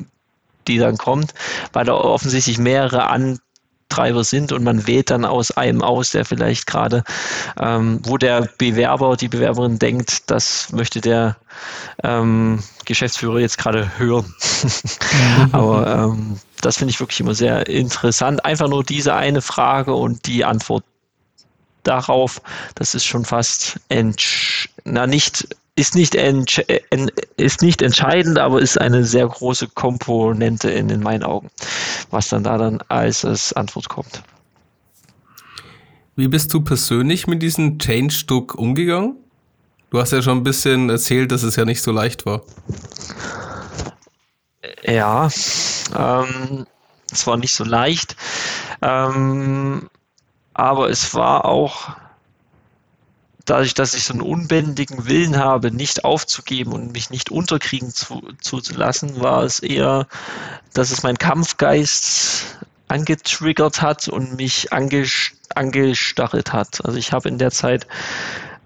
die 0.67 0.77
dann 0.79 0.97
kommt, 0.97 1.33
weil 1.73 1.85
da 1.85 1.93
offensichtlich 1.93 2.57
mehrere 2.57 3.05
an, 3.05 3.39
Treiber 3.89 4.23
sind 4.23 4.51
und 4.51 4.63
man 4.63 4.87
wählt 4.87 5.09
dann 5.11 5.25
aus 5.25 5.51
einem 5.51 5.81
aus, 5.81 6.11
der 6.11 6.25
vielleicht 6.25 6.67
gerade, 6.67 7.03
ähm, 7.59 7.99
wo 8.03 8.17
der 8.17 8.49
Bewerber, 8.57 9.15
die 9.15 9.27
Bewerberin 9.27 9.79
denkt, 9.79 10.29
das 10.29 10.71
möchte 10.71 11.01
der 11.01 11.37
ähm, 12.03 12.63
Geschäftsführer 12.85 13.39
jetzt 13.39 13.57
gerade 13.57 13.97
hören. 13.97 14.33
Aber 15.51 15.87
ähm, 15.87 16.39
das 16.61 16.77
finde 16.77 16.91
ich 16.91 16.99
wirklich 16.99 17.19
immer 17.19 17.35
sehr 17.35 17.67
interessant. 17.67 18.43
Einfach 18.43 18.67
nur 18.67 18.83
diese 18.83 19.13
eine 19.13 19.41
Frage 19.41 19.93
und 19.93 20.25
die 20.25 20.43
Antwort 20.43 20.83
darauf, 21.83 22.41
das 22.73 22.95
ist 22.95 23.05
schon 23.05 23.23
fast 23.23 23.79
na 24.83 25.05
nicht 25.07 25.47
ist 25.75 25.95
nicht, 25.95 26.15
ist 26.15 27.61
nicht 27.61 27.81
entscheidend, 27.81 28.39
aber 28.39 28.61
ist 28.61 28.79
eine 28.79 29.03
sehr 29.03 29.27
große 29.27 29.67
Komponente 29.69 30.69
in, 30.69 30.89
in 30.89 31.01
meinen 31.01 31.23
Augen, 31.23 31.49
was 32.11 32.29
dann 32.29 32.43
da 32.43 32.57
dann 32.57 32.81
als, 32.87 33.25
als 33.25 33.51
Antwort 33.53 33.89
kommt. 33.89 34.23
Wie 36.15 36.29
bist 36.29 36.53
du 36.53 36.61
persönlich 36.61 37.27
mit 37.27 37.41
diesem 37.41 37.77
Change-Druck 37.77 38.55
umgegangen? 38.55 39.17
Du 39.89 39.99
hast 39.99 40.13
ja 40.13 40.21
schon 40.21 40.39
ein 40.39 40.43
bisschen 40.43 40.89
erzählt, 40.89 41.31
dass 41.31 41.43
es 41.43 41.57
ja 41.57 41.65
nicht 41.65 41.81
so 41.81 41.91
leicht 41.91 42.25
war. 42.25 42.41
Ja, 44.83 45.29
ähm, 45.97 46.65
es 47.11 47.27
war 47.27 47.37
nicht 47.37 47.53
so 47.53 47.65
leicht, 47.65 48.15
ähm, 48.81 49.89
aber 50.53 50.89
es 50.89 51.13
war 51.13 51.45
auch 51.45 51.95
dadurch, 53.45 53.73
dass 53.73 53.93
ich 53.93 54.03
so 54.03 54.13
einen 54.13 54.21
unbändigen 54.21 55.07
Willen 55.07 55.37
habe, 55.37 55.71
nicht 55.71 56.03
aufzugeben 56.03 56.73
und 56.73 56.91
mich 56.91 57.09
nicht 57.09 57.31
unterkriegen 57.31 57.91
zu, 57.91 58.21
zuzulassen, 58.41 59.21
war 59.21 59.43
es 59.43 59.59
eher, 59.59 60.07
dass 60.73 60.91
es 60.91 61.03
mein 61.03 61.17
Kampfgeist 61.17 62.57
angetriggert 62.87 63.81
hat 63.81 64.07
und 64.07 64.35
mich 64.35 64.71
angestachelt 64.73 66.53
hat. 66.53 66.85
Also 66.85 66.97
ich 66.97 67.11
habe 67.11 67.29
in 67.29 67.37
der 67.37 67.51
Zeit 67.51 67.87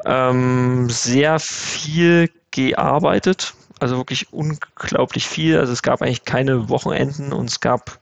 ähm, 0.06 0.90
sehr 0.90 1.40
viel 1.40 2.30
gearbeitet, 2.52 3.54
also 3.80 3.98
wirklich 3.98 4.34
unglaublich 4.34 5.28
viel. 5.28 5.58
Also 5.58 5.74
es 5.74 5.84
gab 5.84 6.02
eigentlich 6.02 6.26
keine 6.26 6.70
Wochenenden 6.70 7.32
und 7.32 7.50
es 7.50 7.60
gab 7.60 8.00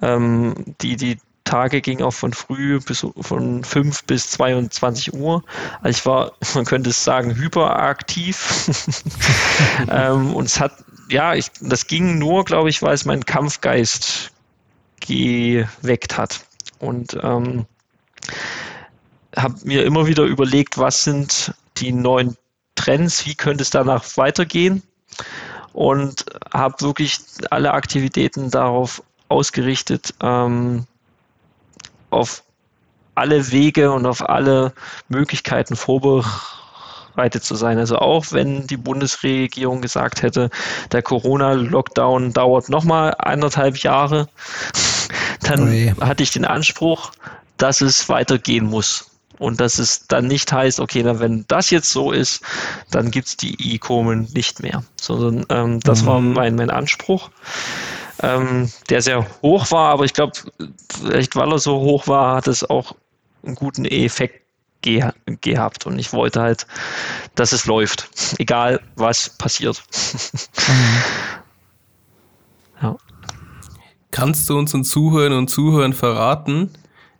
ähm, 0.00 0.74
die, 0.80 0.96
die 0.96 1.18
Tage 1.48 1.80
ging 1.80 2.02
auch 2.02 2.12
von 2.12 2.34
früh 2.34 2.78
bis 2.78 3.06
von 3.20 3.64
5 3.64 4.04
bis 4.04 4.30
22 4.30 5.14
Uhr. 5.14 5.42
Also 5.80 5.98
ich 5.98 6.06
war, 6.06 6.32
man 6.54 6.66
könnte 6.66 6.90
es 6.90 7.02
sagen, 7.02 7.34
hyperaktiv. 7.34 8.70
ähm, 9.90 10.34
und 10.34 10.44
es 10.44 10.60
hat, 10.60 10.72
ja, 11.08 11.34
ich, 11.34 11.50
das 11.60 11.86
ging 11.86 12.18
nur, 12.18 12.44
glaube 12.44 12.68
ich, 12.68 12.82
weil 12.82 12.92
es 12.92 13.06
meinen 13.06 13.24
Kampfgeist 13.24 14.30
geweckt 15.00 16.18
hat. 16.18 16.40
Und 16.80 17.18
ähm, 17.22 17.64
habe 19.34 19.54
mir 19.64 19.84
immer 19.84 20.06
wieder 20.06 20.24
überlegt, 20.24 20.76
was 20.76 21.04
sind 21.04 21.54
die 21.78 21.92
neuen 21.92 22.36
Trends, 22.74 23.24
wie 23.24 23.34
könnte 23.34 23.62
es 23.62 23.70
danach 23.70 24.04
weitergehen 24.16 24.82
und 25.72 26.26
habe 26.52 26.80
wirklich 26.80 27.18
alle 27.50 27.72
Aktivitäten 27.72 28.50
darauf 28.50 29.02
ausgerichtet, 29.28 30.14
ähm, 30.20 30.86
auf 32.10 32.42
alle 33.14 33.50
Wege 33.50 33.90
und 33.90 34.06
auf 34.06 34.26
alle 34.28 34.72
Möglichkeiten 35.08 35.76
vorbereitet 35.76 37.42
zu 37.42 37.56
sein. 37.56 37.78
Also 37.78 37.96
auch 37.96 38.26
wenn 38.30 38.66
die 38.66 38.76
Bundesregierung 38.76 39.80
gesagt 39.80 40.22
hätte, 40.22 40.50
der 40.92 41.02
Corona-Lockdown 41.02 42.32
dauert 42.32 42.68
nochmal 42.68 43.14
anderthalb 43.18 43.78
Jahre, 43.78 44.28
dann 45.42 45.68
Ui. 45.68 45.94
hatte 46.00 46.22
ich 46.22 46.30
den 46.30 46.44
Anspruch, 46.44 47.10
dass 47.56 47.80
es 47.80 48.08
weitergehen 48.08 48.66
muss. 48.66 49.10
Und 49.38 49.60
dass 49.60 49.78
es 49.78 50.06
dann 50.08 50.26
nicht 50.26 50.52
heißt, 50.52 50.80
okay, 50.80 51.02
dann 51.02 51.20
wenn 51.20 51.44
das 51.46 51.70
jetzt 51.70 51.90
so 51.90 52.10
ist, 52.10 52.40
dann 52.90 53.12
gibt 53.12 53.28
es 53.28 53.36
die 53.36 53.74
E-Komen 53.74 54.28
nicht 54.34 54.60
mehr. 54.60 54.82
Sondern 55.00 55.46
ähm, 55.48 55.80
das 55.80 56.02
mhm. 56.02 56.06
war 56.06 56.20
mein, 56.20 56.56
mein 56.56 56.70
Anspruch 56.70 57.30
ähm, 58.22 58.70
der 58.88 59.02
sehr 59.02 59.26
hoch 59.42 59.70
war, 59.70 59.90
aber 59.90 60.04
ich 60.04 60.12
glaube, 60.12 60.32
vielleicht 60.90 61.36
weil 61.36 61.52
er 61.52 61.58
so 61.58 61.80
hoch 61.80 62.06
war, 62.06 62.36
hat 62.36 62.48
es 62.48 62.68
auch 62.68 62.94
einen 63.44 63.54
guten 63.54 63.84
Effekt 63.84 64.42
ge 64.82 65.04
gehabt 65.40 65.86
und 65.86 65.98
ich 65.98 66.12
wollte 66.12 66.40
halt, 66.40 66.66
dass 67.34 67.52
es 67.52 67.66
läuft, 67.66 68.08
egal 68.38 68.80
was 68.96 69.30
passiert. 69.30 69.82
Mhm. 70.68 71.02
ja. 72.82 72.96
Kannst 74.10 74.48
du 74.48 74.58
unseren 74.58 74.84
Zuhörern 74.84 75.34
und 75.34 75.48
Zuhörern 75.48 75.92
verraten, 75.92 76.70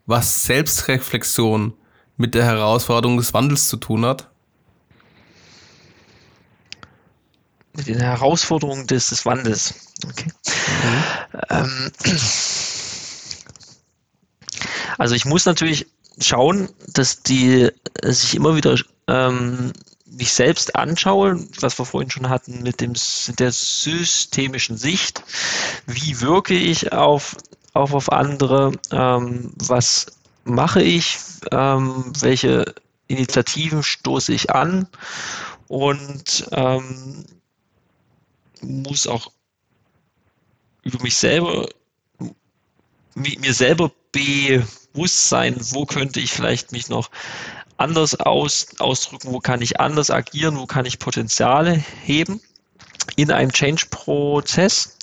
was 0.06 0.44
Selbstreflexion 0.44 1.74
mit 2.16 2.34
der 2.34 2.44
Herausforderung 2.44 3.18
des 3.18 3.34
Wandels 3.34 3.68
zu 3.68 3.76
tun 3.76 4.04
hat? 4.06 4.30
Mit 7.78 7.86
den 7.86 8.00
Herausforderungen 8.00 8.86
des, 8.88 9.06
des 9.06 9.24
Wandels. 9.24 9.72
Okay. 10.04 10.30
Mhm. 10.52 11.40
Ähm, 11.48 11.92
also 14.98 15.14
ich 15.14 15.24
muss 15.24 15.46
natürlich 15.46 15.86
schauen, 16.20 16.68
dass 16.88 17.22
die 17.22 17.70
dass 17.94 18.24
ich 18.24 18.34
immer 18.34 18.56
wieder 18.56 18.76
ähm, 19.06 19.72
mich 20.06 20.32
selbst 20.32 20.74
anschaue, 20.74 21.38
was 21.60 21.78
wir 21.78 21.84
vorhin 21.84 22.10
schon 22.10 22.28
hatten 22.28 22.64
mit 22.64 22.80
dem 22.80 22.94
der 23.38 23.52
systemischen 23.52 24.76
Sicht. 24.76 25.22
Wie 25.86 26.20
wirke 26.20 26.54
ich 26.54 26.92
auf, 26.92 27.36
auf, 27.74 27.94
auf 27.94 28.10
andere? 28.10 28.72
Ähm, 28.90 29.52
was 29.56 30.06
mache 30.44 30.82
ich, 30.82 31.18
ähm, 31.52 32.12
welche 32.18 32.74
Initiativen 33.06 33.84
stoße 33.84 34.32
ich 34.32 34.50
an 34.50 34.88
und 35.68 36.48
ähm, 36.52 37.24
muss 38.62 39.06
auch 39.06 39.32
über 40.82 41.02
mich 41.02 41.16
selber, 41.16 41.68
mir 43.14 43.54
selber 43.54 43.90
bewusst 44.12 45.28
sein, 45.28 45.56
wo 45.72 45.84
könnte 45.84 46.20
ich 46.20 46.32
vielleicht 46.32 46.72
mich 46.72 46.88
noch 46.88 47.10
anders 47.76 48.14
aus, 48.16 48.68
ausdrücken, 48.78 49.32
wo 49.32 49.40
kann 49.40 49.62
ich 49.62 49.80
anders 49.80 50.10
agieren, 50.10 50.58
wo 50.58 50.66
kann 50.66 50.86
ich 50.86 50.98
Potenziale 50.98 51.82
heben 52.04 52.40
in 53.16 53.30
einem 53.30 53.52
Change-Prozess 53.52 54.96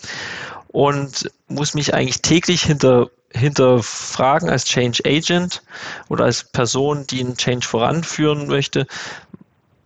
und 0.67 1.31
muss 1.47 1.73
mich 1.73 1.93
eigentlich 1.93 2.21
täglich 2.21 2.63
hinter, 2.63 3.09
hinterfragen 3.31 4.49
als 4.49 4.65
Change 4.65 5.03
Agent 5.05 5.63
oder 6.09 6.25
als 6.25 6.43
Person, 6.43 7.07
die 7.07 7.21
einen 7.21 7.37
Change 7.37 7.65
voranführen 7.65 8.47
möchte, 8.47 8.87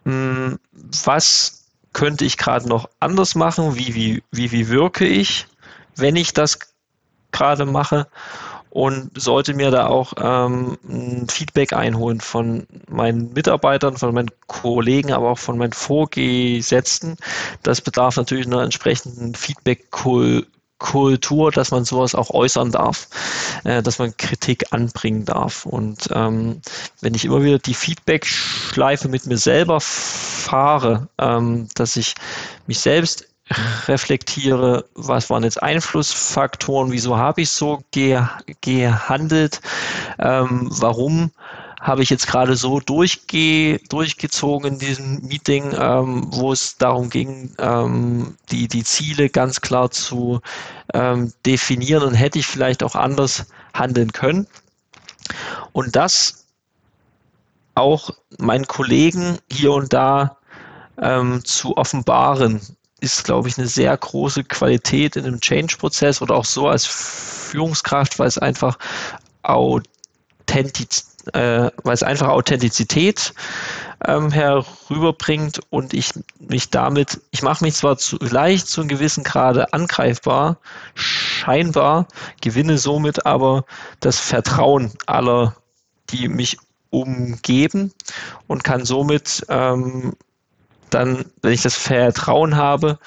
hm, 0.05 0.59
was 0.71 1.58
könnte 1.93 2.25
ich 2.25 2.37
gerade 2.37 2.67
noch 2.67 2.89
anders 2.99 3.35
machen, 3.35 3.75
wie, 3.75 3.95
wie, 3.95 4.23
wie, 4.31 4.51
wie 4.51 4.69
wirke 4.69 5.05
ich, 5.05 5.47
wenn 5.95 6.15
ich 6.15 6.33
das 6.33 6.59
gerade 7.31 7.65
mache 7.65 8.07
und 8.69 9.11
sollte 9.19 9.53
mir 9.53 9.71
da 9.71 9.87
auch 9.87 10.13
ähm, 10.21 10.77
ein 10.87 11.27
Feedback 11.27 11.73
einholen 11.73 12.21
von 12.21 12.67
meinen 12.87 13.33
Mitarbeitern, 13.33 13.97
von 13.97 14.13
meinen 14.13 14.31
Kollegen, 14.47 15.11
aber 15.11 15.31
auch 15.31 15.39
von 15.39 15.57
meinen 15.57 15.73
Vorgesetzten. 15.73 17.17
Das 17.63 17.81
bedarf 17.81 18.15
natürlich 18.17 18.45
einer 18.45 18.61
entsprechenden 18.61 19.33
Feedback-Kultur, 19.33 20.45
dass 20.79 21.71
man 21.71 21.85
sowas 21.85 22.15
auch 22.15 22.29
äußern 22.29 22.71
darf, 22.71 23.07
äh, 23.63 23.83
dass 23.83 23.99
man 23.99 24.15
Kritik 24.17 24.65
anbringen 24.71 25.25
darf. 25.25 25.65
Und 25.65 26.09
ähm, 26.11 26.61
wenn 27.01 27.13
ich 27.13 27.25
immer 27.25 27.43
wieder 27.43 27.59
die 27.59 27.73
Feedback-Schleife 27.73 29.09
mit 29.09 29.25
mir 29.25 29.37
selber 29.37 29.79
fahre, 29.81 31.07
ähm, 31.17 31.67
dass 31.75 31.95
ich 31.95 32.15
mich 32.67 32.79
selbst 32.79 33.25
reflektiere, 33.87 34.85
was 34.93 35.29
waren 35.29 35.43
jetzt 35.43 35.61
Einflussfaktoren, 35.61 36.91
wieso 36.91 37.17
habe 37.17 37.41
ich 37.41 37.49
so 37.49 37.81
ge 37.91 38.21
gehandelt, 38.61 39.61
ähm, 40.19 40.67
warum 40.69 41.31
habe 41.79 42.03
ich 42.03 42.09
jetzt 42.09 42.27
gerade 42.27 42.55
so 42.55 42.79
durchge 42.79 43.79
durchgezogen 43.89 44.73
in 44.73 44.79
diesem 44.79 45.21
Meeting, 45.21 45.73
ähm, 45.77 46.27
wo 46.31 46.51
es 46.51 46.77
darum 46.77 47.09
ging, 47.09 47.53
ähm, 47.57 48.37
die, 48.51 48.67
die 48.67 48.83
Ziele 48.83 49.29
ganz 49.29 49.61
klar 49.61 49.89
zu 49.91 50.41
ähm, 50.93 51.33
definieren 51.45 52.03
und 52.03 52.15
hätte 52.15 52.39
ich 52.39 52.47
vielleicht 52.47 52.83
auch 52.83 52.95
anders 52.95 53.45
handeln 53.73 54.11
können. 54.11 54.47
Und 55.71 55.95
das 55.95 56.45
auch 57.75 58.11
meinen 58.37 58.67
Kollegen 58.67 59.37
hier 59.49 59.71
und 59.71 59.93
da 59.93 60.37
ähm, 61.01 61.43
zu 61.45 61.77
offenbaren, 61.77 62.59
ist, 62.99 63.23
glaube 63.23 63.47
ich, 63.47 63.57
eine 63.57 63.67
sehr 63.67 63.95
große 63.95 64.43
Qualität 64.43 65.15
in 65.15 65.25
einem 65.25 65.39
Change-Prozess 65.39 66.21
oder 66.21 66.35
auch 66.35 66.43
so 66.43 66.67
als 66.67 66.85
Führungskraft, 66.85 68.19
weil 68.19 68.27
es 68.27 68.37
einfach 68.37 68.77
Authentiz 69.43 71.15
äh, 71.33 71.71
weil 71.83 71.93
es 71.93 72.03
einfach 72.03 72.29
Authentizität 72.29 73.33
ähm, 74.05 74.31
herüberbringt 74.31 75.59
und 75.69 75.93
ich 75.93 76.11
mich 76.39 76.69
damit, 76.69 77.21
ich 77.31 77.41
mache 77.41 77.63
mich 77.63 77.75
zwar 77.75 77.97
zu, 77.97 78.17
leicht 78.19 78.67
zu 78.67 78.81
einem 78.81 78.89
gewissen 78.89 79.23
Grade 79.23 79.73
angreifbar, 79.73 80.57
scheinbar, 80.95 82.07
gewinne 82.41 82.77
somit 82.77 83.25
aber 83.25 83.65
das 83.99 84.19
Vertrauen 84.19 84.93
aller, 85.05 85.55
die 86.09 86.27
mich 86.27 86.57
umgeben 86.89 87.91
und 88.47 88.63
kann 88.63 88.85
somit 88.85 89.45
ähm, 89.49 90.13
dann, 90.89 91.25
wenn 91.41 91.53
ich 91.53 91.61
das 91.61 91.75
Vertrauen 91.75 92.55
habe, 92.55 92.97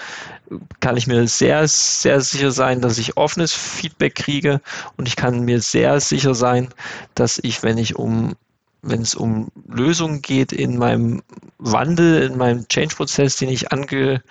kann 0.80 0.96
ich 0.96 1.06
mir 1.06 1.26
sehr, 1.28 1.66
sehr 1.68 2.20
sicher 2.20 2.50
sein, 2.50 2.80
dass 2.80 2.98
ich 2.98 3.16
offenes 3.16 3.52
Feedback 3.52 4.14
kriege 4.14 4.60
und 4.96 5.08
ich 5.08 5.16
kann 5.16 5.44
mir 5.44 5.60
sehr 5.60 6.00
sicher 6.00 6.34
sein, 6.34 6.68
dass 7.14 7.38
ich, 7.42 7.62
wenn 7.62 7.78
ich 7.78 7.96
um 7.96 8.34
wenn 8.82 9.00
es 9.00 9.14
um 9.14 9.48
Lösungen 9.68 10.22
geht 10.22 10.52
in 10.52 10.76
meinem 10.76 11.22
Wandel, 11.58 12.22
in 12.24 12.36
meinem 12.36 12.66
Change-Prozess, 12.66 13.36
den 13.36 13.48
ich 13.48 13.70
ange, 13.70 14.22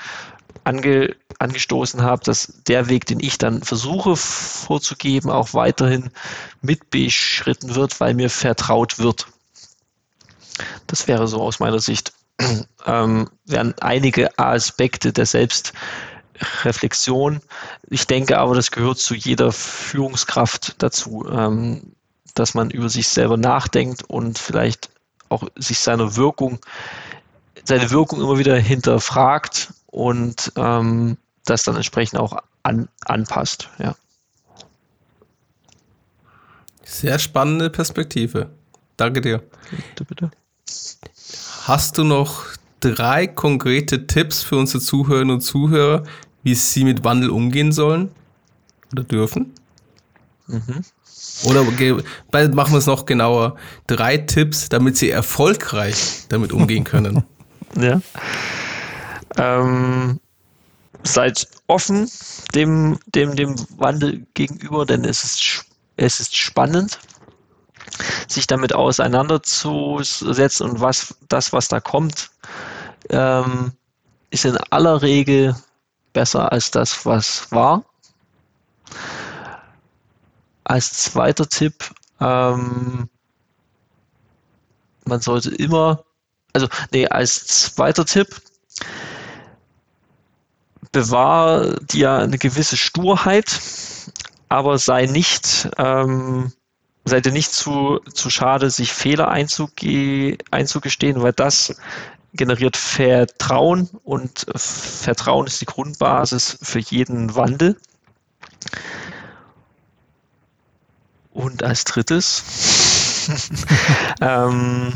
ange, 0.65 1.15
angestoßen 1.39 2.01
habe, 2.01 2.23
dass 2.25 2.53
der 2.67 2.89
Weg, 2.89 3.05
den 3.05 3.21
ich 3.21 3.37
dann 3.37 3.63
versuche 3.63 4.15
vorzugeben, 4.17 5.31
auch 5.31 5.53
weiterhin 5.53 6.11
mitbeschritten 6.61 7.75
wird, 7.75 7.99
weil 8.01 8.13
mir 8.13 8.29
vertraut 8.29 8.99
wird. 8.99 9.27
Das 10.87 11.07
wäre 11.07 11.27
so 11.27 11.41
aus 11.41 11.59
meiner 11.59 11.79
Sicht 11.79 12.13
ähm, 12.85 13.29
werden 13.45 13.73
einige 13.79 14.37
Aspekte 14.37 15.13
der 15.13 15.25
Selbstreflexion. 16.41 17.41
Ich 17.89 18.07
denke 18.07 18.37
aber, 18.37 18.55
das 18.55 18.71
gehört 18.71 18.97
zu 18.99 19.15
jeder 19.15 19.51
Führungskraft 19.51 20.75
dazu, 20.79 21.25
ähm, 21.31 21.93
dass 22.33 22.53
man 22.53 22.69
über 22.69 22.89
sich 22.89 23.07
selber 23.07 23.37
nachdenkt 23.37 24.03
und 24.03 24.39
vielleicht 24.39 24.89
auch 25.29 25.47
sich 25.57 25.79
seiner 25.79 26.15
Wirkung, 26.15 26.59
seine 27.63 27.89
Wirkung 27.91 28.21
immer 28.21 28.37
wieder 28.37 28.57
hinterfragt 28.57 29.73
und 29.87 30.51
ähm, 30.55 31.17
das 31.45 31.63
dann 31.63 31.75
entsprechend 31.75 32.19
auch 32.19 32.37
an, 32.63 32.87
anpasst. 33.05 33.69
Ja. 33.79 33.95
Sehr 36.83 37.19
spannende 37.19 37.69
Perspektive. 37.69 38.49
Danke 38.97 39.21
dir. 39.21 39.41
Bitte, 39.69 40.05
bitte. 40.05 40.31
Hast 41.63 41.97
du 41.97 42.03
noch 42.03 42.45
drei 42.81 43.27
konkrete 43.27 44.07
Tipps 44.07 44.43
für 44.43 44.57
unsere 44.57 44.81
Zuhörerinnen 44.81 45.35
und 45.35 45.41
Zuhörer, 45.41 46.03
wie 46.43 46.55
sie 46.55 46.83
mit 46.83 47.03
Wandel 47.03 47.29
umgehen 47.29 47.71
sollen 47.71 48.09
oder 48.91 49.03
dürfen? 49.03 49.53
Mhm. 50.47 50.83
Oder 51.43 51.63
machen 51.63 52.73
wir 52.73 52.77
es 52.77 52.85
noch 52.85 53.05
genauer. 53.05 53.55
Drei 53.87 54.17
Tipps, 54.17 54.69
damit 54.69 54.97
sie 54.97 55.09
erfolgreich 55.09 56.25
damit 56.29 56.51
umgehen 56.51 56.83
können. 56.83 57.23
ja. 57.75 58.01
Ähm, 59.37 60.19
seid 61.03 61.47
offen 61.67 62.09
dem, 62.53 62.99
dem, 63.07 63.35
dem 63.35 63.55
Wandel 63.77 64.25
gegenüber, 64.33 64.85
denn 64.85 65.05
es 65.05 65.23
ist, 65.23 65.65
es 65.97 66.19
ist 66.19 66.35
spannend 66.35 66.99
sich 68.27 68.47
damit 68.47 68.73
auseinanderzusetzen 68.73 70.69
und 70.69 70.79
was 70.79 71.15
das, 71.27 71.53
was 71.53 71.67
da 71.67 71.79
kommt, 71.79 72.31
ähm, 73.09 73.71
ist 74.29 74.45
in 74.45 74.57
aller 74.69 75.01
Regel 75.01 75.55
besser 76.13 76.51
als 76.51 76.71
das, 76.71 77.05
was 77.05 77.51
war. 77.51 77.83
Als 80.63 80.91
zweiter 80.91 81.47
Tipp, 81.47 81.93
ähm, 82.19 83.09
man 85.05 85.21
sollte 85.21 85.53
immer, 85.55 86.03
also 86.53 86.67
nee, 86.91 87.07
als 87.07 87.73
zweiter 87.73 88.05
Tipp, 88.05 88.41
bewahr 90.91 91.77
dir 91.79 92.13
eine 92.13 92.37
gewisse 92.37 92.77
Sturheit, 92.77 93.59
aber 94.49 94.77
sei 94.77 95.05
nicht 95.05 95.69
ähm, 95.77 96.51
seid 97.05 97.25
ihr 97.25 97.31
nicht 97.31 97.51
zu, 97.51 97.99
zu 98.13 98.29
schade, 98.29 98.69
sich 98.69 98.93
Fehler 98.93 99.29
einzuge 99.29 100.37
einzugestehen, 100.51 101.21
weil 101.21 101.33
das 101.33 101.75
generiert 102.33 102.77
Vertrauen 102.77 103.89
und 104.03 104.45
Vertrauen 104.55 105.47
ist 105.47 105.61
die 105.61 105.65
Grundbasis 105.65 106.57
für 106.61 106.79
jeden 106.79 107.35
Wandel. 107.35 107.77
Und 111.31 111.63
als 111.63 111.83
drittes, 111.85 112.43
ähm, 114.21 114.93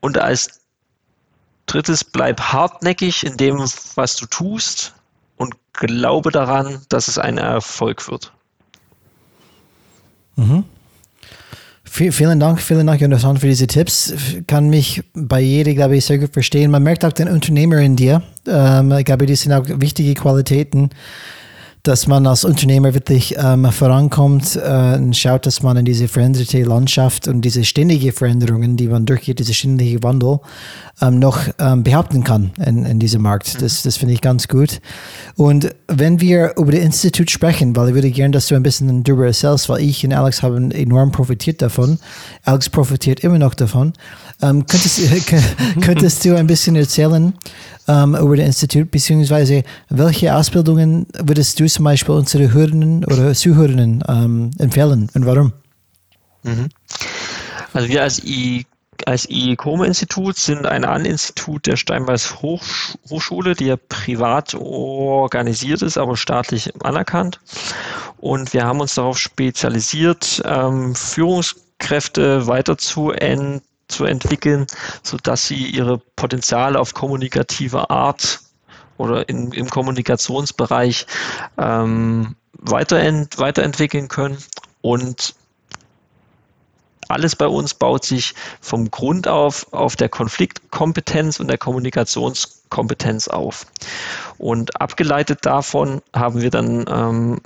und 0.00 0.18
als 0.18 0.60
drittes, 1.66 2.04
bleib 2.04 2.40
hartnäckig 2.40 3.24
in 3.24 3.36
dem, 3.36 3.58
was 3.58 4.16
du 4.16 4.26
tust 4.26 4.94
und 5.36 5.56
glaube 5.72 6.30
daran, 6.30 6.84
dass 6.88 7.08
es 7.08 7.18
ein 7.18 7.38
Erfolg 7.38 8.08
wird. 8.10 8.32
Mhm. 10.36 10.64
Vielen 11.94 12.40
Dank, 12.40 12.62
vielen 12.62 12.86
Dank, 12.86 13.02
Jonathan, 13.02 13.36
für 13.36 13.48
diese 13.48 13.66
Tipps. 13.66 14.14
Kann 14.46 14.70
mich 14.70 15.02
bei 15.12 15.40
jedem, 15.40 15.74
glaube 15.74 15.94
ich, 15.94 16.06
sehr 16.06 16.16
gut 16.16 16.32
verstehen. 16.32 16.70
Man 16.70 16.82
merkt 16.82 17.04
auch 17.04 17.12
den 17.12 17.28
Unternehmer 17.28 17.76
in 17.80 17.96
dir. 17.96 18.22
Ähm, 18.48 18.92
ich 18.92 19.04
glaube, 19.04 19.26
die 19.26 19.34
sind 19.34 19.52
auch 19.52 19.66
wichtige 19.66 20.14
Qualitäten, 20.14 20.88
dass 21.82 22.06
man 22.06 22.26
als 22.28 22.44
Unternehmer 22.44 22.94
wirklich 22.94 23.34
ähm, 23.36 23.70
vorankommt 23.72 24.54
äh, 24.56 24.94
und 24.94 25.16
schaut, 25.16 25.46
dass 25.46 25.62
man 25.62 25.76
in 25.76 25.84
diese 25.84 26.06
veränderte 26.06 26.62
Landschaft 26.62 27.26
und 27.26 27.40
diese 27.42 27.64
ständige 27.64 28.12
Veränderungen, 28.12 28.76
die 28.76 28.86
man 28.86 29.04
durchgeht, 29.04 29.40
diese 29.40 29.52
ständige 29.52 30.00
Wandel, 30.04 30.38
ähm, 31.00 31.18
noch 31.18 31.40
ähm, 31.58 31.82
behaupten 31.82 32.22
kann 32.22 32.52
in, 32.64 32.84
in 32.84 33.00
diesem 33.00 33.22
Markt. 33.22 33.60
Das, 33.60 33.82
das 33.82 33.96
finde 33.96 34.14
ich 34.14 34.20
ganz 34.20 34.46
gut. 34.46 34.80
Und 35.36 35.74
wenn 35.88 36.20
wir 36.20 36.54
über 36.56 36.70
das 36.70 36.82
Institut 36.82 37.32
sprechen, 37.32 37.74
weil 37.74 37.88
ich 37.88 37.94
würde 37.94 38.10
gerne, 38.12 38.30
dass 38.30 38.46
du 38.46 38.54
ein 38.54 38.62
bisschen 38.62 39.02
darüber 39.02 39.26
erzählst, 39.26 39.68
weil 39.68 39.82
ich 39.82 40.04
und 40.04 40.12
Alex 40.12 40.42
haben 40.42 40.70
enorm 40.70 41.10
profitiert 41.10 41.60
davon. 41.62 41.98
Alex 42.44 42.68
profitiert 42.68 43.20
immer 43.20 43.38
noch 43.38 43.54
davon. 43.54 43.92
Ähm, 44.42 44.66
könntest, 44.66 45.00
könntest 45.80 46.24
du 46.24 46.36
ein 46.36 46.46
bisschen 46.46 46.76
erzählen 46.76 47.32
ähm, 47.88 48.14
über 48.14 48.36
das 48.36 48.46
Institut, 48.46 48.90
beziehungsweise 48.90 49.62
welche 49.88 50.34
Ausbildungen 50.34 51.06
würdest 51.14 51.58
du 51.60 51.68
zum 51.68 51.84
Beispiel 51.84 52.14
unsere 52.14 52.52
Hörerinnen 52.52 53.04
oder 53.04 53.32
Zuhörerinnen 53.34 54.02
ähm, 54.08 54.50
empfehlen 54.58 55.08
und 55.14 55.26
warum? 55.26 55.52
Mhm. 56.42 56.68
Also 57.72 57.88
wir 57.88 58.02
als 58.02 58.22
I 58.24 58.66
als 59.06 59.28
IECOME-Institut 59.28 60.36
sind 60.36 60.64
ein 60.66 60.84
An-Institut 60.84 61.66
der 61.66 61.76
Steinbeis 61.76 62.36
Hochschule, 62.40 63.54
die 63.54 63.66
ja 63.66 63.76
privat 63.88 64.54
organisiert 64.54 65.82
ist, 65.82 65.98
aber 65.98 66.16
staatlich 66.16 66.70
anerkannt. 66.84 67.40
Und 68.18 68.52
wir 68.52 68.64
haben 68.64 68.80
uns 68.80 68.94
darauf 68.94 69.18
spezialisiert, 69.18 70.42
ähm, 70.44 70.94
Führungskräfte 70.94 72.46
weiter 72.46 72.78
zu 73.92 74.04
entwickeln, 74.04 74.66
sodass 75.02 75.46
sie 75.46 75.66
ihre 75.66 75.98
Potenziale 76.16 76.80
auf 76.80 76.94
kommunikative 76.94 77.90
Art 77.90 78.40
oder 78.98 79.28
in, 79.28 79.52
im 79.52 79.68
Kommunikationsbereich 79.68 81.06
ähm, 81.58 82.34
weiterent, 82.58 83.38
weiterentwickeln 83.38 84.08
können. 84.08 84.38
Und 84.80 85.34
alles 87.08 87.36
bei 87.36 87.46
uns 87.46 87.74
baut 87.74 88.04
sich 88.04 88.34
vom 88.60 88.90
Grund 88.90 89.28
auf 89.28 89.70
auf 89.72 89.96
der 89.96 90.08
Konfliktkompetenz 90.08 91.40
und 91.40 91.48
der 91.48 91.58
Kommunikationskompetenz 91.58 93.28
auf. 93.28 93.66
Und 94.38 94.80
abgeleitet 94.80 95.40
davon 95.42 96.00
haben 96.14 96.40
wir 96.40 96.50
dann 96.50 96.86
ähm, 96.88 97.40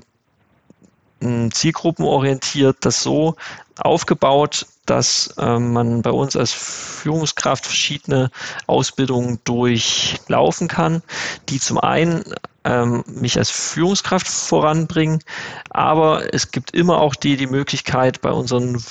zielgruppenorientiert 1.21 2.79
das 2.81 3.03
so 3.03 3.37
aufgebaut, 3.79 4.67
dass 4.87 5.35
ähm, 5.39 5.73
man 5.73 6.03
bei 6.03 6.11
uns 6.11 6.37
als 6.37 6.53
Führungskraft 6.53 7.67
verschiedene 7.67 8.31
Ausbildungen 8.67 9.41
durchlaufen 9.45 10.69
kann, 10.69 11.03
die 11.49 11.59
zum 11.59 11.79
einen 11.79 12.25
ähm, 12.65 13.05
mich 13.07 13.39
als 13.39 13.51
Führungskraft 13.51 14.29
voranbringen, 14.29 15.23
aber 15.71 16.33
es 16.33 16.51
gibt 16.51 16.73
immer 16.73 17.01
auch 17.01 17.15
die, 17.15 17.37
die 17.37 17.47
Möglichkeit 17.47 18.21
bei 18.21 18.31
unseren 18.31 18.83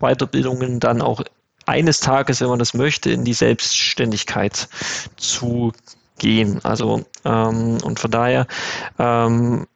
Weiterbildungen 0.00 0.80
dann 0.80 1.02
auch 1.02 1.22
eines 1.66 2.00
Tages, 2.00 2.40
wenn 2.40 2.48
man 2.48 2.58
das 2.58 2.74
möchte, 2.74 3.10
in 3.10 3.24
die 3.24 3.34
Selbstständigkeit 3.34 4.68
zu 5.16 5.72
gehen. 6.18 6.64
Also 6.64 7.04
ähm, 7.24 7.78
und 7.82 8.00
von 8.00 8.10
daher, 8.10 8.46
ähm, 8.98 9.66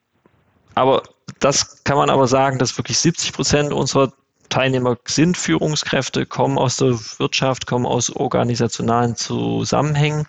aber 0.74 1.02
das 1.40 1.85
kann 1.85 1.97
man 1.97 2.11
aber 2.11 2.27
sagen, 2.27 2.59
dass 2.59 2.77
wirklich 2.78 2.99
70 2.99 3.32
Prozent 3.32 3.73
unserer 3.73 4.12
Teilnehmer 4.49 4.99
sind 5.07 5.36
Führungskräfte, 5.36 6.27
kommen 6.27 6.59
aus 6.59 6.77
der 6.77 6.99
Wirtschaft, 7.19 7.66
kommen 7.66 7.86
aus 7.86 8.11
organisationalen 8.11 9.16
Zusammenhängen 9.16 10.27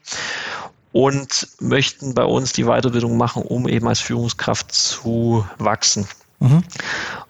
und 0.94 1.48
möchten 1.60 2.14
bei 2.14 2.24
uns 2.24 2.53
die 2.53 2.64
Weiterbildung 2.64 3.18
machen, 3.18 3.44
um 3.44 3.68
eben 3.68 3.88
als 3.88 3.99
Führungskraft 3.99 4.72
zu 4.72 5.45
wachsen. 5.57 6.07
Mhm. 6.40 6.64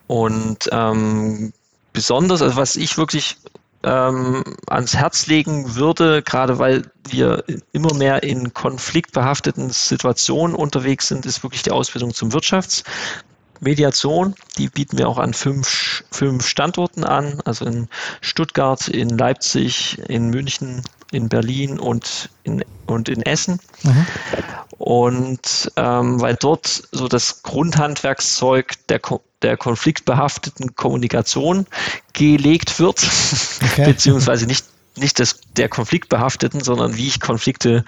Und 0.07 0.69
ähm, 0.71 1.53
besonders, 1.93 2.41
also 2.41 2.57
was 2.57 2.75
ich 2.75 2.97
wirklich 2.97 3.37
ähm, 3.83 4.43
ans 4.67 4.95
Herz 4.95 5.27
legen 5.27 5.75
würde, 5.75 6.21
gerade 6.21 6.59
weil 6.59 6.83
wir 7.09 7.43
immer 7.71 7.93
mehr 7.93 8.23
in 8.23 8.53
konfliktbehafteten 8.53 9.69
Situationen 9.71 10.55
unterwegs 10.55 11.07
sind, 11.07 11.25
ist 11.25 11.43
wirklich 11.43 11.63
die 11.63 11.71
Ausbildung 11.71 12.13
zum 12.13 12.33
Wirtschaftsmediation. 13.63 14.35
Die 14.57 14.67
bieten 14.67 14.97
wir 14.97 15.07
auch 15.07 15.17
an 15.17 15.33
fünf, 15.33 16.03
fünf 16.11 16.47
Standorten 16.47 17.03
an, 17.03 17.41
also 17.45 17.65
in 17.65 17.87
Stuttgart, 18.21 18.87
in 18.87 19.09
Leipzig, 19.09 19.99
in 20.07 20.29
München, 20.29 20.81
in 21.11 21.29
Berlin 21.29 21.79
und 21.79 22.29
in, 22.43 22.63
und 22.85 23.09
in 23.09 23.21
Essen. 23.21 23.59
Mhm. 23.83 24.07
Und 24.77 25.71
ähm, 25.75 26.19
weil 26.19 26.35
dort 26.35 26.83
so 26.91 27.07
das 27.07 27.43
Grundhandwerkszeug 27.43 28.73
der, 28.89 28.99
der 29.41 29.57
konfliktbehafteten 29.57 30.75
Kommunikation 30.75 31.65
gelegt 32.13 32.79
wird, 32.79 33.01
okay. 33.63 33.85
beziehungsweise 33.85 34.45
nicht, 34.45 34.65
nicht 34.97 35.19
des, 35.19 35.39
der 35.55 35.69
konfliktbehafteten, 35.69 36.61
sondern 36.61 36.97
wie 36.97 37.07
ich 37.07 37.19
Konflikte 37.19 37.85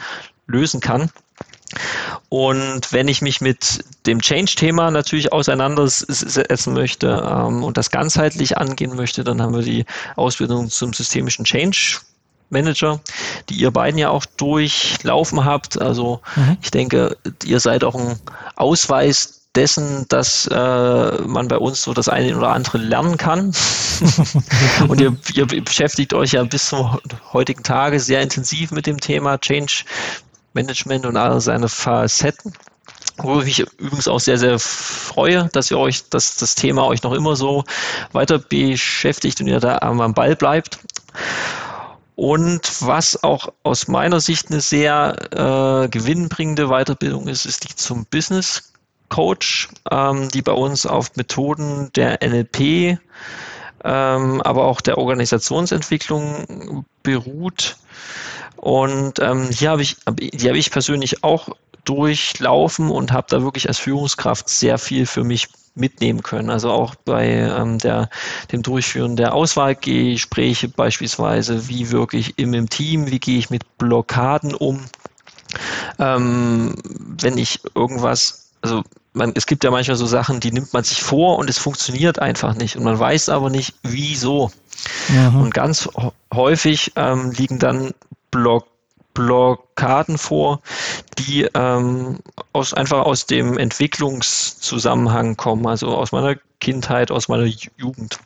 lösen 0.48 0.80
kann. 0.80 1.12
Und 2.30 2.92
wenn 2.92 3.08
ich 3.08 3.22
mich 3.22 3.42
mit 3.42 3.84
dem 4.06 4.22
Change-Thema 4.22 4.92
natürlich 4.92 5.32
auseinandersetzen 5.32 6.74
möchte 6.74 7.08
ähm, 7.08 7.64
und 7.64 7.78
das 7.78 7.92
ganzheitlich 7.92 8.58
angehen 8.58 8.96
möchte, 8.96 9.24
dann 9.24 9.42
haben 9.42 9.56
wir 9.56 9.64
die 9.64 9.86
Ausbildung 10.16 10.70
zum 10.70 10.94
systemischen 10.94 11.46
Change 11.46 12.00
Manager, 12.50 13.00
die 13.50 13.56
ihr 13.56 13.72
beiden 13.72 13.98
ja 13.98 14.10
auch 14.10 14.26
durchlaufen 14.26 15.46
habt. 15.46 15.82
Also 15.82 16.22
mhm. 16.36 16.58
ich 16.62 16.72
denke, 16.72 17.18
ihr 17.44 17.60
seid 17.60 17.84
auch 17.84 17.96
ein 17.96 18.20
Ausweis 18.56 19.42
dessen, 19.56 20.06
dass 20.10 20.48
äh, 20.48 21.22
man 21.22 21.48
bei 21.48 21.58
uns 21.58 21.82
so 21.82 21.94
das 21.94 22.10
eine 22.10 22.38
oder 22.38 22.50
andere 22.50 22.78
lernen 22.78 23.18
kann. 23.18 23.54
und 24.88 25.00
ihr, 25.00 25.16
ihr, 25.34 25.48
beschäftigt 25.48 26.14
euch 26.14 26.34
ja 26.34 26.44
bis 26.44 26.68
zum 26.68 27.00
heutigen 27.34 27.64
Tage 27.64 28.00
sehr 28.00 28.22
intensiv 28.22 28.72
mit 28.72 28.86
dem 28.86 29.00
Thema 29.00 29.40
Change 29.40 29.86
Management 30.56 31.06
und 31.06 31.18
all 31.18 31.40
seine 31.42 31.70
Facetten. 31.70 32.54
Wo 33.18 33.40
ich 33.40 33.46
mich 33.46 33.60
übrigens 33.80 34.08
auch 34.08 34.20
sehr, 34.20 34.38
sehr 34.38 34.60
freue, 34.60 35.50
dass 35.54 35.72
ihr 35.72 35.78
euch, 35.78 36.10
dass 36.10 36.36
das 36.36 36.56
Thema 36.56 36.86
euch 36.86 37.04
noch 37.04 37.14
immer 37.14 37.36
so 37.36 37.64
weiter 38.12 38.40
beschäftigt 38.40 39.40
und 39.40 39.48
ihr 39.48 39.60
da 39.60 39.78
am 39.78 40.14
Ball 40.14 40.36
bleibt. 40.36 40.80
Und 42.16 42.82
was 42.82 43.24
auch 43.24 43.50
aus 43.64 43.88
meiner 43.88 44.20
Sicht 44.20 44.50
eine 44.50 44.62
sehr 44.62 45.16
äh, 45.32 45.90
gewinnbringende 45.90 46.68
Weiterbildung 46.68 47.28
ist, 47.28 47.46
ist 47.46 47.70
die 47.70 47.76
zum 47.76 48.06
Business 48.06 48.74
Coach, 49.10 49.70
ähm, 49.92 50.30
die 50.30 50.42
bei 50.42 50.54
uns 50.54 50.86
auf 50.86 51.16
Methoden 51.16 51.92
der 51.96 52.20
NLP, 52.22 53.00
ähm, 53.84 54.42
aber 54.42 54.66
auch 54.66 54.82
der 54.82 54.98
Organisationsentwicklung 54.98 56.86
beruht. 57.04 57.78
Und 58.58 59.20
ähm, 59.20 59.50
hier 59.52 59.72
habe 59.72 59.82
ich, 59.82 59.98
die 60.20 60.48
habe 60.48 60.58
ich 60.58 60.72
persönlich 60.72 61.24
auch 61.24 61.50
durchlaufen 61.84 62.90
und 62.90 63.12
habe 63.12 63.28
da 63.30 63.42
wirklich 63.44 63.68
als 63.68 63.78
Führungskraft 63.78 64.50
sehr 64.50 64.78
viel 64.78 65.06
für 65.06 65.24
mich 65.24 65.48
mitnehmen 65.76 66.24
können. 66.24 66.50
Also 66.50 66.72
auch 66.72 66.96
bei 66.96 67.28
ähm, 67.28 67.78
der, 67.80 68.10
dem 68.52 68.64
Durchführen 68.64 69.16
der 69.16 69.34
Auswahlgespräche 69.34 70.70
beispielsweise, 70.70 71.68
wie 71.68 71.92
wirke 71.92 72.18
ich 72.18 72.40
im, 72.40 72.54
im 72.54 72.70
Team, 72.70 73.12
wie 73.12 73.20
gehe 73.20 73.38
ich 73.38 73.50
mit 73.50 73.78
Blockaden 73.78 74.56
um, 74.56 74.86
ähm, 76.00 76.76
wenn 77.20 77.38
ich 77.38 77.60
irgendwas, 77.76 78.52
also 78.62 78.84
man, 79.14 79.34
es 79.36 79.46
gibt 79.46 79.64
ja 79.64 79.72
manchmal 79.72 79.98
so 79.98 80.06
Sachen, 80.06 80.40
die 80.40 80.52
nimmt 80.52 80.74
man 80.74 80.84
sich 80.84 81.02
vor 81.02 81.38
und 81.38 81.50
es 81.50 81.58
funktioniert 81.58 82.20
einfach 82.20 82.56
nicht 82.56 82.76
und 82.76 82.84
man 82.84 82.98
weiß 82.98 83.30
aber 83.30 83.50
nicht, 83.50 83.76
wieso. 83.84 84.52
Mhm. 85.08 85.42
Und 85.42 85.54
ganz 85.54 85.90
häufig 86.34 86.92
ähm, 86.96 87.32
liegen 87.32 87.60
dann 87.60 87.94
Block 88.36 88.68
Blockaden 89.14 90.18
vor, 90.18 90.62
die 91.18 91.48
ähm, 91.54 92.20
aus, 92.52 92.74
einfach 92.74 93.06
aus 93.06 93.26
dem 93.26 93.58
Entwicklungszusammenhang 93.58 95.38
kommen, 95.38 95.66
also 95.66 95.96
aus 95.96 96.12
meiner 96.12 96.36
Kindheit, 96.60 97.12
aus 97.12 97.30
meiner 97.30 97.46
Jugend. 97.78 98.20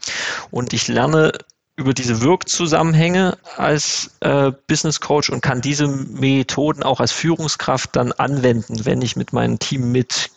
Und 0.49 0.73
ich 0.73 0.88
lerne 0.88 1.31
über 1.76 1.94
diese 1.94 2.22
Wirkzusammenhänge 2.22 3.38
als 3.56 4.11
äh, 4.22 4.52
Business 4.68 4.99
Coach 4.99 5.30
und 5.30 5.41
kann 5.41 5.61
diese 5.61 5.88
Methoden 5.88 6.81
auch 6.81 6.99
als 6.99 7.11
Führungskraft 7.11 7.95
dann 7.95 8.11
anwenden, 8.11 8.84
wenn 8.84 9.02
ich 9.02 9.15
mit 9.15 9.31
meinem 9.31 9.60
Team 9.60 9.91
mit 9.91 10.31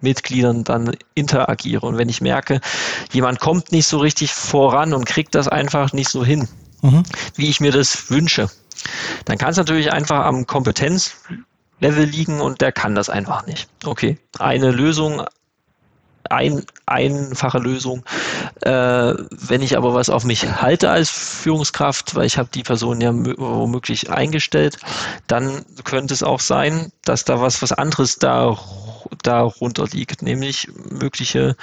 Mitgliedern 0.00 0.62
dann 0.62 0.96
interagiere. 1.14 1.84
Und 1.84 1.98
wenn 1.98 2.08
ich 2.08 2.20
merke, 2.20 2.60
jemand 3.12 3.40
kommt 3.40 3.72
nicht 3.72 3.86
so 3.86 3.98
richtig 3.98 4.32
voran 4.32 4.94
und 4.94 5.04
kriegt 5.04 5.34
das 5.34 5.48
einfach 5.48 5.92
nicht 5.92 6.08
so 6.08 6.24
hin, 6.24 6.48
mhm. 6.82 7.02
wie 7.34 7.48
ich 7.48 7.60
mir 7.60 7.72
das 7.72 8.10
wünsche, 8.10 8.48
dann 9.24 9.38
kann 9.38 9.50
es 9.50 9.56
natürlich 9.56 9.92
einfach 9.92 10.24
am 10.24 10.46
Kompetenzlevel 10.46 12.04
liegen 12.04 12.40
und 12.40 12.60
der 12.60 12.72
kann 12.72 12.94
das 12.94 13.08
einfach 13.08 13.46
nicht. 13.46 13.68
Okay, 13.84 14.18
eine 14.38 14.70
Lösung, 14.70 15.22
ein, 16.30 16.64
einfache 16.86 17.58
Lösung. 17.58 18.04
Äh, 18.62 18.70
wenn 18.70 19.62
ich 19.62 19.76
aber 19.76 19.94
was 19.94 20.10
auf 20.10 20.24
mich 20.24 20.60
halte 20.60 20.90
als 20.90 21.10
Führungskraft, 21.10 22.14
weil 22.14 22.26
ich 22.26 22.38
habe 22.38 22.48
die 22.52 22.62
Person 22.62 23.00
ja 23.00 23.12
womöglich 23.12 24.10
eingestellt, 24.10 24.78
dann 25.26 25.64
könnte 25.84 26.14
es 26.14 26.22
auch 26.22 26.40
sein, 26.40 26.92
dass 27.04 27.24
da 27.24 27.40
was, 27.40 27.62
was 27.62 27.72
anderes 27.72 28.16
da 28.16 28.58
darunter 29.22 29.86
liegt, 29.86 30.22
nämlich 30.22 30.68
mögliche 30.90 31.56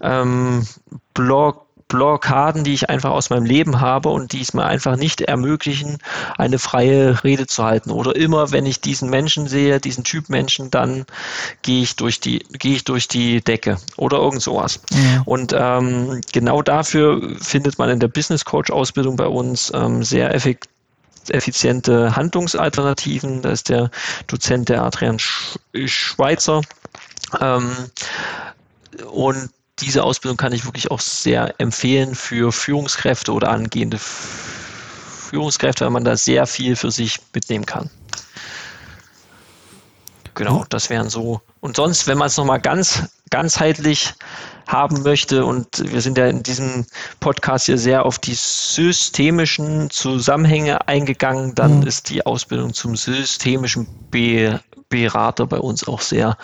ähm, 0.00 0.66
Blog 1.14 1.67
Blockaden, 1.88 2.64
die 2.64 2.74
ich 2.74 2.90
einfach 2.90 3.10
aus 3.10 3.30
meinem 3.30 3.44
Leben 3.44 3.80
habe 3.80 4.10
und 4.10 4.32
die 4.32 4.40
es 4.40 4.52
mir 4.52 4.64
einfach 4.64 4.96
nicht 4.96 5.22
ermöglichen, 5.22 5.98
eine 6.36 6.58
freie 6.58 7.24
Rede 7.24 7.46
zu 7.46 7.64
halten. 7.64 7.90
Oder 7.90 8.14
immer, 8.14 8.52
wenn 8.52 8.66
ich 8.66 8.80
diesen 8.80 9.10
Menschen 9.10 9.48
sehe, 9.48 9.80
diesen 9.80 10.04
Typ 10.04 10.28
Menschen, 10.28 10.70
dann 10.70 11.06
gehe 11.62 11.82
ich 11.82 11.96
durch 11.96 12.20
die, 12.20 12.40
gehe 12.52 12.76
ich 12.76 12.84
durch 12.84 13.08
die 13.08 13.40
Decke 13.40 13.78
oder 13.96 14.18
irgend 14.18 14.42
sowas. 14.42 14.80
Ja. 14.90 15.22
Und 15.24 15.54
ähm, 15.56 16.20
genau 16.32 16.62
dafür 16.62 17.36
findet 17.40 17.78
man 17.78 17.88
in 17.90 18.00
der 18.00 18.08
Business 18.08 18.44
Coach 18.44 18.70
Ausbildung 18.70 19.16
bei 19.16 19.26
uns 19.26 19.72
ähm, 19.74 20.04
sehr 20.04 20.34
effektiv 20.34 20.70
effiziente 21.30 22.16
Handlungsalternativen. 22.16 23.42
Da 23.42 23.50
ist 23.50 23.68
der 23.68 23.90
Dozent 24.28 24.70
der 24.70 24.82
Adrian 24.82 25.18
Schweizer. 25.18 26.62
Ähm, 27.38 27.70
und 29.10 29.50
diese 29.80 30.04
Ausbildung 30.04 30.36
kann 30.36 30.52
ich 30.52 30.64
wirklich 30.64 30.90
auch 30.90 31.00
sehr 31.00 31.54
empfehlen 31.58 32.14
für 32.14 32.52
Führungskräfte 32.52 33.32
oder 33.32 33.50
angehende 33.50 33.98
Führungskräfte, 33.98 35.84
weil 35.84 35.92
man 35.92 36.04
da 36.04 36.16
sehr 36.16 36.46
viel 36.46 36.76
für 36.76 36.90
sich 36.90 37.18
mitnehmen 37.32 37.66
kann. 37.66 37.90
Genau, 40.34 40.64
das 40.68 40.88
wären 40.88 41.10
so. 41.10 41.40
Und 41.60 41.76
sonst, 41.76 42.06
wenn 42.06 42.16
man 42.16 42.28
es 42.28 42.36
nochmal 42.36 42.60
ganz 42.60 43.08
ganzheitlich 43.30 44.14
haben 44.68 45.02
möchte, 45.02 45.44
und 45.44 45.66
wir 45.92 46.00
sind 46.00 46.16
ja 46.16 46.28
in 46.28 46.44
diesem 46.44 46.86
Podcast 47.18 47.66
hier 47.66 47.78
sehr 47.78 48.06
auf 48.06 48.18
die 48.18 48.34
systemischen 48.34 49.90
Zusammenhänge 49.90 50.86
eingegangen, 50.86 51.54
dann 51.56 51.80
mhm. 51.80 51.86
ist 51.86 52.10
die 52.10 52.24
Ausbildung 52.24 52.72
zum 52.72 52.94
systemischen 52.94 53.88
Be 54.10 54.60
Berater 54.88 55.46
bei 55.46 55.58
uns 55.58 55.86
auch 55.86 56.00
sehr 56.00 56.36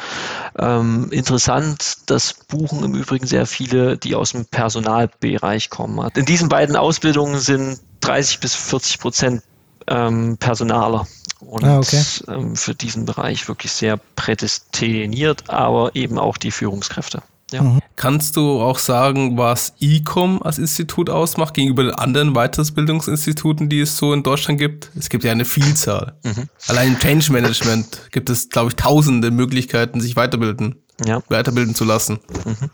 ähm, 0.59 1.09
interessant. 1.11 1.97
Das 2.07 2.35
buchen 2.35 2.85
im 2.85 2.95
Übrigen 2.95 3.27
sehr 3.27 3.47
viele, 3.47 3.97
die 3.97 4.15
aus 4.15 4.33
dem 4.33 4.47
Personalbereich 4.47 5.71
kommen. 5.71 6.07
In 6.15 6.25
diesen 6.25 6.49
beiden 6.49 6.77
Ausbildungen 6.77 7.39
sind 7.39 7.81
30 8.01 8.41
bis 8.41 8.55
40 8.55 9.01
Prozent 9.01 9.43
ähm, 9.87 10.37
Personaler 10.39 11.07
und 11.41 11.65
ah, 11.65 11.79
okay. 11.79 12.03
ähm, 12.29 12.57
für 12.57 12.75
diesen 12.75 13.05
Bereich 13.05 13.49
wirklich 13.49 13.73
sehr 13.73 13.99
prädestiniert, 14.17 15.51
aber 15.51 15.95
eben 15.95 16.19
auch 16.19 16.37
die 16.37 16.51
Führungskräfte. 16.51 17.23
Ja. 17.53 17.63
Mhm. 17.63 17.81
Kannst 17.97 18.37
du 18.37 18.61
auch 18.61 18.79
sagen, 18.79 19.39
was 19.39 19.75
ICOM 19.79 20.43
als 20.43 20.59
Institut 20.59 21.11
ausmacht 21.11 21.55
gegenüber 21.55 21.85
den 21.85 21.95
anderen 21.95 22.33
Weiterbildungsinstituten, 22.35 23.69
die 23.69 23.81
es 23.81 23.97
so 23.97 24.13
in 24.13 24.23
Deutschland 24.23 24.59
gibt? 24.59 24.91
Es 24.99 25.09
gibt 25.09 25.25
ja 25.25 25.33
eine 25.33 25.45
Vielzahl. 25.45 26.15
Mhm. 26.25 26.49
Allein 26.67 26.89
im 26.89 26.99
Change 26.99 27.33
Management 27.33 28.11
gibt 28.11 28.31
es, 28.31 28.49
glaube 28.49 28.71
ich, 28.71 28.77
tausende 28.77 29.31
Möglichkeiten, 29.31 30.01
sich 30.01 30.17
weiterbilden, 30.17 30.77
ja. 31.05 31.23
weiterbilden 31.29 31.75
zu 31.75 31.85
lassen. 31.85 32.19
Mhm. 32.45 32.71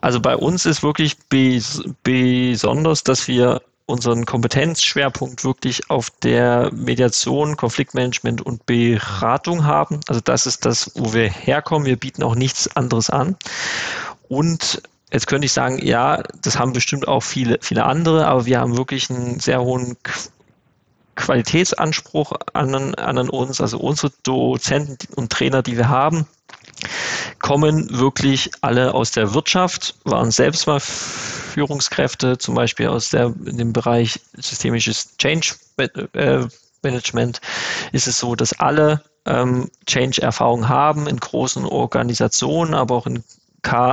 Also 0.00 0.20
bei 0.20 0.36
uns 0.36 0.66
ist 0.66 0.82
wirklich 0.82 1.16
bes 1.28 1.82
besonders, 2.02 3.04
dass 3.04 3.28
wir 3.28 3.62
unseren 3.86 4.24
Kompetenzschwerpunkt 4.24 5.44
wirklich 5.44 5.90
auf 5.90 6.10
der 6.10 6.70
Mediation, 6.72 7.56
Konfliktmanagement 7.56 8.40
und 8.40 8.64
Beratung 8.66 9.64
haben. 9.64 10.00
Also 10.08 10.20
das 10.22 10.46
ist 10.46 10.64
das, 10.64 10.90
wo 10.94 11.12
wir 11.12 11.28
herkommen. 11.28 11.86
Wir 11.86 11.96
bieten 11.96 12.22
auch 12.22 12.34
nichts 12.34 12.74
anderes 12.76 13.10
an. 13.10 13.36
Und 14.28 14.82
jetzt 15.12 15.26
könnte 15.26 15.44
ich 15.44 15.52
sagen, 15.52 15.84
ja, 15.84 16.22
das 16.42 16.58
haben 16.58 16.72
bestimmt 16.72 17.06
auch 17.08 17.22
viele, 17.22 17.58
viele 17.60 17.84
andere, 17.84 18.26
aber 18.26 18.46
wir 18.46 18.60
haben 18.60 18.76
wirklich 18.76 19.10
einen 19.10 19.38
sehr 19.38 19.60
hohen 19.60 19.96
Qualitätsanspruch 21.14 22.32
an, 22.54 22.94
an 22.94 23.28
uns. 23.28 23.60
Also 23.60 23.78
unsere 23.78 24.12
Dozenten 24.22 25.12
und 25.14 25.30
Trainer, 25.30 25.62
die 25.62 25.76
wir 25.76 25.90
haben, 25.90 26.26
kommen 27.40 27.98
wirklich 27.98 28.50
alle 28.60 28.94
aus 28.94 29.10
der 29.10 29.34
Wirtschaft, 29.34 29.94
waren 30.04 30.30
selbst 30.30 30.66
mal 30.66 30.80
Führungskräfte, 30.80 32.38
zum 32.38 32.54
Beispiel 32.54 32.88
aus 32.88 33.10
der, 33.10 33.30
dem 33.30 33.72
Bereich 33.72 34.20
systemisches 34.36 35.16
Change 35.18 35.54
äh, 36.12 36.46
Management, 36.82 37.40
ist 37.92 38.06
es 38.06 38.18
so, 38.18 38.34
dass 38.34 38.58
alle 38.58 39.02
ähm, 39.26 39.70
Change-Erfahrung 39.86 40.68
haben 40.68 41.06
in 41.06 41.18
großen 41.18 41.64
Organisationen, 41.64 42.74
aber 42.74 42.94
auch 42.96 43.06
in 43.06 43.22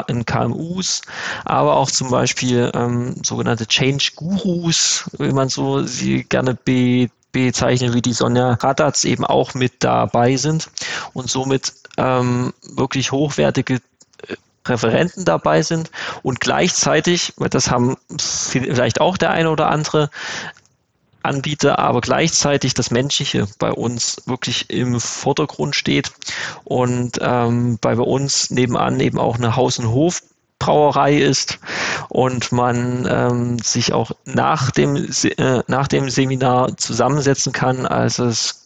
in 0.07 0.26
KMUs, 0.26 1.01
aber 1.45 1.77
auch 1.77 1.89
zum 1.89 2.09
Beispiel 2.09 2.69
ähm, 2.73 3.15
sogenannte 3.23 3.65
Change-Gurus, 3.65 5.09
wie 5.18 5.31
man 5.31 5.47
so 5.47 5.84
sie 5.84 6.26
gerne 6.26 6.55
be 6.55 7.09
bezeichnet, 7.31 7.93
wie 7.93 8.01
die 8.01 8.11
Sonja 8.11 8.55
Radatz 8.55 9.05
eben 9.05 9.23
auch 9.23 9.53
mit 9.53 9.76
dabei 9.80 10.35
sind. 10.35 10.69
Und 11.13 11.30
somit 11.30 11.72
ähm, 11.97 12.53
wirklich 12.76 13.11
hochwertige 13.11 13.81
Referenten 14.68 15.26
dabei 15.26 15.61
sind. 15.61 15.89
Und 16.23 16.39
gleichzeitig, 16.39 17.34
das 17.38 17.72
haben 17.72 17.97
vielleicht 18.18 19.01
auch 19.01 19.18
der 19.18 19.31
eine 19.31 19.49
oder 19.49 19.69
andere 19.69 20.09
Anbieter, 21.23 21.80
aber 21.80 22.01
gleichzeitig 22.01 22.73
das 22.73 22.89
Menschliche 22.89 23.47
bei 23.59 23.72
uns 23.72 24.23
wirklich 24.26 24.69
im 24.69 24.99
Vordergrund 24.99 25.76
steht 25.76 26.11
und 26.63 27.19
ähm, 27.22 27.77
bei 27.80 27.95
uns 27.95 28.49
nebenan 28.49 28.99
eben 28.99 29.19
auch 29.19 29.38
eine 29.38 29.55
Haus- 29.55 29.77
und 29.77 29.89
Hof 29.89 30.23
Brauerei 30.57 31.18
ist 31.18 31.59
und 32.09 32.51
man 32.51 33.07
ähm, 33.09 33.57
sich 33.59 33.93
auch 33.93 34.11
nach 34.26 34.69
dem, 34.69 34.95
äh, 34.95 35.63
nach 35.65 35.88
dem 35.88 36.07
Seminar 36.07 36.77
zusammensetzen 36.77 37.51
kann, 37.51 37.88
als 37.88 38.19
es 38.19 38.60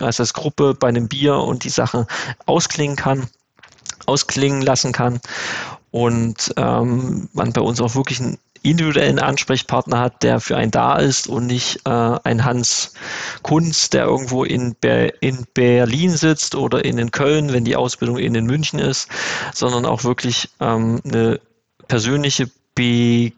als 0.00 0.20
als 0.20 0.34
Gruppe 0.34 0.74
bei 0.74 0.88
einem 0.88 1.08
Bier 1.08 1.36
und 1.36 1.64
die 1.64 1.70
Sache 1.70 2.06
ausklingen 2.46 2.96
kann 2.96 3.28
ausklingen 4.06 4.62
lassen 4.62 4.92
kann 4.92 5.20
und 5.90 6.52
ähm, 6.56 7.28
man 7.32 7.52
bei 7.52 7.60
uns 7.60 7.80
auch 7.80 7.94
wirklich 7.94 8.20
einen 8.20 8.38
individuellen 8.62 9.18
Ansprechpartner 9.18 10.00
hat, 10.00 10.22
der 10.22 10.40
für 10.40 10.56
einen 10.56 10.70
da 10.70 10.96
ist 10.96 11.28
und 11.28 11.46
nicht 11.46 11.80
äh, 11.86 12.18
ein 12.24 12.44
Hans 12.44 12.92
Kunz, 13.42 13.90
der 13.90 14.04
irgendwo 14.04 14.44
in, 14.44 14.74
Ber 14.74 15.22
in 15.22 15.46
Berlin 15.54 16.10
sitzt 16.16 16.54
oder 16.54 16.84
in, 16.84 16.98
in 16.98 17.10
Köln, 17.10 17.52
wenn 17.52 17.64
die 17.64 17.76
Ausbildung 17.76 18.18
in, 18.18 18.34
in 18.34 18.46
München 18.46 18.78
ist, 18.78 19.08
sondern 19.54 19.86
auch 19.86 20.04
wirklich 20.04 20.50
ähm, 20.60 21.00
eine 21.04 21.40
persönliche 21.86 22.50
Be 22.74 23.32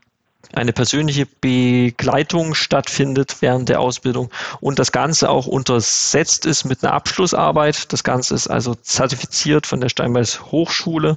eine 0.53 0.73
persönliche 0.73 1.27
Begleitung 1.27 2.55
stattfindet 2.55 3.37
während 3.41 3.69
der 3.69 3.81
Ausbildung 3.81 4.31
und 4.61 4.79
das 4.79 4.93
Ganze 4.93 5.31
auch 5.31 5.47
untersetzt 5.47 6.47
ist 6.47 6.65
mit 6.65 6.83
einer 6.83 6.93
Abschlussarbeit. 6.93 7.93
Das 7.93 8.05
Ganze 8.05 8.35
ist 8.35 8.49
also 8.49 8.75
zertifiziert 8.75 9.67
von 9.67 9.81
der 9.81 9.89
Steinbeis 9.89 10.41
Hochschule. 10.51 11.17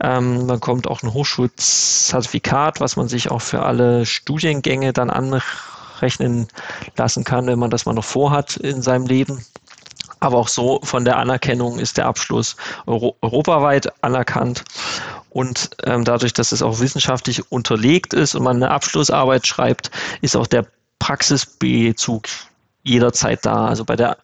Ähm, 0.00 0.46
man 0.46 0.60
kommt 0.60 0.86
auch 0.86 1.02
ein 1.02 1.12
Hochschulzertifikat, 1.12 2.80
was 2.80 2.96
man 2.96 3.08
sich 3.08 3.30
auch 3.30 3.42
für 3.42 3.62
alle 3.62 4.06
Studiengänge 4.06 4.92
dann 4.92 5.10
anrechnen 5.10 6.48
lassen 6.96 7.24
kann, 7.24 7.46
wenn 7.46 7.58
man 7.58 7.70
das 7.70 7.86
mal 7.86 7.94
noch 7.94 8.04
vorhat 8.04 8.56
in 8.56 8.82
seinem 8.82 9.06
Leben. 9.06 9.44
Aber 10.20 10.38
auch 10.38 10.48
so 10.48 10.80
von 10.82 11.04
der 11.04 11.18
Anerkennung 11.18 11.78
ist 11.78 11.98
der 11.98 12.06
Abschluss 12.06 12.56
euro 12.86 13.16
europaweit 13.20 13.92
anerkannt. 14.02 14.64
Und 15.36 15.68
ähm, 15.84 16.02
dadurch, 16.02 16.32
dass 16.32 16.50
es 16.50 16.62
auch 16.62 16.80
wissenschaftlich 16.80 17.52
unterlegt 17.52 18.14
ist 18.14 18.34
und 18.34 18.42
man 18.42 18.56
eine 18.56 18.70
Abschlussarbeit 18.70 19.46
schreibt, 19.46 19.90
ist 20.22 20.34
auch 20.34 20.46
der 20.46 20.64
Praxisbezug 20.98 22.24
jederzeit 22.84 23.44
da. 23.44 23.66
Also 23.66 23.84
bei 23.84 23.96
der 23.96 24.16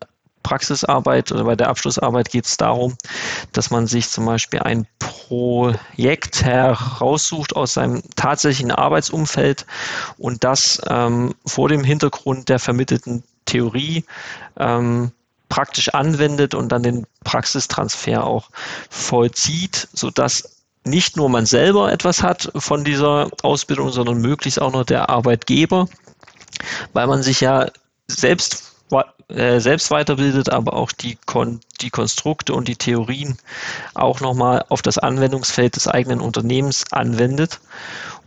Praxisarbeit 0.43 1.31
oder 1.31 1.45
bei 1.45 1.55
der 1.55 1.69
Abschlussarbeit 1.69 2.31
geht 2.31 2.47
es 2.47 2.57
darum, 2.57 2.97
dass 3.53 3.71
man 3.71 3.87
sich 3.87 4.09
zum 4.09 4.25
Beispiel 4.25 4.61
ein 4.61 4.87
Projekt 5.01 6.45
heraussucht 6.45 7.57
aus 7.57 7.75
seinem 7.75 8.03
tatsächlichen 8.17 8.73
Arbeitsumfeld 8.73 9.67
und 10.17 10.45
das 10.45 10.81
ähm, 10.89 11.35
vor 11.45 11.69
dem 11.69 11.85
Hintergrund 11.85 12.49
der 12.49 12.59
vermittelten 12.59 13.23
Theorie 13.45 14.07
ähm, 14.57 15.13
praktisch 15.51 15.91
anwendet 15.91 16.55
und 16.55 16.71
dann 16.73 16.83
den 16.83 17.07
Praxistransfer 17.23 18.25
auch 18.25 18.49
vollzieht, 18.89 19.89
sodass 19.93 20.62
nicht 20.85 21.17
nur 21.17 21.29
man 21.29 21.47
selber 21.47 21.93
etwas 21.93 22.23
hat 22.23 22.51
von 22.57 22.85
dieser 22.85 23.31
Ausbildung, 23.43 23.91
sondern 23.91 24.21
möglichst 24.21 24.61
auch 24.61 24.73
noch 24.73 24.85
der 24.85 25.09
Arbeitgeber, 25.09 25.89
weil 26.93 27.07
man 27.07 27.23
sich 27.23 27.41
ja 27.41 27.69
selbst, 28.09 28.75
äh, 29.29 29.61
selbst 29.61 29.91
weiterbildet, 29.91 30.51
aber 30.51 30.75
auch 30.75 30.93
die, 30.93 31.17
Kon 31.27 31.61
die 31.81 31.91
Konstrukte 31.91 32.55
und 32.55 32.69
die 32.69 32.77
Theorien 32.77 33.39
auch 33.95 34.21
nochmal 34.21 34.65
auf 34.69 34.83
das 34.83 34.99
Anwendungsfeld 34.99 35.77
des 35.77 35.89
eigenen 35.89 36.21
Unternehmens 36.21 36.85
anwendet. 36.93 37.61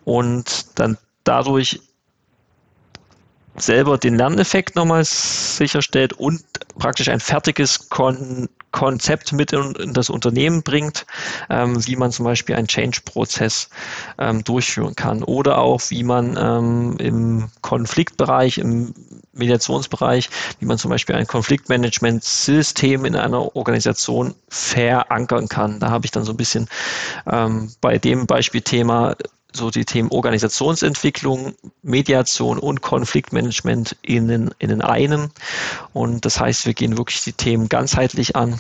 Und 0.06 0.68
dann 0.76 0.98
dadurch 1.24 1.82
selber 3.58 3.98
den 3.98 4.16
Lerneffekt 4.16 4.76
nochmal 4.76 5.04
sicherstellt 5.06 6.14
und 6.14 6.42
praktisch 6.78 7.10
ein 7.10 7.20
fertiges 7.20 7.90
Kon 7.90 8.50
Konzept 8.76 9.32
mit 9.32 9.54
in, 9.54 9.72
in, 9.76 9.94
das 9.94 10.10
Unternehmen 10.10 10.62
bringt, 10.62 11.06
ähm, 11.50 11.88
wie 11.88 11.96
man 11.96 12.12
zum 12.12 12.26
Beispiel 12.26 12.58
einen 12.58 12.68
Change-Prozess 12.68 13.70
ähm, 14.18 14.44
durchführen 14.44 14.98
kann 14.98 15.24
oder 15.24 15.60
auch 15.60 15.82
wie 15.88 16.04
man 16.04 16.36
ähm, 16.38 16.98
im 17.00 17.50
Konfliktbereich, 17.62 18.58
im 18.58 18.94
Mediationsbereich, 19.32 20.30
wie 20.60 20.66
man 20.66 20.78
zum 20.78 20.90
Beispiel 20.92 21.16
ein 21.16 21.26
Konfliktmanagement-System 21.26 23.06
in 23.06 23.16
einer 23.16 23.56
Organisation 23.56 24.36
verankern 24.50 25.48
kann. 25.48 25.80
Da 25.80 25.90
habe 25.90 26.06
ich 26.06 26.12
dann 26.12 26.26
so 26.26 26.34
ein 26.34 26.38
bisschen 26.38 26.68
ähm, 27.32 27.72
bei 27.80 27.98
dem 27.98 28.28
Beispielthema 28.28 29.16
so 29.56 29.72
die 29.72 29.86
Themen 29.86 30.12
Organisationsentwicklung, 30.12 31.56
Mediation 31.82 32.60
und 32.60 32.82
Konfliktmanagement 32.82 33.96
in, 34.02 34.28
den, 34.28 34.52
in 34.60 34.70
den 34.70 34.82
einem. 34.82 35.32
Und 35.94 36.26
das 36.26 36.40
heißt, 36.40 36.66
wir 36.66 36.74
gehen 36.74 36.98
wirklich 36.98 37.24
die 37.24 37.34
Themen 37.34 37.70
ganzheitlich 37.70 38.36
an. 38.36 38.60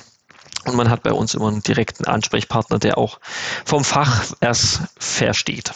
Und 0.66 0.76
man 0.76 0.90
hat 0.90 1.04
bei 1.04 1.12
uns 1.12 1.34
immer 1.34 1.50
einen 1.50 1.62
direkten 1.62 2.06
Ansprechpartner, 2.06 2.80
der 2.80 2.98
auch 2.98 3.20
vom 3.66 3.84
Fach 3.84 4.34
erst 4.42 4.82
versteht. 4.98 5.72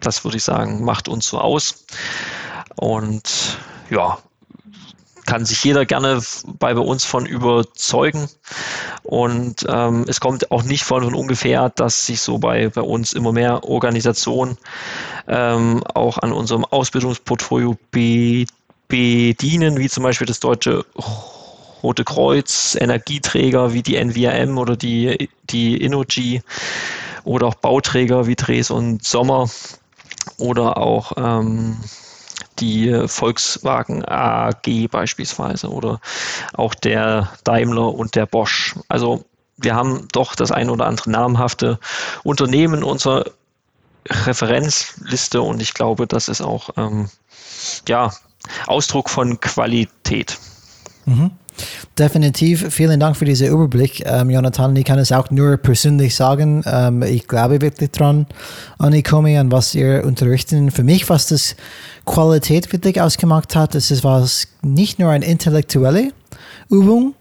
Das 0.00 0.24
würde 0.24 0.38
ich 0.38 0.44
sagen, 0.44 0.82
macht 0.82 1.08
uns 1.08 1.28
so 1.28 1.38
aus. 1.38 1.84
Und 2.76 3.58
ja, 3.90 4.18
kann 5.30 5.44
sich 5.44 5.62
jeder 5.62 5.86
gerne 5.86 6.20
bei, 6.58 6.74
uns 6.74 7.04
von 7.04 7.24
überzeugen. 7.24 8.28
Und 9.04 9.64
ähm, 9.68 10.04
es 10.08 10.18
kommt 10.18 10.50
auch 10.50 10.64
nicht 10.64 10.82
von 10.82 11.14
ungefähr, 11.14 11.70
dass 11.70 12.04
sich 12.04 12.20
so 12.20 12.38
bei, 12.38 12.68
bei 12.68 12.80
uns 12.80 13.12
immer 13.12 13.30
mehr 13.30 13.62
Organisationen 13.62 14.58
ähm, 15.28 15.84
auch 15.94 16.18
an 16.18 16.32
unserem 16.32 16.64
Ausbildungsportfolio 16.64 17.76
be, 17.92 18.44
bedienen, 18.88 19.78
wie 19.78 19.88
zum 19.88 20.02
Beispiel 20.02 20.26
das 20.26 20.40
Deutsche 20.40 20.84
Rote 21.84 22.02
Kreuz, 22.02 22.76
Energieträger 22.80 23.72
wie 23.72 23.82
die 23.82 23.94
NVRM 23.94 24.58
oder 24.58 24.76
die, 24.76 25.30
die 25.48 25.76
Innogy 25.76 26.42
oder 27.22 27.46
auch 27.46 27.54
Bauträger 27.54 28.26
wie 28.26 28.34
Dres 28.34 28.72
und 28.72 29.04
Sommer 29.04 29.48
oder 30.38 30.76
auch 30.76 31.12
ähm, 31.16 31.76
die 32.60 33.08
Volkswagen 33.08 34.04
AG 34.04 34.88
beispielsweise 34.90 35.68
oder 35.70 36.00
auch 36.54 36.74
der 36.74 37.30
Daimler 37.44 37.94
und 37.94 38.14
der 38.14 38.26
Bosch. 38.26 38.74
Also 38.88 39.24
wir 39.56 39.74
haben 39.74 40.08
doch 40.12 40.34
das 40.34 40.52
ein 40.52 40.70
oder 40.70 40.86
andere 40.86 41.10
namhafte 41.10 41.78
Unternehmen 42.22 42.78
in 42.78 42.84
unserer 42.84 43.24
Referenzliste 44.08 45.42
und 45.42 45.60
ich 45.60 45.74
glaube, 45.74 46.06
das 46.06 46.28
ist 46.28 46.40
auch 46.40 46.70
ähm, 46.76 47.10
ja, 47.86 48.12
Ausdruck 48.66 49.10
von 49.10 49.40
Qualität. 49.40 50.38
Mhm. 51.04 51.30
Definitiv, 51.98 52.72
vielen 52.72 53.00
Dank 53.00 53.16
für 53.16 53.24
diesen 53.24 53.48
Überblick, 53.48 54.02
ähm, 54.06 54.30
Jonathan. 54.30 54.74
Ich 54.76 54.84
kann 54.84 54.98
es 54.98 55.12
auch 55.12 55.30
nur 55.30 55.56
persönlich 55.56 56.14
sagen. 56.14 56.62
Ähm, 56.66 57.02
ich 57.02 57.28
glaube 57.28 57.60
wirklich 57.60 57.90
dran 57.90 58.26
an 58.78 58.92
Ikomi, 58.92 59.36
an 59.36 59.52
was 59.52 59.74
ihr 59.74 60.04
unterrichten. 60.04 60.70
Für 60.70 60.84
mich, 60.84 61.08
was 61.10 61.26
das 61.26 61.56
Qualität 62.06 62.72
wirklich 62.72 63.00
ausgemacht 63.00 63.54
hat, 63.56 63.74
ist 63.74 64.04
was 64.04 64.48
nicht 64.62 64.98
nur 64.98 65.10
eine 65.10 65.26
intellektuelle 65.26 66.12
Übung, 66.70 67.14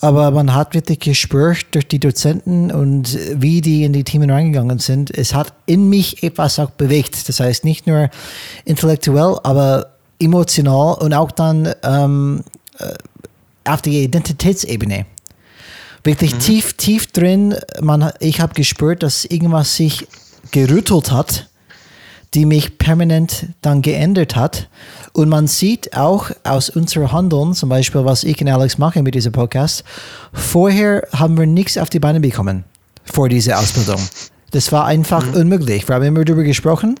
aber 0.00 0.30
man 0.30 0.54
hat 0.54 0.74
wirklich 0.74 1.00
gespürt 1.00 1.66
durch 1.72 1.88
die 1.88 2.00
Dozenten 2.00 2.70
und 2.70 3.18
wie 3.34 3.60
die 3.60 3.84
in 3.84 3.92
die 3.92 4.04
Themen 4.04 4.30
reingegangen 4.30 4.78
sind. 4.78 5.16
Es 5.16 5.34
hat 5.34 5.52
in 5.66 5.88
mich 5.88 6.22
etwas 6.22 6.58
auch 6.58 6.70
bewegt. 6.70 7.28
Das 7.28 7.40
heißt 7.40 7.64
nicht 7.64 7.86
nur 7.86 8.10
intellektuell, 8.64 9.38
aber 9.42 9.94
emotional 10.20 10.94
und 10.98 11.14
auch 11.14 11.30
dann 11.30 11.72
ähm, 11.82 12.42
äh, 12.78 12.94
auf 13.68 13.82
der 13.82 13.92
Identitätsebene. 13.92 15.06
Wirklich 16.04 16.34
mhm. 16.34 16.40
tief, 16.40 16.72
tief 16.74 17.06
drin, 17.08 17.56
man, 17.80 18.12
ich 18.20 18.40
habe 18.40 18.54
gespürt, 18.54 19.02
dass 19.02 19.24
irgendwas 19.24 19.76
sich 19.76 20.06
gerüttelt 20.50 21.10
hat, 21.10 21.48
die 22.34 22.44
mich 22.44 22.78
permanent 22.78 23.46
dann 23.62 23.82
geändert 23.82 24.36
hat. 24.36 24.68
Und 25.12 25.28
man 25.28 25.46
sieht 25.46 25.96
auch 25.96 26.30
aus 26.44 26.70
unserem 26.70 27.10
Handeln, 27.12 27.54
zum 27.54 27.68
Beispiel, 27.68 28.04
was 28.04 28.24
ich 28.24 28.40
und 28.40 28.48
Alex 28.48 28.78
machen 28.78 29.02
mit 29.02 29.14
diesem 29.14 29.32
Podcast, 29.32 29.82
vorher 30.32 31.06
haben 31.12 31.38
wir 31.38 31.46
nichts 31.46 31.78
auf 31.78 31.90
die 31.90 32.00
Beine 32.00 32.20
bekommen 32.20 32.64
vor 33.04 33.28
dieser 33.28 33.58
Ausbildung. 33.58 34.00
Das 34.50 34.72
war 34.72 34.86
einfach 34.86 35.26
mhm. 35.26 35.34
unmöglich. 35.34 35.88
Wir 35.88 35.96
haben 35.96 36.04
immer 36.04 36.24
darüber 36.24 36.42
gesprochen, 36.42 36.94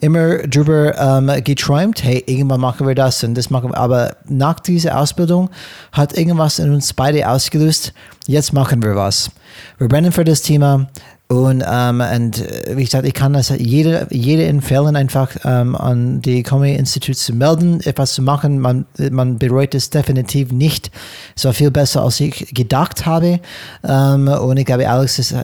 immer 0.00 0.38
darüber 0.38 0.98
ähm, 0.98 1.44
geträumt, 1.44 2.02
hey, 2.02 2.22
irgendwann 2.26 2.60
machen 2.60 2.86
wir 2.86 2.94
das 2.94 3.22
und 3.22 3.34
das 3.34 3.50
machen 3.50 3.70
wir. 3.70 3.78
Aber 3.78 4.16
nach 4.28 4.60
dieser 4.60 4.98
Ausbildung 4.98 5.50
hat 5.92 6.16
irgendwas 6.16 6.58
in 6.58 6.72
uns 6.72 6.92
beide 6.92 7.28
ausgelöst, 7.28 7.92
jetzt 8.26 8.52
machen 8.52 8.82
wir 8.82 8.96
was. 8.96 9.30
Wir 9.78 9.88
brennen 9.88 10.12
für 10.12 10.24
das 10.24 10.42
Thema. 10.42 10.88
Und, 11.28 11.62
ähm, 11.64 12.00
und 12.00 12.40
äh, 12.40 12.76
wie 12.76 12.82
gesagt, 12.82 13.06
ich 13.06 13.14
kann 13.14 13.34
das 13.34 13.50
jede, 13.50 14.08
jede 14.10 14.46
empfehlen, 14.46 14.96
einfach 14.96 15.30
ähm, 15.44 15.76
an 15.76 16.20
die 16.20 16.42
Comedy 16.42 16.74
Institute 16.74 17.16
zu 17.16 17.32
melden, 17.34 17.80
etwas 17.82 18.14
zu 18.14 18.22
machen. 18.22 18.58
Man, 18.58 18.84
man 19.12 19.38
bereut 19.38 19.76
es 19.76 19.90
definitiv 19.90 20.50
nicht. 20.50 20.90
Es 21.36 21.44
war 21.44 21.52
viel 21.52 21.70
besser, 21.70 22.02
als 22.02 22.18
ich 22.18 22.52
gedacht 22.52 23.06
habe. 23.06 23.38
Ähm, 23.84 24.26
und 24.26 24.56
ich 24.56 24.66
glaube, 24.66 24.90
Alex 24.90 25.20
ist, 25.20 25.36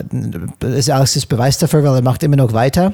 ist 0.60 0.90
Alex 0.90 1.14
ist 1.14 1.26
Beweis 1.26 1.58
dafür, 1.58 1.84
weil 1.84 1.94
er 1.94 2.02
macht 2.02 2.24
immer 2.24 2.36
noch 2.36 2.52
weiter. 2.52 2.92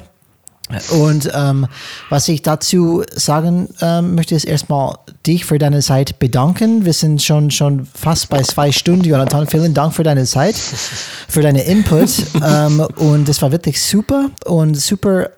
Und 0.91 1.29
ähm, 1.33 1.67
was 2.09 2.27
ich 2.29 2.41
dazu 2.41 3.03
sagen 3.13 3.69
ähm, 3.81 4.15
möchte, 4.15 4.33
ist 4.33 4.45
erstmal 4.45 4.97
dich 5.27 5.45
für 5.45 5.59
deine 5.59 5.81
Zeit 5.81 6.19
bedanken. 6.19 6.85
Wir 6.85 6.93
sind 6.93 7.21
schon, 7.21 7.51
schon 7.51 7.85
fast 7.93 8.29
bei 8.29 8.41
zwei 8.41 8.71
Stunden. 8.71 9.03
Jonathan, 9.03 9.45
vielen 9.45 9.73
Dank 9.73 9.93
für 9.93 10.03
deine 10.03 10.25
Zeit, 10.25 10.55
für 10.55 11.41
deine 11.41 11.63
Input. 11.63 12.09
ähm, 12.45 12.79
und 12.95 13.27
es 13.27 13.41
war 13.41 13.51
wirklich 13.51 13.81
super 13.81 14.29
und 14.45 14.75
super 14.75 15.29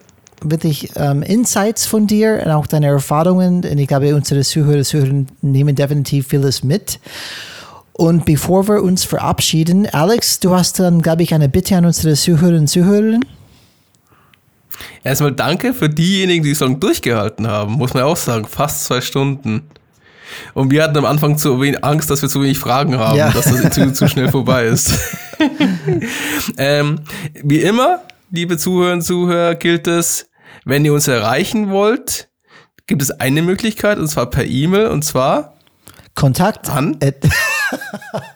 wirklich 0.42 0.92
ähm, 0.96 1.24
Insights 1.24 1.88
von 1.88 2.06
dir 2.08 2.42
und 2.46 2.52
auch 2.52 2.68
deine 2.68 2.88
Erfahrungen. 2.88 3.64
Und 3.66 3.78
ich 3.78 3.88
glaube, 3.88 4.16
unsere 4.16 4.42
Zuhörer, 4.42 4.84
Zuhörer 4.84 5.26
nehmen 5.42 5.76
definitiv 5.76 6.28
vieles 6.28 6.64
mit. 6.64 7.00
Und 7.94 8.26
bevor 8.26 8.68
wir 8.68 8.84
uns 8.84 9.06
verabschieden, 9.06 9.88
Alex, 9.92 10.40
du 10.40 10.54
hast 10.54 10.80
dann, 10.80 11.02
glaube 11.02 11.24
ich, 11.24 11.34
eine 11.34 11.50
Bitte 11.50 11.78
an 11.78 11.86
unsere 11.86 12.14
Zuhörer 12.14 12.58
und 12.58 12.68
Zuhörerinnen. 12.68 13.26
Erstmal 15.04 15.32
danke 15.32 15.74
für 15.74 15.90
diejenigen, 15.90 16.44
die 16.44 16.54
so 16.54 16.66
lange 16.66 16.78
durchgehalten 16.78 17.48
haben, 17.48 17.74
muss 17.74 17.94
man 17.94 18.04
auch 18.04 18.18
sagen. 18.18 18.46
Fast 18.46 18.86
zwei 18.86 19.02
Stunden. 19.02 19.70
Und 20.54 20.72
wir 20.72 20.84
hatten 20.84 20.98
am 20.98 21.06
Anfang 21.06 21.38
zu 21.38 21.62
wenig 21.62 21.84
Angst, 21.84 22.10
dass 22.10 22.22
wir 22.22 22.30
zu 22.30 22.42
wenig 22.42 22.58
Fragen 22.58 22.98
haben, 22.98 23.18
ja. 23.18 23.32
dass 23.32 23.46
das 23.46 23.74
zu, 23.74 23.94
zu 23.94 24.08
schnell 24.10 24.30
vorbei 24.30 24.66
ist. 24.66 24.94
ähm, 26.58 27.02
wie 27.44 27.62
immer, 27.62 28.02
liebe 28.32 28.58
Zuhörer 28.58 28.94
und 28.94 29.02
Zuhörer, 29.02 29.56
gilt 29.56 29.88
es, 29.88 30.30
wenn 30.66 30.84
ihr 30.84 30.94
uns 30.94 31.08
erreichen 31.08 31.70
wollt, 31.70 32.30
gibt 32.88 33.02
es 33.02 33.12
eine 33.12 33.42
Möglichkeit, 33.42 33.98
und 33.98 34.08
zwar 34.08 34.30
per 34.30 34.46
E-Mail, 34.46 34.88
und 34.88 35.04
zwar 35.04 35.56
Kontakt 36.16 36.70
an. 36.70 36.98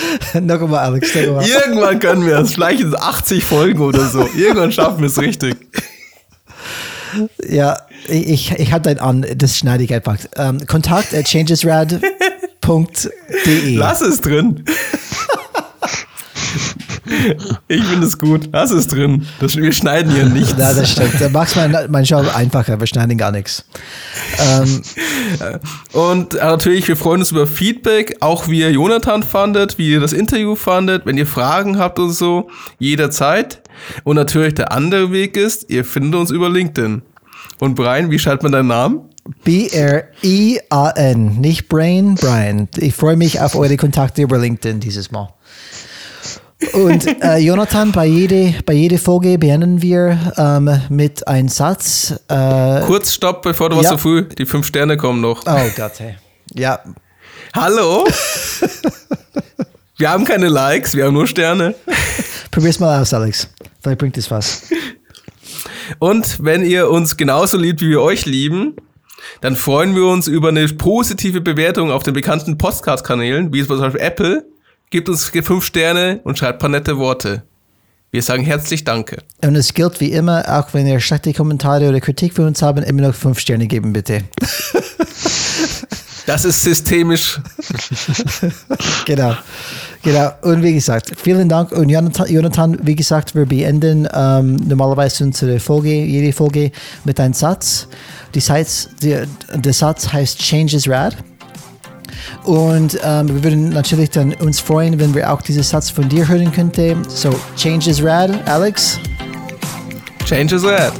noch 0.40 0.62
einmal, 0.62 0.80
Alex, 0.84 1.14
noch 1.14 1.22
einmal. 1.22 1.46
Irgendwann 1.46 1.98
können 1.98 2.26
wir 2.26 2.38
es. 2.38 2.54
Vielleicht 2.54 2.80
in 2.80 2.94
80 2.94 3.44
Folgen 3.44 3.80
oder 3.80 4.06
so. 4.08 4.28
Irgendwann 4.36 4.72
schaffen 4.72 5.00
wir 5.00 5.06
es 5.06 5.20
richtig. 5.20 5.56
Ja, 7.46 7.76
ich, 8.08 8.52
ich 8.52 8.72
habe 8.72 8.82
dein 8.82 8.98
an, 8.98 9.26
das 9.36 9.58
schneide 9.58 9.84
ich 9.84 9.92
einfach. 9.92 10.16
Ähm, 10.36 10.66
Kontakt 10.66 11.14
at 11.14 11.28
changesrad.de. 11.28 12.00
Lass 13.76 14.00
es 14.00 14.20
drin. 14.20 14.64
Ich 17.68 17.84
finde 17.84 18.06
es 18.06 18.18
gut. 18.18 18.48
Lass 18.52 18.70
es 18.70 18.88
drin. 18.88 19.26
Das, 19.40 19.56
wir 19.56 19.72
schneiden 19.72 20.12
hier 20.12 20.24
nichts. 20.28 20.54
Ja, 20.58 20.72
das 20.72 20.92
stimmt. 20.92 21.20
Da 21.20 21.28
macht 21.28 21.56
mein, 21.56 21.76
mein 21.88 22.04
Job 22.04 22.34
einfacher. 22.34 22.78
Wir 22.78 22.86
schneiden 22.86 23.18
gar 23.18 23.32
nichts. 23.32 23.64
Ähm. 24.38 24.82
Und 25.92 26.34
äh, 26.34 26.38
natürlich, 26.38 26.88
wir 26.88 26.96
freuen 26.96 27.20
uns 27.20 27.30
über 27.30 27.46
Feedback, 27.46 28.16
auch 28.20 28.48
wie 28.48 28.60
ihr 28.60 28.72
Jonathan 28.72 29.22
fandet, 29.22 29.78
wie 29.78 29.90
ihr 29.90 30.00
das 30.00 30.12
Interview 30.12 30.54
fandet. 30.54 31.06
Wenn 31.06 31.16
ihr 31.18 31.26
Fragen 31.26 31.78
habt 31.78 31.98
und 31.98 32.12
so, 32.12 32.48
jederzeit. 32.78 33.62
Und 34.04 34.16
natürlich 34.16 34.54
der 34.54 34.72
andere 34.72 35.12
Weg 35.12 35.36
ist, 35.36 35.70
ihr 35.70 35.84
findet 35.84 36.20
uns 36.20 36.30
über 36.30 36.48
LinkedIn. 36.48 37.02
Und 37.58 37.74
Brian, 37.74 38.10
wie 38.10 38.18
schreibt 38.18 38.42
man 38.42 38.52
deinen 38.52 38.68
Namen? 38.68 39.02
B-R-I-A-N, 39.44 41.40
nicht 41.40 41.68
Brain, 41.68 42.16
Brian. 42.16 42.68
Ich 42.76 42.94
freue 42.94 43.16
mich 43.16 43.40
auf 43.40 43.54
eure 43.54 43.76
Kontakte 43.76 44.22
über 44.22 44.38
LinkedIn 44.38 44.80
dieses 44.80 45.12
Mal. 45.12 45.28
Und 46.72 47.22
äh, 47.22 47.38
Jonathan, 47.38 47.92
bei 47.92 48.06
jeder 48.06 48.62
bei 48.64 48.72
jede 48.74 48.98
Folge 48.98 49.38
beenden 49.38 49.82
wir 49.82 50.34
ähm, 50.36 50.80
mit 50.88 51.26
einem 51.26 51.48
Satz. 51.48 52.14
Äh, 52.28 52.80
Kurz 52.86 53.12
Stopp, 53.12 53.42
bevor 53.42 53.70
du 53.70 53.76
ja. 53.76 53.82
was 53.82 53.88
so 53.90 53.98
früh. 53.98 54.22
Die 54.22 54.46
fünf 54.46 54.66
Sterne 54.66 54.96
kommen 54.96 55.20
noch. 55.20 55.42
Oh 55.46 55.70
Gott, 55.76 55.92
hey. 55.98 56.16
Ja. 56.54 56.80
Hallo? 57.54 58.06
wir 59.98 60.10
haben 60.10 60.24
keine 60.24 60.48
Likes, 60.48 60.94
wir 60.94 61.06
haben 61.06 61.14
nur 61.14 61.26
Sterne. 61.26 61.74
Probier's 62.50 62.80
mal 62.80 63.00
aus, 63.00 63.12
Alex. 63.12 63.48
Vielleicht 63.82 63.98
bringt 63.98 64.16
es 64.16 64.30
was. 64.30 64.62
Und 65.98 66.42
wenn 66.42 66.64
ihr 66.64 66.90
uns 66.90 67.16
genauso 67.16 67.58
liebt, 67.58 67.80
wie 67.80 67.90
wir 67.90 68.00
euch 68.00 68.24
lieben, 68.26 68.76
dann 69.40 69.56
freuen 69.56 69.94
wir 69.94 70.06
uns 70.06 70.28
über 70.28 70.48
eine 70.48 70.66
positive 70.68 71.40
Bewertung 71.40 71.90
auf 71.90 72.02
den 72.02 72.14
bekannten 72.14 72.58
Podcast-Kanälen, 72.58 73.52
wie 73.52 73.66
zum 73.66 73.80
Beispiel 73.80 74.00
Apple. 74.00 74.44
Gebt 74.92 75.08
uns 75.08 75.24
fünf 75.24 75.64
Sterne 75.64 76.20
und 76.22 76.38
schreibt 76.38 76.56
ein 76.56 76.58
paar 76.58 76.68
nette 76.68 76.98
Worte. 76.98 77.44
Wir 78.10 78.20
sagen 78.20 78.44
herzlich 78.44 78.84
Danke. 78.84 79.22
Und 79.42 79.56
es 79.56 79.72
gilt 79.72 80.00
wie 80.00 80.12
immer, 80.12 80.44
auch 80.46 80.74
wenn 80.74 80.86
ihr 80.86 81.00
schlechte 81.00 81.32
Kommentare 81.32 81.88
oder 81.88 81.98
Kritik 81.98 82.34
für 82.34 82.46
uns 82.46 82.60
habt, 82.60 82.78
immer 82.84 83.00
noch 83.00 83.14
fünf 83.14 83.40
Sterne 83.40 83.66
geben, 83.66 83.94
bitte. 83.94 84.24
Das 86.24 86.44
ist 86.44 86.62
systemisch. 86.62 87.40
genau. 89.06 89.34
Genau. 90.04 90.30
Und 90.42 90.62
wie 90.62 90.74
gesagt, 90.74 91.10
vielen 91.16 91.48
Dank. 91.48 91.72
Und 91.72 91.88
Jonathan, 91.88 92.32
Jonathan 92.32 92.78
wie 92.82 92.94
gesagt, 92.94 93.34
wir 93.34 93.44
beenden 93.44 94.08
ähm, 94.14 94.54
normalerweise 94.56 95.24
unsere 95.24 95.58
Folge, 95.58 95.92
jede 95.92 96.32
Folge 96.32 96.70
mit 97.04 97.18
einem 97.18 97.34
Satz. 97.34 97.88
Die 98.36 98.40
Satz, 98.40 98.88
die, 99.02 99.20
der 99.52 99.72
Satz 99.72 100.12
heißt 100.12 100.38
Change 100.38 100.76
is 100.76 100.88
Rad. 100.88 101.16
Und 102.44 102.98
ähm, 103.02 103.28
wir 103.28 103.44
würden 103.44 103.68
natürlich 103.70 104.10
dann 104.10 104.32
uns 104.34 104.60
freuen, 104.60 104.98
wenn 104.98 105.14
wir 105.14 105.32
auch 105.32 105.42
diesen 105.42 105.62
Satz 105.62 105.90
von 105.90 106.08
dir 106.08 106.28
hören 106.28 106.52
könnten. 106.52 107.02
So, 107.08 107.30
Change 107.56 107.90
is 107.90 108.02
Rad, 108.02 108.30
Alex. 108.48 108.98
Change 110.24 110.54
is 110.54 110.64
Rad. 110.64 110.92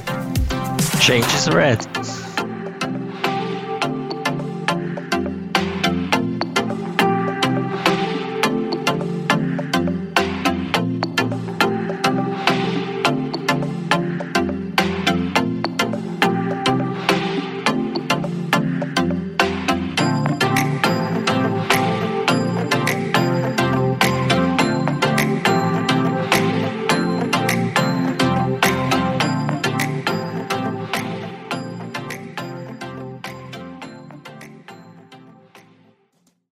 Change 1.01 1.27
is 1.36 1.53
Rad. 1.53 2.22